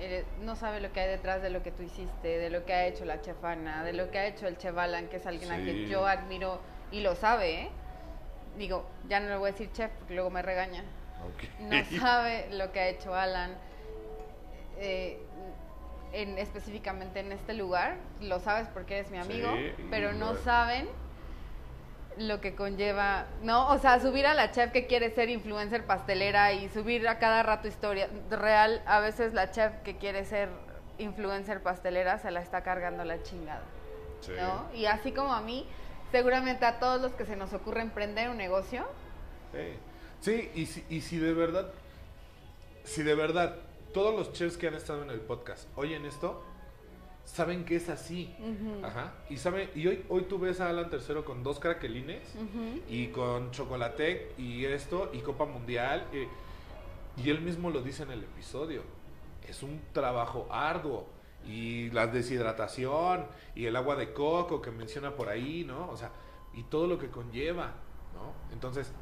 [0.00, 2.72] eh, no sabe lo que hay detrás de lo que tú hiciste, de lo que
[2.72, 5.56] ha hecho la chefana, de lo que ha hecho el Chevalan, que es alguien a
[5.56, 6.60] quien yo admiro
[6.92, 7.70] y lo sabe, ¿eh?
[8.56, 10.84] Digo, ya no le voy a decir chef porque luego me regaña.
[11.24, 11.60] Ok.
[11.60, 13.56] No sabe lo que ha hecho Alan.
[14.78, 15.18] eh,
[16.12, 20.88] en, específicamente en este lugar, lo sabes porque eres mi amigo, Sí, pero no saben
[22.18, 23.68] lo que conlleva, ¿no?
[23.70, 27.42] O sea, subir a la chef que quiere ser influencer pastelera y subir a cada
[27.42, 30.48] rato historia real, a veces la chef que quiere ser
[30.98, 33.62] influencer pastelera se la está cargando la chingada,
[34.20, 34.32] Sí.
[34.36, 34.66] ¿no?
[34.74, 35.66] Y así como a mí,
[36.10, 38.86] seguramente a todos los que se nos ocurre emprender un negocio,
[39.52, 39.74] Sí,
[40.20, 41.68] Sí, y si, y si de verdad,
[42.84, 43.54] si de verdad
[43.94, 46.42] todos los chefs que han estado en el podcast oyen esto,
[47.32, 48.34] saben que es así.
[48.82, 49.12] Ajá.
[49.28, 52.34] Y saben, y hoy, hoy tú ves a Alan Tercero con dos craquelines
[52.88, 56.06] y con Chocolatec y esto y Copa Mundial.
[56.12, 56.28] eh,
[57.16, 58.82] y él mismo lo dice en el episodio.
[59.48, 61.06] Es un trabajo arduo.
[61.46, 65.88] Y la deshidratación y el agua de coco que menciona por ahí, ¿no?
[65.90, 66.10] O sea,
[66.54, 67.72] y todo lo que conlleva,
[68.14, 68.32] ¿no?
[68.52, 68.92] Entonces,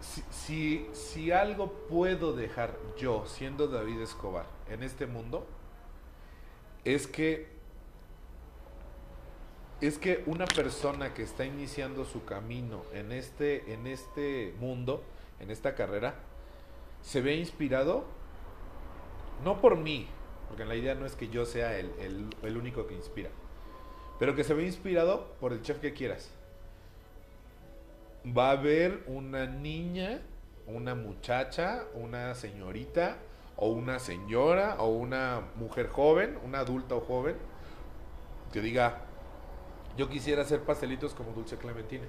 [0.00, 5.46] si, si, algo puedo dejar yo, siendo David Escobar, en este mundo,
[6.84, 7.54] es que
[9.80, 15.02] es que una persona que está iniciando su camino en este, en este mundo,
[15.38, 16.14] en esta carrera,
[17.02, 18.04] se ve inspirado,
[19.44, 20.06] no por mí,
[20.48, 23.28] porque la idea no es que yo sea el, el- el único que inspira,
[24.18, 26.30] pero que se ve inspirado por el chef que quieras.
[28.26, 30.20] Va a haber una niña,
[30.66, 33.18] una muchacha, una señorita,
[33.56, 37.36] o una señora, o una mujer joven, una adulta o joven,
[38.52, 39.02] que diga,
[39.96, 42.06] yo quisiera hacer pastelitos como Dulce Clementina.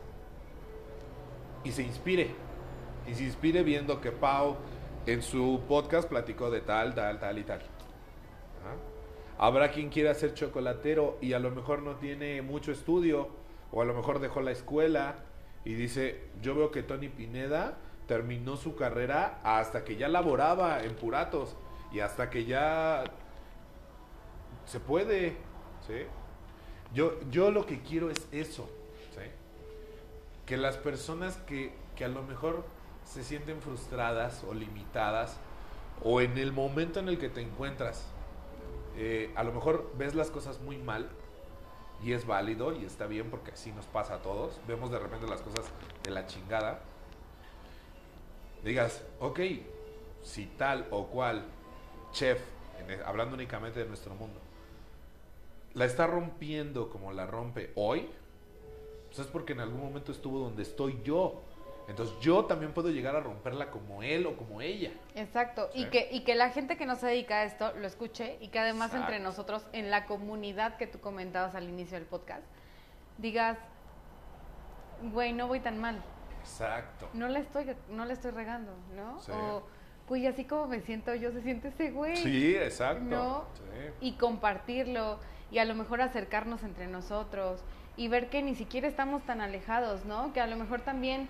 [1.64, 2.32] Y se inspire.
[3.08, 4.58] Y se inspire viendo que Pau
[5.06, 7.60] en su podcast platicó de tal, tal, tal y tal.
[7.60, 8.76] Ajá.
[9.38, 13.30] Habrá quien quiera ser chocolatero y a lo mejor no tiene mucho estudio
[13.72, 15.16] o a lo mejor dejó la escuela
[15.68, 17.76] y dice, yo veo que Tony Pineda
[18.08, 21.58] terminó su carrera hasta que ya laboraba en Puratos
[21.92, 23.04] y hasta que ya
[24.66, 25.36] se puede,
[25.86, 26.06] ¿sí?
[26.94, 28.70] Yo, yo lo que quiero es eso.
[30.46, 32.64] Que las personas que, que a lo mejor
[33.04, 35.38] se sienten frustradas o limitadas,
[36.02, 38.06] o en el momento en el que te encuentras,
[38.96, 41.10] eh, a lo mejor ves las cosas muy mal,
[42.04, 44.60] y es válido y está bien porque así nos pasa a todos.
[44.68, 45.66] Vemos de repente las cosas
[46.04, 46.80] de la chingada.
[48.64, 49.40] Digas, ok,
[50.24, 51.44] si tal o cual
[52.12, 52.40] chef,
[52.88, 54.40] el- hablando únicamente de nuestro mundo,
[55.74, 58.08] la está rompiendo como la rompe hoy,
[59.08, 61.42] pues es porque en algún momento estuvo donde estoy yo.
[61.88, 64.92] Entonces yo también puedo llegar a romperla como él o como ella.
[65.16, 68.38] Exacto, y, que, y que la gente que no se dedica a esto lo escuche
[68.42, 72.44] y que además entre nosotros, en la comunidad que tú comentabas al inicio del podcast,
[73.18, 73.58] digas,
[75.14, 76.04] güey, no voy tan mal,
[76.42, 77.10] Exacto.
[77.14, 79.22] no le estoy, no le estoy regando, ¿no?
[79.22, 79.32] Sí.
[79.32, 79.64] O,
[80.10, 82.18] güey, así como me siento yo, se siente ese güey.
[82.18, 83.04] Sí, exacto.
[83.04, 83.46] ¿No?
[83.54, 83.92] Sí.
[84.02, 85.20] y compartirlo
[85.52, 87.64] y a lo mejor acercarnos entre nosotros
[87.96, 90.34] y ver que ni siquiera estamos tan alejados, ¿no?
[90.34, 91.30] Que a lo mejor también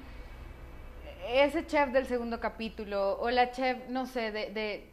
[1.27, 4.89] ese chef del segundo capítulo o la chef, no sé, de, de,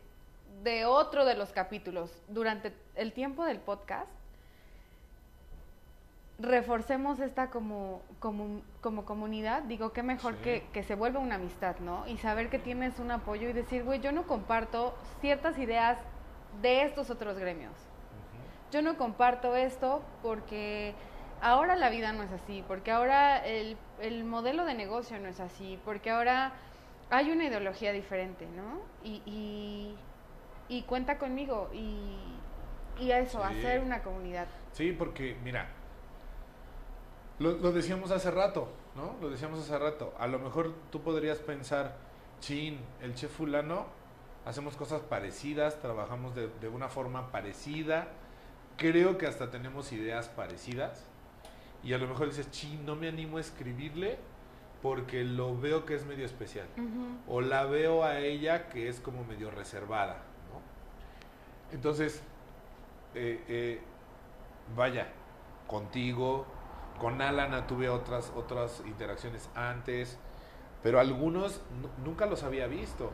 [0.63, 4.09] de otro de los capítulos durante el tiempo del podcast,
[6.39, 10.41] reforcemos esta como, como, como comunidad, digo, qué mejor Sí.
[10.43, 12.07] que, que se vuelva una amistad, ¿no?
[12.09, 15.97] Y saber que tienes un apoyo y decir, güey, yo no comparto ciertas ideas
[16.61, 17.73] de estos otros gremios.
[18.73, 20.95] Yo no comparto esto porque
[21.41, 25.41] ahora la vida no es así, porque ahora el, el modelo de negocio no es
[25.41, 26.53] así, porque ahora
[27.11, 28.81] hay una ideología diferente, ¿no?
[29.03, 29.97] Y, y,
[30.69, 32.19] y cuenta conmigo y,
[33.11, 33.59] eso, Sí.
[33.59, 34.47] hacer una comunidad.
[34.73, 35.69] Sí, porque, mira,
[37.39, 39.17] lo, lo decíamos hace rato, ¿no?
[39.21, 40.15] Lo decíamos hace rato.
[40.19, 41.97] A lo mejor tú podrías pensar,
[42.41, 43.87] chin, el chef fulano,
[44.47, 48.09] hacemos cosas parecidas, trabajamos de, de una forma parecida,
[48.77, 51.07] creo que hasta tenemos ideas parecidas.
[51.85, 54.19] Y a lo mejor dices, chin, no me animo a escribirle
[54.83, 56.67] porque lo veo que es medio especial.
[57.29, 61.75] O la veo a ella que es como medio reservada, ¿no?
[61.75, 62.23] Entonces,
[63.15, 63.81] eh, eh,
[64.77, 65.09] vaya,
[65.67, 66.47] contigo,
[67.01, 70.19] con Alana tuve otras, otras interacciones antes,
[70.83, 73.11] pero algunos nu- nunca los había visto.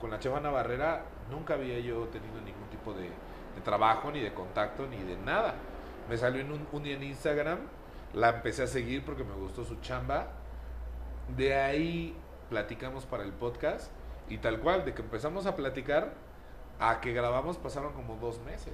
[0.00, 4.20] Con la chef Ana Barrera nunca había yo tenido ningún tipo de, de trabajo, ni
[4.20, 5.54] de contacto, ni de nada.
[6.08, 7.58] Me salió en un, un día en Instagram,
[8.16, 10.28] la empecé a seguir porque me gustó su chamba.
[11.36, 12.16] De ahí
[12.48, 13.92] platicamos para el podcast
[14.30, 16.14] y tal cual, de que empezamos a platicar
[16.80, 18.72] a que grabamos pasaron como dos meses.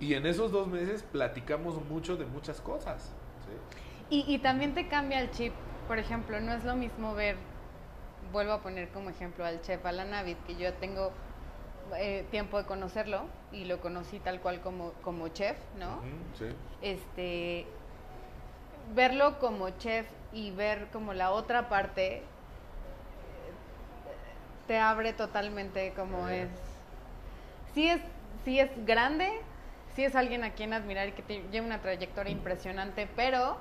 [0.00, 3.12] Y en esos dos meses platicamos mucho de muchas cosas.
[3.46, 4.24] ¿sí?
[4.26, 5.52] Y, y también te cambia el chip.
[5.86, 7.36] Por ejemplo, no es lo mismo ver,
[8.32, 11.12] vuelvo a poner como ejemplo al chef Alan Navid, que yo tengo
[11.96, 16.00] eh, tiempo de conocerlo y lo conocí tal cual como, como chef, ¿no?
[16.36, 16.46] Sí.
[16.82, 17.66] este
[18.94, 22.22] verlo como chef y ver como la otra parte eh,
[24.66, 26.48] te abre totalmente como es
[27.74, 28.00] sí es
[28.44, 29.28] sí es grande
[29.94, 33.56] sí es alguien a quien admirar y que te- lleva una trayectoria impresionante pero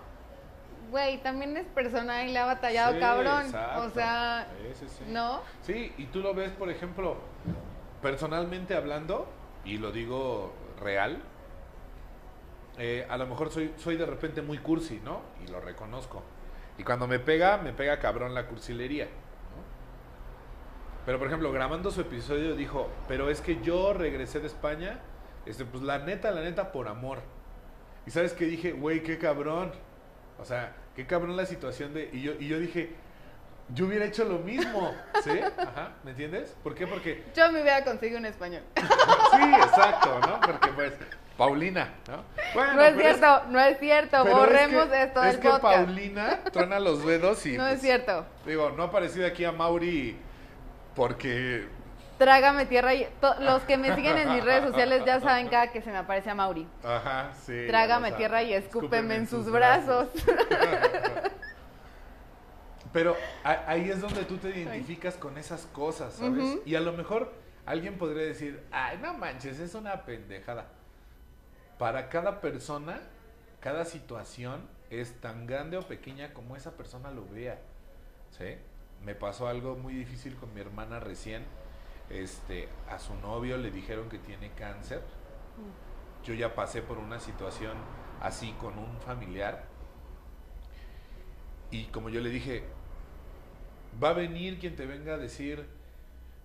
[0.91, 3.81] güey también es persona y le ha batallado Sí, cabrón exacto.
[3.81, 5.03] o sea Sí, sí, sí.
[5.11, 7.17] no Sí, y tú lo ves, por ejemplo,
[8.03, 9.27] personalmente hablando,
[9.65, 11.23] y lo digo real,
[12.77, 15.21] eh, a lo mejor soy, soy de repente muy cursi, ¿no?
[15.45, 16.23] Y lo reconozco.
[16.77, 19.05] Y cuando me pega, me pega cabrón la cursilería.
[19.05, 19.63] ¿no?
[21.05, 24.99] Pero, por ejemplo, grabando su episodio dijo, pero es que yo regresé de España,
[25.45, 27.19] este, pues la neta, la neta, por amor.
[28.05, 29.71] Y sabes que dije, güey, qué cabrón.
[30.37, 32.09] O sea, qué cabrón la situación de...
[32.11, 32.93] Y yo, y yo dije,
[33.69, 35.39] yo hubiera hecho lo mismo, ¿sí?
[35.57, 36.55] Ajá, ¿me entiendes?
[36.61, 36.85] ¿Por qué?
[36.87, 40.39] Porque yo me hubiera conseguido un español Sí, exacto, ¿no?
[40.41, 40.93] Porque pues,
[41.37, 42.23] Paulina, ¿no?
[42.53, 45.49] Bueno, no es cierto no es cierto pero es borremos que- esto Es del que
[45.49, 47.57] podcast Paulina truena los dedos y...
[47.57, 50.17] no pues, es cierto Digo, no ha aparecido aquí a Mauri
[50.95, 51.67] porque...
[52.17, 55.71] Trágame tierra y to- los que me siguen en mis redes sociales ya saben cada
[55.73, 56.65] que se me aparece a Mauri.
[56.81, 57.65] Ajá, sí.
[57.67, 60.07] Trágame tierra y escúpeme en sus brazos.
[62.93, 66.59] Pero a- ahí es donde tú te identificas con esas cosas, ¿sabes?
[66.65, 67.33] Y a lo mejor
[67.65, 70.67] alguien podría decir, ay, no manches, es una pendejada.
[71.77, 73.01] Para cada persona,
[73.59, 77.59] cada situación es tan grande o pequeña como esa persona lo vea.
[78.31, 78.55] ¿Sí?
[79.03, 81.43] Me pasó algo muy difícil con mi hermana recién.
[82.09, 85.01] Este, a su novio le dijeron que tiene cáncer.
[86.23, 87.77] Yo ya pasé por una situación
[88.21, 89.65] así con un familiar.
[91.71, 92.63] Y como yo le dije,
[94.01, 95.67] va a venir quien te venga a decir,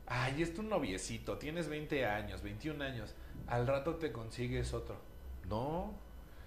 [0.06, 3.14] ay, es tu noviecito, tienes 20 años, 21 años,
[3.46, 5.09] al rato te consigues otro.
[5.48, 5.94] No,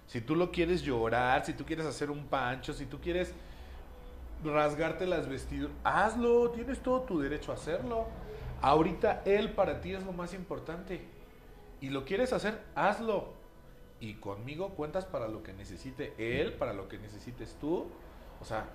[0.07, 3.33] Si tú lo quieres llorar, si tú quieres hacer un pancho, si tú quieres
[4.43, 8.07] rasgarte las vestiduras, hazlo, tienes todo tu derecho a hacerlo.
[8.61, 11.01] Ahorita él para ti es lo más importante.
[11.81, 13.33] Y lo quieres hacer, hazlo.
[13.99, 17.87] Y conmigo cuentas para lo que necesite él, para lo que necesites tú.
[18.41, 18.69] O sea,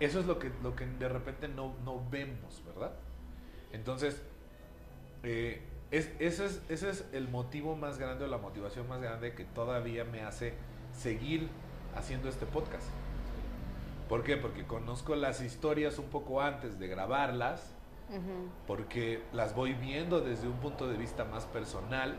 [0.00, 2.92] eso es lo que, lo que de repente no, no vemos, ¿verdad?
[3.72, 4.22] Entonces,
[5.22, 9.34] eh, es, ese, es, ese es el motivo más grande o la motivación más grande
[9.34, 10.54] que todavía me hace
[10.96, 11.48] seguir
[11.94, 12.86] haciendo este podcast.
[14.08, 14.38] ¿Por qué?
[14.38, 17.74] Porque conozco las historias un poco antes de grabarlas,
[18.66, 22.18] porque las voy viendo desde un punto de vista más personal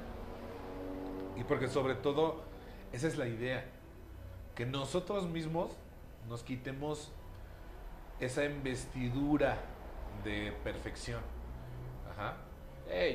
[1.35, 2.43] y porque sobre todo
[2.91, 3.65] esa es la idea,
[4.55, 5.71] que nosotros mismos
[6.29, 7.11] nos quitemos
[8.19, 9.57] esa investidura
[10.23, 11.21] de perfección.
[12.11, 12.37] Ajá.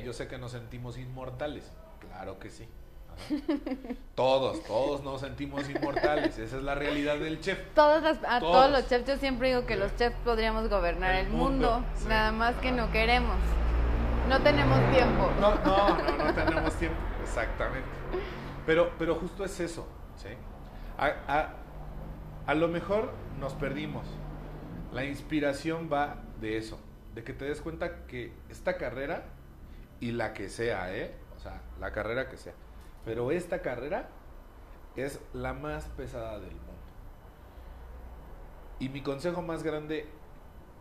[0.03, 2.67] Yo sé que nos sentimos inmortales, claro que sí.
[4.15, 6.37] Todos, todos nos sentimos inmortales.
[6.37, 7.59] Esa es la realidad del chef.
[7.73, 8.71] Todos, a todos.
[8.71, 12.71] los chefs, yo siempre digo que los chefs podríamos gobernar el, mundo, nada más que
[12.71, 13.35] no queremos.
[14.27, 15.31] No tenemos tiempo.
[15.39, 17.87] No, no, no, no tenemos tiempo, exactamente.
[18.65, 20.29] Pero, pero justo es eso, ¿sí?
[20.97, 21.49] A,
[22.45, 24.05] a lo mejor nos perdimos.
[24.93, 26.79] La inspiración va de eso,
[27.15, 29.23] de que te des cuenta que esta carrera
[29.99, 31.13] y la que sea, ¿eh?
[31.35, 32.53] O sea, la carrera que sea
[33.05, 34.09] pero esta carrera
[34.95, 36.73] es la más pesada del mundo.
[38.79, 40.07] Y mi consejo más grande,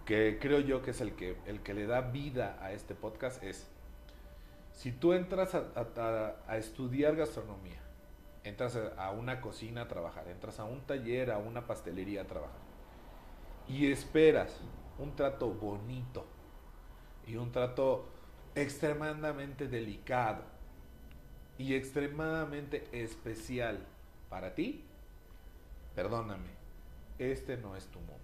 [0.05, 3.43] que creo yo que es el que, el que le da vida a este podcast,
[3.43, 3.69] es,
[4.73, 7.81] si tú entras a, estudiar gastronomía,
[8.45, 12.61] entras a una cocina a trabajar, entras a un taller, a una pastelería a trabajar,
[13.67, 14.61] y esperas
[14.99, 16.27] un trato bonito
[17.27, 18.18] y un trato
[18.55, 20.43] extremadamente delicado,
[21.59, 23.85] y extremadamente especial
[24.31, 24.85] para ti,
[25.95, 26.51] perdóname,
[27.19, 28.15] este no es tu mundo.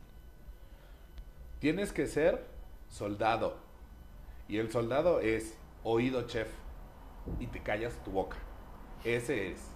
[1.59, 2.47] Tienes que ser
[2.89, 3.57] soldado.
[4.49, 6.49] Y el soldado es oído chef.
[7.41, 8.37] Y te callas tu boca.
[9.03, 9.67] Ese es.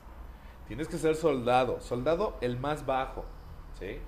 [0.68, 1.80] Tienes que ser soldado.
[1.80, 3.24] Soldado el más bajo.
[3.78, 3.98] ¿Sí?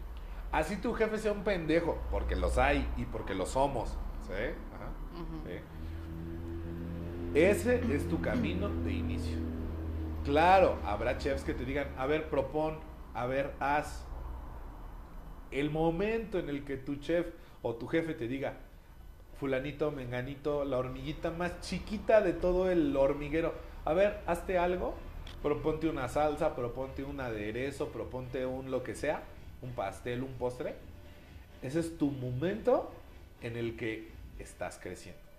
[0.52, 1.99] Así tu jefe sea un pendejo.
[2.10, 3.97] Porque los hay y porque los somos.
[4.27, 4.55] ¿Sí?
[5.47, 5.59] ¿Sí?
[7.34, 9.39] Ese es tu camino de inicio.
[10.25, 12.81] Claro, habrá chefs que te digan, a ver, propon,
[13.15, 14.05] a ver, haz.
[15.52, 17.28] El momento en el que tu chef
[17.62, 18.55] o tu jefe te diga,
[19.39, 24.94] fulanito, menganito, la hormiguita más chiquita de todo el hormiguero, a ver, hazte algo,
[25.41, 29.23] proponte una salsa, proponte un aderezo, proponte un lo que sea,
[29.62, 30.75] un pastel, un postre.
[31.62, 32.91] Ese es tu momento
[33.41, 34.09] en el que
[34.41, 35.30] estás creciendo.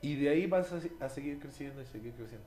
[0.00, 2.46] Y de ahí vas a, seguir creciendo y seguir creciendo.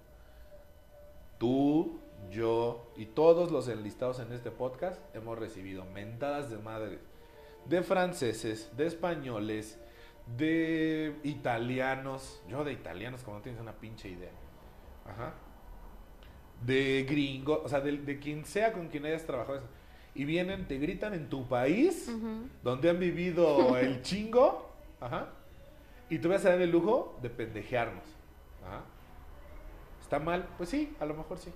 [1.38, 2.00] Tú,
[2.30, 7.00] yo y todos los enlistados en este podcast hemos recibido mentadas de madre
[7.66, 9.80] de franceses, de españoles,
[10.38, 12.42] de italianos.
[12.48, 14.32] Yo de italianos, como no tienes una pinche idea.
[15.06, 15.34] Ajá.
[16.66, 19.62] De gringos, o sea, de, quien sea con quien hayas trabajado.
[20.14, 22.12] Y vienen, te gritan en tu país,
[22.64, 24.70] donde han vivido el chingo.
[25.00, 25.30] Ajá
[26.12, 28.04] y tú vas a dar el lujo de pendejearnos.
[30.02, 30.46] ¿Está mal?
[30.58, 31.54] Pues sí, a lo mejor sí.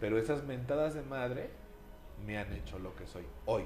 [0.00, 1.50] Pero esas mentadas de madre
[2.26, 3.64] me han hecho lo que soy hoy.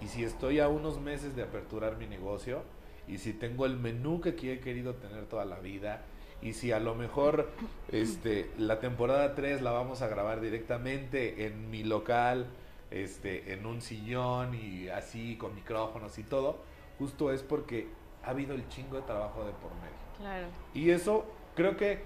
[0.00, 2.62] Y si estoy a unos meses de aperturar mi negocio,
[3.08, 6.02] y si tengo el menú que he querido tener toda la vida,
[6.40, 7.50] y si a lo mejor
[7.90, 12.46] este, la temporada 3 la vamos a grabar directamente en mi local,
[12.92, 16.62] este, en un sillón y así con micrófonos y todo,
[17.00, 17.97] justo es porque
[18.28, 19.96] ha habido el chingo de trabajo de por medio.
[20.18, 20.48] Claro.
[20.74, 21.24] Y eso
[21.56, 22.04] creo que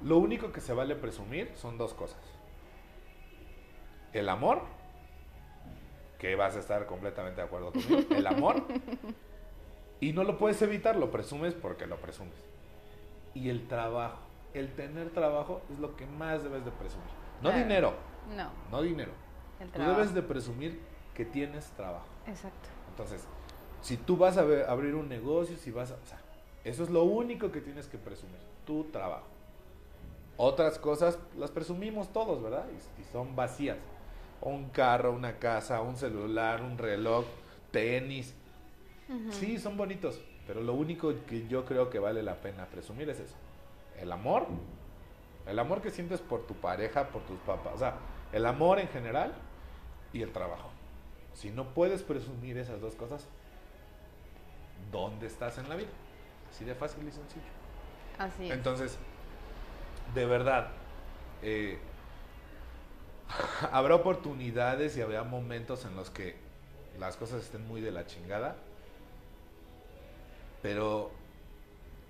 [0.00, 2.20] lo único que se vale presumir son dos cosas.
[4.12, 4.62] El amor,
[6.20, 8.64] que vas a estar completamente de acuerdo conmigo, el amor,
[9.98, 12.36] y no lo puedes evitar, lo presumes porque lo presumes.
[13.34, 14.18] Y el trabajo,
[14.54, 17.10] el tener trabajo es lo que más debes de presumir.
[17.42, 17.94] No dinero.
[18.36, 18.52] No.
[18.70, 19.10] No dinero.
[19.72, 20.80] Tú debes de presumir
[21.12, 22.06] que tienes trabajo.
[22.28, 22.68] Exacto.
[22.90, 23.26] Entonces,
[23.82, 25.94] si tú vas a abrir un negocio, si vas a...
[25.94, 26.20] O sea,
[26.64, 29.26] eso es lo único que tienes que presumir, tu trabajo.
[30.36, 32.66] Otras cosas las presumimos todos, ¿verdad?
[32.98, 33.78] Y, son vacías.
[34.40, 37.24] Un carro, una casa, un celular, un reloj,
[37.70, 38.34] tenis.
[39.30, 43.20] Sí, son bonitos, pero lo único que yo creo que vale la pena presumir es
[43.20, 43.34] eso.
[44.00, 44.46] El amor,
[45.46, 47.96] el amor que sientes por tu pareja, por tus papás, o sea,
[48.32, 49.34] el amor en general
[50.14, 50.70] y el trabajo.
[51.34, 53.28] Si no puedes presumir esas dos cosas,
[54.92, 55.88] dónde estás en la vida.
[56.48, 57.42] Así de fácil y sencillo.
[58.18, 58.98] Así Entonces,
[60.14, 60.68] de verdad,
[61.42, 61.78] eh,
[63.72, 66.36] habrá oportunidades y habrá momentos en los que
[66.98, 68.56] las cosas estén muy de la chingada.
[70.60, 71.10] Pero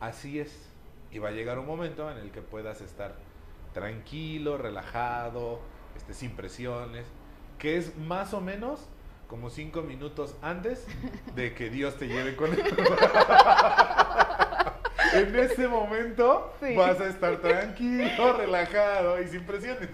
[0.01, 0.69] así es.
[1.11, 3.15] Y va a llegar un momento en el que puedas estar
[3.73, 5.61] tranquilo, relajado,
[5.97, 7.07] este, sin presiones,
[7.59, 8.89] que es más o menos
[9.33, 10.87] como cinco minutos antes
[11.35, 12.63] de que Dios te lleve con él.
[15.15, 16.77] en ese momento Sí.
[16.77, 19.89] vas a estar tranquilo, relajado y sin presiones.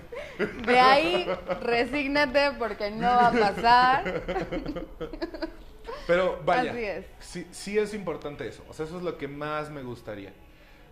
[0.66, 1.28] De ahí,
[1.62, 4.22] resígnate porque no va a pasar.
[6.08, 7.04] Pero vaya, Así es.
[7.20, 8.64] Sí, sí es importante eso.
[8.68, 10.32] O sea, eso es lo que más me gustaría.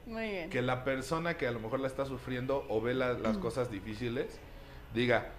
[0.06, 0.50] Muy bien.
[0.50, 3.72] Que la persona que a lo mejor la está sufriendo o ve la- las cosas
[3.72, 4.38] difíciles,
[4.94, 5.30] diga,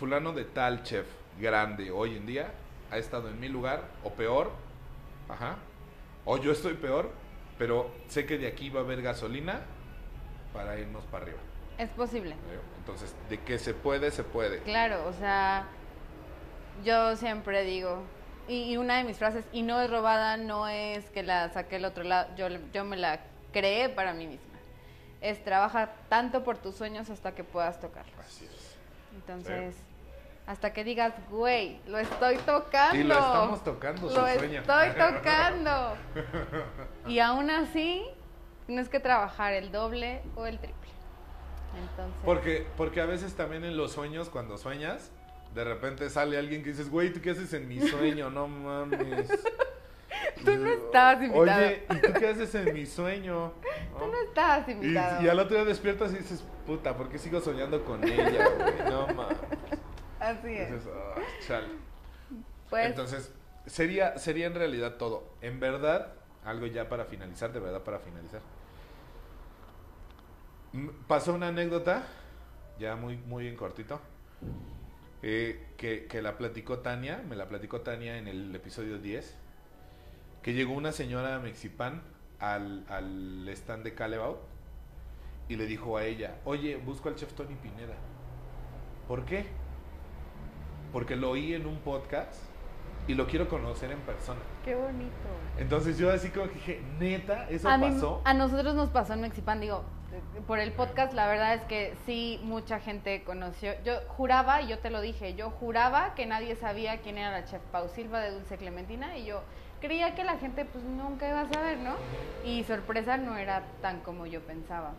[0.00, 1.06] fulano de tal chef
[1.38, 2.52] grande hoy en día
[2.90, 4.52] ha estado en mi lugar o peor,
[5.28, 5.56] ajá,
[6.24, 7.10] o yo estoy peor,
[7.58, 9.62] pero sé que de aquí va a haber gasolina
[10.52, 11.40] para irnos para arriba.
[11.78, 12.32] Es posible.
[12.32, 12.60] ¿eh?
[12.78, 14.60] Entonces, de que se puede, se puede.
[14.60, 15.66] Claro, o sea,
[16.84, 18.02] yo siempre digo,
[18.46, 21.86] y, una de mis frases, y no es robada, no es que la saqué del
[21.86, 23.20] otro lado, yo, yo me la
[23.52, 24.44] creé para mí misma.
[25.20, 28.18] Es trabaja tanto por tus sueños hasta que puedas tocarlos.
[28.18, 28.76] Así es.
[29.14, 29.74] Entonces,
[30.46, 32.96] hasta que digas, güey, lo estoy tocando.
[32.96, 34.60] Y lo estamos tocando, su Lo sueño.
[34.60, 35.96] estoy tocando.
[37.06, 38.04] y aún así,
[38.66, 40.78] tienes que trabajar el doble o el triple.
[41.78, 45.10] Entonces, Porque, porque a veces también en los sueños, cuando sueñas,
[45.54, 48.30] de repente sale alguien que dices, güey, ¿tú qué haces en mi sueño?
[48.30, 49.28] No mames.
[50.44, 51.40] Tú no estabas invitado.
[51.40, 53.52] Oye, ¿y tú qué haces en mi sueño?
[53.98, 54.20] tú ¿No?
[54.28, 55.22] estabas Y, invitado.
[55.22, 58.90] y al otro día despiertas y dices, puta, ¿por qué sigo soñando con ella, güey?
[58.90, 59.38] No mames.
[60.24, 60.70] Así es.
[60.70, 61.68] Entonces, ah, chale.
[62.70, 63.32] Pues, Entonces,
[63.66, 65.24] sería, sería en realidad todo.
[65.42, 68.40] En verdad, algo ya para finalizar, de verdad para finalizar.
[71.06, 72.04] Pasó una anécdota,
[72.78, 74.00] ya muy, muy en cortito,
[75.22, 79.36] eh, que, que la platicó Tania, me la platicó Tania en el episodio 10,
[80.42, 82.02] que llegó una señora mexipan
[82.40, 84.40] al, al stand de Calebao
[85.48, 87.94] y le dijo a ella, oye, busco al chef Tony Pineda.
[89.06, 89.46] ¿Por qué?
[90.94, 92.32] Porque lo oí en un podcast
[93.06, 94.40] y lo quiero conocer en persona.
[94.64, 95.12] qué bonito.
[95.58, 98.22] Entonces yo así como que dije, neta, eso A, mí- pasó.
[98.24, 99.82] a nosotros nos pasó en Mexipan, digo,
[100.46, 103.72] por el podcast, la verdad es que sí, mucha gente conoció.
[103.84, 107.44] Yo juraba, y yo te lo dije, yo juraba que nadie sabía quién era la
[107.44, 109.42] chef Pau Silva de Dulce Clementina y yo
[109.80, 111.96] creía que la gente pues nunca iba a saber, ¿no?
[112.44, 114.92] Y sorpresa no era tan como yo pensaba.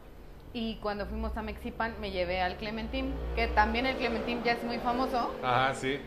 [0.56, 4.64] Y cuando fuimos a Mexipan me llevé al Clementín, que también el Clementín ya es
[4.64, 5.36] muy famoso.
[5.44, 6.00] Ajá, sí.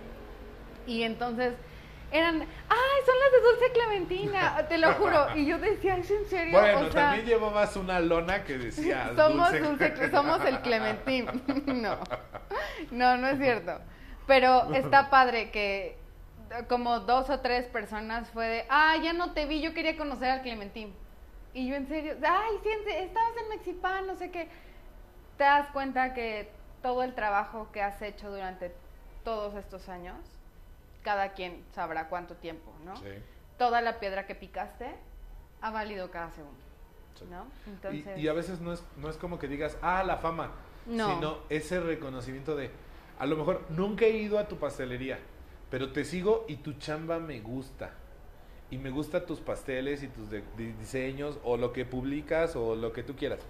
[0.87, 1.53] Y entonces
[2.11, 4.67] eran, ¡ay, son las de Dulce Clementina!
[4.67, 5.37] Te lo juro.
[5.37, 6.59] Y yo decía, ¿es en serio?
[6.59, 9.87] Bueno, o sea, también llevabas una lona que decía somos, dulce.
[9.91, 11.27] dulce, somos el Clementín.
[11.83, 11.99] no,
[12.91, 13.79] no, no es cierto.
[14.27, 15.99] Pero está padre que
[16.69, 20.31] como dos o tres personas fue de, ah, ya no te vi, yo quería conocer
[20.31, 20.95] al Clementín.
[21.59, 24.49] Y yo en serio, ay, sí, en se- estabas en Mexipan, no sé qué.
[25.37, 26.49] Te das cuenta que
[26.83, 28.73] todo el trabajo que has hecho durante
[29.25, 30.17] todos estos años,
[31.03, 32.95] cada quien sabrá cuánto tiempo, ¿no?
[32.99, 33.09] Sí.
[33.59, 34.87] Toda la piedra que picaste
[35.61, 36.61] ha valido cada segundo,
[37.19, 37.25] Sí.
[37.29, 37.47] ¿no?
[37.93, 40.53] Y- Y, a veces no es, no es como que digas, ah, la fama,
[40.87, 41.13] No.
[41.13, 42.71] sino ese reconocimiento de,
[43.19, 45.19] a lo mejor nunca he ido a tu pastelería,
[45.73, 47.95] pero te sigo y tu chamba me gusta.
[48.71, 52.75] Y me gustan tus pasteles y tus de- de- diseños o lo que publicas o
[52.77, 53.41] lo que tú quieras.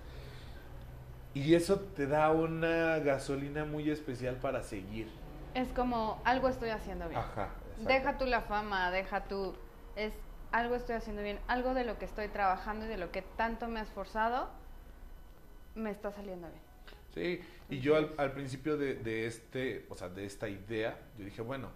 [1.34, 5.08] Y eso te da una gasolina muy especial para seguir.
[5.54, 7.20] es como algo estoy haciendo bien.
[7.20, 7.48] Ajá.
[7.70, 7.88] exacto.
[7.88, 9.54] Deja tú la fama, deja tú
[9.96, 10.12] es
[10.52, 13.66] algo estoy haciendo bien, algo de lo que estoy trabajando y de lo que tanto
[13.66, 14.48] me he esforzado
[15.74, 16.60] me está saliendo bien.
[17.14, 17.40] Sí,
[17.70, 21.42] y yo al, al principio de, de este, o sea, de esta idea, yo dije,
[21.42, 21.70] bueno,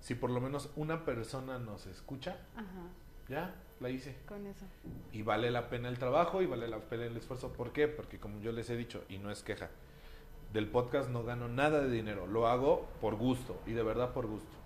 [0.00, 2.88] si por lo menos una persona nos escucha, Ajá,
[3.28, 4.16] ya, la hice.
[4.26, 4.64] con eso.
[5.12, 7.52] Y vale la pena el trabajo y vale la pena el esfuerzo.
[7.52, 7.88] ¿Por qué?
[7.88, 9.70] Porque como yo les he dicho, y no es queja,
[10.52, 14.26] del podcast no gano nada de dinero, lo hago por gusto, y de verdad por
[14.26, 14.56] gusto.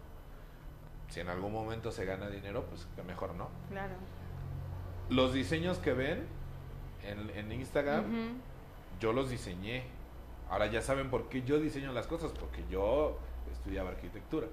[1.09, 3.49] Si en algún momento se gana dinero, pues que mejor no.
[3.69, 3.95] Claro.
[5.11, 6.25] Los diseños que ven
[7.03, 8.39] en, en Instagram,
[9.01, 9.85] yo los diseñé.
[10.49, 13.19] Ahora ya saben por qué yo diseño las cosas, porque yo
[13.51, 14.47] estudiaba arquitectura.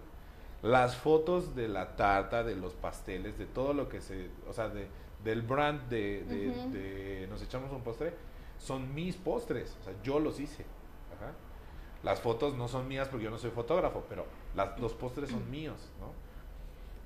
[0.61, 4.67] Las fotos de la tarta, de los pasteles, de todo lo que se, o sea,
[4.69, 4.87] de,
[5.23, 6.69] del brand de, de- Ujú.
[6.71, 8.13] de Nos echamos un postre,
[8.57, 10.65] son mis postres, o sea, yo los hice.
[11.15, 11.31] Ajá.
[12.03, 15.49] Las fotos no son mías porque yo no soy fotógrafo, pero las- los postres son
[15.49, 16.11] míos, ¿no?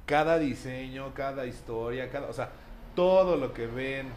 [0.06, 2.52] Cada diseño, cada historia, cada, o sea,
[2.96, 4.08] todo lo que ven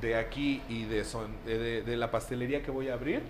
[0.00, 3.22] de aquí y de, son, de- de la pastelería que voy a abrir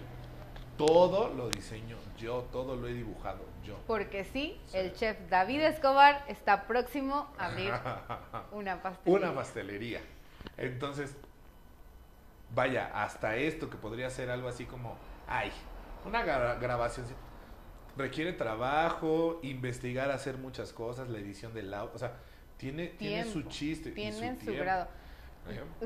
[0.76, 3.76] todo lo diseño yo, todo lo he dibujado yo.
[3.86, 4.76] Porque sí, Sí.
[4.78, 7.72] el chef David Escobar está próximo a abrir
[8.52, 9.28] una pastelería.
[9.28, 10.00] Una pastelería.
[10.56, 11.16] Entonces,
[12.54, 15.50] vaya, hasta esto que podría ser algo así como, ay,
[16.04, 17.06] una gra- grabación
[17.96, 22.12] requiere trabajo, investigar, hacer muchas cosas, la edición del audio, o sea,
[22.56, 23.90] tiene, tiene su chiste.
[23.90, 24.88] y Tienen su, grado.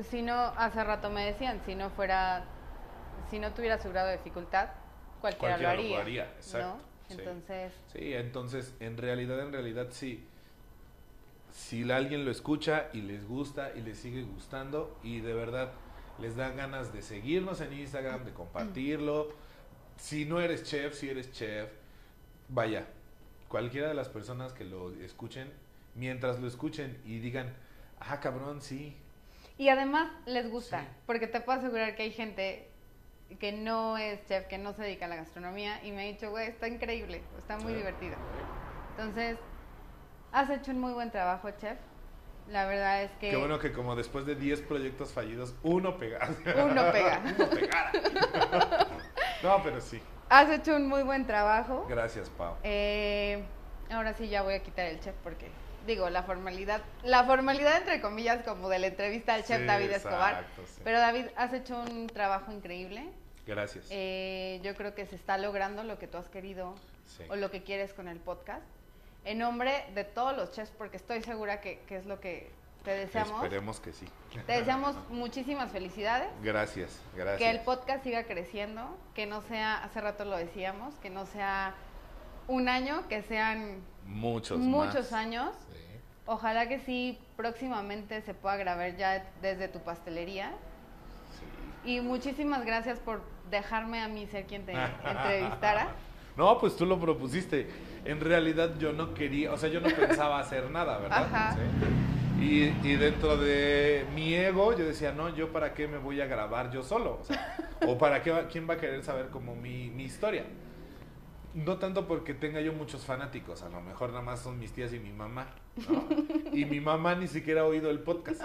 [0.09, 2.45] Si no, hace rato me decían, si no fuera,
[3.29, 4.69] si no tuviera su grado de dificultad,
[5.21, 6.01] cualquiera, Cualquiera lo lo haría.
[6.01, 6.88] haría, exacto, ¿no?
[7.09, 7.15] Sí.
[7.19, 10.23] Entonces, Sí, entonces, en realidad, en realidad, sí.
[11.51, 15.71] Si alguien lo escucha y les gusta y les sigue gustando y de verdad
[16.19, 19.29] les da ganas de seguirnos en Instagram, de compartirlo.
[19.97, 21.69] Si no eres chef, si eres chef,
[22.49, 22.85] vaya,
[23.47, 25.51] cualquiera de las personas que lo escuchen,
[25.95, 27.53] mientras lo escuchen y digan,
[27.99, 28.95] ah, cabrón, sí,
[29.57, 30.87] y además les gusta, Sí.
[31.05, 32.68] porque te puedo asegurar que hay gente
[33.37, 36.29] que no es chef, que no se dedica a la gastronomía y me ha dicho,
[36.31, 37.77] güey, está increíble, está muy Sí.
[37.77, 38.15] divertido.
[38.97, 39.37] Entonces,
[40.31, 41.77] has hecho un muy buen trabajo, chef.
[42.47, 46.29] La verdad es que Qué bueno que como después de 10 proyectos fallidos, uno pegara.
[46.65, 47.21] uno pega.
[47.37, 47.91] uno pegara.
[49.43, 50.01] no, pero sí.
[50.29, 51.85] Has hecho un muy buen trabajo.
[51.87, 52.55] Gracias, Pau.
[52.63, 53.43] Eh,
[53.91, 55.49] ahora sí ya voy a quitar el chef porque
[55.85, 59.91] digo la formalidad, la formalidad entre comillas como de la entrevista al chef Sí, David
[59.91, 60.33] Escobar.
[60.33, 60.81] exacto, sí.
[60.83, 63.09] Pero David, has hecho un trabajo increíble.
[63.49, 63.87] Gracias.
[63.89, 67.23] Eh, yo creo que se está logrando lo que tú has querido Sí.
[67.29, 68.63] o lo que quieres con el podcast.
[69.25, 72.51] En nombre de todos los chefs, porque estoy segura que, que es lo que
[72.83, 73.43] te deseamos.
[73.43, 74.05] Esperemos que sí.
[74.45, 76.29] Te deseamos muchísimas felicidades.
[76.41, 77.37] Gracias, gracias.
[77.39, 81.73] Que el podcast siga creciendo, que no sea, hace rato lo decíamos, que no sea
[82.47, 85.13] un año, que sean Muchos muchos más.
[85.13, 85.55] años.
[85.73, 85.77] Sí.
[86.25, 90.51] Ojalá que sí, próximamente se pueda grabar ya desde tu pastelería.
[91.83, 91.91] sí.
[91.91, 95.89] Y muchísimas gracias por dejarme a mí ser quien te entrevistara.
[96.37, 97.67] No, pues tú lo propusiste.
[98.05, 101.23] En realidad yo no quería, o sea, yo no pensaba hacer nada, ¿verdad?
[101.25, 101.53] Ajá.
[102.37, 102.41] Sí.
[102.41, 106.27] Y, y dentro de mi ego yo decía, no, yo para qué me voy a
[106.27, 109.53] grabar yo solo, o sea, o para qué va- quién va a querer saber como
[109.53, 110.45] mi, mi historia.
[111.55, 114.93] No tanto porque tenga yo muchos fanáticos, a lo mejor nada más son mis tías
[114.93, 115.47] y mi mamá,
[115.89, 116.07] ¿no?
[116.53, 118.41] Y mi mamá ni siquiera ha oído el podcast,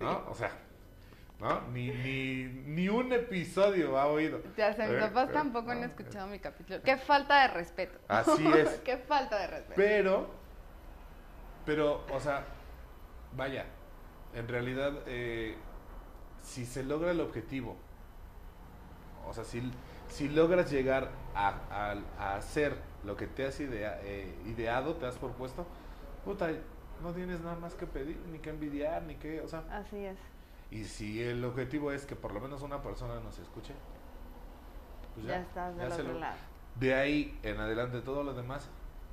[0.00, 0.24] ¿no?
[0.30, 0.50] O sea,
[1.40, 1.60] ¿no?
[1.72, 4.40] Ni, ni, ni un episodio ha oído.
[4.56, 6.80] Ya sé, mis Eh, papás eh, tampoco han escuchado mi capítulo.
[6.82, 7.98] Qué falta de respeto.
[8.08, 8.68] Así es.
[8.84, 9.74] Qué falta de respeto.
[9.76, 10.30] Pero,
[11.64, 12.44] pero, o sea,
[13.36, 13.66] vaya,
[14.34, 15.56] en realidad, eh,
[16.42, 17.76] si se logra el objetivo,
[19.28, 19.70] o sea, si,
[20.08, 25.06] si logras llegar a, a- a hacer lo que te has idea- eh, ideado, te
[25.06, 25.66] has propuesto,
[26.24, 26.48] puta,
[27.02, 30.16] no tienes nada más que pedir, ni que envidiar, ni que, o sea, Así es.
[30.70, 33.74] Y si el objetivo es que por lo menos una persona nos escuche,
[35.14, 36.36] pues Ya, estás del ya otro lo- lado.
[36.74, 38.68] De ahí en adelante todo lo demás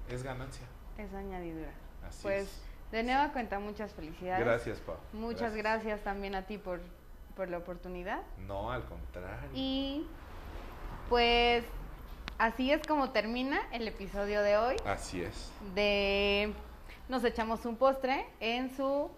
[0.09, 0.65] es ganancia.
[0.97, 1.71] Es añadidura.
[2.05, 2.61] Así Pues es.
[2.91, 4.45] de nueva cuenta, muchas felicidades.
[4.45, 4.97] Gracias, Pau.
[5.13, 6.03] Muchas gracias.
[6.03, 6.81] también a ti por,
[7.35, 8.21] por la oportunidad.
[8.39, 9.49] No, al contrario.
[9.53, 10.05] Y
[11.09, 11.63] pues
[12.37, 15.51] así es como termina el episodio de hoy Así es.
[15.75, 16.53] de
[17.09, 19.09] Nos echamos un postre en su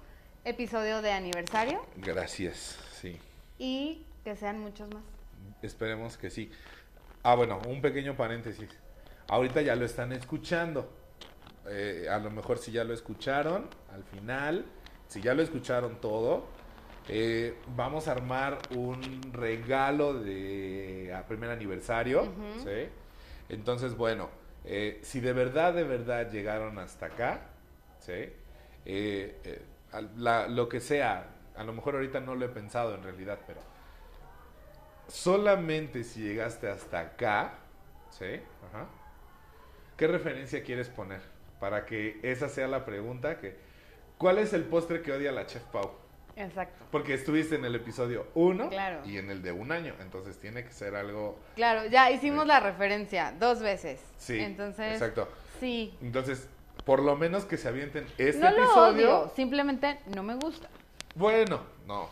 [0.46, 3.20] episodio de aniversario Gracias, sí.
[3.58, 5.04] y que sean muchos más.
[5.62, 6.52] Esperemos que sí.
[7.24, 8.70] Ah, bueno, un pequeño paréntesis.
[9.28, 10.88] Ahorita ya lo están escuchando.
[11.68, 14.66] Eh, a lo mejor si ya lo escucharon, al final,
[15.08, 16.46] si ya lo escucharon todo,
[17.10, 22.32] eh, vamos a armar un regalo de a primer aniversario.
[22.64, 22.88] ¿sí?
[23.50, 24.30] Entonces, bueno,
[24.64, 27.42] eh, si de verdad, de verdad llegaron hasta acá,
[28.00, 28.30] ¿sí?
[30.02, 33.60] La- lo que sea, a lo mejor ahorita no lo he pensado en realidad, pero
[35.08, 37.54] solamente si llegaste hasta acá,
[38.10, 38.42] ¿sí?
[38.70, 38.88] Ajá.
[39.98, 41.22] ¿Qué referencia quieres poner?
[41.60, 43.58] Para que esa sea la pregunta que...
[44.18, 45.92] ¿Cuál es el postre que odia la Chef Pau?
[46.38, 46.84] Exacto.
[46.92, 49.02] Porque estuviste en el episodio 1 Claro.
[49.06, 51.40] y en el de un año, entonces tiene que ser algo...
[51.56, 54.02] Claro, ya hicimos la referencia dos veces.
[54.18, 55.30] Sí, Entonces, exacto.
[55.60, 55.98] sí.
[56.02, 56.50] Entonces,
[56.86, 59.20] por lo menos que se avienten este no lo episodio.
[59.20, 60.70] odio, simplemente no me gusta.
[61.16, 62.10] Bueno, no,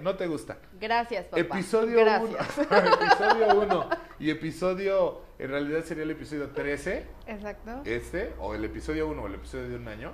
[0.00, 0.58] no te gusta.
[0.80, 1.38] Gracias, papá.
[1.40, 2.04] Episodio 1.
[2.32, 2.58] Gracias.
[3.00, 3.88] episodio 1
[4.18, 7.82] y episodio, en realidad sería el episodio 13, Exacto.
[7.84, 10.12] este, o el episodio 1 o el episodio de un año.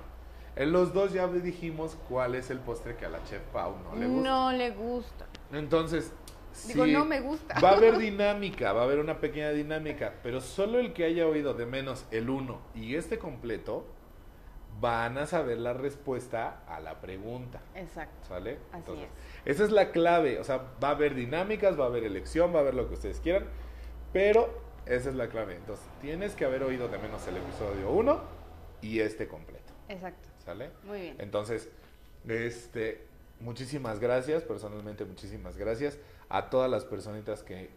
[0.55, 3.95] En los dos ya dijimos cuál es el postre que a la chef Pau no
[3.95, 4.29] le gusta.
[4.29, 5.25] No le gusta.
[5.53, 6.11] Entonces,
[6.67, 7.59] Digo, sí, no me gusta.
[7.59, 11.27] Va a haber dinámica, va a haber una pequeña dinámica, pero solo el que haya
[11.27, 13.85] oído de menos el 1 y este completo
[14.79, 17.61] van a saber la respuesta a la pregunta.
[17.75, 18.27] Exacto.
[18.27, 18.59] ¿Sale?
[18.71, 19.09] Así Entonces,
[19.45, 20.39] esa es la clave.
[20.39, 22.93] O sea, va a haber dinámicas, va a haber elección, va a haber lo que
[22.93, 23.45] ustedes quieran.
[24.13, 25.55] Pero esa es la clave.
[25.55, 28.21] Entonces, tienes que haber oído de menos el episodio 1
[28.81, 29.73] y este completo.
[29.89, 30.29] Exacto.
[30.45, 30.71] ¿Sale?
[30.83, 31.15] Muy bien.
[31.19, 31.69] Entonces,
[32.27, 33.05] este,
[33.39, 35.97] muchísimas gracias, personalmente muchísimas gracias
[36.29, 37.71] a todas las personitas que,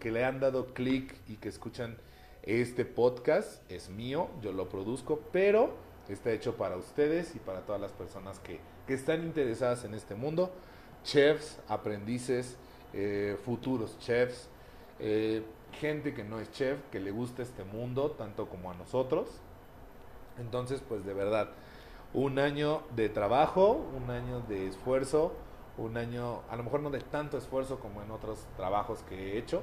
[0.00, 1.96] que, le han dado clic y que escuchan
[2.42, 3.70] este podcast.
[3.70, 5.74] Es mío, yo lo produzco, pero
[6.08, 10.14] está hecho para ustedes y para todas las personas que, que están interesadas en este
[10.14, 10.50] mundo.
[11.04, 12.56] Chefs, aprendices,
[12.94, 14.48] eh, futuros chefs,
[14.98, 19.28] eh, gente que no es chef, que le gusta este mundo, tanto como a nosotros.
[20.38, 21.50] Entonces, pues de verdad,
[22.14, 25.34] un año de trabajo, un año de esfuerzo,
[25.78, 29.38] un año, a lo mejor no de tanto esfuerzo como en otros trabajos que he
[29.38, 29.62] hecho,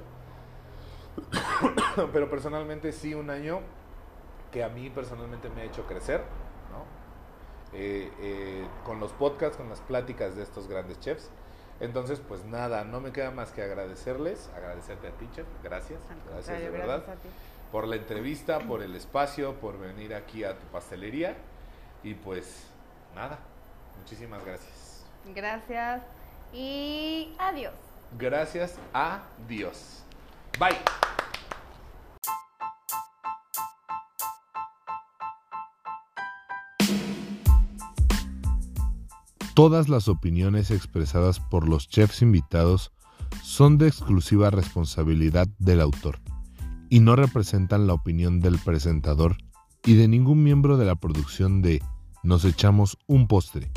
[2.14, 3.60] pero personalmente sí un año
[4.52, 6.22] que a mí personalmente me ha hecho crecer,
[6.72, 7.78] ¿no?
[7.78, 11.30] Eh, eh, con los podcasts, con las pláticas de estos grandes chefs.
[11.82, 16.62] Entonces, pues nada, no me queda más que agradecerles, agradecerte a ti, chef, gracias, gracias
[16.62, 17.34] de verdad, gracias
[17.76, 21.36] por la entrevista, por el espacio, por venir aquí a tu pastelería
[22.04, 22.68] y pues
[23.14, 23.40] nada,
[24.00, 24.85] muchísimas gracias.
[25.34, 26.04] Gracias
[26.54, 27.74] y adiós.
[28.18, 30.04] Gracias a Dios.
[30.60, 30.78] Bye.
[39.54, 42.92] Todas las opiniones expresadas por los chefs invitados
[43.42, 46.20] son de exclusiva responsabilidad del autor
[46.90, 49.38] y no representan la opinión del presentador
[49.86, 51.82] y de ningún miembro de la producción de
[52.22, 53.72] Nos echamos un postre